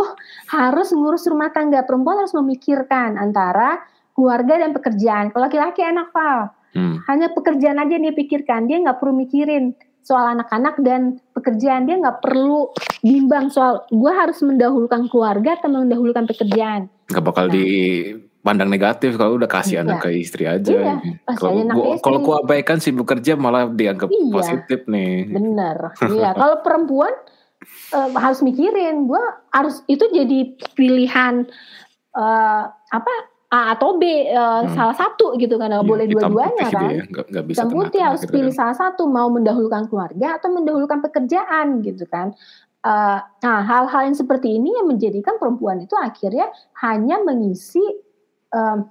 harus 0.51 0.91
ngurus 0.91 1.23
rumah 1.31 1.55
tangga, 1.55 1.87
perempuan 1.87 2.19
harus 2.19 2.35
memikirkan 2.35 3.15
antara 3.15 3.79
keluarga 4.11 4.59
dan 4.59 4.75
pekerjaan. 4.75 5.31
Kalau 5.31 5.47
laki-laki 5.47 5.87
enak 5.87 6.11
Val, 6.11 6.51
hmm. 6.75 7.07
hanya 7.07 7.31
pekerjaan 7.31 7.79
aja 7.79 7.95
dia 7.95 8.11
pikirkan, 8.11 8.67
dia 8.67 8.83
nggak 8.83 8.99
perlu 8.99 9.15
mikirin 9.15 9.71
soal 10.03 10.33
anak-anak 10.33 10.79
dan 10.81 11.21
pekerjaan 11.37 11.85
dia 11.85 11.99
nggak 11.99 12.23
perlu 12.23 12.71
bimbang 13.05 13.53
soal 13.53 13.85
gue 13.89 14.11
harus 14.11 14.39
mendahulukan 14.41 15.07
keluarga 15.11 15.59
atau 15.59 15.69
mendahulukan 15.69 16.25
pekerjaan. 16.25 16.89
Gak 17.09 17.25
bakal 17.25 17.49
nah. 17.49 17.53
dipandang 17.55 18.69
negatif 18.69 19.17
kalau 19.17 19.37
udah 19.37 19.49
kasih 19.49 19.81
iya. 19.81 19.83
anak 19.85 19.97
ke 20.05 20.09
istri 20.13 20.45
aja. 20.45 20.69
Iya, 20.69 20.95
kalau 21.37 21.61
gua, 21.65 21.85
kalau 22.01 22.19
gua 22.21 22.35
abaikan 22.41 22.77
sih 22.77 22.93
bekerja 22.93 23.37
malah 23.37 23.69
dianggap 23.69 24.09
iya, 24.09 24.33
positif 24.33 24.79
nih. 24.85 25.29
Bener. 25.29 25.93
iya. 26.09 26.31
Kalau 26.39 26.61
perempuan 26.61 27.13
uh, 27.93 28.09
harus 28.17 28.39
mikirin, 28.45 29.09
gue 29.09 29.23
harus 29.53 29.81
itu 29.89 30.05
jadi 30.13 30.53
pilihan 30.77 31.49
uh, 32.15 32.63
apa 32.69 33.13
A 33.49 33.73
atau 33.73 33.97
B 33.97 34.29
uh, 34.29 34.61
hmm. 34.61 34.77
salah 34.77 34.93
satu 34.93 35.33
gitu 35.41 35.57
kan 35.57 35.73
nggak 35.73 35.81
ya, 35.81 35.89
boleh 35.89 36.05
dua-duanya 36.05 36.65
kan 36.69 36.85
ya. 36.93 37.01
gak, 37.09 37.25
gak 37.33 37.45
bisa 37.49 37.65
hitam 37.65 37.73
putih 37.73 38.01
harus 38.05 38.21
gitu 38.21 38.33
pilih 38.37 38.53
kan. 38.53 38.59
salah 38.61 38.77
satu 38.77 39.09
mau 39.09 39.25
mendahulukan 39.33 39.89
keluarga 39.89 40.37
atau 40.37 40.53
mendahulukan 40.53 41.01
pekerjaan 41.01 41.81
gitu 41.81 42.05
kan 42.05 42.37
uh, 42.85 43.17
nah 43.25 43.59
hal-hal 43.65 44.05
yang 44.05 44.13
seperti 44.13 44.53
ini 44.53 44.77
yang 44.77 44.85
menjadikan 44.85 45.41
perempuan 45.41 45.81
itu 45.81 45.97
akhirnya 45.97 46.45
hanya 46.85 47.25
mengisi 47.25 47.81
uh, 48.53 48.85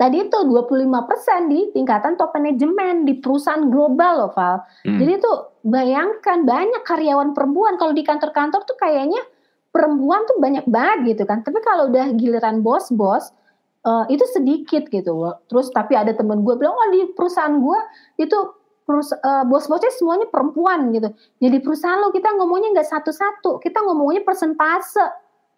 tadi 0.00 0.24
itu 0.24 0.38
25% 0.40 1.52
di 1.52 1.60
tingkatan 1.76 2.16
top 2.16 2.32
manajemen 2.32 3.04
di 3.04 3.20
perusahaan 3.20 3.68
global 3.68 4.24
loh 4.24 4.32
Val 4.32 4.64
hmm. 4.88 4.96
jadi 5.04 5.12
itu 5.20 5.32
bayangkan 5.68 6.48
banyak 6.48 6.80
karyawan 6.80 7.36
perempuan 7.36 7.76
kalau 7.76 7.92
di 7.92 8.00
kantor-kantor 8.00 8.64
tuh 8.64 8.76
kayaknya 8.80 9.20
perempuan 9.68 10.24
tuh 10.24 10.40
banyak 10.40 10.64
banget 10.64 11.12
gitu 11.12 11.28
kan 11.28 11.44
tapi 11.44 11.60
kalau 11.60 11.92
udah 11.92 12.16
giliran 12.16 12.64
bos-bos 12.64 13.36
uh, 13.86 14.04
itu 14.10 14.24
sedikit 14.34 14.90
gitu 14.90 15.14
terus 15.46 15.70
tapi 15.70 15.94
ada 15.94 16.10
temen 16.12 16.42
gue 16.42 16.54
bilang 16.58 16.74
oh 16.74 16.88
di 16.90 17.06
perusahaan 17.14 17.54
gue 17.54 17.80
itu 18.20 18.38
perus 18.86 19.10
uh, 19.14 19.42
bos-bosnya 19.46 19.90
semuanya 19.94 20.26
perempuan 20.30 20.90
gitu 20.90 21.10
jadi 21.38 21.62
perusahaan 21.62 22.02
lo 22.02 22.10
kita 22.10 22.34
ngomongnya 22.34 22.74
nggak 22.74 22.90
satu-satu 22.90 23.62
kita 23.62 23.78
ngomongnya 23.82 24.26
persentase 24.26 25.02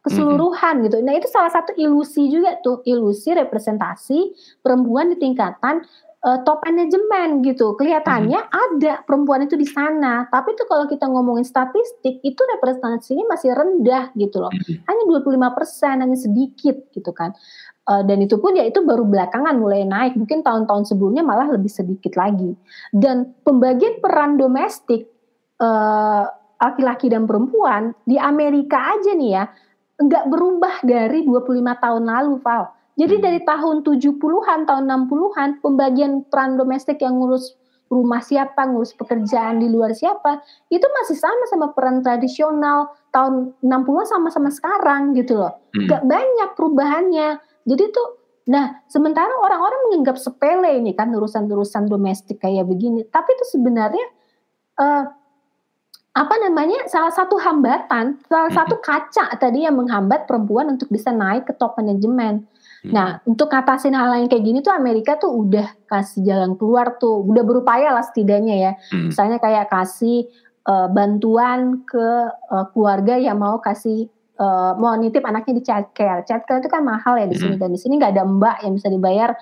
keseluruhan 0.05 0.79
mm 0.79 0.81
-hmm. 0.81 0.87
gitu 0.89 0.97
nah 1.05 1.13
itu 1.17 1.29
salah 1.29 1.53
satu 1.53 1.77
ilusi 1.77 2.29
juga 2.29 2.57
tuh 2.61 2.85
ilusi 2.89 3.33
representasi 3.37 4.33
perempuan 4.65 5.13
di 5.13 5.17
tingkatan 5.21 5.85
uh, 6.25 6.39
top 6.43 6.63
manajemen 6.67 7.45
gitu. 7.47 7.75
Kelihatannya 7.79 8.41
hmm. 8.41 8.51
ada 8.51 8.93
perempuan 9.07 9.47
itu 9.47 9.55
di 9.55 9.67
sana, 9.69 10.27
tapi 10.31 10.55
itu 10.55 10.65
kalau 10.67 10.91
kita 10.91 11.07
ngomongin 11.07 11.47
statistik 11.47 12.19
itu 12.25 12.41
representasinya 12.59 13.25
masih 13.29 13.55
rendah 13.55 14.11
gitu 14.19 14.43
loh. 14.43 14.53
Hanya 14.87 15.03
25%, 15.07 16.03
hanya 16.03 16.19
sedikit 16.19 16.77
gitu 16.91 17.11
kan. 17.15 17.35
Uh, 17.89 18.05
dan 18.05 18.21
itu 18.21 18.37
pun 18.37 18.53
ya 18.53 18.69
itu 18.69 18.85
baru 18.85 19.09
belakangan 19.09 19.57
mulai 19.57 19.89
naik. 19.89 20.21
Mungkin 20.21 20.45
tahun-tahun 20.45 20.93
sebelumnya 20.93 21.25
malah 21.25 21.49
lebih 21.49 21.73
sedikit 21.73 22.21
lagi. 22.21 22.53
Dan 22.93 23.33
pembagian 23.41 24.05
peran 24.05 24.37
domestik 24.37 25.09
uh, 25.57 26.29
laki-laki 26.61 27.09
dan 27.09 27.25
perempuan 27.25 27.97
di 28.05 28.21
Amerika 28.21 28.93
aja 28.93 29.17
nih 29.17 29.31
ya 29.41 29.45
nggak 29.99 30.31
berubah 30.31 30.85
dari 30.87 31.27
25 31.27 31.59
tahun 31.83 32.05
lalu, 32.07 32.39
Val 32.39 32.79
jadi 32.99 33.15
hmm. 33.15 33.25
dari 33.25 33.41
tahun 33.47 33.77
70-an, 33.87 34.67
tahun 34.67 34.85
60-an, 34.91 35.49
pembagian 35.63 36.27
peran 36.27 36.59
domestik 36.59 36.99
yang 36.99 37.23
ngurus 37.23 37.55
rumah 37.89 38.21
siapa, 38.21 38.69
ngurus 38.69 38.93
pekerjaan 38.99 39.63
di 39.63 39.71
luar 39.71 39.95
siapa, 39.95 40.43
itu 40.69 40.85
masih 40.85 41.17
sama 41.17 41.45
sama 41.49 41.67
peran 41.73 42.03
tradisional 42.03 42.91
tahun 43.15 43.55
60-an 43.63 44.07
sama-sama 44.11 44.51
sekarang 44.51 45.15
gitu 45.15 45.39
loh. 45.39 45.55
Hmm. 45.73 45.87
Gak 45.87 46.03
banyak 46.05 46.51
perubahannya. 46.59 47.29
Jadi 47.69 47.85
tuh, 47.93 48.09
nah 48.49 48.81
sementara 48.89 49.29
orang-orang 49.45 49.93
menganggap 49.93 50.17
sepele 50.17 50.81
ini 50.81 50.97
kan 50.97 51.13
urusan-urusan 51.13 51.85
domestik 51.85 52.41
kayak 52.41 52.65
begini. 52.65 53.05
Tapi 53.05 53.37
itu 53.37 53.45
sebenarnya 53.53 54.07
uh, 54.81 55.05
apa 56.19 56.35
namanya 56.43 56.89
salah 56.89 57.13
satu 57.13 57.37
hambatan, 57.39 58.19
salah 58.27 58.51
satu 58.51 58.81
kaca 58.81 59.37
tadi 59.39 59.69
yang 59.69 59.77
menghambat 59.77 60.27
perempuan 60.27 60.73
untuk 60.75 60.89
bisa 60.89 61.13
naik 61.13 61.47
ke 61.47 61.55
top 61.55 61.79
manajemen. 61.79 62.49
Hmm. 62.83 62.91
Nah, 62.91 63.09
untuk 63.23 63.51
ngatasin 63.55 63.95
hal 63.95 64.19
yang 64.19 64.31
kayak 64.31 64.43
gini 64.43 64.59
tuh 64.59 64.75
Amerika 64.75 65.15
tuh 65.15 65.31
udah 65.31 65.79
kasih 65.87 66.27
jalan 66.27 66.59
keluar 66.59 66.99
tuh, 66.99 67.23
udah 67.23 67.45
berupaya 67.47 67.95
lah 67.95 68.03
setidaknya 68.03 68.57
ya. 68.59 68.73
Hmm. 68.91 69.15
Misalnya 69.15 69.39
kayak 69.39 69.71
kasih 69.71 70.27
uh, 70.67 70.91
bantuan 70.91 71.87
ke 71.87 72.09
uh, 72.51 72.67
keluarga 72.75 73.15
yang 73.15 73.39
mau 73.39 73.63
kasih 73.63 74.11
uh, 74.39 74.73
mau 74.79 74.95
nitip 74.95 75.23
anaknya 75.27 75.59
di 75.59 75.63
child 75.67 75.93
care. 75.93 76.23
Child 76.25 76.43
care 76.47 76.59
itu 76.63 76.71
kan 76.71 76.83
mahal 76.87 77.19
ya 77.19 77.27
di 77.27 77.37
sini 77.37 77.55
hmm. 77.59 77.63
dan 77.63 77.71
di 77.75 77.81
sini 77.81 77.99
nggak 77.99 78.13
ada 78.17 78.25
mbak 78.25 78.57
yang 78.65 78.73
bisa 78.79 78.89
dibayar 78.89 79.35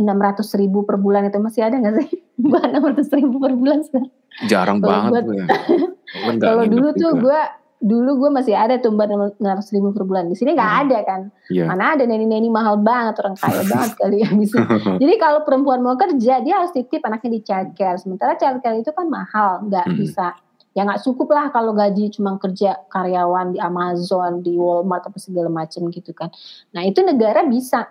enam 0.00 0.16
ratus 0.16 0.56
ribu 0.56 0.82
per 0.84 0.96
bulan 0.96 1.28
itu 1.28 1.38
masih 1.38 1.66
ada 1.66 1.76
nggak 1.76 1.94
sih? 2.00 2.08
Mbak 2.40 2.62
enam 2.72 2.82
ratus 2.88 3.08
ribu 3.12 3.36
per 3.36 3.52
bulan 3.52 3.84
sekarang. 3.84 4.12
Jarang 4.48 4.78
banget. 4.80 5.28
ya. 5.28 5.46
Kalau 6.40 6.64
dulu 6.64 6.88
tuh 6.96 7.20
gue 7.20 7.40
dulu 7.80 8.20
gue 8.20 8.30
masih 8.30 8.52
ada 8.52 8.76
tuh 8.76 8.92
mbak 8.92 9.08
enam 9.08 9.32
ratus 9.40 9.72
ribu 9.72 9.88
per 9.96 10.04
bulan 10.04 10.28
di 10.28 10.36
sini 10.36 10.52
nggak 10.52 10.68
hmm. 10.68 10.82
ada 10.84 10.98
kan 11.00 11.20
yeah. 11.48 11.64
mana 11.64 11.96
ada 11.96 12.04
neni-neni 12.04 12.52
mahal 12.52 12.76
banget 12.76 13.16
orang 13.24 13.40
kaya 13.40 13.64
banget 13.72 13.92
kali 13.96 14.20
yang 14.20 14.36
bisa 14.36 14.60
jadi 15.00 15.14
kalau 15.16 15.48
perempuan 15.48 15.80
mau 15.80 15.96
kerja 15.96 16.44
dia 16.44 16.60
harus 16.60 16.76
titip 16.76 17.00
anaknya 17.08 17.30
di 17.32 17.40
childcare 17.40 17.96
sementara 17.96 18.36
childcare 18.36 18.76
itu 18.76 18.92
kan 18.92 19.08
mahal 19.08 19.64
nggak 19.64 19.88
hmm. 19.88 19.96
bisa 19.96 20.36
ya 20.74 20.86
nggak 20.86 21.02
cukup 21.02 21.34
lah 21.34 21.50
kalau 21.50 21.74
gaji 21.74 22.14
cuma 22.14 22.38
kerja 22.38 22.78
karyawan 22.90 23.54
di 23.54 23.58
Amazon 23.58 24.42
di 24.42 24.54
Walmart 24.54 25.10
apa 25.10 25.18
segala 25.18 25.50
macam 25.50 25.90
gitu 25.90 26.14
kan 26.14 26.30
nah 26.70 26.86
itu 26.86 27.02
negara 27.02 27.42
bisa 27.46 27.90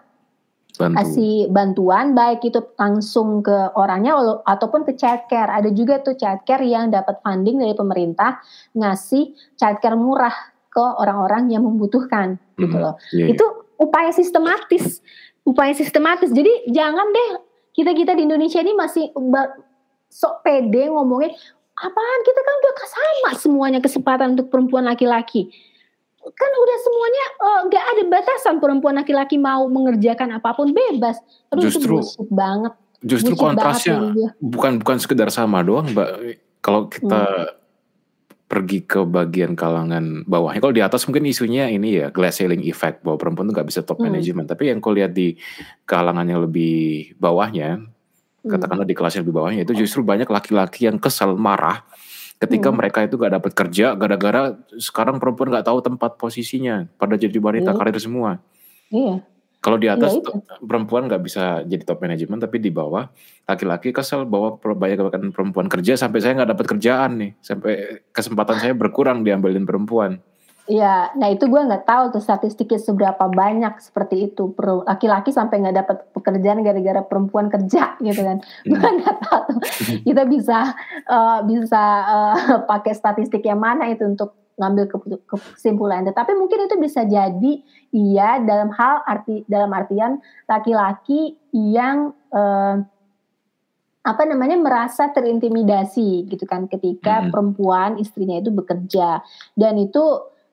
Bantu. 0.80 0.96
kasih 0.96 1.52
bantuan 1.52 2.16
baik 2.16 2.40
itu 2.48 2.64
langsung 2.80 3.44
ke 3.44 3.76
orangnya 3.76 4.16
ataupun 4.48 4.88
ke 4.88 4.96
childcare. 4.96 5.52
Ada 5.52 5.76
juga 5.76 6.00
tuh 6.00 6.16
childcare 6.16 6.64
yang 6.64 6.88
dapat 6.88 7.20
funding 7.20 7.60
dari 7.60 7.76
pemerintah 7.76 8.40
ngasih 8.72 9.36
childcare 9.60 10.00
murah 10.00 10.32
ke 10.72 10.80
orang-orang 10.80 11.52
yang 11.52 11.68
membutuhkan 11.68 12.40
hmm, 12.40 12.60
gitu 12.64 12.78
loh. 12.80 12.96
Yeah. 13.12 13.28
Iya. 13.28 13.36
Itu 13.36 13.46
upaya 13.76 14.16
sistematis, 14.16 15.04
upaya 15.44 15.76
sistematis. 15.76 16.32
Jadi 16.32 16.72
jangan 16.72 17.12
deh 17.12 17.30
kita-kita 17.76 18.16
di 18.16 18.24
Indonesia 18.24 18.64
ini 18.64 18.72
masih 18.72 19.12
sok 20.08 20.48
pede 20.48 20.88
ngomongin 20.88 21.36
apaan 21.80 22.20
kita 22.28 22.42
kan 22.44 22.56
udah 22.60 22.74
sama 22.90 23.30
semuanya 23.40 23.80
kesempatan 23.80 24.36
untuk 24.36 24.52
perempuan 24.52 24.84
laki-laki 24.84 25.52
kan 26.20 26.52
udah 26.52 26.78
semuanya 26.84 27.24
eh, 27.32 27.60
nggak 27.72 27.84
uh, 27.84 27.92
ada 27.96 28.04
batasan 28.12 28.56
perempuan 28.60 28.96
laki-laki 29.00 29.40
mau 29.40 29.66
mengerjakan 29.72 30.36
apa 30.36 30.52
pun 30.54 30.76
bebas. 30.76 31.18
Aduh, 31.56 31.64
justru 31.64 32.04
itu 32.04 32.28
banget. 32.30 32.74
Justru 33.00 33.34
bullshit 33.34 33.44
kontrasnya 33.48 33.96
banget 33.96 34.32
bukan 34.44 34.72
bukan 34.84 34.98
sekedar 35.00 35.30
sama 35.32 35.64
doang, 35.64 35.88
Mbak. 35.96 36.10
Kalau 36.60 36.92
kita 36.92 37.24
hmm. 37.24 37.56
pergi 38.52 38.80
ke 38.84 39.00
bagian 39.08 39.56
kalangan 39.56 40.28
bawahnya, 40.28 40.60
kalau 40.60 40.76
di 40.76 40.84
atas 40.84 41.08
mungkin 41.08 41.24
isunya 41.24 41.72
ini 41.72 42.04
ya 42.04 42.12
glass 42.12 42.44
ceiling 42.44 42.68
effect 42.68 43.00
bahwa 43.08 43.16
perempuan 43.16 43.48
tuh 43.48 43.56
nggak 43.56 43.70
bisa 43.72 43.82
top 43.88 44.04
hmm. 44.04 44.12
management. 44.12 44.48
Tapi 44.52 44.76
yang 44.76 44.84
kau 44.84 44.92
lihat 44.92 45.16
di 45.16 45.40
kalangan 45.88 46.28
yang 46.28 46.44
lebih 46.44 47.16
bawahnya, 47.16 47.80
hmm. 47.80 47.99
Katakanlah 48.46 48.88
di 48.88 48.96
kelas 48.96 49.20
yang 49.20 49.24
lebih 49.28 49.36
bawahnya 49.36 49.62
itu 49.68 49.74
justru 49.76 50.04
banyak 50.04 50.28
laki-laki 50.28 50.88
yang 50.88 50.98
kesal, 51.00 51.36
marah 51.36 51.84
ketika 52.40 52.72
hmm. 52.72 52.78
mereka 52.80 53.00
itu 53.04 53.20
gak 53.20 53.36
dapat 53.36 53.52
kerja 53.52 54.00
gara-gara 54.00 54.56
sekarang 54.80 55.20
perempuan 55.20 55.52
gak 55.52 55.68
tahu 55.68 55.84
tempat 55.84 56.16
posisinya 56.16 56.88
pada 56.96 57.20
jadi 57.20 57.36
wanita 57.36 57.76
iya. 57.76 57.78
karir 57.78 57.98
semua. 58.00 58.40
Iya. 58.90 59.20
Kalau 59.60 59.76
di 59.76 59.92
atas 59.92 60.16
iya, 60.16 60.40
perempuan 60.64 61.12
nggak 61.12 61.20
bisa 61.20 61.68
jadi 61.68 61.84
top 61.84 62.00
manajemen, 62.00 62.40
tapi 62.40 62.64
di 62.64 62.72
bawah 62.72 63.12
laki-laki 63.44 63.92
kesel 63.92 64.24
bahwa 64.24 64.56
banyak 64.56 64.96
perempuan 65.36 65.68
kerja 65.68 66.00
sampai 66.00 66.24
saya 66.24 66.40
nggak 66.40 66.56
dapat 66.56 66.66
kerjaan 66.72 67.12
nih, 67.20 67.32
sampai 67.44 68.00
kesempatan 68.16 68.56
saya 68.56 68.72
berkurang 68.72 69.20
diambilin 69.20 69.68
perempuan. 69.68 70.24
Iya, 70.70 71.18
nah 71.18 71.34
itu 71.34 71.50
gue 71.50 71.62
nggak 71.66 71.90
tahu 71.90 72.04
tuh 72.14 72.22
statistiknya 72.22 72.78
seberapa 72.78 73.26
banyak 73.26 73.82
seperti 73.82 74.30
itu 74.30 74.54
laki-laki 74.86 75.34
sampai 75.34 75.66
nggak 75.66 75.78
dapat 75.82 75.98
pekerjaan 76.14 76.62
gara-gara 76.62 77.02
perempuan 77.02 77.50
kerja 77.50 77.98
gitu 77.98 78.22
kan. 78.22 78.38
Hmm. 78.60 78.76
Gue 78.76 78.90
nggak 79.02 79.18
tahu 79.26 79.42
tuh. 79.50 79.60
kita 80.08 80.24
bisa 80.30 80.78
uh, 81.10 81.40
bisa 81.48 81.84
uh, 82.06 82.36
pakai 82.70 82.94
statistik 82.94 83.42
yang 83.42 83.58
mana 83.58 83.90
itu 83.90 84.06
untuk 84.06 84.38
ngambil 84.62 84.86
kesimpulan. 85.26 86.06
Tapi 86.06 86.38
mungkin 86.38 86.70
itu 86.70 86.76
bisa 86.78 87.02
jadi 87.08 87.66
iya 87.90 88.38
dalam 88.44 88.70
hal 88.70 89.02
arti 89.10 89.42
dalam 89.50 89.74
artian 89.74 90.22
laki-laki 90.46 91.40
yang 91.56 92.14
uh, 92.30 92.78
apa 94.06 94.24
namanya 94.28 94.60
merasa 94.60 95.10
terintimidasi 95.10 96.30
gitu 96.30 96.46
kan 96.46 96.70
ketika 96.70 97.26
hmm. 97.26 97.30
perempuan 97.34 97.98
istrinya 97.98 98.38
itu 98.38 98.54
bekerja 98.54 99.24
dan 99.58 99.76
itu 99.82 100.04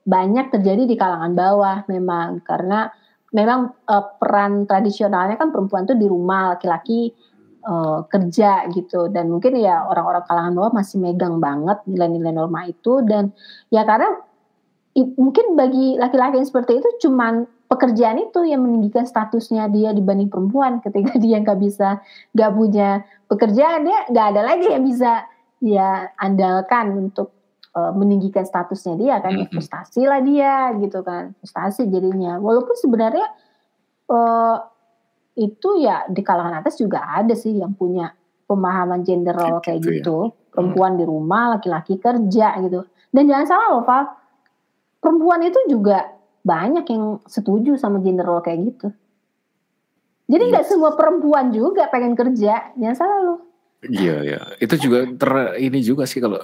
banyak 0.06 0.54
terjadi 0.54 0.86
di 0.86 0.94
kalangan 0.94 1.34
bawah 1.34 1.76
memang. 1.90 2.40
Karena 2.46 2.86
memang 3.34 3.74
uh, 3.90 4.04
peran 4.16 4.64
tradisionalnya 4.64 5.36
kan 5.36 5.50
perempuan 5.50 5.84
tuh 5.84 5.98
di 5.98 6.06
rumah 6.06 6.54
laki-laki 6.54 7.10
uh, 7.66 8.06
kerja 8.06 8.70
gitu. 8.70 9.10
Dan 9.10 9.34
mungkin 9.34 9.58
ya 9.58 9.82
orang-orang 9.84 10.24
kalangan 10.24 10.54
bawah 10.54 10.72
masih 10.72 11.02
megang 11.02 11.42
banget 11.42 11.82
nilai-nilai 11.90 12.32
norma 12.32 12.64
itu. 12.70 13.02
Dan 13.02 13.34
ya 13.68 13.82
karena 13.82 14.14
mungkin 14.96 15.58
bagi 15.58 15.98
laki-laki 16.00 16.40
yang 16.40 16.48
seperti 16.48 16.80
itu 16.80 16.88
cuman 17.04 17.44
pekerjaan 17.66 18.16
itu 18.22 18.46
yang 18.46 18.64
meninggikan 18.64 19.04
statusnya 19.04 19.68
dia 19.68 19.90
dibanding 19.92 20.30
perempuan. 20.30 20.78
Ketika 20.80 21.18
dia 21.24 21.42
nggak 21.42 21.58
bisa 21.60 22.00
nggak 22.32 22.50
punya 22.54 23.02
pekerjaan 23.26 23.84
dia 23.84 23.98
nggak 24.08 24.26
ada 24.32 24.42
lagi 24.46 24.66
yang 24.70 24.86
bisa 24.86 25.26
dia 25.60 26.12
andalkan 26.20 26.94
untuk 26.96 27.35
uh, 27.76 27.92
meninggikan 27.92 28.48
statusnya 28.48 28.96
dia 28.96 29.14
kan 29.20 29.36
mm 29.36 29.40
-hmm. 29.44 29.52
frustasi 29.52 30.02
lah 30.08 30.24
dia 30.24 30.72
gitu 30.80 31.04
kan 31.04 31.36
frustasi 31.44 31.86
jadinya 31.92 32.40
walaupun 32.40 32.74
sebenarnya 32.80 33.28
uh, 34.08 34.58
itu 35.36 35.84
ya 35.84 36.08
di 36.08 36.24
kalangan 36.24 36.64
atas 36.64 36.80
juga 36.80 37.04
ada 37.04 37.36
sih 37.36 37.60
yang 37.60 37.76
punya 37.76 38.16
pemahaman 38.48 39.04
gender 39.04 39.36
role 39.36 39.60
kayak 39.60 39.84
gitu, 39.84 39.92
gitu. 40.00 40.16
Ya? 40.32 40.54
perempuan 40.56 40.96
di 40.96 41.04
rumah 41.04 41.58
laki-laki 41.58 42.00
kerja 42.00 42.56
gitu 42.64 42.88
dan 43.12 43.22
jangan 43.28 43.46
salah 43.46 43.68
loh 43.76 43.84
Val 43.84 44.04
perempuan 45.04 45.44
itu 45.44 45.60
juga 45.68 46.16
banyak 46.40 46.88
yang 46.88 47.20
setuju 47.28 47.76
sama 47.76 48.00
gender 48.00 48.24
role 48.24 48.40
kayak 48.40 48.64
gitu 48.64 48.88
jadi 50.26 50.42
nggak 50.48 50.64
yes. 50.64 50.70
semua 50.72 50.96
perempuan 50.96 51.52
juga 51.52 51.92
pengen 51.92 52.16
kerja 52.16 52.72
jangan 52.72 52.96
salah 52.96 53.20
loh 53.20 53.40
iya 53.84 54.24
iya 54.24 54.40
itu 54.56 54.74
juga 54.80 55.04
ter 55.04 55.60
ini 55.60 55.84
juga 55.84 56.08
sih 56.08 56.24
kalau 56.24 56.40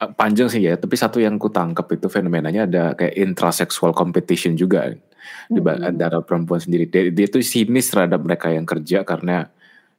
panjang 0.00 0.48
sih 0.48 0.64
ya 0.64 0.80
tapi 0.80 0.96
satu 0.96 1.20
yang 1.20 1.36
ku 1.36 1.52
tangkap 1.52 1.84
itu 1.92 2.08
fenomenanya 2.08 2.64
ada 2.64 2.84
kayak 2.96 3.14
intraseksual 3.20 3.92
competition 3.92 4.56
juga 4.56 4.96
di 5.50 5.60
hmm. 5.60 5.82
antara 5.84 6.22
perempuan 6.22 6.62
sendiri. 6.62 6.86
Dia, 6.86 7.10
dia 7.10 7.26
tuh 7.26 7.42
sinis 7.42 7.90
terhadap 7.90 8.22
mereka 8.22 8.48
yang 8.50 8.64
kerja 8.64 9.02
karena 9.02 9.50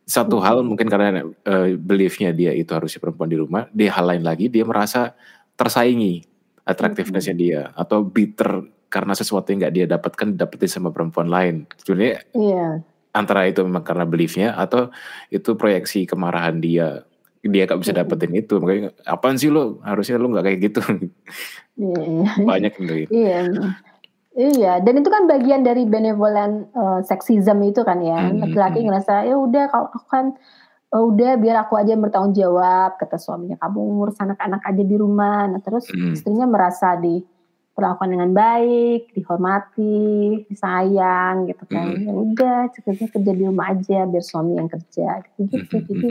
satu 0.07 0.40
hmm. 0.40 0.45
hal 0.45 0.57
mungkin 0.65 0.88
karena 0.90 1.23
uh, 1.23 1.68
beliefnya 1.78 2.34
dia 2.34 2.56
itu 2.56 2.72
harusnya 2.72 3.03
perempuan 3.03 3.30
di 3.30 3.38
rumah. 3.38 3.68
Di 3.72 3.91
hal 3.91 4.07
lain 4.07 4.23
lagi 4.23 4.48
dia 4.48 4.64
merasa 4.64 5.14
tersaingi 5.60 6.23
atraktifnessnya 6.65 7.36
hmm. 7.36 7.44
dia 7.44 7.61
atau 7.76 8.02
bitter 8.06 8.65
karena 8.91 9.15
sesuatu 9.15 9.52
yang 9.52 9.68
nggak 9.68 9.76
dia 9.76 9.86
dapatkan 9.88 10.28
dapetin 10.36 10.72
sama 10.72 10.90
perempuan 10.91 11.32
lain. 11.32 11.68
Sebenarnya 11.80 12.28
yeah. 12.36 12.84
antara 13.15 13.48
itu 13.48 13.64
memang 13.64 13.84
karena 13.84 14.03
beliefnya 14.03 14.56
atau 14.56 14.91
itu 15.32 15.56
proyeksi 15.56 16.03
kemarahan 16.07 16.60
dia 16.60 17.07
dia 17.41 17.65
gak 17.65 17.81
bisa 17.81 17.93
dapetin 17.97 18.38
itu 18.38 18.61
makanya 18.61 18.93
apaan 19.05 19.38
sih 19.38 19.49
lo 19.49 19.81
harusnya 19.81 20.22
lo 20.22 20.30
nggak 20.30 20.45
kayak 20.45 20.59
gitu 20.61 20.81
yeah. 21.77 22.38
banyak 22.45 22.73
gitu 22.77 22.93
iya 23.09 23.49
Iya, 24.31 24.80
dan 24.80 25.03
itu 25.03 25.11
kan 25.11 25.27
bagian 25.27 25.59
dari 25.59 25.84
benevolent 25.84 26.72
uh, 26.72 27.03
sexism 27.03 27.59
itu 27.68 27.84
kan 27.84 27.99
ya. 27.99 28.31
Laki-laki 28.31 28.80
hmm. 28.80 28.88
ngerasa 28.88 29.27
ya 29.27 29.35
udah 29.35 29.68
kalau 29.68 29.91
aku 29.91 30.07
kan 30.07 30.26
uh, 30.95 31.03
udah 31.03 31.35
biar 31.35 31.68
aku 31.68 31.76
aja 31.76 31.91
yang 31.91 31.99
bertanggung 31.99 32.31
jawab 32.31 32.95
kata 32.95 33.19
suaminya 33.19 33.59
kamu 33.59 33.80
ngurus 33.80 34.15
anak-anak 34.23 34.63
aja 34.63 34.84
di 34.88 34.95
rumah. 34.95 35.51
Nah, 35.51 35.59
terus 35.59 35.84
hmm. 35.91 36.15
istrinya 36.15 36.47
merasa 36.47 36.95
diperlakukan 36.95 38.07
dengan 38.07 38.31
baik, 38.31 39.11
dihormati, 39.11 39.99
disayang 40.47 41.51
gitu 41.51 41.68
kan. 41.68 41.91
Hmm. 41.91 42.03
Ya 42.07 42.13
udah 42.15 42.59
cukupnya 42.72 43.07
kerja 43.11 43.31
di 43.35 43.43
rumah 43.43 43.76
aja 43.76 43.99
biar 44.07 44.23
suami 44.23 44.55
yang 44.55 44.72
kerja 44.72 45.27
gitu 45.27 45.43
gitu. 45.59 45.76
Hmm. 45.76 45.88
Jadi 45.91 46.07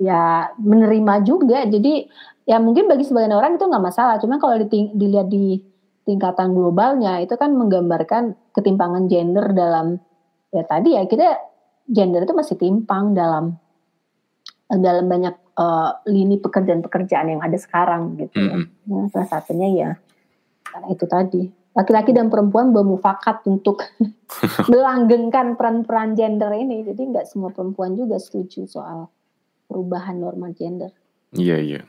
ya 0.00 0.50
menerima 0.56 1.14
juga. 1.22 1.68
Jadi 1.68 2.08
ya 2.48 2.56
mungkin 2.58 2.88
bagi 2.88 3.04
sebagian 3.04 3.36
orang 3.36 3.60
itu 3.60 3.68
nggak 3.68 3.84
masalah. 3.84 4.16
Cuma 4.18 4.40
kalau 4.40 4.56
dilihat 4.96 5.28
di 5.28 5.60
tingkatan 6.08 6.56
globalnya 6.56 7.20
itu 7.20 7.36
kan 7.36 7.52
menggambarkan 7.54 8.34
ketimpangan 8.56 9.06
gender 9.06 9.52
dalam 9.52 10.00
ya 10.50 10.64
tadi 10.66 10.96
ya 10.96 11.06
kita 11.06 11.38
gender 11.86 12.24
itu 12.24 12.34
masih 12.34 12.56
timpang 12.58 13.14
dalam 13.14 13.54
dalam 14.66 15.06
banyak 15.06 15.34
uh, 15.58 16.02
lini 16.08 16.40
pekerjaan-pekerjaan 16.40 17.36
yang 17.36 17.42
ada 17.44 17.58
sekarang 17.60 18.16
gitu 18.16 18.38
ya. 18.38 18.56
Mm 18.58 18.64
-hmm. 18.66 18.90
nah, 18.90 19.06
salah 19.12 19.28
satunya 19.28 19.68
ya 19.70 19.90
karena 20.66 20.88
itu 20.94 21.04
tadi 21.06 21.42
laki-laki 21.70 22.10
dan 22.10 22.26
perempuan 22.30 22.74
bermufakat 22.74 23.46
untuk 23.46 23.82
melanggengkan 24.72 25.54
peran-peran 25.54 26.18
gender 26.18 26.50
ini 26.54 26.86
jadi 26.86 27.02
nggak 27.02 27.26
semua 27.26 27.50
perempuan 27.54 27.94
juga 27.94 28.18
setuju 28.18 28.66
soal 28.66 29.10
perubahan 29.70 30.18
norma 30.18 30.50
gender. 30.50 30.90
Iya 31.30 31.62
iya. 31.62 31.80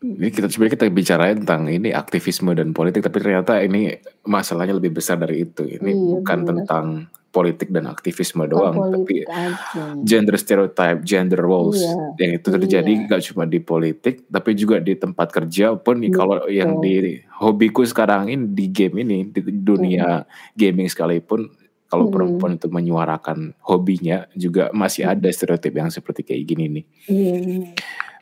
Ini 0.00 0.32
kita 0.32 0.48
sebenarnya 0.50 0.74
kita 0.80 0.86
bicara 0.90 1.30
tentang 1.30 1.68
ini 1.70 1.94
aktivisme 1.94 2.50
dan 2.56 2.74
politik, 2.74 3.06
tapi 3.06 3.20
ternyata 3.20 3.60
ini 3.62 3.94
masalahnya 4.26 4.80
lebih 4.80 4.96
besar 4.96 5.20
dari 5.20 5.44
itu. 5.44 5.62
Ini 5.62 5.92
iya, 5.92 6.08
bukan 6.18 6.38
bener. 6.40 6.48
tentang 6.64 6.84
politik 7.30 7.70
dan 7.70 7.86
aktivisme 7.86 8.42
doang, 8.50 8.74
tapi 8.74 9.22
aja. 9.22 9.94
gender 10.02 10.34
stereotype, 10.34 11.06
gender 11.06 11.38
roles 11.38 11.78
iya, 11.78 11.94
yang 12.26 12.32
itu 12.42 12.48
terjadi 12.50 12.90
iya. 12.90 13.06
gak 13.06 13.22
cuma 13.30 13.46
di 13.46 13.62
politik, 13.62 14.26
tapi 14.26 14.56
juga 14.58 14.82
di 14.82 14.98
tempat 14.98 15.30
kerja 15.30 15.78
pun. 15.78 16.02
Betul. 16.02 16.16
Kalau 16.16 16.36
yang 16.50 16.82
di 16.82 17.22
hobiku 17.38 17.86
sekarang 17.86 18.32
ini 18.32 18.50
di 18.50 18.66
game 18.72 19.06
ini 19.06 19.30
di 19.30 19.40
dunia 19.46 20.26
iya. 20.26 20.28
gaming 20.58 20.90
sekalipun, 20.90 21.46
kalau 21.90 22.06
hmm. 22.06 22.14
perempuan 22.14 22.52
itu 22.54 22.70
menyuarakan 22.70 23.58
hobinya 23.66 24.30
juga 24.38 24.70
masih 24.70 25.10
ada 25.10 25.26
stereotip 25.26 25.74
yang 25.74 25.90
seperti 25.90 26.22
kayak 26.22 26.42
gini 26.46 26.64
nih. 26.70 26.84
Iya. 27.10 27.34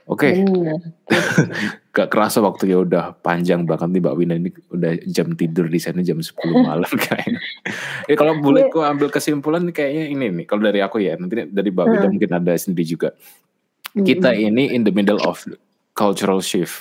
Oke. 0.08 0.40
Okay. 0.40 1.12
Gak 1.98 2.08
kerasa 2.08 2.40
waktunya 2.40 2.80
udah 2.80 3.12
panjang 3.20 3.68
banget 3.68 3.92
nih 3.92 4.00
Mbak 4.00 4.16
Wina 4.16 4.34
ini 4.40 4.50
udah 4.72 4.92
jam 5.04 5.36
tidur 5.36 5.68
di 5.68 5.76
sana 5.76 6.00
jam 6.00 6.16
10 6.16 6.32
malam 6.68 6.88
kayaknya. 6.88 7.40
ya 8.08 8.14
kalau 8.16 8.40
boleh 8.40 8.72
aku 8.72 8.80
ambil 8.80 9.12
kesimpulan 9.12 9.68
kayaknya 9.68 10.04
ini 10.08 10.26
nih 10.32 10.46
kalau 10.48 10.64
dari 10.64 10.80
aku 10.80 11.04
ya 11.04 11.20
nanti 11.20 11.44
dari 11.52 11.68
Mbak 11.68 11.86
Wina 11.92 12.00
hmm. 12.08 12.12
mungkin 12.16 12.30
ada 12.32 12.52
sendiri 12.56 12.88
juga. 12.88 13.12
Kita 13.92 14.32
hmm. 14.32 14.46
ini 14.48 14.64
in 14.72 14.88
the 14.88 14.94
middle 14.94 15.20
of 15.28 15.44
cultural 15.92 16.40
shift. 16.40 16.80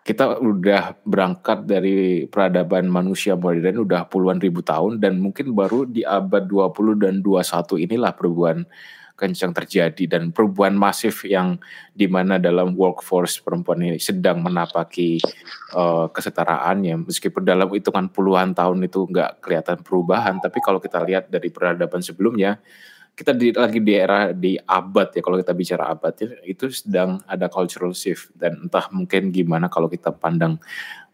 Kita 0.00 0.40
udah 0.40 0.96
berangkat 1.04 1.68
dari 1.68 2.24
peradaban 2.24 2.88
manusia 2.88 3.36
modern 3.36 3.84
udah 3.84 4.08
puluhan 4.08 4.40
ribu 4.40 4.64
tahun 4.64 4.96
dan 4.96 5.20
mungkin 5.20 5.52
baru 5.52 5.84
di 5.84 6.02
abad 6.02 6.48
20 6.48 7.04
dan 7.04 7.14
21 7.20 7.84
inilah 7.84 8.12
perubahan 8.16 8.64
kencang 9.20 9.52
terjadi 9.52 10.16
dan 10.16 10.32
perubahan 10.32 10.72
masif 10.72 11.28
yang 11.28 11.60
di 11.92 12.08
mana 12.08 12.40
dalam 12.40 12.72
workforce 12.72 13.44
perempuan 13.44 13.84
ini 13.84 14.00
sedang 14.00 14.40
menapaki 14.40 15.20
uh, 15.76 16.08
kesetaraannya 16.08 17.04
meskipun 17.04 17.44
dalam 17.44 17.68
hitungan 17.68 18.08
puluhan 18.08 18.56
tahun 18.56 18.80
itu 18.88 19.04
nggak 19.04 19.44
kelihatan 19.44 19.84
perubahan 19.84 20.40
tapi 20.40 20.64
kalau 20.64 20.80
kita 20.80 21.04
lihat 21.04 21.28
dari 21.28 21.52
peradaban 21.52 22.00
sebelumnya 22.00 22.56
kita 23.14 23.36
di, 23.36 23.52
lagi 23.52 23.80
di 23.84 23.92
era 23.92 24.32
di 24.32 24.56
abad 24.56 25.12
ya 25.12 25.20
kalau 25.20 25.36
kita 25.36 25.52
bicara 25.52 25.92
abad 25.92 26.14
ya, 26.16 26.28
itu 26.48 26.72
sedang 26.72 27.20
ada 27.28 27.52
cultural 27.52 27.92
shift 27.92 28.32
dan 28.36 28.68
entah 28.68 28.88
mungkin 28.90 29.28
gimana 29.28 29.68
kalau 29.68 29.92
kita 29.92 30.08
pandang 30.14 30.56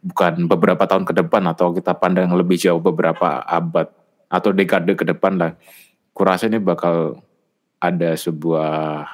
bukan 0.05 0.47
beberapa 0.47 0.87
tahun 0.87 1.03
ke 1.03 1.15
depan 1.27 1.43
atau 1.51 1.75
kita 1.75 1.99
pandang 1.99 2.31
lebih 2.31 2.57
jauh 2.61 2.79
beberapa 2.79 3.43
abad 3.43 3.91
atau 4.31 4.51
dekade 4.55 4.95
ke 4.95 5.03
depan 5.03 5.35
lah 5.39 5.53
kurasa 6.15 6.47
ini 6.47 6.63
bakal 6.63 7.21
ada 7.83 8.17
sebuah 8.17 9.05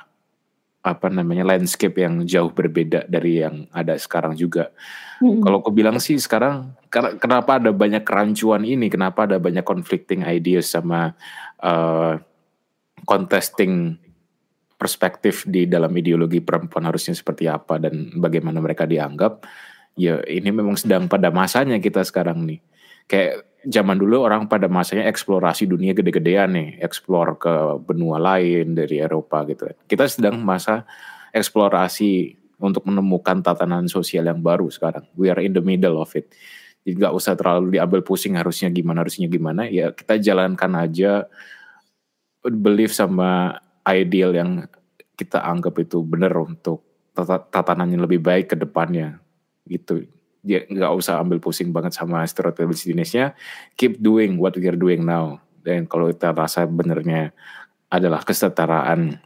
apa 0.82 1.06
namanya 1.06 1.46
landscape 1.46 1.94
yang 2.02 2.26
jauh 2.26 2.50
berbeda 2.50 3.06
dari 3.06 3.38
yang 3.38 3.70
ada 3.70 3.94
sekarang 3.94 4.34
juga. 4.34 4.74
Hmm. 5.22 5.38
Kalau 5.38 5.62
aku 5.62 5.70
bilang 5.70 6.02
sih 6.02 6.18
sekarang 6.18 6.74
kenapa 6.90 7.62
ada 7.62 7.70
banyak 7.70 8.02
kerancuan 8.02 8.66
ini, 8.66 8.90
kenapa 8.90 9.30
ada 9.30 9.38
banyak 9.38 9.62
conflicting 9.62 10.26
ideas 10.26 10.74
sama 10.74 11.14
uh, 11.62 12.18
contesting 13.04 13.98
perspektif 14.82 15.46
di 15.46 15.70
dalam 15.70 15.94
ideologi 15.94 16.42
perempuan 16.42 16.90
harusnya 16.90 17.14
seperti 17.14 17.46
apa 17.46 17.78
dan 17.78 18.18
bagaimana 18.18 18.58
mereka 18.58 18.82
dianggap. 18.82 19.46
Ya 19.94 20.18
ini 20.26 20.50
memang 20.50 20.74
sedang 20.74 21.06
pada 21.06 21.30
masanya 21.30 21.78
kita 21.78 22.02
sekarang 22.02 22.42
nih. 22.42 22.58
Kayak 23.06 23.46
zaman 23.62 23.94
dulu 23.94 24.26
orang 24.26 24.50
pada 24.50 24.66
masanya 24.66 25.06
eksplorasi 25.06 25.70
dunia 25.70 25.94
gede-gedean 25.94 26.50
nih, 26.58 26.82
eksplor 26.82 27.38
ke 27.38 27.54
benua 27.86 28.18
lain 28.18 28.74
dari 28.74 28.98
Eropa 28.98 29.46
gitu. 29.46 29.70
Kita 29.86 30.10
sedang 30.10 30.42
masa 30.42 30.82
eksplorasi 31.30 32.42
untuk 32.58 32.86
menemukan 32.86 33.42
tatanan 33.42 33.86
sosial 33.86 34.26
yang 34.26 34.42
baru 34.42 34.66
sekarang. 34.70 35.06
We 35.14 35.30
are 35.30 35.38
in 35.42 35.54
the 35.54 35.62
middle 35.62 35.98
of 36.02 36.10
it. 36.18 36.30
Jadi 36.82 36.98
nggak 36.98 37.14
usah 37.14 37.38
terlalu 37.38 37.78
diambil 37.78 38.02
pusing 38.02 38.34
harusnya 38.34 38.66
gimana 38.70 39.06
harusnya 39.06 39.30
gimana. 39.30 39.70
Ya 39.70 39.94
kita 39.94 40.18
jalankan 40.18 40.74
aja 40.74 41.30
belief 42.50 42.90
sama 42.90 43.60
ideal 43.86 44.34
yang 44.34 44.66
kita 45.14 45.38
anggap 45.38 45.78
itu 45.78 46.02
benar 46.02 46.34
untuk 46.34 46.82
tatanan 47.52 47.92
yang 47.92 48.02
lebih 48.02 48.18
baik 48.18 48.54
ke 48.54 48.56
depannya. 48.58 49.22
Gitu. 49.68 50.10
Dia 50.42 50.66
nggak 50.66 50.92
usah 50.98 51.22
ambil 51.22 51.38
pusing 51.38 51.70
banget 51.70 51.94
sama 51.94 52.26
stereotip 52.26 52.72
jenisnya. 52.74 53.38
Keep 53.78 54.02
doing 54.02 54.40
what 54.42 54.58
we 54.58 54.66
are 54.66 54.78
doing 54.78 55.06
now. 55.06 55.38
Dan 55.62 55.86
kalau 55.86 56.10
kita 56.10 56.34
rasa 56.34 56.66
benernya 56.66 57.30
adalah 57.86 58.26
kesetaraan 58.26 59.22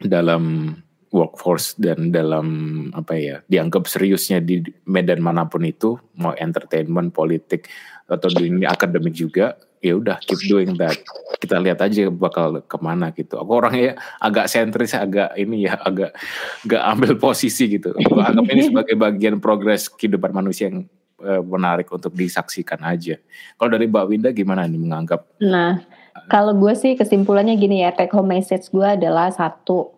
dalam 0.00 0.72
workforce 1.12 1.78
dan 1.78 2.10
dalam 2.10 2.46
apa 2.92 3.14
ya 3.16 3.36
dianggap 3.46 3.86
seriusnya 3.86 4.42
di 4.42 4.60
medan 4.84 5.22
mana 5.22 5.46
pun 5.46 5.62
itu 5.64 5.96
mau 6.18 6.34
entertainment 6.34 7.14
politik 7.14 7.70
atau 8.06 8.30
dunia 8.30 8.70
akademik 8.70 9.14
juga 9.14 9.58
ya 9.82 9.94
udah 9.98 10.18
keep 10.24 10.40
doing 10.50 10.74
that. 10.78 10.96
Kita 11.38 11.60
lihat 11.60 11.78
aja 11.84 12.08
bakal 12.10 12.64
ke 12.64 12.78
mana 12.80 13.12
gitu. 13.12 13.38
Aku 13.38 13.60
orangnya 13.60 13.98
agak 14.18 14.50
sentris 14.50 14.96
agak 14.96 15.36
ini 15.36 15.68
ya 15.68 15.78
agak 15.78 16.16
agak 16.64 16.82
ambil 16.96 17.12
posisi 17.20 17.78
gitu. 17.78 17.92
Aku 17.94 18.18
anggap 18.18 18.46
ini 18.50 18.62
sebagai 18.66 18.94
bagian 18.98 19.36
progres 19.38 19.86
kehidupan 19.92 20.32
manusia 20.32 20.72
yang 20.72 20.86
uh, 21.22 21.42
menarik 21.44 21.90
untuk 21.92 22.14
disaksikan 22.14 22.82
aja. 22.82 23.20
Kalau 23.58 23.70
dari 23.70 23.86
Mbak 23.86 24.06
Winda 24.08 24.30
gimana 24.32 24.66
nih 24.66 24.80
menganggap? 24.80 25.26
Nah 25.44 25.82
kalau 26.32 26.56
gue 26.56 26.72
sih 26.72 26.96
kesimpulannya 26.96 27.54
gini 27.60 27.84
ya 27.84 27.92
take 27.92 28.12
home 28.16 28.32
message 28.32 28.72
gue 28.72 28.86
adalah 28.86 29.28
satu 29.28 29.95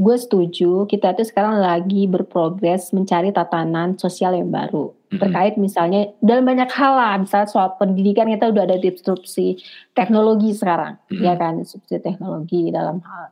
gue 0.00 0.16
setuju 0.16 0.88
kita 0.88 1.12
tuh 1.12 1.28
sekarang 1.28 1.60
lagi 1.60 2.08
berprogres 2.08 2.88
mencari 2.96 3.36
tatanan 3.36 4.00
sosial 4.00 4.32
yang 4.32 4.48
baru 4.48 4.96
mm-hmm. 4.96 5.20
terkait 5.20 5.54
misalnya 5.60 6.16
dalam 6.24 6.48
banyak 6.48 6.72
hal 6.72 6.96
lah 6.96 7.20
misalnya 7.20 7.52
soal 7.52 7.76
pendidikan 7.76 8.32
kita 8.32 8.48
udah 8.48 8.64
ada 8.64 8.80
disrupsi 8.80 9.60
teknologi 9.92 10.56
sekarang 10.56 10.96
mm-hmm. 11.12 11.20
ya 11.20 11.34
kan 11.36 11.60
disrupsi 11.60 12.00
teknologi 12.00 12.72
dalam 12.72 13.04
hal 13.04 13.28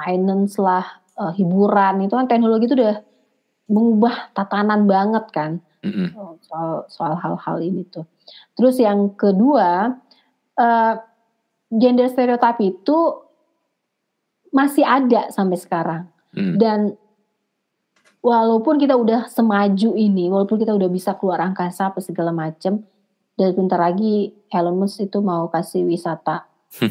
finance 0.00 0.56
lah 0.56 1.04
uh, 1.20 1.32
hiburan 1.36 2.08
itu 2.08 2.16
kan 2.16 2.24
teknologi 2.24 2.72
itu 2.72 2.76
udah 2.80 3.04
mengubah 3.68 4.32
tatanan 4.32 4.88
banget 4.88 5.28
kan 5.28 5.60
mm-hmm. 5.84 6.40
soal 6.40 6.88
soal 6.88 7.12
hal-hal 7.20 7.60
ini 7.60 7.84
tuh 7.84 8.08
terus 8.56 8.80
yang 8.80 9.12
kedua 9.12 9.92
uh, 10.56 10.94
gender 11.68 12.08
stereotip 12.08 12.56
itu 12.64 13.28
masih 14.52 14.84
ada 14.84 15.32
sampai 15.32 15.58
sekarang. 15.58 16.02
Hmm. 16.36 16.60
Dan 16.60 16.78
walaupun 18.22 18.78
kita 18.78 18.94
udah 18.94 19.26
semaju 19.26 19.96
ini, 19.96 20.28
walaupun 20.28 20.60
kita 20.60 20.76
udah 20.76 20.88
bisa 20.92 21.16
keluar 21.16 21.42
angkasa 21.42 21.90
apa 21.90 21.98
segala 21.98 22.30
macem, 22.30 22.84
dan 23.34 23.56
bentar 23.56 23.80
lagi 23.80 24.36
Elon 24.52 24.76
Musk 24.76 25.08
itu 25.08 25.18
mau 25.24 25.48
kasih 25.48 25.88
wisata 25.88 26.46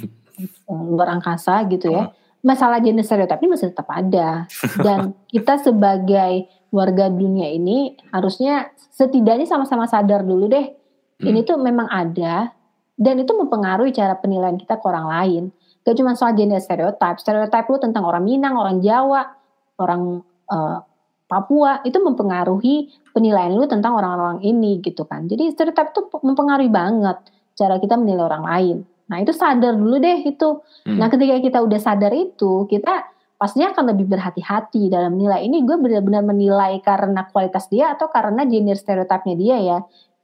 luar 0.67 1.13
angkasa 1.15 1.63
gitu 1.69 1.93
ya. 1.93 2.09
Masalah 2.41 2.81
jenis 2.81 3.05
stereotip 3.05 3.38
ini 3.38 3.53
masih 3.53 3.69
tetap 3.69 3.85
ada. 3.93 4.49
Dan 4.85 5.13
kita 5.29 5.61
sebagai 5.61 6.49
warga 6.73 7.05
dunia 7.05 7.45
ini 7.53 7.93
harusnya 8.09 8.73
setidaknya 8.89 9.45
sama-sama 9.45 9.85
sadar 9.85 10.25
dulu 10.25 10.49
deh. 10.49 10.73
Hmm. 11.21 11.29
Ini 11.29 11.45
tuh 11.45 11.61
memang 11.61 11.85
ada 11.85 12.49
dan 13.01 13.17
itu 13.17 13.33
mempengaruhi 13.33 13.93
cara 13.93 14.13
penilaian 14.17 14.57
kita 14.57 14.77
ke 14.77 14.85
orang 14.85 15.07
lain. 15.09 15.43
Gak 15.81 15.97
cuma 15.97 16.13
soal 16.13 16.37
gender 16.37 16.61
stereotip, 16.61 17.17
stereotip 17.17 17.65
lu 17.65 17.77
tentang 17.81 18.05
orang 18.05 18.21
Minang, 18.21 18.53
orang 18.53 18.77
Jawa, 18.85 19.33
orang 19.81 20.21
uh, 20.49 20.77
Papua 21.25 21.79
itu 21.87 21.95
mempengaruhi 22.03 22.91
penilaian 23.15 23.55
lu 23.55 23.63
tentang 23.63 23.95
orang-orang 23.95 24.43
ini 24.43 24.83
gitu 24.83 25.07
kan. 25.07 25.31
Jadi 25.31 25.47
stereotip 25.55 25.95
itu 25.95 26.01
mempengaruhi 26.21 26.67
banget 26.67 27.23
cara 27.55 27.79
kita 27.79 27.95
menilai 27.95 28.27
orang 28.27 28.43
lain. 28.43 28.77
Nah 29.07 29.17
itu 29.23 29.31
sadar 29.31 29.79
dulu 29.79 29.95
deh 29.99 30.27
itu. 30.27 30.59
Hmm. 30.83 30.99
Nah 30.99 31.07
ketika 31.07 31.39
kita 31.39 31.63
udah 31.63 31.79
sadar 31.79 32.11
itu, 32.11 32.67
kita 32.67 33.07
pastinya 33.39 33.71
akan 33.71 33.95
lebih 33.95 34.11
berhati-hati 34.11 34.91
dalam 34.91 35.15
menilai 35.15 35.47
ini 35.47 35.63
gue 35.63 35.79
benar-benar 35.79 36.21
menilai 36.21 36.83
karena 36.83 37.25
kualitas 37.31 37.71
dia 37.71 37.95
atau 37.95 38.11
karena 38.11 38.43
gender 38.43 38.75
stereotipnya 38.75 39.35
dia 39.39 39.57
ya. 39.59 39.77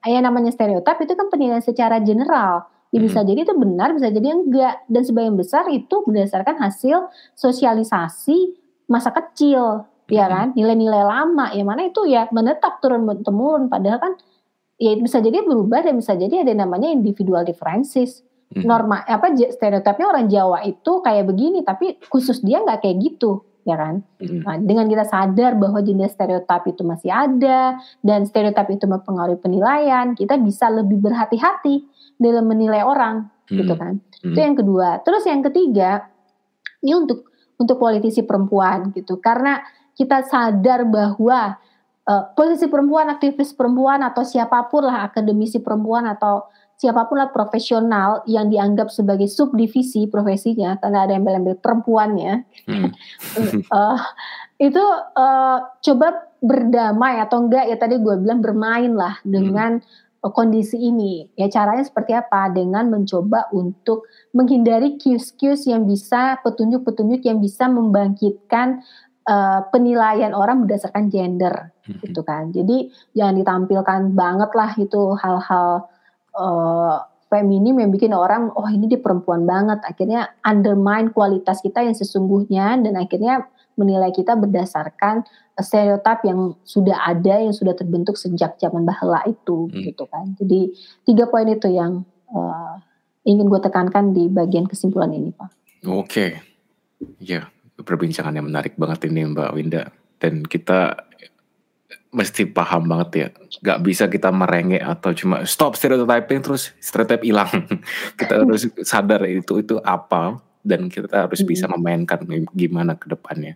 Yang 0.07 0.23
namanya 0.27 0.51
stereotip 0.51 0.97
itu 1.03 1.13
kan 1.15 1.27
penilaian 1.31 1.63
secara 1.63 2.03
general 2.03 2.67
Ya 2.95 2.99
bisa 3.03 3.19
hmm. 3.19 3.27
jadi 3.27 3.39
itu 3.43 3.53
benar, 3.53 3.89
bisa 3.91 4.07
jadi 4.07 4.27
enggak. 4.31 4.75
Dan 4.87 5.01
sebagian 5.03 5.35
besar 5.35 5.67
itu 5.67 5.95
berdasarkan 6.07 6.55
hasil 6.61 7.11
sosialisasi 7.35 8.55
masa 8.87 9.11
kecil, 9.11 9.83
ya 10.07 10.07
hmm. 10.07 10.15
ya 10.15 10.25
kan? 10.31 10.47
Nilai-nilai 10.55 11.03
lama, 11.03 11.51
ya 11.51 11.63
mana 11.67 11.87
itu 11.87 12.07
ya 12.07 12.31
menetap 12.31 12.79
turun 12.79 13.03
temurun. 13.23 13.67
Padahal 13.67 13.99
kan 13.99 14.13
ya 14.79 14.95
bisa 14.95 15.19
jadi 15.19 15.43
berubah 15.43 15.83
dan 15.83 15.99
bisa 15.99 16.15
jadi 16.15 16.47
ada 16.47 16.53
namanya 16.55 16.87
individual 16.87 17.43
differences. 17.43 18.23
Hmm. 18.47 18.63
Norma 18.63 19.03
apa 19.03 19.35
stereotipnya 19.35 20.07
orang 20.07 20.31
Jawa 20.31 20.63
itu 20.63 21.03
kayak 21.03 21.27
begini, 21.27 21.67
tapi 21.67 21.99
khusus 22.07 22.39
dia 22.39 22.63
nggak 22.63 22.87
kayak 22.87 22.97
gitu 23.03 23.43
ya 23.67 23.75
kan? 23.75 23.99
Hmm. 24.23 24.47
Nah, 24.47 24.55
dengan 24.63 24.87
kita 24.87 25.03
sadar 25.03 25.59
bahwa 25.59 25.83
jenis 25.83 26.15
stereotip 26.15 26.63
itu 26.71 26.87
masih 26.87 27.11
ada 27.11 27.75
dan 27.99 28.23
stereotip 28.23 28.71
itu 28.71 28.87
mempengaruhi 28.87 29.43
penilaian, 29.43 30.15
kita 30.15 30.39
bisa 30.39 30.71
lebih 30.71 31.03
berhati-hati 31.03 31.83
dalam 32.17 32.45
menilai 32.49 32.81
orang 32.83 33.29
hmm. 33.49 33.57
gitu 33.57 33.73
kan. 33.77 33.93
Hmm. 34.21 34.33
Itu 34.33 34.39
yang 34.39 34.57
kedua. 34.57 34.89
Terus 35.05 35.23
yang 35.25 35.41
ketiga, 35.45 36.05
ini 36.83 36.93
untuk 36.93 37.29
untuk 37.57 37.77
politisi 37.81 38.21
perempuan 38.21 38.93
gitu. 38.93 39.17
Karena 39.17 39.61
kita 39.97 40.21
sadar 40.29 40.85
bahwa 40.85 41.57
uh, 42.05 42.23
posisi 42.37 42.69
perempuan, 42.69 43.09
aktivis 43.09 43.53
perempuan 43.53 44.05
atau 44.05 44.21
siapa 44.21 44.69
pun 44.69 44.85
lah 44.85 45.09
akademisi 45.09 45.57
perempuan 45.57 46.05
atau 46.05 46.45
siapa 46.77 47.09
pun 47.09 47.17
lah 47.17 47.33
profesional 47.33 48.21
yang 48.29 48.53
dianggap 48.53 48.93
sebagai 48.93 49.25
subdivisi 49.25 50.05
profesinya 50.05 50.77
karena 50.77 51.09
ada 51.09 51.17
yang 51.17 51.25
embel 51.25 51.57
perempuan 51.57 52.13
ya 52.13 52.45
hmm. 52.69 52.93
uh, 53.73 53.97
itu 54.69 54.85
uh, 55.17 55.57
coba 55.81 56.29
berdamai 56.37 57.17
atau 57.17 57.49
enggak 57.49 57.65
ya 57.65 57.81
tadi 57.81 57.97
gue 57.97 58.15
bilang 58.21 58.45
bermain 58.45 58.93
lah 58.93 59.17
dengan 59.25 59.81
hmm 59.81 60.05
kondisi 60.21 60.77
ini. 60.81 61.29
Ya 61.37 61.47
caranya 61.47 61.85
seperti 61.85 62.17
apa? 62.17 62.49
Dengan 62.49 62.89
mencoba 62.89 63.47
untuk 63.53 64.09
menghindari 64.33 64.97
cues-cues 64.97 65.69
yang 65.69 65.85
bisa 65.85 66.41
petunjuk-petunjuk 66.41 67.21
yang 67.23 67.39
bisa 67.39 67.69
membangkitkan 67.69 68.81
uh, 69.29 69.61
penilaian 69.69 70.33
orang 70.33 70.65
berdasarkan 70.65 71.13
gender 71.13 71.71
hmm. 71.85 72.01
gitu 72.01 72.21
kan. 72.25 72.49
Jadi 72.49 72.89
jangan 73.13 73.35
ditampilkan 73.37 74.01
banget 74.17 74.51
lah 74.57 74.71
itu 74.79 75.01
hal-hal 75.19 75.85
uh, 76.33 76.97
feminim 77.27 77.75
yang 77.83 77.91
bikin 77.91 78.15
orang 78.15 78.49
oh 78.55 78.67
ini 78.71 78.87
dia 78.87 78.99
perempuan 78.99 79.43
banget. 79.43 79.83
Akhirnya 79.83 80.31
undermine 80.41 81.11
kualitas 81.11 81.59
kita 81.61 81.83
yang 81.83 81.95
sesungguhnya 81.95 82.79
dan 82.81 82.95
akhirnya 82.95 83.45
menilai 83.77 84.09
kita 84.09 84.33
berdasarkan 84.33 85.21
stereotip 85.57 86.21
yang 86.23 86.53
sudah 86.61 86.97
ada 87.09 87.41
yang 87.41 87.53
sudah 87.53 87.73
terbentuk 87.73 88.13
sejak 88.15 88.57
zaman 88.61 88.85
bahla 88.85 89.25
itu 89.25 89.69
hmm. 89.69 89.83
gitu 89.93 90.03
kan. 90.09 90.37
Jadi 90.37 90.73
tiga 91.05 91.25
poin 91.25 91.49
itu 91.49 91.67
yang 91.69 92.05
uh, 92.29 92.77
ingin 93.25 93.49
gue 93.49 93.61
tekankan 93.61 94.13
di 94.13 94.29
bagian 94.29 94.69
kesimpulan 94.69 95.11
ini 95.11 95.33
Pak. 95.33 95.49
Oke, 95.87 96.05
okay. 96.05 96.29
ya 97.21 97.49
perbincangan 97.77 98.33
yang 98.33 98.47
menarik 98.49 98.73
banget 98.77 99.09
ini 99.09 99.29
Mbak 99.33 99.51
Winda 99.53 99.93
dan 100.17 100.41
kita 100.45 101.07
mesti 102.09 102.47
paham 102.49 102.87
banget 102.87 103.09
ya 103.13 103.27
Gak 103.61 103.79
bisa 103.83 104.09
kita 104.09 104.33
merengek 104.33 104.81
atau 104.81 105.11
cuma 105.13 105.43
stop 105.45 105.77
stereotyping 105.77 106.41
terus 106.41 106.73
stereotip 106.81 107.21
hilang 107.21 107.49
kita 108.19 108.41
harus 108.41 108.65
sadar 108.81 109.21
itu 109.27 109.61
itu 109.61 109.77
apa 109.85 110.41
dan 110.67 110.91
kita 110.91 111.31
harus 111.31 111.39
bisa 111.47 111.71
memainkan 111.71 112.27
gimana 112.51 112.99
ke 112.99 113.07
depannya. 113.07 113.55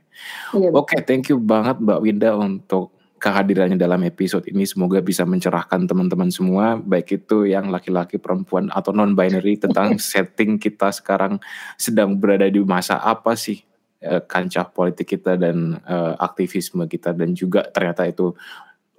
Iya, 0.55 0.71
Oke, 0.71 0.95
okay, 0.95 0.99
thank 1.03 1.27
you 1.27 1.35
banget 1.35 1.83
Mbak 1.83 1.99
Winda 1.99 2.31
untuk 2.39 2.95
kehadirannya 3.21 3.77
dalam 3.77 4.01
episode 4.07 4.47
ini. 4.49 4.65
Semoga 4.65 5.03
bisa 5.03 5.27
mencerahkan 5.27 5.85
teman-teman 5.85 6.31
semua 6.33 6.79
baik 6.79 7.21
itu 7.21 7.45
yang 7.45 7.69
laki-laki 7.69 8.17
perempuan 8.17 8.71
atau 8.73 8.95
non 8.95 9.13
binary 9.13 9.59
tentang 9.59 9.99
setting 10.11 10.57
kita 10.57 10.89
sekarang 10.89 11.37
sedang 11.75 12.15
berada 12.17 12.49
di 12.49 12.63
masa 12.63 12.97
apa 12.97 13.35
sih 13.37 13.61
uh, 14.07 14.23
kancah 14.25 14.71
politik 14.73 15.19
kita 15.19 15.37
dan 15.37 15.77
uh, 15.85 16.17
aktivisme 16.17 16.87
kita. 16.89 17.13
Dan 17.13 17.37
juga 17.37 17.67
ternyata 17.69 18.09
itu 18.09 18.33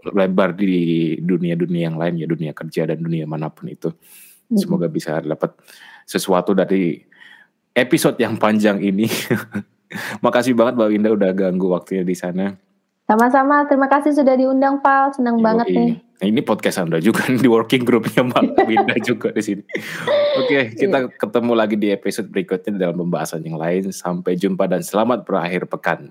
lebar 0.03 0.55
di 0.55 1.15
dunia-dunia 1.19 1.91
yang 1.91 1.99
lain 1.99 2.23
ya 2.23 2.27
dunia 2.27 2.53
kerja 2.55 2.87
dan 2.87 3.03
dunia 3.03 3.27
mana 3.27 3.51
pun 3.51 3.67
itu. 3.73 3.91
Semoga 4.53 4.85
bisa 4.85 5.17
dapat 5.25 5.57
sesuatu 6.05 6.53
dari 6.53 7.01
episode 7.73 8.17
yang 8.21 8.37
panjang 8.37 8.81
ini. 8.81 9.09
Makasih 10.25 10.57
banget 10.57 10.81
Mbak 10.81 10.89
Winda 10.89 11.11
udah 11.13 11.31
ganggu 11.37 11.69
waktunya 11.73 12.05
di 12.05 12.17
sana. 12.17 12.57
Sama-sama, 13.03 13.69
terima 13.69 13.91
kasih 13.93 14.17
sudah 14.17 14.33
diundang 14.39 14.81
Val, 14.81 15.13
senang 15.13 15.37
Yoi. 15.37 15.45
banget 15.45 15.67
nih. 15.75 15.93
Nah, 16.01 16.27
ini 16.31 16.41
podcast 16.41 16.81
Anda 16.81 17.03
juga 17.03 17.27
di 17.43 17.49
working 17.51 17.85
groupnya 17.85 18.25
Mbak 18.25 18.45
Winda 18.71 18.97
juga 19.03 19.29
di 19.35 19.43
sini. 19.43 19.63
Oke, 20.39 20.73
kita 20.73 20.99
yeah. 21.05 21.13
ketemu 21.13 21.53
lagi 21.53 21.77
di 21.77 21.93
episode 21.93 22.31
berikutnya 22.31 22.79
dalam 22.79 23.05
pembahasan 23.05 23.45
yang 23.45 23.59
lain. 23.61 23.91
Sampai 23.93 24.39
jumpa 24.39 24.65
dan 24.71 24.81
selamat 24.81 25.29
berakhir 25.29 25.69
pekan. 25.69 26.09